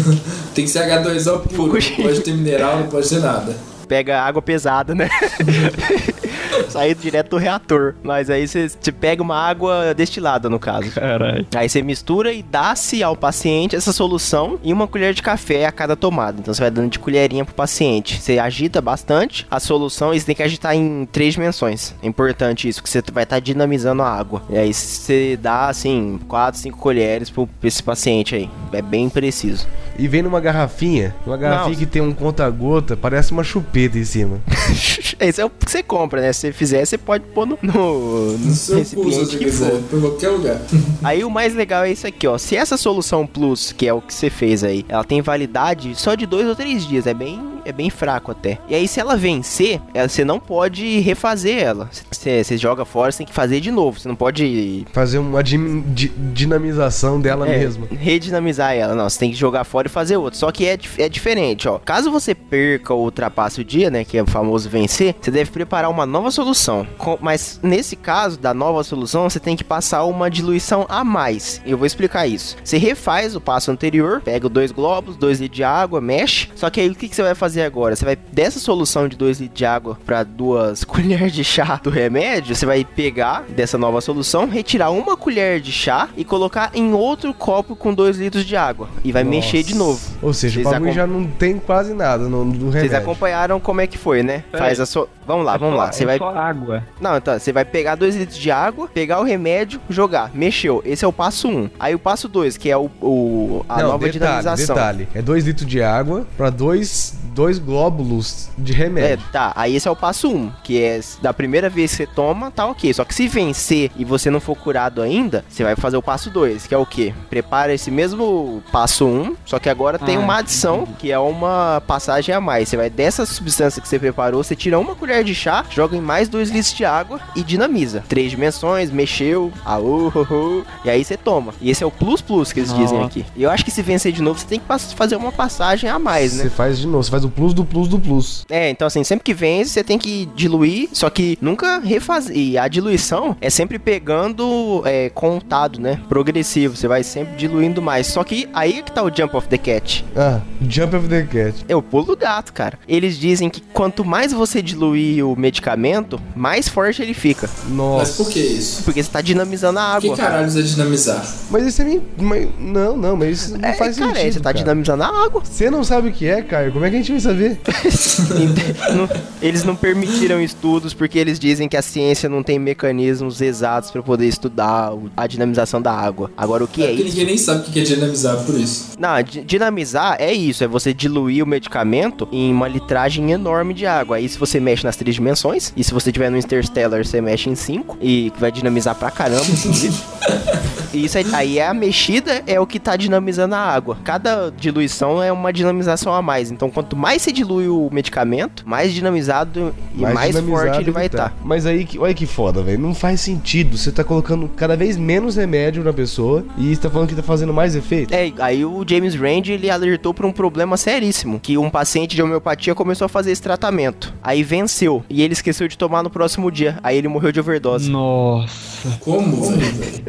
Tem 0.54 0.64
que 0.64 0.70
ser 0.70 0.80
H2O 0.80 1.40
puro. 1.48 1.72
Não 1.72 2.04
pode 2.04 2.20
ter 2.20 2.32
mineral, 2.32 2.80
não 2.80 2.86
pode 2.88 3.08
ter 3.08 3.20
nada. 3.20 3.56
pega 3.88 4.22
água 4.22 4.42
pesada, 4.42 4.94
né? 4.94 5.08
Saído 6.68 7.00
direto 7.00 7.30
do 7.30 7.36
reator. 7.36 7.94
Mas 8.02 8.30
aí 8.30 8.46
você, 8.46 8.68
você 8.68 8.92
pega 8.92 9.22
uma 9.22 9.36
água 9.36 9.94
destilada, 9.94 10.48
no 10.48 10.58
caso. 10.58 10.90
Caralho. 10.92 11.46
Aí 11.54 11.68
você 11.68 11.82
mistura 11.82 12.32
e 12.32 12.42
dá-se 12.42 13.02
ao 13.02 13.16
paciente 13.16 13.74
essa 13.76 13.92
solução 13.92 14.58
em 14.62 14.72
uma 14.72 14.86
colher 14.86 15.14
de 15.14 15.22
café 15.22 15.66
a 15.66 15.72
cada 15.72 15.96
tomada. 15.96 16.38
Então 16.40 16.52
você 16.52 16.60
vai 16.60 16.70
dando 16.70 16.90
de 16.90 16.98
colherinha 16.98 17.44
pro 17.44 17.54
paciente. 17.54 18.20
Você 18.20 18.38
agita 18.38 18.80
bastante 18.80 19.46
a 19.50 19.58
solução 19.58 20.12
e 20.14 20.20
você 20.20 20.26
tem 20.26 20.34
que 20.34 20.42
agitar 20.42 20.74
em 20.74 21.06
três 21.10 21.34
dimensões. 21.34 21.94
É 22.02 22.06
importante 22.06 22.68
isso, 22.68 22.82
que 22.82 22.88
você 22.90 23.02
vai 23.12 23.24
estar 23.24 23.40
dinamizando 23.40 24.02
a 24.02 24.08
água. 24.10 24.42
E 24.50 24.56
aí 24.56 24.72
você 24.72 25.38
dá, 25.40 25.68
assim, 25.68 26.18
quatro, 26.28 26.60
cinco 26.60 26.78
colheres 26.78 27.30
pro 27.30 27.46
pra 27.46 27.68
esse 27.68 27.82
paciente 27.82 28.34
aí. 28.34 28.50
É 28.72 28.82
bem 28.82 29.08
preciso. 29.08 29.66
E 29.98 30.06
vem 30.06 30.22
numa 30.22 30.40
garrafinha, 30.40 31.14
uma 31.26 31.36
garrafinha 31.36 31.70
Não. 31.72 31.78
que 31.78 31.86
tem 31.86 32.02
um 32.02 32.12
conta-gota, 32.12 32.96
parece 32.96 33.32
uma 33.32 33.42
chupeta 33.42 33.98
em 33.98 34.04
cima. 34.04 34.40
Esse 35.18 35.40
é 35.40 35.44
o 35.44 35.48
que 35.48 35.70
você 35.70 35.82
compra, 35.82 36.20
né? 36.20 36.32
Se 36.36 36.48
você 36.48 36.52
fizer, 36.52 36.84
você 36.84 36.98
pode 36.98 37.24
pôr 37.28 37.46
no, 37.46 37.58
no, 37.62 38.32
no 38.32 38.46
recipiente 38.46 39.38
que 39.38 39.50
for. 39.50 39.80
Pra 39.82 40.00
qualquer 40.00 40.28
lugar. 40.28 40.60
Aí 41.02 41.24
o 41.24 41.30
mais 41.30 41.54
legal 41.54 41.84
é 41.84 41.92
isso 41.92 42.06
aqui, 42.06 42.26
ó. 42.26 42.36
Se 42.36 42.54
essa 42.54 42.76
solução 42.76 43.26
plus, 43.26 43.72
que 43.72 43.88
é 43.88 43.92
o 43.92 44.02
que 44.02 44.12
você 44.12 44.28
fez 44.28 44.62
aí, 44.62 44.84
ela 44.88 45.04
tem 45.04 45.22
validade 45.22 45.94
só 45.94 46.14
de 46.14 46.26
dois 46.26 46.46
ou 46.46 46.54
três 46.54 46.86
dias, 46.86 47.06
é 47.06 47.14
bem, 47.14 47.40
é 47.66 47.72
bem 47.72 47.90
fraco 47.90 48.30
até. 48.30 48.58
E 48.68 48.74
aí 48.74 48.86
se 48.88 49.00
ela 49.00 49.16
vencer, 49.16 49.80
ela- 49.92 50.08
você 50.08 50.24
não 50.24 50.38
pode 50.40 51.00
refazer 51.00 51.58
ela. 51.62 51.90
Você, 52.10 52.56
joga 52.56 52.84
fora, 52.84 53.10
você 53.12 53.18
tem 53.18 53.26
que 53.26 53.32
fazer 53.32 53.60
de 53.60 53.70
novo. 53.70 53.98
Você 54.00 54.08
não 54.08 54.16
pode 54.16 54.86
Fazer 54.92 55.18
uma 55.18 55.42
di- 55.42 56.12
dinamização 56.50 57.20
dela 57.20 57.46
é, 57.48 57.58
mesma. 57.58 57.86
redinamizar 57.90 58.74
ela. 58.74 58.94
Não, 58.94 59.08
você 59.08 59.18
tem 59.18 59.30
que 59.30 59.36
jogar 59.36 59.64
fora 59.64 59.88
e 59.88 59.90
fazer 59.90 60.16
outro. 60.16 60.38
Só 60.38 60.50
que 60.52 60.66
é, 60.66 60.78
é 60.98 61.08
diferente, 61.08 61.68
ó. 61.68 61.78
Caso 61.78 62.10
você 62.10 62.34
perca 62.34 62.94
ou 62.94 63.04
ultrapasse 63.04 63.60
o 63.60 63.64
dia, 63.64 63.90
né, 63.90 64.04
que 64.04 64.16
é 64.16 64.22
o 64.22 64.26
famoso 64.26 64.68
vencer, 64.68 65.14
você 65.20 65.30
deve 65.30 65.50
preparar 65.50 65.90
uma 65.90 66.06
nova 66.06 66.30
solução. 66.30 66.86
Com- 66.98 67.18
mas 67.20 67.58
nesse 67.62 67.96
caso 67.96 68.38
da 68.38 68.54
nova 68.54 68.82
solução, 68.84 69.28
você 69.28 69.40
tem 69.40 69.56
que 69.56 69.64
passar 69.64 70.04
uma 70.04 70.30
diluição 70.30 70.86
a 70.88 71.02
mais. 71.04 71.60
Eu 71.66 71.76
vou 71.76 71.86
explicar 71.86 72.26
isso. 72.26 72.56
Você 72.62 72.78
refaz 72.78 73.34
o 73.34 73.40
passo 73.40 73.70
anterior, 73.70 74.20
pega 74.22 74.48
dois 74.48 74.70
globos, 74.70 75.16
dois 75.16 75.40
litros 75.40 75.56
de 75.56 75.64
água, 75.64 76.00
mexe. 76.00 76.48
Só 76.54 76.68
que 76.70 76.80
aí 76.80 76.88
o 76.90 76.94
que, 76.94 77.08
que 77.08 77.16
você 77.16 77.22
vai 77.22 77.34
fazer 77.34 77.55
agora? 77.62 77.94
Você 77.96 78.04
vai 78.04 78.16
dessa 78.16 78.58
solução 78.58 79.08
de 79.08 79.16
dois 79.16 79.40
litros 79.40 79.58
de 79.58 79.64
água 79.64 79.98
para 80.04 80.22
duas 80.22 80.82
colheres 80.84 81.32
de 81.32 81.44
chá 81.44 81.80
do 81.82 81.90
remédio, 81.90 82.54
você 82.54 82.66
vai 82.66 82.84
pegar 82.84 83.44
dessa 83.48 83.76
nova 83.78 84.00
solução, 84.00 84.48
retirar 84.48 84.90
uma 84.90 85.16
colher 85.16 85.60
de 85.60 85.72
chá 85.72 86.08
e 86.16 86.24
colocar 86.24 86.70
em 86.74 86.92
outro 86.92 87.32
copo 87.34 87.74
com 87.76 87.92
dois 87.94 88.16
litros 88.18 88.44
de 88.44 88.56
água 88.56 88.88
e 89.04 89.12
vai 89.12 89.22
Nossa. 89.24 89.36
mexer 89.36 89.62
de 89.62 89.74
novo. 89.74 90.00
Ou 90.22 90.32
seja, 90.32 90.54
Vocês 90.54 90.66
o 90.66 90.70
bagulho 90.70 90.92
já 90.92 91.06
não 91.06 91.26
tem 91.26 91.58
quase 91.58 91.92
nada 91.94 92.28
no, 92.28 92.44
no 92.44 92.52
Vocês 92.70 92.74
remédio. 92.84 92.96
acompanharam 92.98 93.60
como 93.60 93.80
é 93.80 93.86
que 93.86 93.98
foi, 93.98 94.22
né? 94.22 94.44
Peraí. 94.50 94.66
Faz 94.68 94.80
a 94.80 94.86
sua. 94.86 95.08
Vamos 95.26 95.44
lá, 95.44 95.56
vamos 95.56 95.76
lá. 95.76 95.90
Você 95.92 96.04
é 96.04 96.06
vai. 96.06 96.18
só 96.18 96.28
água. 96.36 96.84
Não, 97.00 97.16
então, 97.16 97.36
você 97.38 97.52
vai 97.52 97.64
pegar 97.64 97.96
dois 97.96 98.14
litros 98.14 98.38
de 98.38 98.50
água, 98.50 98.86
pegar 98.88 99.20
o 99.20 99.24
remédio, 99.24 99.80
jogar. 99.90 100.30
Mexeu. 100.32 100.82
Esse 100.84 101.04
é 101.04 101.08
o 101.08 101.12
passo 101.12 101.48
1. 101.48 101.50
Um. 101.56 101.70
Aí 101.80 101.94
o 101.94 101.98
passo 101.98 102.28
2, 102.28 102.56
que 102.56 102.70
é 102.70 102.76
o, 102.76 102.88
o- 103.00 103.64
a 103.68 103.78
não, 103.82 103.88
nova 103.92 103.98
detalhe, 104.08 104.12
dinamização. 104.12 104.74
detalhe. 104.76 105.08
É 105.14 105.20
2 105.22 105.44
litros 105.46 105.66
de 105.68 105.82
água 105.82 106.26
pra 106.36 106.48
dois, 106.50 107.14
dois 107.36 107.58
glóbulos 107.58 108.48
de 108.56 108.72
É, 108.72 108.76
remédio. 108.76 109.24
tá. 109.30 109.52
Aí 109.54 109.76
esse 109.76 109.86
é 109.86 109.90
o 109.90 109.94
passo 109.94 110.28
1, 110.28 110.34
um, 110.34 110.50
que 110.64 110.82
é 110.82 110.98
da 111.20 111.32
primeira 111.34 111.68
vez 111.68 111.90
que 111.90 111.98
você 111.98 112.06
toma, 112.06 112.50
tá 112.50 112.66
ok. 112.66 112.92
Só 112.94 113.04
que 113.04 113.14
se 113.14 113.28
vencer 113.28 113.90
e 113.96 114.04
você 114.04 114.30
não 114.30 114.40
for 114.40 114.56
curado 114.56 115.02
ainda, 115.02 115.44
você 115.48 115.62
vai 115.62 115.76
fazer 115.76 115.96
o 115.98 116.02
passo 116.02 116.30
2, 116.30 116.66
que 116.66 116.74
é 116.74 116.78
o 116.78 116.86
quê? 116.86 117.12
Prepara 117.28 117.74
esse 117.74 117.90
mesmo 117.90 118.62
passo 118.72 119.04
1, 119.04 119.08
um, 119.08 119.36
só 119.44 119.58
que 119.58 119.68
agora 119.68 119.98
tem 119.98 120.16
Ah, 120.16 120.20
uma 120.20 120.38
adição, 120.38 120.86
que 120.98 121.12
é 121.12 121.18
uma 121.18 121.82
passagem 121.86 122.34
a 122.34 122.40
mais. 122.40 122.68
Você 122.70 122.76
vai 122.76 122.88
dessa 122.88 123.26
substância 123.26 123.80
que 123.82 123.88
você 123.88 123.98
preparou, 123.98 124.42
você 124.42 124.56
tira 124.56 124.78
uma 124.78 124.94
colher 124.94 125.22
de 125.22 125.34
chá, 125.34 125.64
joga 125.70 125.94
em 125.96 126.00
mais 126.00 126.28
2 126.30 126.48
litros 126.50 126.72
de 126.72 126.84
água 126.86 127.20
e 127.36 127.42
dinamiza. 127.42 128.02
Três 128.08 128.30
dimensões, 128.30 128.90
mexeu, 128.90 129.52
aô, 129.64 130.08
ho, 130.14 130.22
ho, 130.34 130.64
e 130.84 130.90
aí 130.90 131.04
você 131.04 131.16
toma. 131.16 131.52
E 131.60 131.70
esse 131.70 131.84
é 131.84 131.86
o 131.86 131.90
plus 131.90 132.22
plus 132.22 132.52
que 132.52 132.60
eles 132.60 132.72
dizem 132.72 133.02
aqui. 133.02 133.26
E 133.36 133.42
eu 133.42 133.50
acho 133.50 133.62
que 133.64 133.70
se 133.70 133.82
vencer 133.82 134.10
de 134.12 134.22
novo, 134.22 134.38
você 134.40 134.46
tem 134.46 134.58
que 134.58 134.66
fazer 134.94 135.16
uma 135.16 135.32
passagem 135.32 135.90
a 135.90 135.98
mais, 135.98 136.32
né? 136.34 136.44
Você 136.44 136.50
faz 136.50 136.78
de 136.78 136.86
novo, 136.86 137.02
você 137.02 137.10
faz 137.10 137.25
o 137.26 137.30
plus 137.30 137.52
do 137.52 137.64
plus 137.64 137.88
do 137.88 137.98
plus. 137.98 138.44
É, 138.48 138.70
então 138.70 138.86
assim, 138.86 139.04
sempre 139.04 139.24
que 139.24 139.34
vence, 139.34 139.70
você 139.70 139.84
tem 139.84 139.98
que 139.98 140.26
diluir, 140.34 140.88
só 140.92 141.10
que 141.10 141.36
nunca 141.40 141.78
refazer. 141.78 142.36
E 142.36 142.58
a 142.58 142.68
diluição 142.68 143.36
é 143.40 143.50
sempre 143.50 143.78
pegando 143.78 144.82
é, 144.84 145.10
contado, 145.10 145.80
né? 145.80 146.00
Progressivo. 146.08 146.76
Você 146.76 146.88
vai 146.88 147.02
sempre 147.02 147.36
diluindo 147.36 147.82
mais. 147.82 148.06
Só 148.06 148.22
que 148.24 148.48
aí 148.54 148.78
é 148.78 148.82
que 148.82 148.92
tá 148.92 149.02
o 149.02 149.14
jump 149.14 149.36
of 149.36 149.48
the 149.48 149.58
cat. 149.58 150.04
Ah, 150.16 150.40
Jump 150.68 150.96
of 150.96 151.08
the 151.08 151.22
Cat. 151.22 151.64
É 151.68 151.76
o 151.76 151.82
pulo 151.82 152.04
do 152.06 152.16
gato, 152.16 152.52
cara. 152.52 152.78
Eles 152.88 153.18
dizem 153.18 153.48
que 153.50 153.60
quanto 153.72 154.04
mais 154.04 154.32
você 154.32 154.62
diluir 154.62 155.24
o 155.26 155.36
medicamento, 155.36 156.20
mais 156.34 156.68
forte 156.68 157.02
ele 157.02 157.14
fica. 157.14 157.48
Mas 157.64 157.70
Nossa. 157.72 158.22
por 158.24 158.30
que 158.32 158.38
isso? 158.40 158.82
Porque 158.84 159.02
você 159.02 159.10
tá 159.10 159.20
dinamizando 159.20 159.78
a 159.78 159.96
O 159.96 160.00
que 160.00 160.06
água. 160.06 160.16
caralhos 160.16 160.56
é 160.56 160.62
dinamizar? 160.62 161.24
Mas 161.50 161.66
isso 161.66 161.82
é 161.82 161.84
meio. 161.84 162.02
mas- 162.18 162.48
Não, 162.58 162.96
não, 162.96 163.16
mas 163.16 163.42
isso 163.42 163.58
não 163.58 163.68
É, 163.68 163.74
faz 163.74 163.98
cara, 163.98 164.14
sentido. 164.14 164.32
você 164.34 164.38
tá 164.40 164.44
cara. 164.52 164.58
dinamizando 164.58 165.02
a 165.02 165.24
água. 165.24 165.42
Você 165.44 165.70
não 165.70 165.82
sabe 165.84 166.08
o 166.08 166.12
que 166.12 166.26
é, 166.26 166.42
Caio? 166.42 166.72
Como 166.72 166.84
é 166.84 166.90
que 166.90 166.96
a 166.96 166.98
gente 166.98 167.12
saber? 167.20 167.58
Não- 168.94 169.08
eles 169.42 169.64
não 169.64 169.76
permitiram 169.76 170.40
estudos 170.40 170.94
porque 170.94 171.18
eles 171.18 171.38
dizem 171.38 171.68
que 171.68 171.76
a 171.76 171.82
ciência 171.82 172.28
não 172.28 172.42
tem 172.42 172.58
mecanismos 172.58 173.40
exatos 173.40 173.90
pra 173.90 174.02
poder 174.02 174.26
estudar 174.26 174.92
a 175.16 175.26
dinamização 175.26 175.80
da 175.80 175.92
água. 175.92 176.30
Agora, 176.36 176.64
o 176.64 176.68
que 176.68 176.82
é 176.82 176.86
porque 176.88 177.02
isso? 177.02 177.10
ninguém 177.10 177.26
nem 177.26 177.38
sabe 177.38 177.60
o 177.68 177.72
que 177.72 177.80
é 177.80 177.82
dinamizar 177.82 178.36
por 178.44 178.54
isso. 178.58 178.92
Não, 178.98 179.22
di- 179.22 179.42
dinamizar 179.42 180.16
é 180.18 180.32
isso, 180.32 180.64
é 180.64 180.66
você 180.66 180.92
diluir 180.94 181.44
o 181.44 181.46
medicamento 181.46 182.26
em 182.32 182.50
uma 182.52 182.66
litragem 182.68 183.30
enorme 183.32 183.74
de 183.74 183.86
água. 183.86 184.16
Aí 184.16 184.28
se 184.28 184.38
você 184.38 184.58
mexe 184.58 184.84
nas 184.84 184.96
três 184.96 185.14
dimensões, 185.14 185.72
e 185.76 185.84
se 185.84 185.92
você 185.92 186.10
tiver 186.10 186.30
no 186.30 186.38
Interstellar, 186.38 187.04
você 187.04 187.20
mexe 187.20 187.48
em 187.50 187.54
cinco, 187.54 187.96
e 188.00 188.32
vai 188.38 188.50
dinamizar 188.50 188.94
pra 188.94 189.10
caramba, 189.10 189.44
inclusive. 189.46 189.96
Isso 191.04 191.18
aí, 191.18 191.26
aí 191.32 191.58
é 191.58 191.66
a 191.66 191.74
mexida, 191.74 192.42
é 192.46 192.58
o 192.58 192.66
que 192.66 192.78
tá 192.78 192.96
dinamizando 192.96 193.54
a 193.54 193.58
água. 193.58 193.98
Cada 194.04 194.50
diluição 194.50 195.22
é 195.22 195.30
uma 195.32 195.52
dinamização 195.52 196.12
a 196.14 196.22
mais. 196.22 196.50
Então, 196.50 196.70
quanto 196.70 196.96
mais 196.96 197.22
você 197.22 197.32
dilui 197.32 197.68
o 197.68 197.88
medicamento, 197.92 198.62
mais 198.66 198.92
dinamizado 198.92 199.74
e 199.94 200.00
mais, 200.00 200.34
dinamizado 200.34 200.46
forte 200.46 200.80
ele 200.80 200.90
vai 200.90 201.06
estar. 201.06 201.30
tá. 201.30 201.34
Mas 201.44 201.66
aí, 201.66 201.86
olha 201.98 202.14
que 202.14 202.26
foda, 202.26 202.62
velho. 202.62 202.78
Não 202.78 202.94
faz 202.94 203.20
sentido. 203.20 203.76
Você 203.76 203.92
tá 203.92 204.04
colocando 204.04 204.48
cada 204.56 204.76
vez 204.76 204.96
menos 204.96 205.36
remédio 205.36 205.82
na 205.84 205.92
pessoa 205.92 206.44
e 206.56 206.74
você 206.74 206.80
tá 206.80 206.90
falando 206.90 207.08
que 207.08 207.14
tá 207.14 207.22
fazendo 207.22 207.52
mais 207.52 207.74
efeito. 207.74 208.12
É, 208.14 208.32
aí 208.38 208.64
o 208.64 208.84
James 208.86 209.14
Rand 209.14 209.48
ele 209.48 209.70
alertou 209.70 210.14
para 210.14 210.26
um 210.26 210.32
problema 210.32 210.76
seríssimo, 210.76 211.40
que 211.40 211.58
um 211.58 211.70
paciente 211.70 212.14
de 212.14 212.22
homeopatia 212.22 212.74
começou 212.74 213.06
a 213.06 213.08
fazer 213.08 213.32
esse 213.32 213.42
tratamento. 213.42 214.14
Aí 214.22 214.42
venceu 214.42 215.04
e 215.08 215.22
ele 215.22 215.32
esqueceu 215.32 215.68
de 215.68 215.76
tomar 215.76 216.02
no 216.02 216.10
próximo 216.10 216.50
dia. 216.50 216.78
Aí 216.82 216.96
ele 216.96 217.08
morreu 217.08 217.32
de 217.32 217.40
overdose. 217.40 217.90
Nossa. 217.90 218.96
Como, 219.00 219.50
velho? 219.50 220.04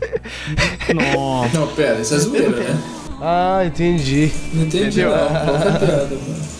Nossa. 0.93 1.57
Não, 1.57 1.67
pera, 1.67 1.99
isso 1.99 2.13
é 2.13 2.17
zoeira, 2.17 2.49
né? 2.49 2.83
Ah, 3.19 3.63
entendi. 3.65 4.31
Não 4.53 4.63
entendi 4.63 5.01
não. 5.01 5.11
Piada? 5.11 6.09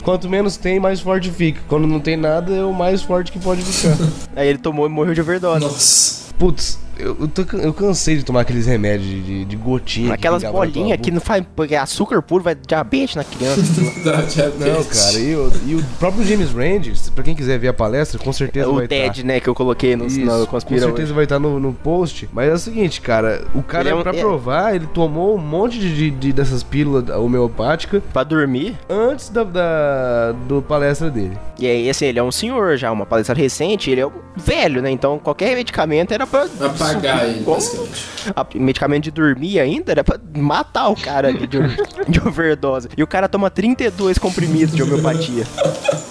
Quanto 0.02 0.28
menos 0.28 0.58
tem, 0.58 0.80
mais 0.80 1.00
forte 1.00 1.30
fica. 1.30 1.62
Quando 1.68 1.86
não 1.88 2.00
tem 2.00 2.18
nada, 2.18 2.56
é 2.56 2.64
o 2.64 2.74
mais 2.74 3.02
forte 3.04 3.32
que 3.32 3.40
pode 3.40 3.62
ficar. 3.62 3.96
Aí 4.36 4.48
ele 4.48 4.58
tomou 4.58 4.86
e 4.88 4.90
morreu 4.90 5.14
de 5.14 5.22
overdose. 5.22 5.60
Nossa. 5.60 6.34
Putz, 6.40 6.80
eu, 7.00 7.18
eu, 7.22 7.28
tô 7.28 7.44
eu 7.58 7.74
cansei 7.74 8.18
de 8.18 8.24
tomar 8.24 8.42
aqueles 8.42 8.66
remédios 8.66 9.10
de, 9.26 9.46
de, 9.46 9.56
gotinha. 9.56 10.08
que 10.10 10.14
Aquelas 10.14 10.44
bolinhas 10.44 11.00
que 11.02 11.12
não 11.12 11.22
faz. 11.22 11.44
Porque 11.56 11.76
é 11.76 11.78
açúcar 11.78 12.22
puro 12.22 12.44
vai 12.44 12.56
diabetes 12.56 13.16
na 13.16 13.24
criança. 13.24 13.62
Dá 14.04 14.22
diabetes. 14.22 14.60
Não, 14.60 14.84
cara, 14.84 15.20
e 15.20 15.36
o, 15.36 15.52
e 15.68 15.76
o 15.76 15.84
próprio 16.00 16.24
James 16.26 16.52
Rand, 16.52 16.92
pra 17.14 17.24
quem 17.24 17.36
quiser 17.36 17.58
ver 17.60 17.68
a 17.70 17.74
palestra, 17.74 18.20
com 18.20 18.32
certeza 18.34 18.70
o 18.70 18.76
vai 18.76 18.88
TED, 18.88 19.18
estar. 19.20 19.28
né, 19.28 19.40
que 19.40 19.48
eu 19.48 19.56
coloquei 19.56 19.96
no, 19.96 20.06
Isso, 20.06 20.20
no 20.20 20.46
com 20.46 20.58
Conspira 20.58 20.82
certeza 20.82 21.04
hoje. 21.08 21.14
vai 21.14 21.24
estar 21.26 21.40
no, 21.40 21.60
no 21.60 21.74
post. 21.74 22.28
Mas 22.34 22.50
é 22.50 22.54
o 22.54 22.58
seguinte, 22.58 23.02
cara, 23.02 23.44
o 23.54 23.62
cara, 23.62 23.84
Ele 23.84 23.90
é 23.90 23.96
um- 23.96 24.02
pra 24.02 24.16
é- 24.16 24.20
provar, 24.20 24.76
ele 24.76 24.88
tomou 24.88 25.36
um 25.36 25.40
monte 25.40 25.80
de, 25.80 25.94
de- 25.96 26.12
de- 26.12 26.34
dessas 26.34 26.64
pílulas 26.64 27.08
homeopáticas 27.10 28.02
Pra 28.12 28.24
dormir. 28.24 28.76
antes 28.90 29.30
da, 29.30 29.44
da 29.44 30.32
do 30.48 30.62
palestra 30.62 31.10
dele. 31.10 31.38
E 31.60 31.66
aí, 31.68 31.90
assim, 31.90 32.06
ele 32.06 32.20
é 32.20 32.24
um 32.24 32.32
senhor 32.32 32.78
já, 32.78 32.92
uma 32.92 33.06
palestra 33.06 33.36
recente, 33.36 33.90
ele 33.90 34.02
é 34.02 34.08
um 34.08 34.12
velho, 34.36 34.82
né? 34.82 34.92
Então 34.92 35.18
qualquer 35.20 35.56
medicamento 35.56 36.12
era 36.14 36.26
pra. 36.28 36.48
Apagar 36.92 37.26
ele, 37.26 37.44
Como? 37.44 37.56
basicamente. 37.58 38.06
A- 38.36 38.46
medicamento 38.56 39.04
de 39.06 39.12
dormir 39.12 39.60
ainda 39.60 39.92
era 39.92 40.04
pra 40.04 40.20
matar 40.36 40.90
o 40.90 40.96
cara 40.96 41.28
ali 41.30 41.48
de, 41.48 41.58
de 42.10 42.20
overdose. 42.28 42.90
E 42.98 43.04
o 43.04 43.08
cara 43.08 43.28
toma 43.30 43.50
32 43.50 44.18
comprimidos 44.18 44.76
de 44.76 44.84
homeopatia. 44.84 45.44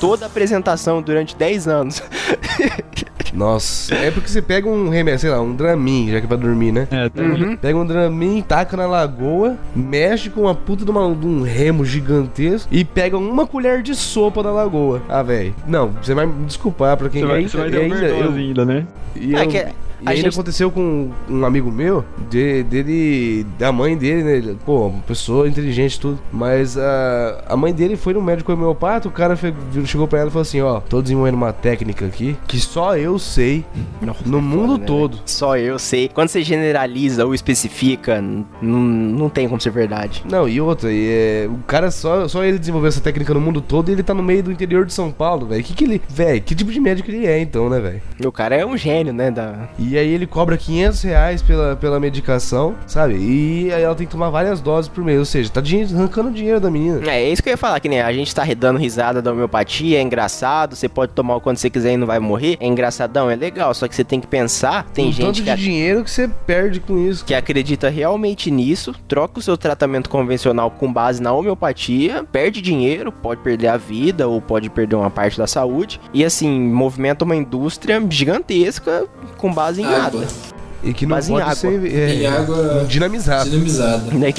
Toda 0.01 0.25
a 0.25 0.29
apresentação 0.29 1.01
durante 1.03 1.37
10 1.37 1.69
anos. 1.69 2.03
Nossa, 3.35 3.95
é 3.95 4.11
porque 4.11 4.29
você 4.29 4.41
pega 4.41 4.67
um 4.69 4.89
remédio, 4.89 5.21
sei 5.21 5.31
lá, 5.31 5.41
um 5.43 5.55
Dramin, 5.55 6.11
já 6.11 6.21
que 6.21 6.25
é 6.25 6.29
pra 6.29 6.37
dormir, 6.39 6.73
né? 6.73 6.89
É, 6.91 7.09
tem 7.11 7.57
Pega 7.57 7.77
um 7.79 7.85
Dramin, 7.85 8.41
taca 8.41 8.77
na 8.79 8.87
lagoa, 8.87 9.59
mexe 9.75 10.31
com 10.31 10.43
uma 10.43 10.55
puta 10.55 10.85
de, 10.87 10.91
uma- 10.91 11.15
de 11.15 11.27
um 11.27 11.43
remo 11.43 11.85
gigantesco 11.85 12.69
e 12.73 12.83
pega 12.85 13.19
uma 13.19 13.47
colher 13.47 13.83
de 13.83 13.95
sopa 13.95 14.43
da 14.43 14.51
lagoa. 14.51 15.03
Ah, 15.09 15.23
velho. 15.23 15.55
Não, 15.67 15.91
você 16.03 16.15
vai 16.15 16.25
me 16.25 16.47
desculpar 16.47 16.97
pra 16.97 17.11
quem 17.11 17.21
Você 17.23 17.27
vai, 17.27 17.37
ainda- 17.39 17.51
você 17.51 17.57
vai 17.59 17.69
e 17.69 17.71
ter 17.73 17.81
ainda, 17.81 17.97
eu, 18.07 18.33
ainda, 18.33 18.65
né? 18.65 18.87
e 19.15 19.35
É 19.35 19.43
eu- 19.45 19.49
que 19.49 19.67
e 20.01 20.07
a 20.07 20.11
ainda 20.11 20.23
gente- 20.23 20.35
aconteceu 20.35 20.71
com 20.71 21.11
um 21.29 21.45
amigo 21.45 21.71
meu, 21.71 22.05
de- 22.31 22.63
dele, 22.65 23.47
da 23.59 23.71
mãe 23.73 23.97
dele, 23.97 24.23
né? 24.43 24.55
Pô, 24.65 24.89
uma 24.89 25.03
pessoa 25.03 25.49
inteligente 25.49 25.95
e 25.95 26.01
tudo. 26.01 26.19
Mas 26.33 26.77
a, 26.79 27.45
a 27.49 27.57
mãe 27.57 27.73
dele 27.73 27.97
foi 27.97 28.15
no 28.15 28.23
médico 28.23 28.53
homeopata, 28.53 29.09
o 29.09 29.11
cara 29.11 29.37
chegou 29.85 30.07
pra 30.07 30.19
ela 30.21 30.29
e 30.29 30.33
falou 30.33 30.43
assim: 30.43 30.61
Ó, 30.61 30.81
tô 30.81 31.01
desenvolvendo 31.03 31.35
uma 31.35 31.53
técnica 31.53 32.07
aqui 32.07 32.37
que 32.47 32.59
só 32.59 32.97
eu 32.97 33.19
sei 33.19 33.65
no 34.25 34.41
mundo 34.41 34.79
né, 34.79 34.85
todo. 34.87 35.19
Só 35.25 35.57
eu 35.57 35.79
sei. 35.79 36.09
Quando 36.09 36.29
você 36.29 36.43
generaliza 36.43 37.25
ou 37.25 37.35
especifica, 37.35 38.23
não 38.61 39.29
tem 39.29 39.49
como 39.49 39.61
ser 39.61 39.71
verdade. 39.71 40.25
Não, 40.31 40.49
e 40.49 40.61
outra, 40.61 40.91
e 40.93 41.09
é, 41.09 41.49
o 41.51 41.59
cara 41.67 41.91
só, 41.91 42.27
só 42.29 42.45
ele 42.45 42.59
desenvolveu 42.59 42.89
essa 42.89 43.01
técnica 43.01 43.33
no 43.35 43.41
mundo 43.41 43.61
todo 43.61 43.89
e 43.89 43.93
ele 43.93 44.03
tá 44.03 44.15
no 44.15 44.23
meio 44.23 44.43
do 44.43 44.53
interior 44.53 44.85
de 44.87 44.93
São 44.93 45.11
Paulo, 45.11 45.47
velho. 45.47 45.63
Que 45.63 45.75
que 45.75 45.85
ele. 45.85 46.03
Velho, 46.09 46.41
que 46.43 46.55
tipo 46.55 46.71
de 46.73 46.81
médico 46.81 47.11
ele 47.11 47.27
é 47.27 47.39
então, 47.41 47.69
né, 47.69 47.79
velho? 47.81 48.03
O 48.25 48.33
cara 48.33 48.55
é 48.57 48.65
um 48.65 48.77
gênio, 48.77 49.13
né? 49.13 49.31
Da... 49.31 49.69
E 49.79 49.86
aí 49.95 50.09
ele 50.09 50.27
cobra 50.27 50.57
500 50.57 51.03
reais 51.03 51.43
pela, 51.43 51.77
pela 51.77 52.01
medicação, 52.01 52.75
sabe? 52.87 53.15
E 53.19 53.71
aí 53.71 53.83
ela 53.83 53.95
tem 53.95 54.07
que 54.07 54.13
tomar 54.13 54.31
várias 54.31 54.63
doses 54.63 54.89
por 54.89 55.05
mês. 55.05 55.19
Ou 55.19 55.25
seja, 55.27 55.51
tá 55.51 55.61
dinhe- 55.61 55.85
arrancando 55.95 56.31
dinheiro 56.31 56.59
da 56.59 56.71
menina. 56.71 57.07
É, 57.11 57.23
é 57.25 57.31
isso 57.31 57.43
que 57.43 57.51
eu 57.51 57.53
ia 57.53 57.57
falar, 57.59 57.79
que 57.81 57.89
nem 57.91 58.01
a 58.01 58.11
gente 58.13 58.35
tá 58.35 58.43
dando 58.57 58.79
risada 58.79 59.21
da 59.21 59.33
homeopatia, 59.33 59.99
é 59.99 60.03
engraçado, 60.03 60.75
você 60.75 60.89
pode 60.89 61.13
tomar 61.13 61.37
o 61.37 61.41
quanto 61.43 61.59
você 61.61 61.69
quiser 61.69 61.93
e 61.93 61.97
não 61.99 62.07
vai 62.07 62.19
morrer. 62.19 62.57
É 62.59 62.67
engraçadão, 62.67 63.31
é 63.31 63.37
legal, 63.37 63.75
só 63.75 63.87
que 63.87 63.95
você 63.95 64.05
tem 64.05 64.19
que 64.21 64.27
pensar, 64.27 64.85
tem 64.95 65.09
o 65.11 65.13
gente 65.13 65.27
tanto 65.27 65.43
que, 65.43 65.55
de 65.55 65.63
dinheiro 65.63 66.03
que 66.05 66.11
você 66.11 66.27
perde 66.47 66.81
com 66.81 66.97
isso. 66.99 67.25
que 67.25 67.35
acredita 67.35 67.89
realmente 67.91 68.51
nisso, 68.51 68.95
troca 69.07 69.39
o 69.39 69.43
seu 69.43 69.57
tratamento 69.59 70.09
convencional 70.09 70.71
com 70.71 70.91
base 70.91 71.21
na 71.21 71.33
homeopatia, 71.33 72.25
perde 72.31 72.63
dinheiro, 72.63 73.13
pode 73.13 73.43
perder 73.43 73.69
a 73.69 73.77
vida 73.77 74.27
ou 74.29 74.41
pode 74.41 74.71
perder 74.71 74.97
uma 74.97 75.11
parte 75.11 75.37
da 75.37 75.47
saúde. 75.47 76.01
E 76.15 76.25
assim, 76.25 76.59
movimenta 76.59 77.25
uma 77.25 77.37
indústria 77.37 78.01
gigantesca 78.09 79.07
com 79.37 79.53
base 79.53 79.76
em 79.79 79.85
Água. 79.85 80.25
E 80.85 80.93
que 80.93 81.05
não 81.07 81.17
Mas 81.17 81.29
em 81.29 81.33
pode 81.33 81.43
água. 81.43 81.55
ser 81.57 81.93
é, 81.93 82.15
Em 82.15 82.27
água 82.27 82.85
dinamizada. 82.89 83.51
Né? 84.13 84.33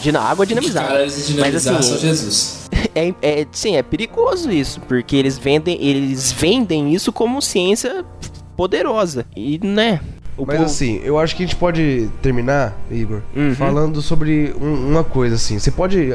De 0.00 0.12
na 0.12 0.20
água 0.20 0.46
dinamizada. 0.46 0.86
Cara, 0.86 1.02
eles 1.02 1.26
dinamizaram 1.26 1.76
Mas, 1.78 1.86
assim, 1.86 1.94
só 1.94 1.98
Jesus. 1.98 2.60
É, 2.94 3.12
é, 3.22 3.46
sim, 3.52 3.76
é 3.76 3.82
perigoso 3.82 4.50
isso, 4.50 4.80
porque 4.80 5.14
eles 5.14 5.38
vendem, 5.38 5.76
eles 5.80 6.32
vendem 6.32 6.92
isso 6.94 7.12
como 7.12 7.40
ciência 7.40 8.04
poderosa. 8.56 9.24
E, 9.36 9.58
né? 9.62 10.00
o 10.36 10.44
Mas 10.46 10.56
povo- 10.56 10.66
assim, 10.66 11.00
eu 11.04 11.18
acho 11.18 11.36
que 11.36 11.42
a 11.42 11.46
gente 11.46 11.56
pode 11.56 12.08
terminar, 12.22 12.76
Igor, 12.90 13.20
Uhum. 13.36 13.54
falando 13.54 14.00
sobre 14.02 14.54
um- 14.60 14.88
uma 14.88 15.04
coisa 15.04 15.34
assim. 15.36 15.58
Você 15.58 15.70
pode. 15.70 16.14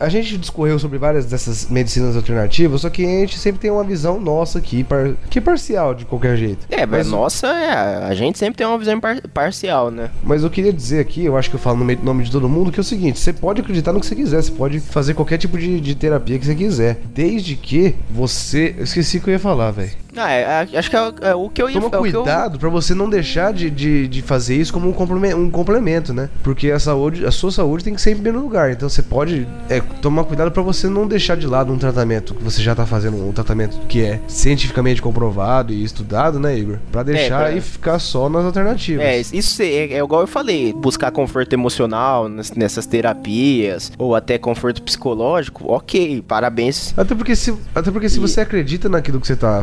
A 0.00 0.08
gente 0.08 0.36
discorreu 0.36 0.78
sobre 0.78 0.98
várias 0.98 1.26
dessas 1.26 1.68
medicinas 1.68 2.16
alternativas, 2.16 2.80
só 2.80 2.90
que 2.90 3.04
a 3.04 3.08
gente 3.08 3.38
sempre 3.38 3.60
tem 3.60 3.70
uma 3.70 3.84
visão 3.84 4.20
nossa 4.20 4.58
aqui, 4.58 4.82
par- 4.84 5.12
que 5.30 5.38
é 5.38 5.42
parcial 5.42 5.94
de 5.94 6.04
qualquer 6.04 6.36
jeito. 6.36 6.66
É, 6.70 6.84
mas 6.84 6.96
mas, 6.96 7.08
nossa, 7.08 7.46
é, 7.46 8.04
a 8.04 8.14
gente 8.14 8.38
sempre 8.38 8.56
tem 8.56 8.66
uma 8.66 8.78
visão 8.78 8.98
par- 8.98 9.20
parcial, 9.32 9.90
né? 9.90 10.10
mas 10.24 10.42
eu 10.42 10.50
queria 10.50 10.72
dizer 10.72 10.98
aqui, 11.00 11.24
eu 11.24 11.36
acho 11.36 11.48
que 11.50 11.56
eu 11.56 11.60
falo 11.60 11.76
no 11.78 11.84
meio- 11.84 12.00
nome 12.02 12.24
de 12.24 12.30
todo 12.30 12.48
mundo, 12.48 12.72
que 12.72 12.80
é 12.80 12.82
o 12.82 12.84
seguinte: 12.84 13.18
você 13.20 13.32
pode 13.32 13.60
acreditar 13.60 13.92
no 13.92 14.00
que 14.00 14.06
você 14.06 14.14
quiser, 14.16 14.42
você 14.42 14.50
pode 14.52 14.80
fazer 14.80 15.14
qualquer 15.14 15.38
tipo 15.38 15.56
de, 15.58 15.80
de 15.80 15.94
terapia 15.94 16.38
que 16.38 16.46
você 16.46 16.54
quiser, 16.54 16.98
desde 17.14 17.54
que 17.54 17.94
você. 18.10 18.74
Eu 18.78 18.84
esqueci 18.84 19.18
o 19.18 19.20
que 19.20 19.28
eu 19.30 19.32
ia 19.34 19.38
falar, 19.38 19.70
velho. 19.70 19.90
Ah, 20.16 20.30
é, 20.32 20.68
é, 20.72 20.78
acho 20.78 20.90
que 20.90 20.96
é, 20.96 21.12
é 21.22 21.34
o 21.34 21.48
que 21.50 21.60
eu 21.62 21.68
ia 21.68 21.74
Toma 21.80 21.86
é 21.86 21.88
o 21.98 22.02
que 22.02 22.08
eu- 22.08 22.22
cuidado 22.22 22.58
pra 22.58 22.68
você 22.68 22.94
não 22.94 23.08
deixar 23.08 23.52
de, 23.52 23.70
de, 23.70 24.08
de 24.08 24.22
fazer 24.22 24.56
isso 24.56 24.72
como 24.72 24.88
um 24.88 24.92
complemento, 24.92 25.36
um 25.36 25.50
complemento, 25.50 26.12
né? 26.14 26.28
Porque 26.42 26.70
a 26.70 26.78
saúde, 26.78 27.24
a 27.26 27.30
sua 27.30 27.50
saúde 27.50 27.84
tem 27.84 27.94
que 27.94 28.00
ser 28.00 28.10
em 28.12 28.14
primeiro 28.14 28.40
lugar. 28.40 28.70
Então 28.70 28.88
você 28.88 29.02
pode 29.02 29.46
é, 29.68 29.80
tomar 30.00 30.24
cuidado 30.24 30.50
pra 30.50 30.62
você 30.62 30.88
não 30.88 31.06
deixar 31.06 31.36
de 31.36 31.46
lado 31.46 31.72
um 31.72 31.78
tratamento 31.78 32.34
que 32.34 32.42
você 32.42 32.62
já 32.62 32.74
tá 32.74 32.86
fazendo, 32.86 33.16
um 33.26 33.32
tratamento 33.32 33.78
que 33.88 34.02
é 34.04 34.20
cientificamente 34.26 35.02
comprovado 35.02 35.72
e 35.72 35.82
estudado, 35.84 36.38
né, 36.40 36.56
Igor? 36.58 36.78
Pra 36.90 37.02
deixar 37.02 37.38
pra- 37.40 37.52
e 37.52 37.60
ficar 37.60 37.98
só 37.98 38.28
nas 38.28 38.44
alternativas. 38.44 39.04
É, 39.04 39.18
isso 39.18 39.62
é, 39.62 39.66
é 39.92 39.98
igual 39.98 40.22
eu 40.22 40.26
falei, 40.26 40.72
buscar 40.72 41.10
conforto 41.10 41.52
emocional 41.52 42.28
nessas 42.28 42.86
terapias, 42.86 43.92
ou 43.98 44.14
até 44.14 44.38
conforto 44.38 44.82
psicológico, 44.82 45.70
ok, 45.72 46.22
parabéns. 46.26 46.94
Até 46.96 47.14
porque 47.14 47.34
se, 47.36 47.54
até 47.74 47.90
porque 47.90 48.08
se 48.08 48.18
você 48.18 48.40
acredita 48.40 48.88
naquilo 48.88 49.20
que 49.20 49.26
você 49.26 49.36
tá 49.36 49.62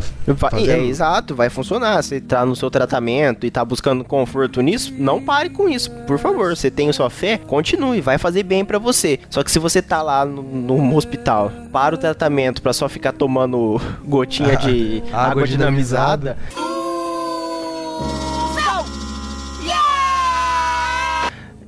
fazendo, 0.50 0.84
é, 0.84 0.86
exato, 0.86 1.34
vai 1.34 1.50
funcionar. 1.50 2.02
Você 2.02 2.20
tá 2.20 2.44
no 2.44 2.56
seu 2.56 2.70
tratamento 2.70 3.46
e 3.46 3.50
tá 3.50 3.64
buscando 3.64 4.04
conforto 4.04 4.60
nisso, 4.60 4.92
não 4.98 5.22
pare 5.22 5.50
com 5.50 5.68
isso, 5.68 5.90
por 6.06 6.18
favor. 6.18 6.56
Você 6.56 6.70
tem 6.70 6.92
sua 6.92 7.10
fé, 7.10 7.38
continue, 7.38 8.00
vai 8.00 8.18
fazer 8.18 8.42
bem 8.42 8.64
pra 8.64 8.78
você. 8.78 9.20
Só 9.30 9.42
que 9.42 9.50
se 9.50 9.58
você 9.58 9.82
tá 9.82 10.02
lá 10.02 10.24
no, 10.24 10.42
no 10.42 10.96
hospital, 10.96 11.50
para 11.72 11.94
o 11.94 11.98
tratamento 11.98 12.62
pra 12.62 12.72
só 12.72 12.88
ficar 12.88 13.12
tomando 13.12 13.80
gotinha 14.04 14.56
de 14.56 15.02
Água 15.12 15.34
água, 15.34 15.46
dinamizada, 15.46 16.36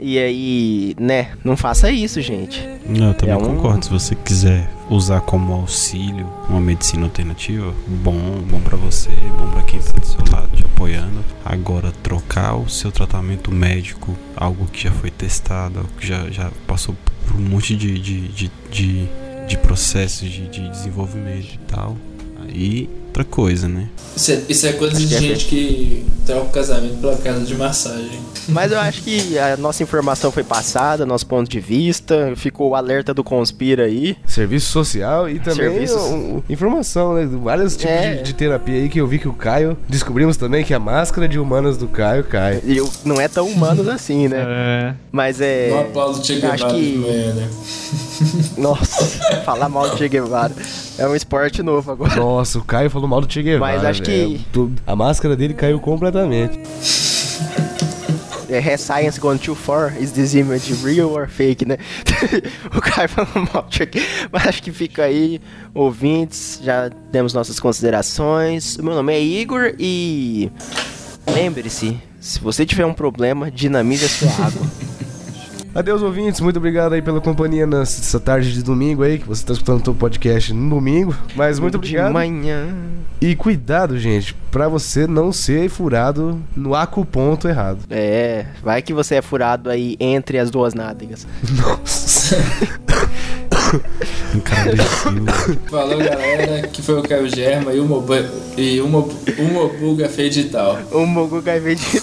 E 0.09 0.21
aí, 0.21 0.95
né, 1.01 1.33
não 1.43 1.57
faça 1.57 1.91
isso, 1.91 2.21
gente. 2.21 2.63
Não, 2.89 3.09
eu 3.09 3.15
também 3.15 3.35
É 3.35 3.39
um- 3.39 3.41
concordo. 3.57 3.85
Se 3.87 3.91
você 3.91 4.15
quiser 4.15 4.71
usar 4.89 5.21
como 5.21 5.53
auxílio 5.53 6.25
uma 6.49 6.61
medicina 6.61 7.03
alternativa, 7.07 7.75
bom, 7.89 8.15
bom 8.49 8.61
pra 8.61 8.77
você, 8.77 9.11
bom 9.37 9.49
pra 9.51 9.63
quem 9.63 9.81
tá 9.81 9.91
do 9.99 10.07
seu 10.07 10.21
lado 10.31 10.49
te 10.57 10.65
apoiando. 10.65 11.25
Agora, 11.45 11.91
trocar 12.05 12.55
o 12.55 12.69
seu 12.69 12.93
tratamento 12.93 13.51
médico, 13.51 14.17
algo 14.37 14.67
que 14.67 14.85
já 14.85 14.93
foi 14.93 15.11
testado, 15.11 15.81
algo 15.81 15.91
que 15.99 16.07
já, 16.07 16.31
já 16.31 16.53
passou 16.69 16.95
por 17.27 17.35
um 17.37 17.43
monte 17.43 17.75
de, 17.75 17.99
de, 17.99 18.29
de, 18.29 18.51
de, 18.71 19.09
de 19.49 19.59
processos 19.59 20.31
de, 20.31 20.47
de 20.47 20.69
desenvolvimento 20.71 21.53
e 21.55 21.59
tal, 21.67 21.97
aí 22.49 22.89
outra 23.17 23.25
coisa, 23.25 23.67
né? 23.69 23.89
Isso 24.15 24.31
é, 24.33 24.41
isso 24.49 24.67
é 24.67 24.73
coisa 24.73 24.97
de 24.97 25.07
que 25.07 25.15
é 25.15 25.19
gente 25.19 25.45
que 25.47 26.07
troca 26.25 26.43
o 26.43 26.49
casamento 26.51 26.97
pela 27.01 27.17
casa 27.17 27.41
de 27.45 27.55
massagem. 27.55 28.19
Mas 28.49 28.73
eu 28.73 28.79
acho 28.81 29.03
que 29.03 29.39
a 29.39 29.57
nossa 29.57 29.83
informação 29.83 30.31
foi 30.31 30.43
passada, 30.45 31.05
nosso 31.07 31.27
ponto 31.27 31.49
de 31.51 31.61
vista, 31.61 32.33
ficou 32.37 32.71
o 32.71 32.75
alerta 32.75 33.13
do 33.15 33.23
Conspira 33.25 33.85
aí. 33.85 34.17
Serviço 34.27 34.71
social 34.71 35.29
e 35.29 35.39
também 35.39 35.71
Serviços. 35.71 36.01
um- 36.03 36.43
informação, 36.49 37.15
né? 37.15 37.27
Vários 37.43 37.75
tipos 37.77 37.91
É. 37.95 38.15
de, 38.17 38.23
de 38.25 38.33
terapia 38.35 38.75
aí 38.75 38.89
que 38.89 39.01
eu 39.01 39.07
vi 39.07 39.19
que 39.19 39.29
o 39.29 39.33
Caio. 39.35 39.77
Descobrimos 39.89 40.37
também 40.37 40.65
que 40.65 40.73
a 40.75 40.79
máscara 40.81 41.27
de 41.29 41.39
humanas 41.39 41.77
do 41.77 41.89
Caio 41.89 42.25
cai. 42.25 42.61
E 42.65 42.77
eu- 42.77 42.91
não 43.05 43.21
é 43.21 43.29
tão 43.29 43.47
humanos 43.49 43.87
assim, 43.89 44.29
né? 44.29 44.45
É. 44.47 44.95
Mas 45.13 45.41
é. 45.41 45.71
Acho 46.53 46.67
que- 46.69 46.93
de 46.93 46.99
manhã, 46.99 47.35
né? 47.35 47.49
Nossa, 48.59 48.86
falar 49.45 49.69
mal 49.69 49.89
do 49.91 49.97
Che 49.97 50.09
Guevara 50.09 50.53
é 50.99 51.07
um 51.07 51.15
esporte 51.15 51.63
novo 51.63 51.91
agora. 51.93 52.17
Nossa, 52.17 52.59
o 52.59 52.65
Caio 52.65 52.91
falou 52.91 53.09
mal 53.09 53.21
do 53.21 53.33
Che 53.33 53.43
Guevara. 53.43 53.77
Mas 53.77 53.85
acho 53.85 54.03
que- 54.03 54.41
A 54.87 54.97
máscara 54.97 55.37
dele 55.37 55.55
caiu 55.55 55.79
completamente. 55.81 56.59
É, 58.49 58.77
science 58.77 59.19
gone 59.19 59.39
too 59.41 59.57
far? 59.57 60.01
Is 60.01 60.13
this 60.13 60.35
image 60.35 60.73
real 60.85 61.11
or 61.11 61.29
fake, 61.29 61.67
né? 61.67 61.79
o 62.75 62.81
Caio 62.81 63.09
falou 63.09 63.49
mal 63.53 63.65
do 63.65 63.75
Che 63.75 63.87
Guevara. 63.87 64.29
Mas 64.33 64.47
acho 64.47 64.63
que 64.63 64.73
fica 64.73 65.05
aí, 65.05 65.41
ouvintes, 65.75 66.61
já 66.63 66.89
demos 67.11 67.35
nossas 67.35 67.59
considerações. 67.59 68.77
Meu 68.79 68.95
nome 68.95 69.13
é 69.13 69.21
Igor 69.21 69.75
e. 69.79 70.51
Lembre-se, 71.29 71.99
se 72.21 72.39
você 72.39 72.65
tiver 72.65 72.87
um 72.87 72.95
problema, 72.95 73.51
dinamize 73.51 74.05
a 74.05 74.09
sua 74.09 74.47
água. 74.47 74.86
Adeus, 75.77 76.01
ouvintes. 76.01 76.41
Muito 76.41 76.57
obrigado 76.57 76.95
aí 76.95 77.03
pela 77.03 77.21
companhia 77.21 77.67
nessa 77.67 78.19
tarde 78.19 78.51
de 78.53 78.63
domingo 78.63 79.03
aí, 79.03 79.19
que 79.19 79.29
você 79.29 79.45
tá 79.45 79.53
escutando 79.53 79.87
o 79.89 79.95
podcast 79.95 80.55
no 80.55 80.71
domingo. 80.71 81.15
Mas 81.35 81.59
muito 81.59 81.75
obrigado. 81.77 82.07
De 82.09 82.13
manhã. 82.15 82.69
E 83.21 83.37
cuidado, 83.37 83.99
gente, 83.99 84.35
pra 84.51 84.69
você 84.69 85.07
não 85.07 85.31
ser 85.33 85.69
furado 85.69 86.41
no 86.57 86.75
acuponto 86.75 87.47
errado. 87.47 87.81
É, 87.91 88.47
vai 88.63 88.81
que 88.81 88.95
você 88.95 89.17
é 89.17 89.23
furado 89.23 89.69
aí 89.69 89.97
entre 90.01 90.39
as 90.39 90.51
duas 90.51 90.73
nádegas. 90.73 91.27
Nossa. 91.57 92.37
Falou 95.71 95.99
galera, 95.99 96.69
que 96.69 96.81
foi 96.81 96.99
o 96.99 97.03
Caio 97.03 97.29
Germa 97.29 97.73
e 97.75 97.81
uma, 97.81 98.01
bu- 98.01 98.15
e 98.57 98.81
uma, 98.81 99.01
uma 99.01 99.69
buga 99.69 100.09
fez 100.09 100.33
de 100.35 100.45
tal. 100.45 100.79
O 100.93 101.05
Mogu 101.05 101.43
Gaivete 101.43 102.01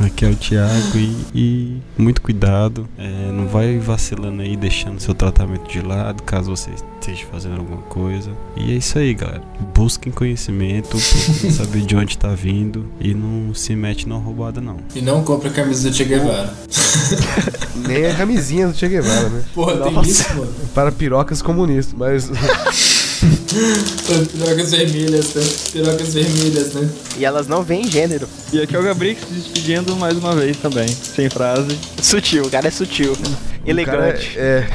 Aqui 0.00 0.24
é 0.24 0.28
o 0.28 0.36
Thiago 0.36 0.96
e, 0.96 1.16
e 1.34 1.82
muito 1.96 2.22
cuidado. 2.22 2.88
É, 2.96 3.32
não 3.32 3.48
vai 3.48 3.78
vacilando 3.78 4.42
aí, 4.42 4.56
deixando 4.56 5.00
seu 5.00 5.14
tratamento 5.14 5.68
de 5.68 5.80
lado, 5.80 6.22
caso 6.22 6.50
você 6.50 6.70
esteja 7.00 7.26
fazendo 7.30 7.56
alguma 7.58 7.82
coisa. 7.82 8.30
E 8.56 8.72
é 8.72 8.76
isso 8.76 8.98
aí, 8.98 9.12
galera. 9.14 9.42
Busquem 9.74 10.12
conhecimento, 10.12 10.90
procurem 10.90 11.50
saber 11.50 11.80
de 11.82 11.96
onde 11.96 12.16
tá 12.16 12.28
vindo 12.28 12.86
e 13.00 13.12
não 13.12 13.52
se 13.54 13.74
mete 13.74 14.08
numa 14.08 14.20
roubada, 14.20 14.60
não. 14.60 14.76
E 14.94 15.00
não 15.00 15.24
compra 15.24 15.48
a 15.48 15.52
camisa 15.52 15.90
do 15.90 15.94
Che 15.94 16.04
Guevara. 16.04 16.52
Nem 17.86 18.06
a 18.06 18.14
camisinha 18.14 18.68
do 18.68 18.74
Che 18.74 18.88
Guevara, 18.88 19.28
né? 19.28 19.42
Porra, 19.54 19.78
tem 19.78 19.92
Nossa. 19.92 20.10
isso, 20.10 20.34
mano? 20.34 20.52
Para 20.74 20.92
pirocas 20.92 21.42
comunistas, 21.42 21.94
mas. 21.96 22.30
Pirocas 24.32 24.70
vermelhas, 24.70 25.34
né? 25.34 25.42
Pirocas 25.72 26.14
vermelhas, 26.14 26.74
né? 26.74 26.88
E 27.16 27.24
elas 27.24 27.46
não 27.46 27.62
veem 27.62 27.88
gênero. 27.90 28.28
E 28.52 28.60
aqui 28.60 28.76
é 28.76 28.78
o 28.78 28.82
Gabrix 28.82 29.22
se 29.22 29.32
despedindo 29.34 29.96
mais 29.96 30.16
uma 30.16 30.34
vez 30.34 30.56
também, 30.56 30.88
sem 30.88 31.28
frase. 31.28 31.78
Sutil, 32.02 32.44
o 32.44 32.50
cara 32.50 32.68
é 32.68 32.70
sutil. 32.70 33.16
Elegante. 33.66 34.30
Cara, 34.30 34.46
é. 34.46 34.66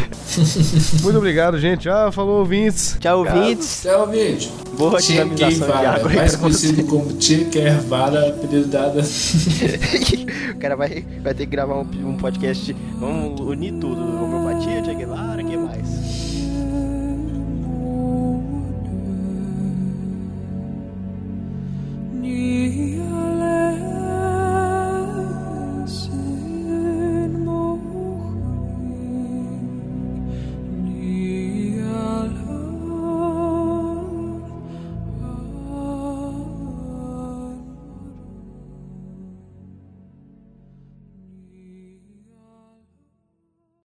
Muito 1.02 1.18
obrigado, 1.18 1.60
gente. 1.60 1.90
Ah, 1.90 2.11
falou, 2.11 2.40
ouvintes. 2.40 2.98
Tchau, 2.99 3.20
ouvintes. 3.20 3.82
Tchau, 3.82 4.07
vídeo. 4.07 4.52
Boa 4.78 4.99
Che 4.99 5.14
dinamização 5.14 5.68
de 5.68 5.86
água 5.86 6.10
mais 6.10 6.36
conhecido 6.36 6.84
como 6.86 7.22
Che 7.22 7.44
Guevara, 7.45 8.30
apelido 8.30 8.68
dado. 8.68 8.99
o 10.53 10.57
cara 10.60 10.76
vai, 10.76 11.06
vai 11.22 11.34
ter 11.34 11.45
que 11.45 11.52
gravar 11.52 11.76
um, 11.76 11.88
um 12.03 12.18
podcast. 12.18 12.76
Vamos 12.99 13.40
unir 13.40 13.74
tudo. 13.74 14.02
Homeopatia, 14.02 14.84
Che 14.84 14.95
Guevara, 14.95 15.43
be 22.44 23.12